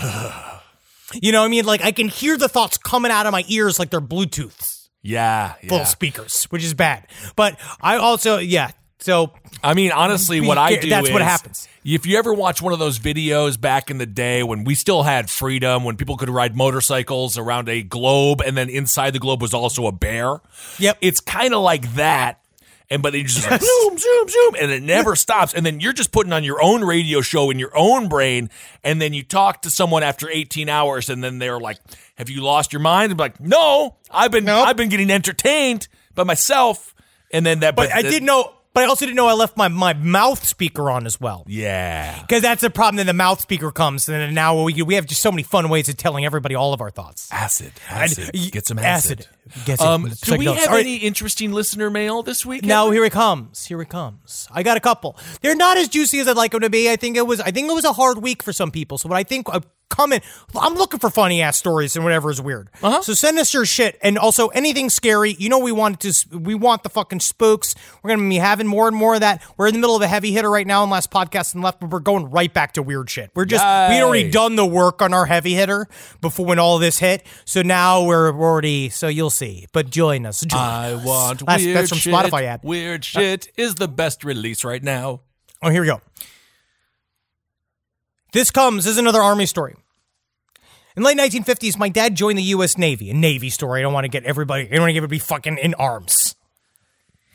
you 1.15 1.33
know 1.33 1.41
what 1.41 1.47
I 1.47 1.49
mean? 1.49 1.65
Like 1.65 1.83
I 1.83 1.93
can 1.93 2.09
hear 2.09 2.37
the 2.37 2.49
thoughts 2.49 2.77
coming 2.79 3.11
out 3.11 3.27
of 3.27 3.33
my 3.33 3.45
ears 3.49 3.79
like 3.79 3.91
they're 3.91 4.01
Bluetooth 4.01 4.89
Yeah, 5.03 5.55
yeah. 5.63 5.69
full 5.69 5.85
speakers, 5.85 6.45
which 6.45 6.63
is 6.65 6.75
bad. 6.75 7.07
But 7.37 7.59
I 7.81 7.97
also, 7.97 8.39
yeah. 8.39 8.73
So 8.99 9.33
I 9.63 9.75
mean, 9.75 9.93
honestly, 9.93 10.41
what 10.41 10.59
I 10.59 10.77
do 10.77 10.89
that's 10.91 11.11
what 11.11 11.23
is- 11.23 11.29
happens. 11.29 11.69
If 11.95 12.05
you 12.05 12.19
ever 12.19 12.35
watch 12.35 12.61
one 12.61 12.73
of 12.73 12.81
those 12.81 12.99
videos 12.99 13.61
back 13.61 13.93
in 13.93 13.99
the 13.99 14.07
day 14.07 14.43
when 14.43 14.65
we 14.65 14.75
still 14.75 15.05
had 15.05 15.31
freedom, 15.31 15.85
when 15.85 15.97
people 15.97 16.17
could 16.17 16.29
ride 16.29 16.57
motorcycles 16.57 17.39
around 17.39 17.69
a 17.69 17.85
globe, 17.85 18.43
and 18.45 18.57
then 18.57 18.69
inside 18.69 19.13
the 19.13 19.21
globe 19.21 19.41
was 19.41 19.55
also 19.55 19.87
a 19.87 19.93
bear. 19.93 20.41
Yep. 20.81 20.99
it's 21.01 21.21
kind 21.21 21.55
of 21.55 21.63
like 21.63 21.95
that. 21.95 22.41
And 22.91 23.03
but 23.03 23.15
it 23.15 23.27
just 23.27 23.49
like, 23.49 23.63
zoom, 23.63 23.99
zoom, 23.99 24.29
zoom, 24.29 24.55
and 24.61 24.73
it 24.73 24.83
never 24.83 25.15
stops. 25.15 25.55
And 25.55 25.65
then 25.65 25.79
you're 25.79 25.93
just 25.93 26.11
putting 26.11 26.33
on 26.33 26.43
your 26.43 26.61
own 26.61 26.83
radio 26.83 27.21
show 27.21 27.51
in 27.51 27.59
your 27.61 27.77
own 27.77 28.09
brain, 28.09 28.51
and 28.83 29.01
then 29.01 29.13
you 29.13 29.23
talk 29.23 29.63
to 29.63 29.71
someone 29.71 30.03
after 30.03 30.29
18 30.29 30.69
hours, 30.69 31.09
and 31.09 31.23
then 31.23 31.39
they're 31.39 31.61
like, 31.61 31.79
"Have 32.17 32.31
you 32.31 32.43
lost 32.43 32.73
your 32.73 32.81
mind?" 32.81 33.13
And 33.13 33.21
like, 33.21 33.41
"No, 33.41 33.95
I've 34.11 34.33
been, 34.33 34.45
Nope. 34.45 34.67
I've 34.67 34.77
been 34.77 34.89
getting 34.89 35.11
entertained 35.11 35.87
by 36.17 36.25
myself." 36.25 36.95
And 37.33 37.45
then 37.47 37.61
that, 37.61 37.77
But 37.77 37.93
I 37.93 38.03
didn't 38.03 38.27
know. 38.27 38.56
But 38.77 38.85
I 38.85 38.89
also 38.89 39.07
didn't 39.07 39.17
know 39.17 39.27
I 39.27 39.33
left 39.33 39.57
my, 39.57 39.69
my 39.69 39.95
mouth 39.95 40.45
speaker 40.45 40.91
on 40.91 41.07
as 41.07 41.19
well. 41.19 41.45
Yeah. 41.47 42.21
Because 42.21 42.43
that's 42.43 42.61
the 42.61 42.69
problem. 42.69 42.97
Then 42.97 43.07
the 43.07 43.15
mouth 43.15 43.41
speaker 43.41 43.71
comes, 43.73 44.07
and 44.07 44.21
then 44.21 44.35
now 44.35 44.65
we 44.65 44.83
we 44.83 44.97
have 44.97 45.07
just 45.07 45.23
so 45.23 45.33
many 45.33 45.43
fun 45.45 45.71
ways 45.71 45.89
of 45.89 45.97
telling 45.97 46.27
everybody 46.27 46.55
all 46.55 46.75
of 46.75 46.83
our 46.83 46.91
thoughts. 46.91 47.31
Acid. 47.33 47.73
And- 47.89 48.03
Acid. 48.03 48.31
y- 48.35 48.51
Get 48.53 48.67
some 48.67 48.79
acid. 48.79 49.27
Gets 49.65 49.81
it. 49.81 49.87
Um, 49.87 50.11
do 50.23 50.37
we 50.37 50.45
notes. 50.45 50.59
have 50.61 50.69
All 50.69 50.75
right. 50.75 50.85
any 50.85 50.97
interesting 50.97 51.53
listener 51.53 51.89
mail 51.89 52.23
this 52.23 52.45
week? 52.45 52.65
Now 52.67 52.91
here 52.91 53.05
it 53.07 53.13
comes. 53.13 53.65
Here 53.65 53.81
it 53.81 53.89
comes. 53.89 54.47
I 54.53 54.63
got 54.63 54.77
a 54.77 54.81
couple. 54.81 55.17
They're 55.41 55.55
not 55.57 55.79
as 55.79 55.89
juicy 55.89 56.19
as 56.19 56.29
I'd 56.29 56.37
like 56.37 56.51
them 56.53 56.61
to 56.61 56.69
be. 56.69 56.91
I 56.91 56.97
think 56.97 57.17
it 57.17 57.27
was. 57.27 57.41
I 57.41 57.51
think 57.53 57.71
it 57.71 57.75
was 57.75 57.85
a 57.87 57.93
hard 57.95 58.19
week 58.19 58.43
for 58.43 58.53
some 58.53 58.71
people. 58.71 58.99
So 58.99 59.09
what 59.09 59.17
I 59.17 59.23
think 59.23 59.47
uh, 59.55 59.61
coming, 59.89 60.21
I'm 60.61 60.75
looking 60.75 60.99
for 60.99 61.11
funny 61.11 61.43
ass 61.43 61.57
stories 61.57 61.95
and 61.95 62.05
whatever 62.05 62.29
is 62.29 62.43
weird. 62.43 62.71
Uh-huh. 62.83 63.03
So 63.03 63.15
send 63.15 63.39
us 63.39 63.55
your 63.55 63.65
shit 63.65 63.97
and 64.03 64.19
also 64.19 64.49
anything 64.49 64.91
scary. 64.91 65.37
You 65.39 65.49
know 65.49 65.61
we 65.61 65.71
want 65.71 66.01
to. 66.01 66.13
We 66.37 66.57
want 66.57 66.83
the 66.83 66.89
fucking 66.89 67.21
spooks. 67.21 67.77
We're 68.03 68.11
gonna 68.17 68.29
be 68.29 68.37
having 68.39 68.66
more 68.69 68.89
and 68.89 68.97
more 68.97 69.15
of 69.15 69.21
that. 69.21 69.43
We're 69.57 69.69
in 69.69 69.75
the 69.75 69.81
middle 69.81 69.97
of 69.97 70.03
a 70.03 70.09
heavy 70.09 70.33
hitter 70.33 70.51
right 70.51 70.67
now. 70.67 70.85
In 70.85 70.91
last 70.91 71.11
podcast 71.11 71.55
and 71.55 71.63
left, 71.63 71.81
but 71.81 71.91
we're 71.91 72.01
going 72.01 72.31
right 72.31 72.53
back 72.53 72.73
to 72.75 72.83
weird 72.83 73.11
shit. 73.11 73.31
We're 73.35 73.45
just 73.45 73.65
we 73.65 74.01
already 74.03 74.31
done 74.31 74.57
the 74.57 74.67
work 74.67 75.03
on 75.03 75.13
our 75.15 75.27
heavy 75.27 75.55
hitter 75.55 75.87
before 76.21 76.47
when 76.47 76.59
all 76.59 76.79
this 76.79 76.99
hit. 76.99 77.25
So 77.45 77.63
now 77.63 78.05
we're 78.05 78.33
already. 78.33 78.89
So 78.89 79.09
you'll 79.09 79.31
see. 79.31 79.67
But 79.73 79.91
join 79.91 80.27
us. 80.27 80.41
Join 80.41 80.61
I 80.61 80.93
us. 80.93 81.05
want 81.05 81.47
That's, 81.47 81.65
weird 81.65 81.77
that's 81.77 81.89
from 81.91 81.99
shit. 81.99 82.15
Spotify 82.15 82.43
ad. 82.43 82.61
Weird 82.63 83.01
uh, 83.01 83.05
shit 83.05 83.49
is 83.57 83.77
the 83.77 83.89
best 83.89 84.25
release 84.25 84.65
right 84.65 84.83
now. 84.83 85.21
Oh, 85.63 85.71
here 85.71 85.81
we 85.81 85.87
go. 85.89 86.01
This 88.33 88.51
comes 88.51 88.85
this 88.85 88.93
is 88.93 88.99
another 88.99 89.23
army 89.23 89.47
story. 89.47 89.75
In 90.97 91.03
the 91.03 91.09
late 91.09 91.19
1950s, 91.19 91.79
my 91.79 91.91
dad 91.91 92.15
joined 92.15 92.39
the 92.39 92.43
U.S. 92.45 92.79
Navy. 92.79 93.11
A 93.11 93.15
Navy 93.15 93.51
story. 93.51 93.81
I 93.81 93.83
don't 93.83 93.93
want 93.93 94.05
to 94.05 94.09
get 94.09 94.25
everybody. 94.25 94.65
I 94.65 94.69
don't 94.69 94.81
want 94.81 94.89
to 94.89 94.93
get 94.95 94.99
everybody 94.99 95.19
fucking 95.19 95.59
in 95.59 95.75
arms. 95.75 96.26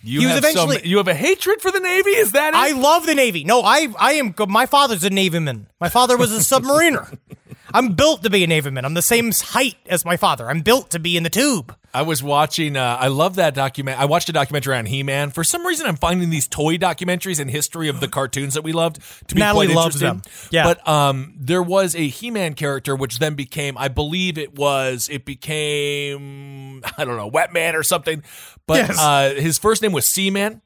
You 0.04 0.20
He 0.22 0.26
was 0.26 0.36
have 0.36 0.44
eventually- 0.44 0.78
some, 0.80 0.86
you 0.88 0.98
have 0.98 1.08
a 1.08 1.14
hatred 1.14 1.62
for 1.62 1.72
the 1.72 1.80
Navy. 1.80 2.12
Is 2.12 2.32
that 2.32 2.54
it? 2.54 2.58
I 2.58 2.72
love 2.72 3.06
the 3.06 3.14
Navy. 3.16 3.44
No, 3.44 3.62
I 3.62 3.88
I 4.00 4.14
am. 4.14 4.34
My 4.48 4.66
father's 4.66 5.04
a 5.04 5.10
Navyman. 5.10 5.66
My 5.80 5.90
father 5.90 6.18
was 6.18 6.32
a 6.36 6.40
submariner. 6.40 7.18
I'm 7.74 7.94
built 7.94 8.24
to 8.24 8.30
be 8.30 8.44
a 8.44 8.48
Navyman. 8.48 8.84
I'm 8.86 8.94
the 8.94 9.02
same 9.02 9.32
height 9.32 9.76
as 9.88 10.06
my 10.06 10.18
father. 10.18 10.50
I'm 10.50 10.62
built 10.62 10.90
to 10.92 11.00
be 11.00 11.18
in 11.18 11.24
the 11.24 11.30
tube. 11.30 11.76
I 11.94 12.04
was 12.04 12.24
watching. 12.24 12.78
Uh, 12.78 12.98
I 13.00 13.08
love 13.10 13.36
that 13.36 13.54
document. 13.54 14.00
I 14.00 14.06
watched 14.06 14.30
a 14.30 14.32
documentary 14.32 14.76
on 14.78 14.86
He 14.86 15.04
Man. 15.04 15.30
For 15.32 15.44
some 15.44 15.66
reason, 15.68 15.86
I'm 15.88 15.98
finding 15.98 16.30
these 16.30 16.48
toy 16.48 16.78
documentaries 16.78 17.40
and 17.40 17.50
history 17.52 17.90
of 17.90 18.00
the 18.00 18.08
cartoons 18.08 18.54
that 18.54 18.64
we 18.64 18.72
loved 18.72 19.00
to 19.28 19.36
be 19.36 19.42
Natalie 19.42 19.68
quite 19.68 19.76
loves 19.76 20.02
interesting. 20.02 20.22
them. 20.22 20.50
Yeah. 20.52 20.64
but 20.64 20.88
um, 20.88 21.34
there 21.38 21.62
was 21.64 21.96
a 21.96 22.08
He 22.08 22.32
Man 22.32 22.54
character 22.54 22.96
which 22.96 23.20
then 23.20 23.36
became, 23.36 23.78
I 23.78 23.90
believe 23.90 24.38
it 24.38 24.56
was, 24.58 25.10
it 25.12 25.26
became, 25.26 26.82
I 26.98 27.06
don't 27.06 27.18
know, 27.18 27.28
Wet 27.28 27.52
Man 27.54 27.76
or 27.76 27.84
something. 27.84 28.24
But 28.68 28.88
Yes. 28.90 28.98
uh, 29.00 29.34
his 29.38 29.58
first 29.58 29.82
name 29.82 29.92
was 29.92 30.06
Seaman. 30.06 30.62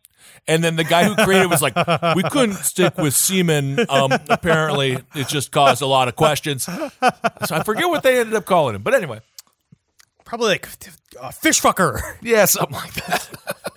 And 0.47 0.63
then 0.63 0.75
the 0.75 0.83
guy 0.83 1.05
who 1.05 1.15
created 1.15 1.45
it 1.45 1.49
was 1.49 1.61
like, 1.61 1.75
we 2.15 2.23
couldn't 2.23 2.55
stick 2.55 2.97
with 2.97 3.15
seaman. 3.15 3.79
Um, 3.89 4.11
apparently, 4.29 4.99
it 5.15 5.27
just 5.27 5.51
caused 5.51 5.81
a 5.81 5.87
lot 5.87 6.07
of 6.07 6.15
questions. 6.15 6.63
So 6.63 6.81
I 7.01 7.63
forget 7.63 7.89
what 7.89 8.03
they 8.03 8.19
ended 8.19 8.35
up 8.35 8.45
calling 8.45 8.75
him. 8.75 8.83
But 8.83 8.93
anyway, 8.93 9.21
Probably 10.23 10.47
like 10.49 10.67
uh, 11.19 11.29
fish 11.31 11.61
fucker. 11.61 11.99
yeah, 12.21 12.45
something 12.45 12.75
like 12.75 12.93
that. 12.93 13.29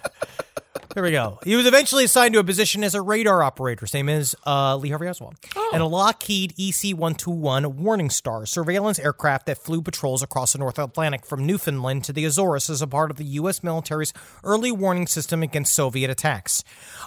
There 0.99 1.05
we 1.05 1.13
go. 1.13 1.39
He 1.45 1.55
was 1.55 1.65
eventually 1.65 2.03
assigned 2.03 2.35
to 2.35 2.41
a 2.41 2.45
position 2.45 2.83
as 2.83 2.97
a 2.97 3.01
radar 3.01 3.41
operator. 3.41 3.87
same 3.87 4.09
as 4.09 4.35
uh, 4.45 4.75
Lee 4.75 4.89
Harvey 4.89 5.07
Oswald. 5.07 5.37
And 5.73 5.81
a 5.81 5.87
Lockheed 5.87 6.55
EC 6.59 6.87
121 6.87 7.77
Warning 7.77 8.11
Star 8.11 8.45
surveillance 8.47 8.99
aircraft 8.99 9.47
that 9.47 9.59
flew 9.59 9.81
patrols 9.81 10.25
across 10.25 10.55
the 10.55 10.59
North 10.59 10.77
Atlantic 10.77 11.25
from 11.25 11.47
Newfoundland 11.47 12.03
to 12.03 12.13
the 12.13 12.25
Azores 12.25 12.69
as 12.69 12.83
a 12.83 12.89
part 12.89 13.13
of 13.13 13.17
the 13.17 13.25
U.S. 13.27 13.63
military's 13.63 14.13
early 14.43 14.73
warning 14.73 15.07
system 15.07 15.41
against 15.41 15.73
Soviet 15.73 16.11
attacks. 16.11 16.65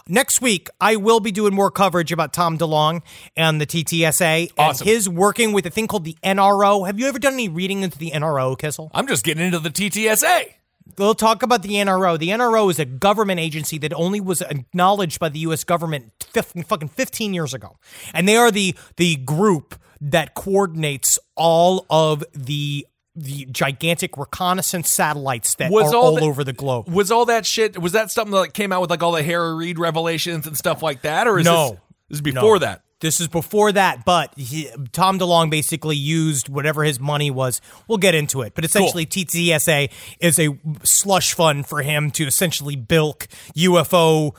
Next 0.08 0.42
week, 0.42 0.70
I 0.80 0.96
will 0.96 1.20
be 1.20 1.34
doing 1.34 1.54
more 1.54 1.70
coverage 1.70 2.14
about 2.14 2.32
Tom 2.32 2.58
DeLonge 2.58 3.02
and 3.36 3.60
the 3.60 3.66
TTSA 3.66 4.54
Awesome. 4.58 4.88
and 4.88 4.90
his 4.90 5.10
working 5.10 5.52
with 5.52 5.66
a 5.66 5.70
thing 5.70 5.88
called 5.88 6.06
the 6.06 6.16
NRO. 6.24 6.88
Have 6.88 6.98
you 6.98 7.08
ever 7.10 7.20
done 7.20 7.34
any 7.34 7.50
reading 7.50 7.82
into 7.82 7.98
the 7.98 8.12
NRO, 8.12 8.58
Kissel? 8.58 8.90
I'm 8.94 9.08
just 9.08 9.26
getting 9.26 9.46
into 9.46 9.60
the 9.60 9.70
TTSA. 9.70 10.54
We'll 10.98 11.16
talk 11.16 11.42
about 11.44 11.64
the 11.64 11.76
NRO. 11.76 12.18
The 12.20 12.30
NRO 12.30 12.70
is 12.70 12.78
a 12.80 12.86
government 12.86 13.40
agency 13.40 13.78
that 13.80 13.94
only 13.94 14.20
was 14.20 14.42
acknowledged 14.42 15.20
by 15.20 15.30
the 15.30 15.40
U.S. 15.40 15.64
government 15.64 16.12
fif- 16.32 16.54
fucking 16.68 16.90
15 16.90 17.34
years 17.34 17.54
ago, 17.54 17.78
and 18.14 18.28
they 18.28 18.36
are 18.36 18.52
the 18.52 18.76
the 18.98 19.16
group 19.18 19.76
that 20.02 20.34
coordinates 20.34 21.18
all 21.36 21.86
of 21.90 22.24
the 22.34 22.86
the 23.16 23.46
gigantic 23.52 24.18
reconnaissance 24.18 24.90
satellites 24.90 25.56
that 25.56 25.70
Was 25.72 25.92
are 25.94 25.96
all 25.98 26.04
all, 26.06 26.16
the- 26.16 26.22
over 26.22 26.44
the 26.44 26.54
globe. 26.54 26.90
Was 26.90 27.12
all 27.12 27.26
that 27.26 27.46
shit? 27.46 27.78
Was 27.82 27.92
that 27.94 28.10
something 28.12 28.34
that 28.34 28.54
came 28.54 28.72
out 28.72 28.82
with 28.82 28.90
like 28.90 29.04
all 29.04 29.12
the 29.12 29.24
Harry 29.24 29.54
Reid 29.56 29.78
revelations 29.80 30.48
and 30.48 30.58
stuff 30.58 30.82
like 30.82 31.02
that, 31.04 31.28
or 31.28 31.38
is 31.40 31.46
No. 31.46 31.70
this, 31.72 31.80
this 32.10 32.16
is 32.18 32.22
before 32.22 32.56
No. 32.56 32.60
that? 32.60 32.82
This 33.02 33.20
is 33.20 33.28
before 33.28 33.72
that, 33.72 34.06
but 34.06 34.34
he, 34.38 34.70
Tom 34.92 35.20
DeLonge 35.20 35.50
basically 35.50 35.98
used 35.98 36.50
whatever 36.50 36.84
his 36.84 37.00
money 37.00 37.30
was. 37.30 37.60
We'll 37.88 37.98
get 37.98 38.16
into 38.16 38.42
it, 38.42 38.54
but 38.56 38.64
essentially, 38.64 39.06
TTSA 39.06 39.92
is 40.20 40.40
a 40.40 40.58
slush 40.84 41.34
fund 41.34 41.68
for 41.68 41.82
him 41.82 42.12
to 42.12 42.26
essentially 42.26 42.76
bilk 42.76 43.28
UFO 43.56 44.36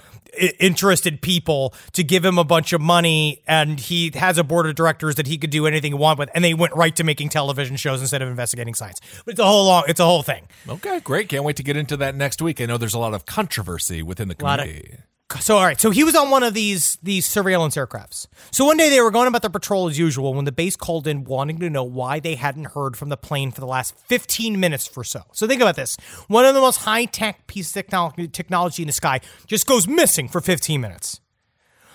interested 0.59 1.21
people 1.21 1.75
to 1.93 2.03
give 2.03 2.25
him 2.25 2.39
a 2.39 2.45
bunch 2.45 2.73
of 2.73 2.81
money, 2.81 3.43
and 3.47 3.79
he 3.79 4.11
has 4.15 4.39
a 4.39 4.45
board 4.45 4.67
of 4.67 4.75
directors 4.75 5.17
that 5.17 5.27
he 5.27 5.39
could 5.39 5.51
do 5.51 5.67
anything 5.67 5.93
he 5.93 5.99
want 5.99 6.19
with, 6.19 6.31
and 6.35 6.45
they 6.45 6.55
went 6.55 6.75
right 6.75 6.95
to 6.97 7.05
making 7.05 7.29
television 7.29 7.77
shows 7.77 8.01
instead 8.01 8.23
of 8.23 8.29
investigating 8.29 8.75
science. 8.75 9.01
But 9.25 9.33
it's 9.33 9.41
a 9.41 9.45
whole 9.45 9.67
long, 9.67 9.85
it's 9.89 10.01
a 10.01 10.05
whole 10.05 10.23
thing. 10.23 10.47
Okay, 10.69 11.01
great. 11.01 11.29
Can't 11.29 11.45
wait 11.45 11.57
to 11.57 11.63
get 11.63 11.77
into 11.77 11.97
that 11.99 12.15
next 12.15 12.41
week. 12.41 12.61
I 12.61 12.67
know 12.67 12.79
there's 12.79 12.95
a 12.95 12.99
lot 12.99 13.15
of 13.15 13.27
controversy 13.27 14.03
within 14.03 14.29
the 14.29 14.35
community. 14.35 14.97
So 15.41 15.57
all 15.57 15.65
right, 15.65 15.81
so 15.81 15.91
he 15.91 16.05
was 16.05 16.15
on 16.15 16.31
one 16.31 16.43
of 16.43 16.55
these 16.55 16.99
these 17.03 17.27
surveillance 17.27 17.77
aircrafts. 17.77 18.27
So 18.51 18.65
one 18.65 18.77
day 18.77 18.89
they 18.91 19.01
were 19.01 19.11
going 19.11 19.29
about 19.29 19.43
their 19.43 19.51
patrol 19.51 19.89
as 19.89 19.99
usual 19.99 20.35
when 20.35 20.45
the 20.45 20.53
base 20.53 20.77
called 20.77 21.07
in 21.07 21.25
wanting 21.25 21.59
to 21.61 21.71
know 21.71 21.85
why 21.85 22.21
they 22.21 22.35
hadn't 22.35 22.67
heard 22.67 22.97
from 22.97 23.09
the 23.09 23.17
plane 23.17 23.51
for 23.51 23.61
the 23.61 23.67
last 23.67 23.97
15 24.07 24.61
minutes 24.61 24.91
or 24.97 25.05
so. 25.05 25.23
So 25.33 25.47
think 25.47 25.63
about 25.63 25.77
this. 25.77 25.97
One 26.29 26.45
of 26.45 26.55
the 26.55 26.61
most 26.61 26.79
high-tech 26.79 27.47
pieces 27.47 27.71
of 27.71 27.75
technology, 27.75 28.29
technology 28.29 28.83
in 28.83 28.87
the 28.87 28.93
sky 28.93 29.21
just 29.47 29.67
goes 29.67 29.89
missing 29.89 30.29
for 30.29 30.41
15 30.41 30.81
minutes. 30.81 31.21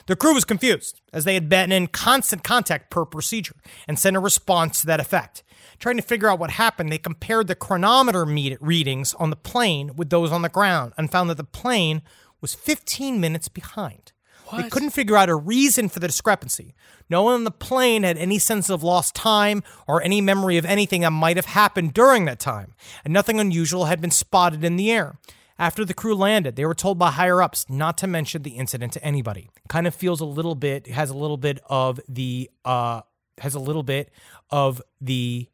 The 0.08 0.16
crew 0.16 0.34
was 0.34 0.46
confused, 0.46 1.02
as 1.12 1.26
they 1.26 1.34
had 1.34 1.50
been 1.50 1.72
in 1.72 1.88
constant 1.88 2.42
contact 2.42 2.90
per 2.90 3.04
procedure 3.04 3.56
and 3.90 4.00
sent 4.00 4.16
a 4.16 4.22
response 4.22 4.80
to 4.80 4.88
that 4.88 5.02
effect. 5.02 5.44
Trying 5.80 5.98
to 5.98 6.02
figure 6.02 6.30
out 6.30 6.40
what 6.40 6.52
happened, 6.52 6.92
they 6.92 6.98
compared 6.98 7.48
the 7.48 7.56
chronometer 7.56 8.24
readings 8.26 9.14
on 9.16 9.30
the 9.30 9.36
plane 9.36 9.96
with 9.98 10.10
those 10.10 10.32
on 10.32 10.44
the 10.44 10.50
ground 10.50 10.94
and 10.98 11.12
found 11.12 11.30
that 11.30 11.36
the 11.36 11.44
plane 11.44 12.02
was 12.42 12.54
15 12.54 13.20
minutes 13.20 13.48
behind. 13.48 14.12
They 14.56 14.70
couldn't 14.70 14.92
figure 14.92 15.18
out 15.18 15.30
a 15.30 15.36
reason 15.36 15.90
for 15.90 16.00
the 16.00 16.08
discrepancy. 16.08 16.74
No 17.10 17.24
one 17.24 17.34
on 17.34 17.44
the 17.44 17.52
plane 17.52 18.04
had 18.04 18.18
any 18.18 18.40
sense 18.40 18.70
of 18.70 18.82
lost 18.82 19.14
time 19.14 19.62
or 19.88 20.02
any 20.02 20.22
memory 20.22 20.58
of 20.58 20.66
anything 20.66 21.02
that 21.02 21.12
might 21.12 21.36
have 21.36 21.48
happened 21.48 21.94
during 21.94 22.26
that 22.26 22.40
time, 22.40 22.74
and 23.04 23.14
nothing 23.14 23.40
unusual 23.40 23.86
had 23.86 24.00
been 24.00 24.12
spotted 24.12 24.64
in 24.64 24.78
the 24.78 24.92
air. 24.92 25.18
After 25.60 25.84
the 25.84 25.94
crew 25.94 26.16
landed, 26.16 26.56
they 26.56 26.66
were 26.66 26.76
told 26.76 27.00
by 27.00 27.12
higher 27.12 27.42
ups 27.42 27.66
not 27.68 27.98
to 28.00 28.08
mention 28.08 28.44
the 28.44 28.52
incident 28.52 28.94
to 28.94 29.04
anybody. 29.04 29.50
Kind 29.68 29.88
of 29.88 29.96
feels 29.96 30.22
a 30.22 30.26
little 30.26 30.56
bit 30.56 30.88
has 30.88 31.10
a 31.10 31.18
little 31.18 31.38
bit 31.38 31.60
of 31.68 32.00
the 32.08 32.50
uh 32.64 33.02
has 33.40 33.56
a 33.56 33.60
little 33.60 33.84
bit 33.84 34.12
of 34.52 34.82
the 35.02 35.48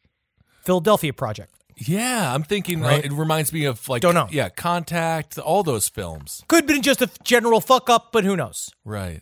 Philadelphia 0.64 1.14
Project. 1.14 1.54
Yeah, 1.78 2.34
I'm 2.34 2.44
thinking. 2.44 2.84
Uh, 2.84 2.88
Right. 2.88 3.06
it 3.06 3.12
reminds 3.12 3.52
me 3.54 3.66
of 3.66 3.88
like 3.90 4.02
Don't 4.02 4.14
know. 4.14 4.28
Yeah, 4.32 4.50
Contact, 4.50 5.38
all 5.38 5.64
those 5.64 5.88
films. 5.88 6.44
Could 6.48 6.62
have 6.62 6.68
been 6.68 6.82
just 6.82 7.02
a 7.02 7.10
general 7.24 7.62
fuck 7.62 7.90
up, 7.90 8.12
but 8.12 8.24
who 8.24 8.36
knows? 8.36 8.70
Right. 8.86 9.22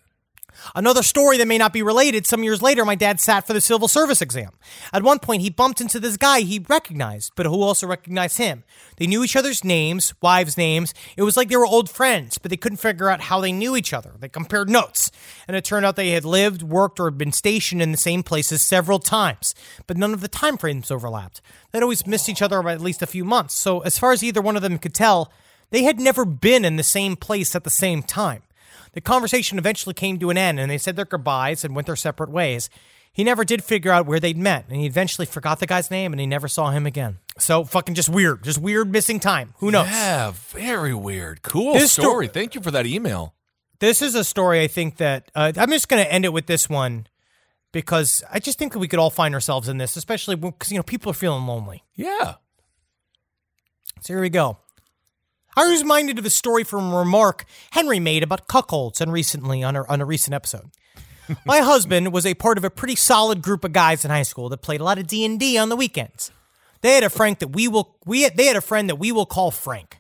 Another 0.76 1.04
story 1.04 1.38
that 1.38 1.48
may 1.48 1.58
not 1.58 1.74
be 1.74 1.82
related. 1.82 2.26
Some 2.26 2.44
years 2.44 2.62
later, 2.62 2.86
my 2.86 2.96
dad 2.96 3.20
sat 3.20 3.46
for 3.46 3.54
the 3.54 3.62
civil 3.62 3.88
service 3.88 4.22
exam. 4.22 4.52
At 4.94 5.04
one 5.04 5.20
point, 5.20 5.42
he 5.42 5.50
bumped 5.50 5.82
into 5.82 6.00
this 6.00 6.18
guy 6.18 6.42
he 6.42 6.66
recognized, 6.68 7.34
but 7.36 7.46
who 7.46 7.62
also 7.62 7.88
recognized 7.88 8.38
him. 8.38 8.64
They 8.98 9.08
knew 9.08 9.24
each 9.24 9.36
other's 9.36 9.64
names, 9.64 10.14
wives' 10.22 10.58
names. 10.58 10.94
It 11.18 11.24
was 11.24 11.36
like 11.38 11.50
they 11.50 11.58
were 11.58 11.66
old 11.66 11.90
friends, 11.90 12.38
but 12.38 12.50
they 12.50 12.58
couldn't 12.58 12.78
figure 12.78 13.10
out 13.10 13.22
how 13.22 13.40
they 13.40 13.52
knew 13.52 13.76
each 13.76 13.94
other. 13.94 14.14
They 14.20 14.30
compared 14.30 14.70
notes, 14.70 15.12
and 15.48 15.58
it 15.58 15.66
turned 15.66 15.86
out 15.86 15.96
they 15.96 16.12
had 16.12 16.26
lived, 16.26 16.64
worked, 16.64 17.00
or 17.00 17.12
been 17.12 17.32
stationed 17.32 17.82
in 17.82 17.92
the 17.92 17.98
same 17.98 18.24
places 18.24 18.62
several 18.62 19.00
times, 19.00 19.56
but 19.88 19.98
none 19.98 20.14
of 20.14 20.22
the 20.22 20.28
time 20.28 20.58
frames 20.58 20.92
overlapped. 20.92 21.42
They'd 21.72 21.84
always 21.84 22.08
missed 22.08 22.30
each 22.30 22.42
other 22.42 22.62
by 22.62 22.74
at 22.74 22.82
least 22.82 23.02
a 23.02 23.08
few 23.08 23.26
months. 23.26 23.56
So, 23.56 23.80
as 23.82 23.98
far 23.98 24.12
as 24.12 24.24
either 24.24 24.42
one 24.42 24.56
of 24.56 24.62
them 24.62 24.78
could 24.78 24.94
tell, 24.94 25.32
they 25.72 25.84
had 25.84 26.00
never 26.00 26.26
been 26.26 26.66
in 26.66 26.76
the 26.76 26.84
same 26.84 27.16
place 27.16 27.56
at 27.56 27.64
the 27.64 27.70
same 27.70 28.04
time. 28.04 28.44
The 28.94 29.02
conversation 29.02 29.58
eventually 29.58 29.94
came 29.94 30.20
to 30.20 30.30
an 30.30 30.38
end 30.38 30.60
and 30.60 30.70
they 30.70 30.78
said 30.78 30.96
their 30.96 31.06
goodbyes 31.06 31.64
and 31.64 31.76
went 31.76 31.86
their 31.88 31.96
separate 31.96 32.30
ways. 32.30 32.70
He 33.14 33.24
never 33.24 33.44
did 33.44 33.64
figure 33.64 33.92
out 33.92 34.06
where 34.06 34.20
they'd 34.20 34.38
met 34.38 34.66
and 34.70 34.80
he 34.80 34.86
eventually 34.86 35.26
forgot 35.26 35.60
the 35.60 35.66
guy's 35.68 35.92
name 35.92 36.14
and 36.14 36.20
he 36.20 36.26
never 36.26 36.48
saw 36.48 36.72
him 36.72 36.86
again. 36.86 37.20
So 37.38 37.64
fucking 37.64 37.96
just 37.96 38.10
weird. 38.10 38.44
Just 38.44 38.60
weird 38.60 38.92
missing 38.92 39.20
time. 39.20 39.54
Who 39.58 39.72
knows? 39.72 39.88
Yeah, 39.88 40.32
very 40.50 40.94
weird. 40.94 41.42
Cool 41.42 41.74
This 41.74 41.92
sto- 41.94 42.04
story. 42.04 42.28
Thank 42.28 42.56
you 42.56 42.62
for 42.62 42.72
that 42.72 42.86
email. 42.86 43.34
This 43.80 44.02
is 44.02 44.14
a 44.16 44.24
story 44.24 44.62
I 44.62 44.68
think 44.68 44.98
that 44.98 45.32
uh, 45.36 45.52
I'm 45.58 45.72
just 45.72 45.90
going 45.90 46.04
to 46.04 46.12
end 46.12 46.24
it 46.24 46.32
with 46.34 46.46
this 46.46 46.70
one 46.70 47.08
because 47.72 48.24
I 48.32 48.40
just 48.40 48.60
think 48.60 48.74
that 48.74 48.80
we 48.80 48.88
could 48.88 49.00
all 49.00 49.10
find 49.10 49.34
ourselves 49.34 49.68
in 49.68 49.78
this, 49.78 49.96
especially 49.98 50.36
because, 50.36 50.72
you 50.72 50.78
know, 50.78 50.84
people 50.84 51.10
are 51.10 51.16
feeling 51.16 51.48
lonely. 51.48 51.84
Yeah. 51.96 52.36
So 54.02 54.14
here 54.14 54.22
we 54.22 54.30
go. 54.30 54.58
I 55.58 55.68
was 55.68 55.82
reminded 55.82 56.18
of 56.20 56.26
a 56.26 56.30
story 56.30 56.64
from 56.64 56.94
a 56.94 56.98
remark 57.00 57.46
Henry 57.72 58.00
made 58.00 58.24
about 58.24 58.48
cuckolds 58.48 59.02
and 59.02 59.12
recently 59.12 59.64
on 59.64 59.76
a, 59.76 59.84
on 59.88 60.02
a 60.02 60.06
recent 60.06 60.34
episode. 60.34 60.72
My 61.46 61.60
husband 61.60 62.12
was 62.14 62.26
a 62.26 62.34
part 62.34 62.58
of 62.58 62.64
a 62.64 62.70
pretty 62.70 62.96
solid 62.96 63.42
group 63.42 63.64
of 63.64 63.74
guys 63.74 64.04
in 64.06 64.12
high 64.12 64.24
school 64.24 64.50
that 64.50 64.62
played 64.62 64.82
a 64.82 64.84
lot 64.84 64.98
of 64.98 65.08
D 65.08 65.24
and 65.26 65.40
D 65.40 65.58
on 65.58 65.70
the 65.70 65.76
weekends. 65.76 66.32
They 66.82 66.94
had 66.96 67.04
a 67.04 67.10
Frank 67.10 67.40
that 67.40 67.50
we 67.50 67.68
will 67.68 67.96
we 68.06 68.28
they 68.30 68.46
had 68.46 68.56
a 68.56 68.62
friend 68.62 68.90
that 68.90 68.96
we 68.96 69.12
will 69.12 69.26
call 69.28 69.52
Frank. 69.52 69.98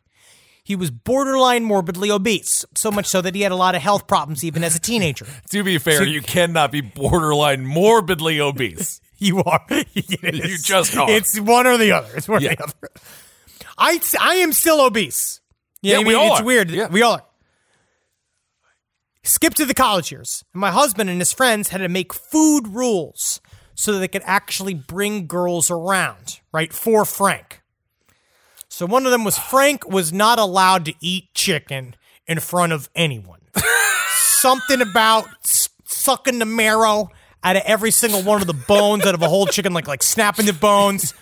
He 0.64 0.76
was 0.76 0.90
borderline 0.92 1.64
morbidly 1.66 2.10
obese, 2.12 2.66
so 2.76 2.92
much 2.92 3.06
so 3.08 3.20
that 3.22 3.36
he 3.36 3.42
had 3.42 3.52
a 3.52 3.56
lot 3.56 3.76
of 3.76 3.82
health 3.82 4.08
problems 4.08 4.44
even 4.44 4.64
as 4.64 4.76
a 4.76 4.80
teenager. 4.80 5.26
To 5.52 5.64
be 5.64 5.78
fair, 5.80 5.98
So- 5.98 6.04
you 6.04 6.22
cannot 6.22 6.72
be 6.72 6.82
borderline 6.82 7.66
morbidly 7.66 8.40
obese. 8.40 9.02
You 9.22 9.44
are. 9.44 9.64
You 9.70 10.58
just 10.58 10.98
are. 10.98 11.08
It's 11.12 11.40
one 11.40 11.68
or 11.68 11.78
the 11.78 11.92
other. 11.92 12.10
It's 12.16 12.28
one 12.28 12.42
Yeah. 12.42 12.54
or 12.54 12.56
the 12.56 12.64
other. 12.64 12.90
I 13.78 14.00
I 14.20 14.36
am 14.38 14.52
still 14.52 14.82
obese. 14.84 15.41
Yeah, 15.82 15.98
what 15.98 16.06
I 16.06 16.08
we 16.08 16.14
mean? 16.16 16.24
all 16.24 16.32
It's 16.34 16.42
are. 16.42 16.46
weird. 16.46 16.70
Yeah. 16.70 16.88
We 16.90 17.02
all 17.02 17.14
are. 17.14 17.24
Skip 19.24 19.54
to 19.56 19.66
the 19.66 19.74
college 19.74 20.12
years. 20.12 20.44
My 20.54 20.72
husband 20.72 21.10
and 21.10 21.20
his 21.20 21.32
friends 21.32 21.70
had 21.70 21.78
to 21.80 21.90
make 21.90 22.14
food 22.14 22.68
rules 22.68 23.40
so 23.76 23.94
that 23.94 24.00
they 24.00 24.08
could 24.08 24.24
actually 24.26 24.74
bring 24.74 25.28
girls 25.28 25.70
around, 25.70 26.40
right? 26.52 26.74
For 26.74 27.06
Frank. 27.06 27.62
So 28.68 28.86
one 28.86 29.06
of 29.06 29.12
them 29.12 29.24
was 29.24 29.38
Frank 29.38 29.88
was 29.88 30.12
not 30.12 30.40
allowed 30.40 30.86
to 30.86 30.94
eat 31.02 31.34
chicken 31.34 31.96
in 32.26 32.40
front 32.40 32.74
of 32.74 32.90
anyone. 32.96 33.42
Something 34.16 34.82
about 34.82 35.28
sucking 35.84 36.40
the 36.40 36.46
marrow 36.46 37.10
out 37.44 37.56
of 37.58 37.64
every 37.66 37.92
single 37.92 38.24
one 38.24 38.42
of 38.42 38.48
the 38.48 38.54
bones 38.54 39.06
out 39.06 39.14
of 39.14 39.22
a 39.22 39.28
whole 39.30 39.46
chicken, 39.46 39.74
like 39.74 39.88
like 39.88 40.02
snapping 40.04 40.46
the 40.48 40.54
bones. 40.54 41.14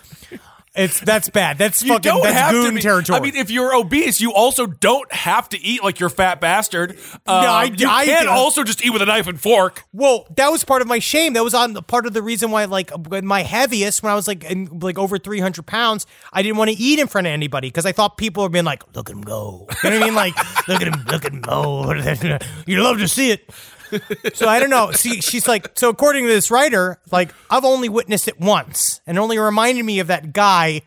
It's 0.80 0.98
that's 1.00 1.28
bad. 1.28 1.58
That's 1.58 1.82
You 1.82 1.92
fucking 1.94 2.22
that's 2.22 2.52
goon 2.52 2.74
be, 2.76 2.80
territory. 2.80 3.18
I 3.18 3.22
mean, 3.22 3.36
if 3.36 3.50
you're 3.50 3.74
obese, 3.74 4.20
you 4.20 4.32
also 4.32 4.66
don't 4.66 5.12
have 5.12 5.48
to 5.50 5.60
eat 5.60 5.82
like 5.84 6.00
you're 6.00 6.08
fat 6.08 6.40
bastard. 6.40 6.92
Um, 6.92 7.18
I- 7.26 7.72
you 7.76 7.88
I- 7.88 8.06
can 8.06 8.28
also 8.28 8.64
just 8.64 8.84
eat 8.84 8.90
with 8.90 9.02
a 9.02 9.06
knife 9.06 9.26
and 9.26 9.40
fork. 9.40 9.84
Well, 9.92 10.26
that 10.36 10.50
was 10.50 10.64
part 10.64 10.80
of 10.82 10.88
my 10.88 10.98
shame. 10.98 11.34
That 11.34 11.44
was 11.44 11.54
on 11.54 11.74
the 11.74 11.82
part 11.82 12.06
of 12.06 12.14
the 12.14 12.22
reason 12.22 12.50
why, 12.50 12.64
like, 12.64 12.90
when 13.08 13.26
my 13.26 13.42
heaviest, 13.42 14.02
when 14.02 14.10
I 14.10 14.14
was 14.14 14.26
like 14.26 14.42
in, 14.44 14.78
like 14.80 14.98
over 14.98 15.18
three 15.18 15.40
hundred 15.40 15.66
pounds, 15.66 16.06
I 16.32 16.42
didn't 16.42 16.56
want 16.56 16.70
to 16.70 16.76
eat 16.76 16.98
in 16.98 17.06
front 17.08 17.26
of 17.26 17.32
anybody 17.32 17.68
because 17.68 17.84
I 17.86 17.92
thought 17.92 18.16
people 18.16 18.42
were 18.42 18.48
being 18.48 18.64
like, 18.64 18.82
"Look 18.94 19.10
at 19.10 19.14
him 19.16 19.22
go," 19.22 19.66
you 19.84 19.90
know 19.90 19.96
what 19.98 20.02
I 20.02 20.06
mean? 20.06 20.14
Like, 20.14 20.36
look 20.68 20.80
at 20.80 20.88
him, 20.88 21.04
look 21.06 21.24
at 21.24 21.32
him 21.32 21.40
go. 21.42 21.92
you 22.66 22.82
love 22.82 22.98
to 22.98 23.08
see 23.08 23.30
it. 23.32 23.50
So 24.34 24.48
I 24.48 24.60
don't 24.60 24.70
know. 24.70 24.90
See, 24.92 25.20
she's 25.20 25.48
like, 25.48 25.78
so 25.78 25.88
according 25.88 26.26
to 26.26 26.32
this 26.32 26.50
writer, 26.50 27.00
like, 27.10 27.34
I've 27.50 27.64
only 27.64 27.88
witnessed 27.88 28.28
it 28.28 28.38
once, 28.40 29.00
and 29.06 29.18
only 29.18 29.38
reminded 29.38 29.84
me 29.84 30.00
of 30.00 30.08
that 30.08 30.32
guy. 30.32 30.82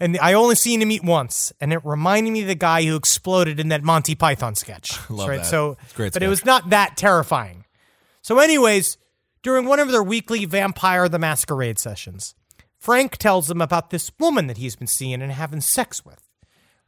And 0.00 0.18
I 0.18 0.32
only 0.32 0.56
seen 0.56 0.82
him 0.82 0.90
eat 0.90 1.04
once, 1.04 1.52
and 1.60 1.72
it 1.72 1.80
reminded 1.84 2.32
me 2.32 2.42
of 2.42 2.48
the 2.48 2.56
guy 2.56 2.84
who 2.84 2.96
exploded 2.96 3.60
in 3.60 3.68
that 3.68 3.82
Monty 3.84 4.14
Python 4.14 4.54
sketch. 4.54 4.98
Love 5.10 5.28
right? 5.28 5.36
that. 5.38 5.46
So, 5.46 5.76
It's 5.84 5.92
great 5.92 6.12
but 6.12 6.22
it 6.22 6.28
was 6.28 6.44
not 6.44 6.70
that 6.70 6.96
terrifying. 6.96 7.64
So, 8.20 8.38
anyways, 8.38 8.98
during 9.42 9.66
one 9.66 9.78
of 9.78 9.92
their 9.92 10.02
weekly 10.02 10.46
Vampire 10.46 11.08
the 11.08 11.18
Masquerade 11.18 11.78
sessions, 11.78 12.34
Frank 12.76 13.16
tells 13.18 13.46
them 13.46 13.62
about 13.62 13.90
this 13.90 14.10
woman 14.18 14.46
that 14.48 14.56
he's 14.56 14.76
been 14.76 14.88
seeing 14.88 15.22
and 15.22 15.30
having 15.30 15.60
sex 15.60 16.04
with. 16.04 16.28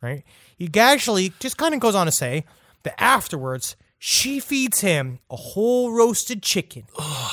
Right? 0.02 0.24
He 0.56 0.68
casually 0.68 1.32
just 1.38 1.56
kind 1.56 1.74
of 1.74 1.80
goes 1.80 1.94
on 1.94 2.06
to 2.06 2.12
say 2.12 2.44
that 2.82 3.00
afterwards, 3.00 3.76
she 3.98 4.40
feeds 4.40 4.80
him 4.80 5.20
a 5.30 5.36
whole 5.36 5.92
roasted 5.92 6.42
chicken 6.42 6.84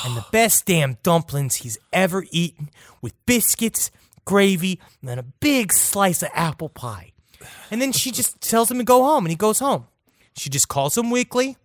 and 0.04 0.16
the 0.16 0.24
best 0.32 0.66
damn 0.66 0.98
dumplings 1.02 1.56
he's 1.56 1.78
ever 1.92 2.24
eaten 2.30 2.70
with 3.02 3.14
biscuits, 3.26 3.90
gravy, 4.24 4.80
and 5.00 5.08
then 5.10 5.18
a 5.18 5.22
big 5.22 5.72
slice 5.72 6.22
of 6.22 6.30
apple 6.34 6.68
pie. 6.68 7.12
And 7.70 7.80
then 7.80 7.92
she 7.92 8.10
just 8.10 8.40
tells 8.40 8.70
him 8.70 8.78
to 8.78 8.84
go 8.84 9.02
home 9.02 9.24
and 9.24 9.30
he 9.30 9.36
goes 9.36 9.58
home. 9.58 9.86
She 10.36 10.48
just 10.50 10.68
calls 10.68 10.96
him 10.96 11.10
weekly. 11.10 11.56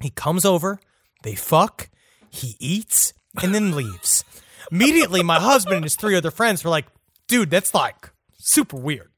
He 0.00 0.10
comes 0.10 0.44
over, 0.44 0.78
they 1.24 1.34
fuck, 1.34 1.90
he 2.30 2.56
eats, 2.60 3.12
and 3.42 3.54
then 3.54 3.74
leaves. 3.74 4.24
Immediately, 4.70 5.22
my 5.22 5.40
husband 5.40 5.76
and 5.76 5.84
his 5.84 5.96
three 5.96 6.14
other 6.14 6.30
friends 6.30 6.62
were 6.62 6.70
like, 6.70 6.86
dude, 7.26 7.50
that's 7.50 7.74
like 7.74 8.10
super 8.38 8.76
weird. 8.76 9.10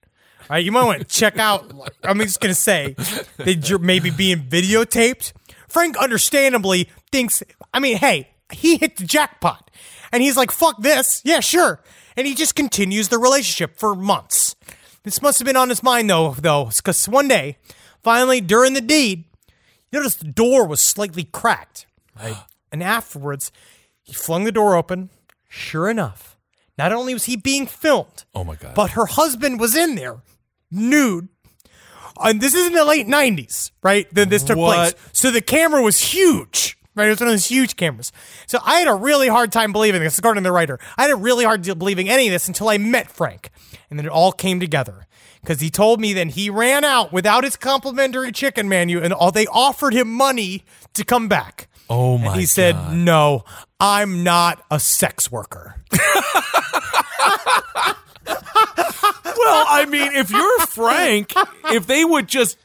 Right, 0.50 0.64
you 0.64 0.72
might 0.72 0.84
want 0.84 0.98
to 0.98 1.04
check 1.06 1.38
out. 1.38 1.72
I'm 2.02 2.18
just 2.18 2.40
gonna 2.40 2.54
say 2.54 2.94
that 3.36 3.68
you're 3.70 3.78
maybe 3.78 4.10
being 4.10 4.38
videotaped. 4.42 5.32
Frank, 5.68 5.96
understandably, 5.96 6.88
thinks. 7.12 7.40
I 7.72 7.78
mean, 7.78 7.98
hey, 7.98 8.30
he 8.50 8.76
hit 8.76 8.96
the 8.96 9.04
jackpot, 9.04 9.70
and 10.10 10.24
he's 10.24 10.36
like, 10.36 10.50
"Fuck 10.50 10.82
this, 10.82 11.22
yeah, 11.24 11.38
sure," 11.38 11.80
and 12.16 12.26
he 12.26 12.34
just 12.34 12.56
continues 12.56 13.10
the 13.10 13.18
relationship 13.18 13.78
for 13.78 13.94
months. 13.94 14.56
This 15.04 15.22
must 15.22 15.38
have 15.38 15.46
been 15.46 15.54
on 15.56 15.68
his 15.68 15.84
mind 15.84 16.10
though, 16.10 16.32
though, 16.32 16.64
because 16.64 17.08
one 17.08 17.28
day, 17.28 17.56
finally 18.02 18.40
during 18.40 18.74
the 18.74 18.80
deed, 18.80 19.26
he 19.46 19.96
noticed 19.96 20.18
the 20.18 20.32
door 20.32 20.66
was 20.66 20.80
slightly 20.80 21.22
cracked. 21.22 21.86
Right, 22.20 22.36
and 22.72 22.82
afterwards, 22.82 23.52
he 24.02 24.14
flung 24.14 24.42
the 24.42 24.52
door 24.52 24.74
open. 24.74 25.10
Sure 25.48 25.88
enough, 25.88 26.36
not 26.76 26.92
only 26.92 27.14
was 27.14 27.26
he 27.26 27.36
being 27.36 27.68
filmed, 27.68 28.24
Oh 28.34 28.42
my 28.42 28.56
god! 28.56 28.74
but 28.74 28.90
her 28.90 29.06
husband 29.06 29.60
was 29.60 29.76
in 29.76 29.94
there, 29.94 30.22
nude. 30.70 31.28
And 32.22 32.40
this 32.40 32.54
is 32.54 32.66
in 32.66 32.72
the 32.74 32.84
late 32.84 33.06
90s, 33.06 33.70
right? 33.82 34.12
That 34.14 34.28
this 34.30 34.42
took 34.42 34.56
What? 34.58 34.74
place. 34.74 34.94
So 35.12 35.30
the 35.30 35.40
camera 35.40 35.80
was 35.82 35.98
huge, 36.00 36.76
right? 36.94 37.06
It 37.06 37.10
was 37.10 37.20
one 37.20 37.28
of 37.28 37.32
those 37.32 37.46
huge 37.46 37.76
cameras. 37.76 38.12
So 38.46 38.58
I 38.64 38.78
had 38.80 38.88
a 38.88 38.94
really 38.94 39.28
hard 39.28 39.52
time 39.52 39.72
believing 39.72 40.02
this, 40.02 40.18
according 40.18 40.42
to 40.42 40.48
the 40.48 40.52
writer. 40.52 40.78
I 40.98 41.02
had 41.02 41.10
a 41.10 41.16
really 41.16 41.44
hard 41.44 41.64
time 41.64 41.78
believing 41.78 42.08
any 42.10 42.26
of 42.28 42.32
this 42.32 42.46
until 42.46 42.68
I 42.68 42.76
met 42.78 43.10
Frank. 43.10 43.50
And 43.88 43.98
then 43.98 44.04
it 44.06 44.10
all 44.12 44.32
came 44.32 44.60
together. 44.60 45.06
Because 45.40 45.60
he 45.62 45.70
told 45.70 46.00
me 46.02 46.12
then 46.12 46.28
he 46.28 46.50
ran 46.50 46.84
out 46.84 47.10
without 47.14 47.44
his 47.44 47.56
complimentary 47.56 48.30
chicken 48.32 48.68
menu 48.68 49.00
and 49.00 49.10
all 49.14 49.32
they 49.32 49.46
offered 49.46 49.94
him 49.94 50.06
money 50.12 50.64
to 50.92 51.02
come 51.02 51.28
back. 51.28 51.68
oh 51.88 52.18
my! 52.18 52.32
And 52.32 52.40
he 52.40 52.44
said, 52.44 52.74
God. 52.74 52.94
No, 52.98 53.44
I'm 53.80 54.22
not 54.22 54.62
a 54.70 54.78
sex 54.78 55.32
worker. 55.32 55.82
Well, 59.24 59.66
I 59.68 59.86
mean, 59.86 60.12
if 60.12 60.30
you're 60.30 60.66
Frank, 60.66 61.32
if 61.66 61.86
they 61.86 62.04
would 62.04 62.28
just. 62.28 62.58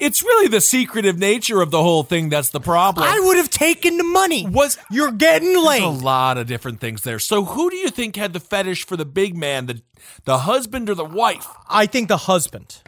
It's 0.00 0.24
really 0.24 0.48
the 0.48 0.60
secretive 0.60 1.20
nature 1.20 1.62
of 1.62 1.70
the 1.70 1.80
whole 1.80 2.02
thing 2.02 2.28
that's 2.28 2.50
the 2.50 2.58
problem. 2.60 3.06
I 3.08 3.20
would 3.20 3.36
have 3.36 3.48
taken 3.48 3.96
the 3.96 4.02
money. 4.02 4.44
Was- 4.44 4.76
you're 4.90 5.12
getting 5.12 5.52
There's 5.52 5.82
a 5.82 5.86
lot 5.86 6.36
of 6.36 6.48
different 6.48 6.80
things 6.80 7.02
there. 7.02 7.20
So, 7.20 7.44
who 7.44 7.70
do 7.70 7.76
you 7.76 7.90
think 7.90 8.16
had 8.16 8.32
the 8.32 8.40
fetish 8.40 8.86
for 8.86 8.96
the 8.96 9.04
big 9.04 9.36
man, 9.36 9.66
the 9.66 9.82
the 10.24 10.38
husband 10.38 10.90
or 10.90 10.96
the 10.96 11.04
wife? 11.04 11.46
I 11.68 11.86
think 11.86 12.08
the 12.08 12.16
husband. 12.16 12.82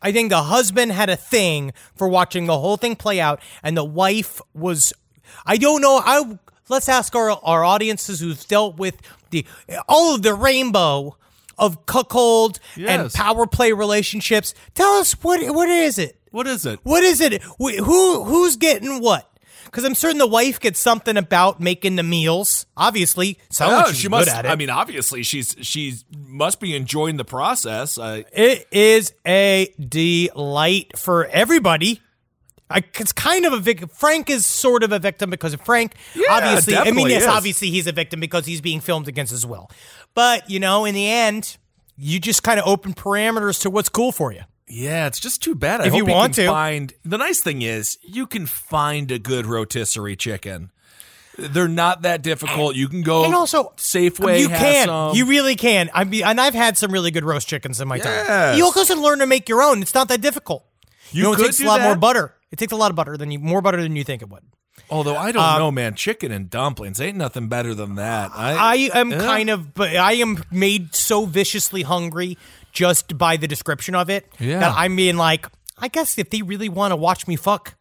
I 0.00 0.10
think 0.10 0.30
the 0.30 0.44
husband 0.44 0.92
had 0.92 1.10
a 1.10 1.16
thing 1.16 1.72
for 1.94 2.08
watching 2.08 2.46
the 2.46 2.58
whole 2.58 2.78
thing 2.78 2.96
play 2.96 3.20
out, 3.20 3.40
and 3.62 3.76
the 3.76 3.84
wife 3.84 4.40
was. 4.54 4.94
I 5.44 5.58
don't 5.58 5.82
know. 5.82 6.00
I 6.02 6.38
let's 6.70 6.88
ask 6.88 7.14
our 7.14 7.30
our 7.42 7.62
audiences 7.62 8.20
who've 8.20 8.42
dealt 8.48 8.78
with 8.78 9.02
the 9.30 9.44
all 9.86 10.14
of 10.14 10.22
the 10.22 10.32
rainbow 10.32 11.16
of 11.58 11.86
cuckold 11.86 12.58
and 12.76 13.12
power 13.12 13.46
play 13.46 13.72
relationships. 13.72 14.54
Tell 14.74 14.94
us 14.94 15.12
what 15.22 15.40
what 15.54 15.68
is 15.68 15.98
it? 15.98 16.18
What 16.30 16.46
is 16.46 16.66
it? 16.66 16.80
What 16.82 17.02
is 17.02 17.20
it? 17.20 17.42
Who 17.58 18.24
who's 18.24 18.56
getting 18.56 19.00
what? 19.00 19.30
Because 19.64 19.84
I'm 19.84 19.94
certain 19.94 20.18
the 20.18 20.26
wife 20.26 20.60
gets 20.60 20.78
something 20.78 21.16
about 21.16 21.60
making 21.60 21.96
the 21.96 22.02
meals. 22.02 22.66
Obviously, 22.76 23.38
sounds 23.50 23.72
like 23.72 23.84
Oh, 23.86 23.88
she's 23.88 23.98
she 23.98 24.04
good 24.04 24.10
must. 24.12 24.28
at 24.30 24.44
it. 24.44 24.48
I 24.48 24.54
mean, 24.56 24.70
obviously, 24.70 25.22
she's 25.22 25.56
she 25.60 25.94
must 26.16 26.60
be 26.60 26.76
enjoying 26.76 27.16
the 27.16 27.24
process. 27.24 27.98
I, 27.98 28.24
It 28.32 28.68
is 28.70 29.12
a 29.26 29.74
delight 29.78 30.96
for 30.96 31.26
everybody. 31.26 32.00
I, 32.68 32.82
it's 32.94 33.12
kind 33.12 33.44
of 33.44 33.52
a 33.52 33.58
victim. 33.58 33.88
Frank 33.88 34.28
is 34.28 34.44
sort 34.44 34.82
of 34.82 34.90
a 34.92 34.98
victim 34.98 35.30
because 35.30 35.52
of 35.54 35.60
Frank. 35.60 35.94
Yeah, 36.16 36.24
obviously, 36.30 36.76
I 36.76 36.90
mean, 36.90 37.08
yes, 37.08 37.22
is. 37.22 37.28
obviously 37.28 37.70
he's 37.70 37.86
a 37.86 37.92
victim 37.92 38.18
because 38.18 38.44
he's 38.46 38.60
being 38.60 38.80
filmed 38.80 39.06
against 39.08 39.30
his 39.30 39.46
will. 39.46 39.70
But 40.16 40.50
you 40.50 40.58
know, 40.58 40.84
in 40.84 40.94
the 40.96 41.08
end, 41.08 41.58
you 41.96 42.18
just 42.18 42.42
kind 42.42 42.58
of 42.58 42.66
open 42.66 42.92
parameters 42.94 43.60
to 43.62 43.70
what's 43.70 43.88
cool 43.88 44.10
for 44.10 44.32
you. 44.32 44.42
yeah, 44.66 45.06
it's 45.06 45.20
just 45.20 45.42
too 45.44 45.54
bad. 45.54 45.80
I 45.80 45.84
If 45.86 45.92
hope 45.92 45.98
you 45.98 46.06
want 46.06 46.34
can 46.34 46.46
to. 46.46 46.50
find. 46.50 46.92
The 47.04 47.18
nice 47.18 47.40
thing 47.40 47.62
is, 47.62 47.98
you 48.02 48.26
can 48.26 48.46
find 48.46 49.10
a 49.12 49.18
good 49.20 49.46
rotisserie 49.46 50.16
chicken. 50.16 50.72
They're 51.38 51.68
not 51.68 52.00
that 52.02 52.22
difficult. 52.22 52.76
You 52.76 52.88
can 52.88 53.02
go 53.02 53.24
and 53.26 53.34
also 53.34 53.74
Safeway. 53.76 54.40
You 54.40 54.48
can, 54.48 54.86
some. 54.86 55.14
you 55.14 55.26
really 55.26 55.54
can. 55.54 55.90
I 55.92 56.04
mean, 56.04 56.24
and 56.24 56.40
I've 56.40 56.54
had 56.54 56.78
some 56.78 56.90
really 56.90 57.10
good 57.10 57.24
roast 57.24 57.46
chickens 57.46 57.78
in 57.78 57.86
my 57.86 57.98
time. 57.98 58.56
You 58.56 58.64
also 58.64 58.84
can 58.86 59.02
learn 59.02 59.18
to 59.18 59.26
make 59.26 59.46
your 59.48 59.62
own. 59.62 59.82
It's 59.82 59.94
not 59.94 60.08
that 60.08 60.22
difficult. 60.22 60.64
You 61.12 61.22
know, 61.24 61.34
it 61.34 61.38
takes 61.38 61.60
a 61.60 61.66
lot 61.66 61.82
more 61.82 61.94
butter. 61.94 62.34
It 62.50 62.58
takes 62.58 62.72
a 62.72 62.76
lot 62.76 62.90
of 62.90 62.96
butter 62.96 63.18
than 63.18 63.30
you 63.30 63.38
more 63.38 63.60
butter 63.60 63.82
than 63.82 63.94
you 63.96 64.02
think 64.04 64.22
it 64.22 64.30
would. 64.30 64.42
Although 64.90 65.16
I 65.16 65.32
don't 65.32 65.42
Um, 65.42 65.58
know, 65.58 65.70
man, 65.70 65.94
chicken 65.94 66.30
and 66.32 66.48
dumplings 66.48 67.00
ain't 67.00 67.16
nothing 67.16 67.48
better 67.48 67.74
than 67.74 67.96
that. 67.96 68.30
I, 68.34 68.90
I 68.92 68.98
am 69.00 69.10
kind 69.10 69.50
of, 69.50 69.74
but 69.74 69.96
I 69.96 70.12
am 70.14 70.42
made 70.50 70.94
so 70.94 71.26
viciously 71.26 71.82
hungry 71.82 72.38
just 72.72 73.16
by 73.18 73.36
the 73.36 73.48
description 73.48 73.94
of 73.94 74.08
it 74.10 74.26
Yeah. 74.38 74.60
that 74.60 74.74
I'm 74.76 74.94
being 74.96 75.16
like, 75.16 75.46
I 75.78 75.88
guess 75.88 76.18
if 76.18 76.30
they 76.30 76.42
really 76.42 76.68
want 76.68 76.92
to 76.92 76.96
watch 76.96 77.26
me 77.26 77.36
fuck, 77.36 77.74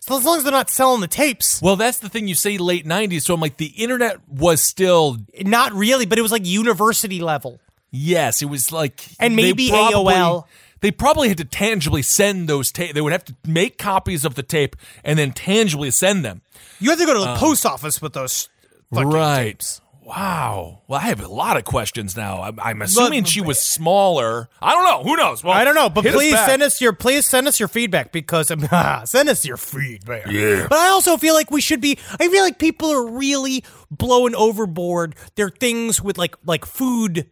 so 0.00 0.16
as 0.16 0.24
long 0.24 0.38
as 0.38 0.44
they're 0.44 0.52
not 0.52 0.70
selling 0.70 1.00
the 1.00 1.08
tapes, 1.08 1.60
Well, 1.60 1.76
that's 1.76 1.98
the 1.98 2.08
thing. 2.08 2.26
You 2.28 2.34
say 2.34 2.56
late 2.58 2.86
'90s, 2.86 3.22
so 3.22 3.34
I'm 3.34 3.40
like, 3.40 3.58
the 3.58 3.66
internet 3.66 4.16
was 4.28 4.62
still 4.62 5.18
not 5.42 5.72
really, 5.74 6.06
but 6.06 6.18
it 6.18 6.22
was 6.22 6.32
like 6.32 6.46
university 6.46 7.20
level. 7.20 7.60
Yes, 7.90 8.40
it 8.42 8.46
was 8.46 8.72
like 8.72 9.04
And 9.20 9.36
maybe 9.36 9.68
probably- 9.70 10.14
AOL. 10.14 10.44
They 10.84 10.90
probably 10.90 11.28
had 11.28 11.38
to 11.38 11.46
tangibly 11.46 12.02
send 12.02 12.46
those 12.46 12.70
tape. 12.70 12.92
They 12.94 13.00
would 13.00 13.12
have 13.12 13.24
to 13.24 13.34
make 13.46 13.78
copies 13.78 14.26
of 14.26 14.34
the 14.34 14.42
tape 14.42 14.76
and 15.02 15.18
then 15.18 15.32
tangibly 15.32 15.90
send 15.90 16.26
them. 16.26 16.42
You 16.78 16.90
have 16.90 16.98
to 16.98 17.06
go 17.06 17.14
to 17.14 17.20
the 17.20 17.36
post 17.36 17.64
office 17.64 18.02
with 18.02 18.12
those 18.12 18.50
fucking 18.92 19.08
right. 19.08 19.44
tapes. 19.44 19.80
Wow. 20.02 20.82
Well, 20.86 21.00
I 21.00 21.04
have 21.04 21.22
a 21.22 21.28
lot 21.28 21.56
of 21.56 21.64
questions 21.64 22.18
now. 22.18 22.42
I'm, 22.42 22.60
I'm 22.60 22.82
assuming 22.82 23.22
But- 23.22 23.30
she 23.30 23.40
was 23.40 23.58
smaller. 23.58 24.50
I 24.60 24.74
don't 24.74 24.84
know. 24.84 25.10
Who 25.10 25.16
knows? 25.16 25.42
Well, 25.42 25.54
I 25.54 25.64
don't 25.64 25.74
know, 25.74 25.88
but 25.88 26.04
hit 26.04 26.12
us 26.12 26.20
please 26.20 26.38
send 26.44 26.62
us 26.62 26.78
your 26.82 26.92
please 26.92 27.24
send 27.24 27.48
us 27.48 27.58
your 27.58 27.68
feedback 27.70 28.12
because 28.12 28.50
um, 28.50 28.60
send 29.06 29.30
us 29.30 29.46
your 29.46 29.56
feedback. 29.56 30.26
Yeah. 30.26 30.66
But 30.68 30.76
I 30.76 30.88
also 30.88 31.16
feel 31.16 31.32
like 31.32 31.50
we 31.50 31.62
should 31.62 31.80
be. 31.80 31.98
I 32.20 32.28
feel 32.28 32.42
like 32.42 32.58
people 32.58 32.90
are 32.90 33.10
really 33.10 33.64
blowing 33.90 34.34
overboard 34.34 35.16
their 35.36 35.48
things 35.48 36.02
with 36.02 36.18
like 36.18 36.36
like 36.44 36.66
food, 36.66 37.30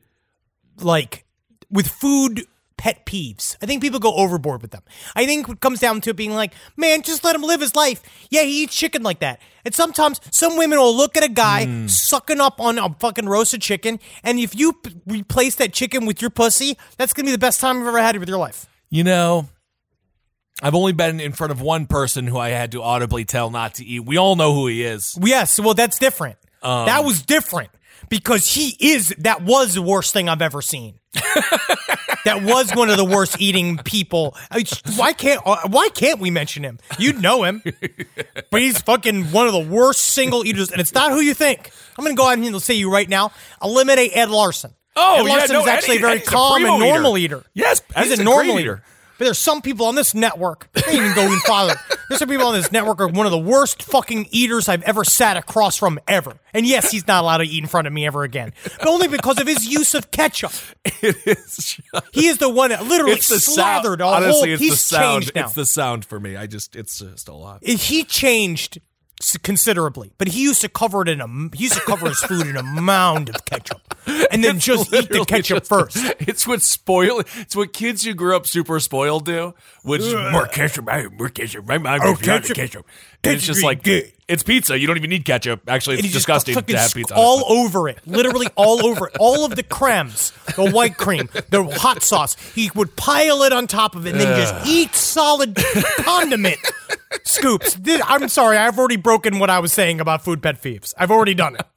like 0.81 1.27
with 1.71 1.87
food 1.87 2.47
pet 2.83 3.07
peeves. 3.07 3.57
I 3.63 3.67
think 3.67 3.81
people 3.81 4.01
go 4.01 4.13
overboard 4.17 4.61
with 4.61 4.73
them. 4.73 4.83
I 5.15 5.25
think 5.25 5.49
it 5.49 5.61
comes 5.61 5.79
down 5.79 6.01
to 6.01 6.11
it 6.11 6.17
being 6.17 6.35
like, 6.35 6.53
man, 6.77 7.03
just 7.03 7.23
let 7.23 7.37
him 7.37 7.43
live 7.43 7.61
his 7.61 7.77
life. 7.77 8.03
Yeah, 8.29 8.43
he 8.43 8.65
eats 8.65 8.75
chicken 8.75 9.05
like 9.05 9.21
that. 9.21 9.39
And 9.65 9.73
sometimes 9.73 10.21
some 10.33 10.57
women 10.57 10.81
will 10.81 10.97
look 10.97 11.17
at 11.17 11.23
a 11.23 11.29
guy 11.29 11.65
Hmm. 11.67 11.87
sucking 11.87 12.41
up 12.41 12.61
on 12.61 12.79
a 12.81 12.93
fucking 12.99 13.27
roasted 13.29 13.63
chicken, 13.63 14.01
and 14.25 14.41
if 14.41 14.57
you 14.57 14.73
p- 14.73 14.97
replace 15.07 15.55
that 15.57 15.73
chicken 15.73 16.07
with 16.07 16.21
your 16.21 16.31
pussy, 16.31 16.77
that's 16.97 17.13
gonna 17.13 17.27
be 17.27 17.31
the 17.33 17.39
best 17.39 17.61
time 17.61 17.79
you've 17.79 17.87
ever 17.87 18.03
had 18.03 18.19
with 18.19 18.29
your 18.29 18.39
life. 18.39 18.67
You 18.91 19.05
know, 19.05 19.49
I've 20.61 20.75
only 20.75 20.93
been 20.93 21.21
in 21.21 21.31
front 21.33 21.53
of 21.53 21.61
one 21.61 21.87
person 21.87 22.27
who 22.27 22.37
I 22.39 22.49
had 22.49 22.73
to 22.73 22.83
audibly 22.83 23.25
tell 23.25 23.49
not 23.51 23.75
to 23.77 23.85
eat. 23.85 24.01
We 24.05 24.17
all 24.17 24.35
know 24.35 24.55
who 24.55 24.67
he 24.67 24.83
is. 24.83 25.17
Yes, 25.23 25.61
well, 25.61 25.75
that's 25.75 25.99
different. 26.01 26.37
Um, 26.65 26.87
that 26.87 27.05
was 27.05 27.23
different 27.23 27.71
because 28.09 28.55
he 28.55 28.77
is. 28.81 29.15
That 29.19 29.43
was 29.43 29.75
the 29.75 29.83
worst 29.83 30.13
thing 30.13 30.29
I've 30.29 30.43
ever 30.43 30.61
seen. 30.63 30.99
that 32.25 32.43
was 32.43 32.71
one 32.75 32.91
of 32.91 32.97
the 32.97 33.05
worst 33.05 33.37
eating 33.41 33.79
people. 33.79 34.37
Why 34.97 35.13
can't 35.13 35.41
uh, 35.45 35.69
Why 35.69 35.89
can't 35.89 36.21
we 36.21 36.31
mention 36.31 36.63
him? 36.65 36.79
You'd 36.99 37.21
know 37.21 37.45
him, 37.45 37.63
but 38.51 38.61
he's 38.63 38.81
fucking 38.83 39.33
one 39.33 39.47
of 39.47 39.53
the 39.53 39.61
worst 39.61 40.01
single 40.03 40.45
eaters, 40.47 40.71
and 40.71 40.81
it's 40.81 40.95
not 40.95 41.13
who 41.13 41.21
you 41.21 41.35
think. 41.35 41.71
I'm 41.99 42.05
gonna 42.05 42.17
go 42.17 42.29
out 42.29 42.39
and 42.39 42.63
say 42.63 42.75
you 42.75 42.93
right 42.93 43.09
now. 43.09 43.33
Eliminate 43.63 44.17
Ed 44.17 44.31
Larson. 44.31 44.75
Oh, 44.95 45.21
Ed 45.21 45.23
yeah, 45.27 45.33
Larson 45.37 45.53
no, 45.55 45.63
is 45.63 45.69
actually 45.69 45.95
Eddie- 45.95 45.99
a 45.99 46.07
very 46.07 46.17
Eddie's 46.19 46.29
calm 46.29 46.57
and 46.57 46.65
primo 46.65 46.77
eater. 46.85 46.93
normal 46.95 47.19
eater. 47.19 47.45
Yes, 47.55 47.83
he's 47.97 48.19
a 48.19 48.21
a 48.21 48.25
normal 48.25 48.59
eater. 48.59 48.73
eater. 48.75 48.83
There's 49.23 49.39
some 49.39 49.63
people 49.63 49.87
on 49.87 49.95
this 49.95 50.15
network. 50.15 50.69
They 50.73 50.95
even 50.97 51.15
go 51.15 51.25
even 51.27 51.39
farther. 51.41 51.75
There's 52.09 52.19
some 52.19 52.29
people 52.29 52.47
on 52.47 52.55
this 52.55 52.73
network 52.73 53.01
are 53.01 53.09
one 53.09 53.25
of 53.27 53.33
the 53.33 53.39
worst 53.39 53.83
fucking 53.83 54.29
eaters 54.31 54.69
I've 54.69 54.83
ever 54.83 55.05
sat 55.05 55.37
across 55.37 55.77
from 55.77 55.99
ever. 56.09 56.39
And 56.53 56.67
yes, 56.67 56.91
he's 56.91 57.07
not 57.07 57.23
allowed 57.23 57.39
to 57.39 57.45
eat 57.45 57.63
in 57.63 57.69
front 57.69 57.87
of 57.87 57.93
me 57.93 58.05
ever 58.07 58.23
again, 58.25 58.53
but 58.79 58.87
only 58.89 59.09
because 59.09 59.41
of 59.41 59.47
his 59.47 59.67
use 59.67 59.95
of 59.95 60.11
ketchup. 60.11 60.53
It 60.85 61.17
is. 61.27 61.81
He 62.13 62.27
is 62.27 62.39
the 62.39 62.49
one 62.49 62.71
that 62.71 62.85
literally 62.85 63.13
It's 63.15 63.29
the 63.29 63.39
slathered 63.41 64.01
sound. 64.01 64.03
a 64.03 64.05
Honestly, 64.27 64.49
whole. 64.51 64.55
it's 64.55 64.63
he's 64.63 64.71
the 64.73 64.77
sound. 64.77 65.23
changed 65.23 65.35
now. 65.35 65.45
It's 65.47 65.55
the 65.55 65.67
sound 65.67 66.05
for 66.05 66.21
me. 66.21 66.37
I 66.37 66.47
just, 66.47 66.77
it's 66.77 66.99
just 66.99 67.29
a 67.29 67.33
lot. 67.35 67.65
he 67.65 68.05
changed 68.05 68.79
considerably, 69.43 70.13
but 70.19 70.29
he 70.29 70.43
used 70.43 70.61
to 70.63 70.69
cover 70.69 71.03
it 71.03 71.09
in 71.09 71.21
a. 71.21 71.27
He 71.57 71.65
used 71.65 71.75
to 71.75 71.81
cover 71.81 72.09
his 72.09 72.19
food 72.21 72.47
in 72.47 72.57
a 72.57 72.63
mound 72.63 73.29
of 73.31 73.45
ketchup, 73.45 73.81
and 74.31 74.43
then 74.43 74.59
just 74.59 74.93
eat 74.93 75.09
the 75.09 75.25
ketchup 75.25 75.59
just- 75.59 75.69
first. 75.69 75.97
It's 76.21 76.47
what 76.47 76.63
spoil. 76.63 77.21
It's 77.37 77.55
what 77.57 77.73
kids 77.73 78.05
who 78.05 78.15
grew 78.15 78.37
up 78.37 78.47
super 78.47 78.79
spoiled 78.81 79.25
do. 79.25 79.55
Which 79.83 80.03
uh. 80.03 80.31
more 80.33 80.47
ketchup, 80.47 80.87
more 81.19 81.29
ketchup, 81.29 81.67
my 81.67 81.79
mom 81.79 82.01
Oh, 82.03 82.15
gives 82.15 82.27
me 82.27 82.33
all 82.33 82.39
the 82.39 82.45
oh, 82.45 82.49
ketchup. 82.55 82.57
ketchup. 82.57 82.87
And 83.25 83.35
it's 83.35 83.47
just 83.47 83.63
like 83.63 83.87
it's 84.29 84.43
pizza. 84.43 84.79
You 84.79 84.87
don't 84.87 84.97
even 84.97 85.11
need 85.11 85.25
ketchup. 85.25 85.63
Actually, 85.69 85.99
it's 85.99 86.13
disgusting 86.13 86.55
to 86.55 86.77
have 86.77 86.95
pizza. 86.95 87.15
all 87.15 87.45
over 87.53 87.89
it, 87.89 87.99
literally 88.07 88.49
all 88.57 88.85
over 88.85 89.09
it. 89.09 89.17
All 89.21 89.45
of 89.45 89.55
the 89.57 89.63
cremes, 89.63 90.33
the 90.57 90.71
white 90.71 90.97
cream, 90.97 91.29
the 91.51 91.65
hot 91.65 92.03
sauce. 92.03 92.35
He 92.55 92.71
would 92.75 92.97
pile 92.97 93.43
it 93.43 93.53
on 93.53 93.67
top 93.67 93.95
of 93.95 94.07
it 94.07 94.13
and 94.13 94.21
then 94.21 94.41
just 94.41 94.67
eat 94.67 94.95
solid 94.95 95.57
condiment 95.99 96.59
scoops. 97.25 97.79
I'm 98.05 98.29
sorry, 98.29 98.57
I've 98.57 98.79
already 98.79 98.97
broken 98.97 99.39
what 99.39 99.51
I 99.51 99.59
was 99.59 99.73
saying 99.73 100.01
about 100.01 100.25
food 100.25 100.43
pet 100.43 100.59
thieves. 100.59 100.95
I've 100.97 101.11
already 101.11 101.35
done 101.35 101.57
it. 101.57 101.67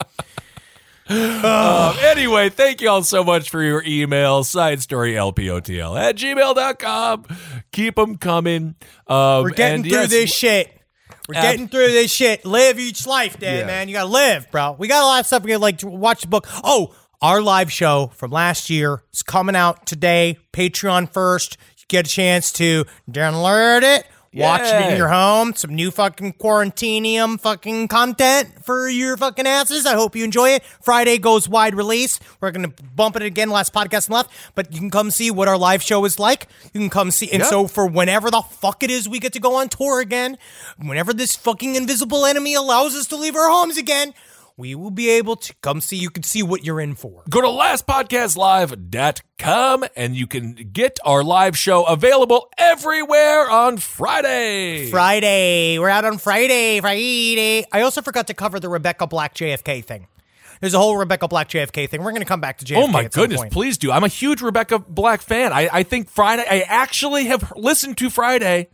Um, 1.07 1.95
anyway, 2.01 2.49
thank 2.49 2.81
you 2.81 2.89
all 2.89 3.03
so 3.03 3.23
much 3.23 3.51
for 3.51 3.61
your 3.61 3.83
emails. 3.83 4.45
Side 4.45 4.81
story 4.81 5.13
LPOTL 5.13 5.99
at 6.01 6.15
gmail.com. 6.15 7.25
Keep 7.71 7.95
them 7.95 8.17
coming. 8.17 8.73
Um, 9.05 9.43
We're 9.43 9.51
getting 9.51 9.83
through 9.83 9.91
yes, 9.91 10.09
this 10.09 10.33
shit. 10.33 10.74
We're 11.27 11.33
getting 11.41 11.67
through 11.67 11.91
this 11.91 12.11
shit. 12.11 12.45
Live 12.45 12.79
each 12.79 13.07
life, 13.07 13.39
Dan, 13.39 13.59
Yeah. 13.59 13.65
man. 13.65 13.87
You 13.87 13.93
gotta 13.95 14.09
live, 14.09 14.49
bro. 14.51 14.75
We 14.77 14.87
got 14.87 15.01
a 15.03 15.05
lot 15.05 15.19
of 15.21 15.25
stuff. 15.27 15.43
We 15.43 15.49
gotta 15.49 15.61
like 15.61 15.79
watch 15.83 16.21
the 16.21 16.27
book. 16.27 16.47
Oh, 16.63 16.93
our 17.21 17.41
live 17.41 17.71
show 17.71 18.11
from 18.15 18.31
last 18.31 18.69
year 18.69 19.01
is 19.13 19.23
coming 19.23 19.55
out 19.55 19.85
today. 19.87 20.37
Patreon 20.53 21.11
first. 21.11 21.57
You 21.77 21.85
get 21.87 22.05
a 22.07 22.09
chance 22.09 22.51
to 22.53 22.85
download 23.09 23.81
it. 23.83 24.05
Watch 24.35 24.61
it 24.63 24.91
in 24.91 24.97
your 24.97 25.07
home. 25.07 25.53
Some 25.55 25.73
new 25.75 25.91
fucking 25.91 26.33
quarantinium 26.33 27.39
fucking 27.39 27.87
content 27.87 28.49
for 28.65 28.89
your 28.89 29.15
fucking 29.17 29.47
asses. 29.47 29.85
I 29.85 29.93
hope 29.93 30.15
you 30.15 30.23
enjoy 30.23 30.49
it. 30.49 30.63
Friday 30.81 31.17
goes 31.17 31.47
wide 31.47 31.75
release. 31.75 32.19
We're 32.41 32.51
gonna 32.51 32.73
bump 32.95 33.15
it 33.15 33.21
again. 33.21 33.49
Last 33.49 33.73
podcast 33.73 34.09
left, 34.09 34.31
but 34.55 34.73
you 34.73 34.79
can 34.79 34.91
come 34.91 35.09
see 35.11 35.31
what 35.31 35.47
our 35.47 35.57
live 35.57 35.81
show 35.81 36.03
is 36.05 36.19
like. 36.19 36.47
You 36.73 36.79
can 36.81 36.89
come 36.89 37.11
see, 37.11 37.31
and 37.31 37.39
Yep. 37.41 37.49
so 37.49 37.67
for 37.67 37.87
whenever 37.87 38.29
the 38.29 38.41
fuck 38.41 38.83
it 38.83 38.91
is 38.91 39.07
we 39.07 39.19
get 39.19 39.33
to 39.33 39.39
go 39.39 39.55
on 39.55 39.69
tour 39.69 39.99
again, 40.01 40.37
whenever 40.77 41.13
this 41.13 41.35
fucking 41.35 41.75
invisible 41.75 42.25
enemy 42.25 42.53
allows 42.53 42.95
us 42.95 43.07
to 43.07 43.15
leave 43.15 43.35
our 43.35 43.49
homes 43.49 43.77
again, 43.77 44.13
we 44.57 44.73
will 44.73 44.91
be 44.91 45.09
able 45.09 45.35
to 45.35 45.53
come 45.61 45.81
see. 45.81 45.97
You 45.97 46.09
can 46.09 46.23
see 46.23 46.41
what 46.41 46.63
you're 46.63 46.79
in 46.79 46.95
for. 46.95 47.23
Go 47.29 47.41
to 47.41 47.47
lastpodcastlive.com 47.47 49.85
and 49.95 50.15
you 50.15 50.27
can 50.27 50.53
get 50.71 50.97
our 51.03 51.23
live 51.23 51.57
show 51.57 51.83
available 51.83 52.47
everywhere 52.57 53.49
on 53.49 53.77
Friday. 53.77 54.89
Friday. 54.89 55.77
We're 55.77 55.89
out 55.89 56.05
on 56.05 56.17
Friday. 56.17 56.79
Friday. 56.79 57.65
I 57.71 57.81
also 57.81 58.01
forgot 58.01 58.27
to 58.27 58.33
cover 58.33 58.59
the 58.59 58.69
Rebecca 58.69 59.07
Black 59.07 59.35
JFK 59.35 59.83
thing. 59.83 60.07
There's 60.61 60.73
a 60.73 60.79
whole 60.79 60.95
Rebecca 60.95 61.27
Black 61.27 61.49
JFK 61.49 61.89
thing. 61.89 62.01
We're 62.01 62.11
going 62.11 62.21
to 62.21 62.27
come 62.27 62.39
back 62.39 62.59
to 62.59 62.65
JFK. 62.65 62.77
Oh 62.77 62.87
my 62.87 63.03
at 63.03 63.13
some 63.13 63.23
goodness, 63.23 63.41
point. 63.41 63.51
please 63.51 63.77
do. 63.77 63.91
I'm 63.91 64.05
a 64.05 64.07
huge 64.07 64.41
Rebecca 64.41 64.79
Black 64.79 65.19
fan. 65.21 65.51
I, 65.51 65.67
I 65.71 65.83
think 65.83 66.09
Friday, 66.09 66.45
I 66.49 66.61
actually 66.61 67.25
have 67.25 67.51
listened 67.57 67.97
to 67.97 68.09
Friday, 68.09 68.69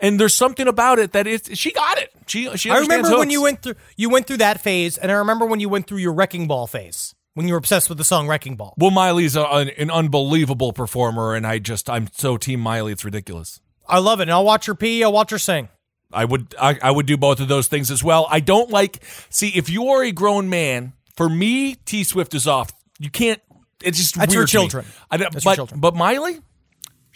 and 0.00 0.20
there's 0.20 0.34
something 0.34 0.68
about 0.68 0.98
it 0.98 1.12
that 1.12 1.26
it's, 1.26 1.56
she 1.56 1.72
got 1.72 1.98
it. 1.98 2.12
She, 2.26 2.54
she 2.56 2.70
I 2.70 2.78
remember 2.78 3.16
when 3.18 3.30
you 3.30 3.42
went 3.42 3.62
through 3.62 3.74
you 3.96 4.10
went 4.10 4.26
through 4.26 4.38
that 4.38 4.60
phase, 4.60 4.98
and 4.98 5.10
I 5.10 5.16
remember 5.16 5.46
when 5.46 5.60
you 5.60 5.68
went 5.68 5.86
through 5.86 5.98
your 5.98 6.12
Wrecking 6.12 6.46
Ball 6.46 6.66
phase 6.66 7.14
when 7.34 7.46
you 7.46 7.54
were 7.54 7.58
obsessed 7.58 7.88
with 7.88 7.98
the 7.98 8.04
song 8.04 8.26
Wrecking 8.28 8.56
Ball. 8.56 8.74
Well, 8.78 8.90
Miley's 8.90 9.36
a, 9.36 9.44
an, 9.44 9.68
an 9.70 9.90
unbelievable 9.90 10.72
performer, 10.72 11.34
and 11.34 11.46
I 11.46 11.58
just, 11.58 11.90
I'm 11.90 12.08
so 12.12 12.38
team 12.38 12.60
Miley, 12.60 12.92
it's 12.92 13.04
ridiculous. 13.04 13.60
I 13.86 13.98
love 13.98 14.20
it, 14.20 14.24
and 14.24 14.32
I'll 14.32 14.44
watch 14.44 14.66
her 14.66 14.74
pee. 14.74 15.04
I'll 15.04 15.12
watch 15.12 15.30
her 15.30 15.38
sing. 15.38 15.68
I 16.12 16.24
would 16.24 16.54
I, 16.60 16.78
I 16.82 16.90
would 16.90 17.06
do 17.06 17.16
both 17.16 17.40
of 17.40 17.48
those 17.48 17.68
things 17.68 17.90
as 17.90 18.02
well. 18.02 18.26
I 18.30 18.40
don't 18.40 18.70
like 18.70 19.02
see 19.28 19.48
if 19.50 19.68
you 19.68 19.88
are 19.88 20.02
a 20.02 20.12
grown 20.12 20.48
man. 20.48 20.92
For 21.16 21.28
me, 21.28 21.74
T 21.74 22.04
Swift 22.04 22.34
is 22.34 22.46
off. 22.46 22.72
You 22.98 23.10
can't 23.10 23.40
it's 23.82 23.98
just 23.98 24.14
That's 24.16 24.34
weird 24.34 24.46
me. 24.46 24.50
children. 24.50 24.86
I 25.10 25.16
That's 25.16 25.44
but 25.44 25.56
children. 25.56 25.80
but 25.80 25.94
Miley, 25.94 26.40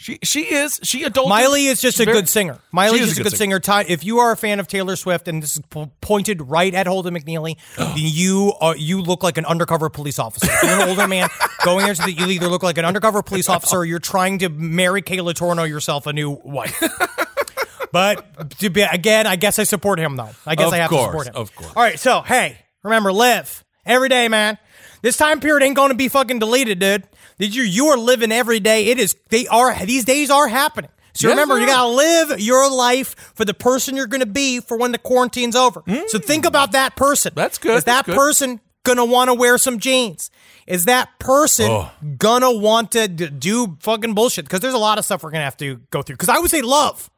she 0.01 0.17
she 0.23 0.41
is 0.53 0.79
she 0.83 1.03
adult. 1.03 1.29
Miley 1.29 1.67
is 1.67 1.79
just 1.79 1.99
a 1.99 2.05
very- 2.05 2.17
good 2.17 2.27
singer. 2.29 2.57
Miley 2.71 2.97
She 2.97 3.03
is 3.03 3.17
a 3.19 3.23
good 3.23 3.37
singer. 3.37 3.59
Ty- 3.59 3.85
If 3.87 4.03
you 4.03 4.19
are 4.19 4.31
a 4.31 4.37
fan 4.37 4.59
of 4.59 4.67
Taylor 4.67 4.95
Swift, 4.95 5.27
and 5.27 5.43
this 5.43 5.55
is 5.57 5.61
po- 5.69 5.91
pointed 6.01 6.41
right 6.41 6.73
at 6.73 6.87
Holden 6.87 7.13
McNeely, 7.13 7.55
then 7.77 7.93
you 7.97 8.53
are, 8.59 8.75
you 8.75 9.01
look 9.01 9.21
like 9.23 9.37
an 9.37 9.45
undercover 9.45 9.89
police 9.89 10.17
officer. 10.17 10.47
If 10.51 10.63
you're 10.63 10.81
an 10.81 10.89
older 10.89 11.07
man 11.07 11.29
going 11.63 11.87
into 11.87 12.01
the, 12.01 12.11
you 12.11 12.25
either 12.27 12.47
look 12.47 12.63
like 12.63 12.77
an 12.79 12.85
undercover 12.85 13.21
police 13.21 13.47
officer, 13.47 13.77
or 13.77 13.85
you're 13.85 13.99
trying 13.99 14.39
to 14.39 14.49
Mary 14.49 15.01
Kay 15.03 15.17
Letourneau 15.17 15.67
yourself 15.69 16.07
a 16.07 16.13
new 16.13 16.31
wife. 16.43 16.81
but 17.91 18.49
to 18.59 18.69
be, 18.69 18.81
again, 18.81 19.27
I 19.27 19.35
guess 19.35 19.59
I 19.59 19.63
support 19.63 19.99
him 19.99 20.15
though. 20.15 20.29
I 20.45 20.55
guess 20.55 20.67
Of 20.67 20.73
I 20.73 20.77
have 20.77 20.89
course, 20.89 21.01
to 21.01 21.07
support 21.11 21.27
him. 21.27 21.35
of 21.35 21.55
course. 21.55 21.73
All 21.75 21.83
right, 21.83 21.99
so 21.99 22.21
hey, 22.21 22.57
remember, 22.83 23.11
live 23.13 23.63
every 23.85 24.09
day, 24.09 24.27
man. 24.27 24.57
This 25.01 25.17
time 25.17 25.39
period 25.39 25.65
ain't 25.65 25.75
going 25.75 25.89
to 25.89 25.95
be 25.95 26.07
fucking 26.07 26.39
deleted, 26.39 26.79
dude. 26.79 27.03
Did 27.41 27.53
you? 27.55 27.63
You 27.63 27.87
are 27.87 27.97
living 27.97 28.31
every 28.31 28.61
day. 28.61 28.85
It 28.85 28.99
is. 28.99 29.15
They 29.29 29.47
are. 29.47 29.75
These 29.85 30.05
days 30.05 30.29
are 30.29 30.47
happening. 30.47 30.91
So 31.13 31.27
Yes, 31.27 31.33
remember, 31.33 31.59
you 31.59 31.65
gotta 31.65 31.89
live 31.89 32.39
your 32.39 32.71
life 32.71 33.15
for 33.35 33.43
the 33.43 33.53
person 33.53 33.97
you're 33.97 34.07
gonna 34.07 34.25
be 34.25 34.61
for 34.61 34.77
when 34.77 34.93
the 34.93 34.97
quarantine's 34.97 35.57
over. 35.57 35.83
So 36.07 36.19
think 36.19 36.45
about 36.45 36.71
that 36.71 36.95
person. 36.95 37.33
Mm. 37.33 37.35
That's 37.35 37.57
good, 37.57 37.75
Is 37.75 37.83
that 37.83 38.05
good. 38.05 38.15
person 38.15 38.61
gonna 38.85 39.03
want 39.03 39.27
to 39.29 39.33
wear 39.33 39.57
some 39.57 39.77
jeans? 39.79 40.31
Is 40.67 40.85
that 40.85 41.19
person 41.19 41.65
Oh. 41.69 41.91
gonna 42.17 42.51
want 42.51 42.91
to 42.91 43.07
d- 43.09 43.27
do 43.27 43.75
fucking 43.81 44.13
bullshit? 44.13 44.45
Because 44.45 44.61
there's 44.61 44.73
a 44.73 44.77
lot 44.77 44.99
of 44.99 45.03
stuff 45.05 45.21
we're 45.23 45.31
gonna 45.31 45.43
have 45.43 45.57
to 45.57 45.81
go 45.89 46.01
through. 46.01 46.15
Because 46.15 46.29
I 46.29 46.37
would 46.39 46.49
say 46.51 46.61
love 46.61 47.09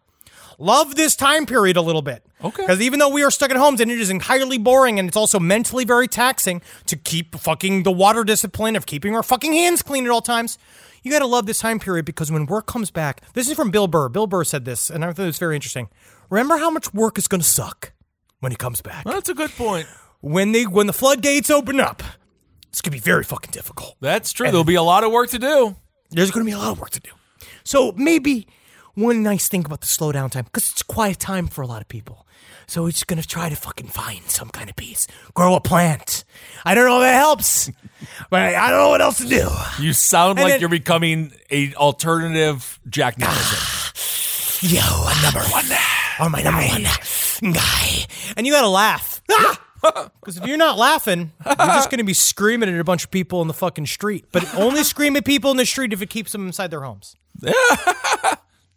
love 0.57 0.95
this 0.95 1.15
time 1.15 1.45
period 1.45 1.77
a 1.77 1.81
little 1.81 2.01
bit. 2.01 2.25
Okay. 2.44 2.64
Because 2.64 2.82
even 2.82 2.99
though 2.99 3.10
we 3.10 3.24
are 3.24 3.32
stuck 3.32 3.52
at 3.52 3.57
homes 3.57 3.80
and 3.80 3.90
it 3.90 3.99
is 3.99 4.10
entirely 4.10 4.57
boring 4.57 4.99
and 4.99 5.07
it's 5.07 5.18
also 5.18 5.40
mentally 5.40 5.86
very 5.86 6.07
taxing 6.07 6.61
to 6.88 6.95
keep 6.95 7.36
fucking 7.36 7.84
the 7.84 7.91
water 7.91 8.24
discipline 8.24 8.76
of 8.76 8.86
keeping 8.86 9.15
our 9.15 9.24
fucking 9.24 9.53
hands 9.53 9.82
clean 9.82 10.06
at 10.06 10.11
all 10.11 10.22
times, 10.22 10.57
you 11.03 11.11
got 11.11 11.20
to 11.20 11.26
love 11.26 11.45
this 11.45 11.60
time 11.60 11.80
period 11.80 12.06
because 12.06 12.32
when 12.32 12.45
work 12.45 12.65
comes 12.65 12.91
back, 12.91 13.22
this 13.34 13.49
is 13.49 13.56
from 13.56 13.72
Bill 13.72 13.88
Burr. 13.88 14.10
Bill 14.10 14.28
Burr 14.28 14.44
said 14.44 14.65
this, 14.65 14.90
and 14.90 15.03
I 15.03 15.11
thought 15.14 15.24
it 15.24 15.28
was 15.28 15.40
very 15.40 15.56
interesting. 15.56 15.90
Remember 16.30 16.57
how 16.57 16.70
much 16.70 16.94
work 16.94 17.18
is 17.18 17.28
going 17.28 17.41
to 17.41 17.48
suck 17.48 17.94
when 18.40 18.52
he 18.52 18.56
comes 18.56 18.82
back. 18.82 19.06
That's 19.06 19.30
a 19.30 19.34
good 19.34 19.52
point. 19.52 19.88
When 20.22 20.53
they 20.53 20.65
when 20.65 20.88
the 20.88 20.94
floodgates 20.94 21.49
open 21.49 21.80
up, 21.80 22.02
it's 22.70 22.82
going 22.82 22.91
to 22.91 22.98
be 22.98 22.99
very 22.99 23.24
fucking 23.24 23.52
difficult. 23.52 23.98
That's 23.99 24.32
true. 24.32 24.48
There'll 24.48 24.64
be 24.64 24.76
a 24.76 24.84
lot 24.84 25.03
of 25.03 25.11
work 25.11 25.30
to 25.32 25.40
do. 25.40 25.76
There's 26.11 26.32
going 26.32 26.45
to 26.45 26.49
be 26.49 26.56
a 26.56 26.57
lot 26.57 26.72
of 26.72 26.80
work 26.80 26.91
to 26.91 26.99
do. 26.99 27.11
So 27.64 27.91
maybe 27.94 28.48
one 28.95 29.24
nice 29.24 29.48
thing 29.48 29.65
about 29.65 29.82
the 29.82 29.88
slow 29.88 30.11
down 30.11 30.30
time, 30.30 30.45
because 30.45 30.72
it's 30.72 30.84
quiet 30.84 31.20
time 31.20 31.48
for 31.48 31.61
a 31.61 31.68
lot 31.68 31.82
of 31.82 31.88
people. 31.88 32.26
So 32.68 32.84
we're 32.84 32.91
just 32.91 33.07
going 33.07 33.22
to 33.22 33.28
try 33.28 33.49
to 33.49 33.56
fucking 33.56 33.88
find 33.88 34.30
some 34.30 34.49
kind 34.49 34.70
of 34.70 34.76
peace. 34.76 35.06
Grow 35.34 35.56
a 35.56 35.60
plant. 35.61 36.24
I 36.65 36.74
don't 36.76 36.86
know 36.86 36.98
if 37.02 37.03
that 37.03 37.15
helps, 37.15 37.70
but 38.30 38.41
I, 38.56 38.70
don't 38.70 38.80
know 38.80 38.90
what 38.90 39.02
else 39.02 39.18
to 39.18 39.28
do. 39.28 39.49
You 39.80 39.94
sound 39.94 40.40
And 40.40 40.44
like 40.45 40.53
then- 40.53 40.60
you're 40.61 40.70
becoming 40.70 41.34
a 41.52 41.74
alternative 41.76 42.80
Jack 42.90 43.18
Nicholson. 43.20 44.70
Yo, 44.76 44.82
I'm 44.82 45.22
number 45.24 45.41
one. 45.49 45.65
Or 46.22 46.30
my 46.30 46.41
number 46.41 46.61
one 46.61 47.53
guy. 47.53 48.06
And 48.38 48.48
you 48.48 48.53
got 48.53 48.61
to 48.61 48.70
laugh. 48.70 49.22
Ah! 49.32 49.60
Because 50.22 50.38
if 50.38 50.45
you're 50.45 50.56
not 50.56 50.78
laughing, 50.78 51.34
you're 51.45 51.56
just 51.57 51.90
going 51.90 51.98
to 51.98 52.06
be 52.06 52.14
screaming 52.14 52.70
at 52.70 52.80
a 52.80 52.86
bunch 52.86 53.03
of 53.03 53.11
people 53.11 53.41
in 53.41 53.49
the 53.49 53.53
fucking 53.53 53.86
street. 53.86 54.24
But 54.32 54.56
only 54.56 54.82
scream 54.86 55.18
at 55.18 55.26
people 55.26 55.52
in 55.52 55.57
the 55.57 55.65
street 55.65 55.91
if 55.91 56.02
it 56.02 56.10
keeps 56.10 56.32
them 56.32 56.48
inside 56.48 56.72
their 56.72 56.80
homes. 56.80 57.18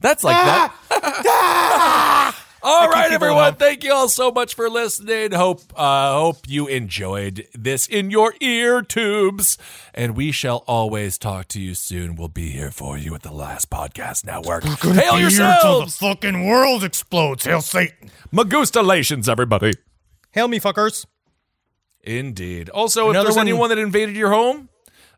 That's 0.00 0.22
like 0.24 0.36
that. 0.36 0.72
All 2.62 2.88
right, 2.88 3.08
people 3.10 3.14
everyone. 3.26 3.54
Thank 3.54 3.84
you 3.84 3.92
all 3.92 4.08
so 4.08 4.32
much 4.32 4.54
for 4.56 4.68
listening. 4.68 5.30
Hope 5.30 5.60
uh, 5.76 6.14
hope 6.14 6.38
you 6.48 6.66
enjoyed 6.66 7.46
this 7.54 7.86
in 7.86 8.10
your 8.10 8.34
ear 8.40 8.82
tubes, 8.82 9.56
and 9.94 10.16
we 10.16 10.32
shall 10.32 10.64
always 10.66 11.16
talk 11.16 11.46
to 11.48 11.60
you 11.60 11.74
soon. 11.74 12.16
We'll 12.16 12.26
be 12.26 12.50
here 12.50 12.72
for 12.72 12.98
you 12.98 13.14
at 13.14 13.22
the 13.22 13.30
Last 13.30 13.70
Podcast 13.70 14.24
Network. 14.26 14.64
Hail 14.64 15.20
yourselves, 15.20 15.96
fucking 15.98 16.44
world 16.46 16.82
explodes. 16.82 17.44
Hail 17.44 17.60
Satan. 17.60 18.10
Magustalations, 18.32 19.28
everybody. 19.28 19.74
Hail 20.32 20.48
me, 20.48 20.58
fuckers. 20.58 21.06
Indeed. 22.02 22.68
Also, 22.70 23.10
Another 23.10 23.18
if 23.20 23.24
there's 23.26 23.36
one- 23.36 23.46
anyone 23.48 23.68
that 23.68 23.78
invaded 23.78 24.16
your 24.16 24.30
home, 24.30 24.70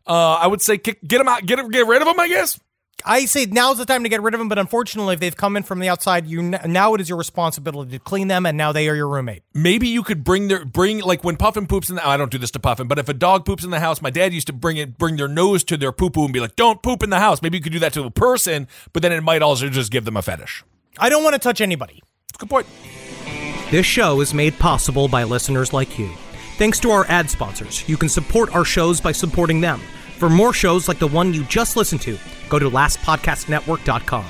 uh, 0.05 0.33
I 0.35 0.45
would 0.45 0.61
say 0.61 0.77
kick, 0.77 0.99
get 1.07 1.17
them 1.17 1.27
out, 1.27 1.47
get 1.47 1.57
'em- 1.57 1.71
get 1.71 1.87
rid 1.87 2.01
of 2.03 2.07
them. 2.07 2.19
I 2.19 2.27
guess. 2.27 2.59
I 3.05 3.25
say 3.25 3.45
now's 3.45 3.77
the 3.77 3.85
time 3.85 4.03
to 4.03 4.09
get 4.09 4.21
rid 4.21 4.33
of 4.33 4.39
them, 4.39 4.49
but 4.49 4.59
unfortunately, 4.59 5.13
if 5.13 5.19
they've 5.19 5.35
come 5.35 5.55
in 5.57 5.63
from 5.63 5.79
the 5.79 5.89
outside, 5.89 6.27
you 6.27 6.41
now 6.41 6.93
it 6.93 7.01
is 7.01 7.09
your 7.09 7.17
responsibility 7.17 7.91
to 7.91 7.99
clean 7.99 8.27
them, 8.27 8.45
and 8.45 8.57
now 8.57 8.71
they 8.71 8.89
are 8.89 8.95
your 8.95 9.07
roommate. 9.07 9.43
maybe 9.53 9.87
you 9.87 10.03
could 10.03 10.23
bring 10.23 10.47
their 10.47 10.65
bring 10.65 10.99
like 10.99 11.23
when 11.23 11.37
Puffin 11.37 11.65
poops 11.65 11.89
in 11.89 11.95
the 11.95 12.07
I 12.07 12.17
don't 12.17 12.31
do 12.31 12.37
this 12.37 12.51
to 12.51 12.59
Puffin, 12.59 12.87
but 12.87 12.99
if 12.99 13.09
a 13.09 13.13
dog 13.13 13.45
poops 13.45 13.63
in 13.63 13.69
the 13.69 13.79
house, 13.79 14.01
my 14.01 14.09
dad 14.09 14.33
used 14.33 14.47
to 14.47 14.53
bring 14.53 14.77
it 14.77 14.97
bring 14.97 15.15
their 15.17 15.27
nose 15.27 15.63
to 15.65 15.77
their 15.77 15.91
poo 15.91 16.09
poo 16.09 16.25
and 16.25 16.33
be 16.33 16.39
like, 16.39 16.55
"Don't 16.55 16.81
poop 16.81 17.03
in 17.03 17.09
the 17.09 17.19
house." 17.19 17.41
Maybe 17.41 17.57
you 17.57 17.63
could 17.63 17.73
do 17.73 17.79
that 17.79 17.93
to 17.93 18.03
a 18.03 18.11
person, 18.11 18.67
but 18.93 19.01
then 19.01 19.11
it 19.11 19.21
might 19.21 19.41
also 19.41 19.69
just 19.69 19.91
give 19.91 20.05
them 20.05 20.17
a 20.17 20.21
fetish. 20.21 20.63
I 20.97 21.09
don't 21.09 21.23
want 21.23 21.33
to 21.33 21.39
touch 21.39 21.61
anybody. 21.61 22.01
Good 22.37 22.49
point. 22.49 22.67
This 23.71 23.85
show 23.85 24.19
is 24.21 24.33
made 24.33 24.57
possible 24.57 25.07
by 25.07 25.23
listeners 25.23 25.73
like 25.73 25.99
you. 25.99 26.09
Thanks 26.57 26.79
to 26.79 26.91
our 26.91 27.05
ad 27.07 27.29
sponsors, 27.29 27.87
you 27.87 27.95
can 27.95 28.09
support 28.09 28.53
our 28.53 28.65
shows 28.65 28.99
by 28.99 29.11
supporting 29.11 29.61
them. 29.61 29.79
For 30.17 30.29
more 30.29 30.51
shows 30.51 30.87
like 30.89 30.99
the 30.99 31.07
one 31.07 31.33
you 31.33 31.43
just 31.45 31.77
listened 31.77 32.01
to, 32.01 32.17
go 32.49 32.59
to 32.59 32.69
lastpodcastnetwork.com. 32.69 34.25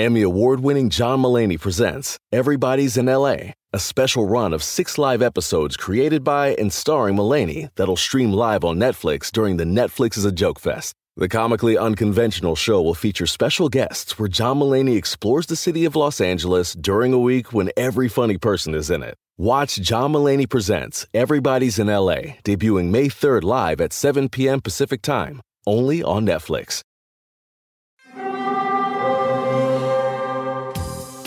Emmy 0.00 0.22
award 0.22 0.60
winning 0.60 0.88
John 0.88 1.20
Mulaney 1.20 1.60
presents 1.60 2.18
Everybody's 2.32 2.96
in 2.96 3.04
LA, 3.04 3.52
a 3.74 3.78
special 3.78 4.26
run 4.26 4.54
of 4.54 4.62
six 4.62 4.96
live 4.96 5.20
episodes 5.20 5.76
created 5.76 6.24
by 6.24 6.54
and 6.54 6.72
starring 6.72 7.16
Mulaney 7.16 7.68
that'll 7.76 7.96
stream 7.98 8.32
live 8.32 8.64
on 8.64 8.78
Netflix 8.78 9.30
during 9.30 9.58
the 9.58 9.64
Netflix 9.64 10.16
is 10.16 10.24
a 10.24 10.32
Joke 10.32 10.58
Fest. 10.58 10.94
The 11.16 11.28
comically 11.28 11.76
unconventional 11.76 12.56
show 12.56 12.80
will 12.80 12.94
feature 12.94 13.26
special 13.26 13.68
guests 13.68 14.18
where 14.18 14.26
John 14.26 14.58
Mulaney 14.58 14.96
explores 14.96 15.48
the 15.48 15.56
city 15.56 15.84
of 15.84 15.94
Los 15.94 16.18
Angeles 16.18 16.72
during 16.72 17.12
a 17.12 17.18
week 17.18 17.52
when 17.52 17.70
every 17.76 18.08
funny 18.08 18.38
person 18.38 18.74
is 18.74 18.90
in 18.90 19.02
it. 19.02 19.18
Watch 19.40 19.76
John 19.76 20.12
Mulaney 20.12 20.46
Presents 20.46 21.06
Everybody's 21.14 21.78
in 21.78 21.86
LA, 21.86 22.36
debuting 22.44 22.90
May 22.90 23.06
3rd 23.06 23.42
live 23.42 23.80
at 23.80 23.94
7 23.94 24.28
p.m. 24.28 24.60
Pacific 24.60 25.00
Time, 25.00 25.40
only 25.66 26.02
on 26.02 26.26
Netflix. 26.26 26.82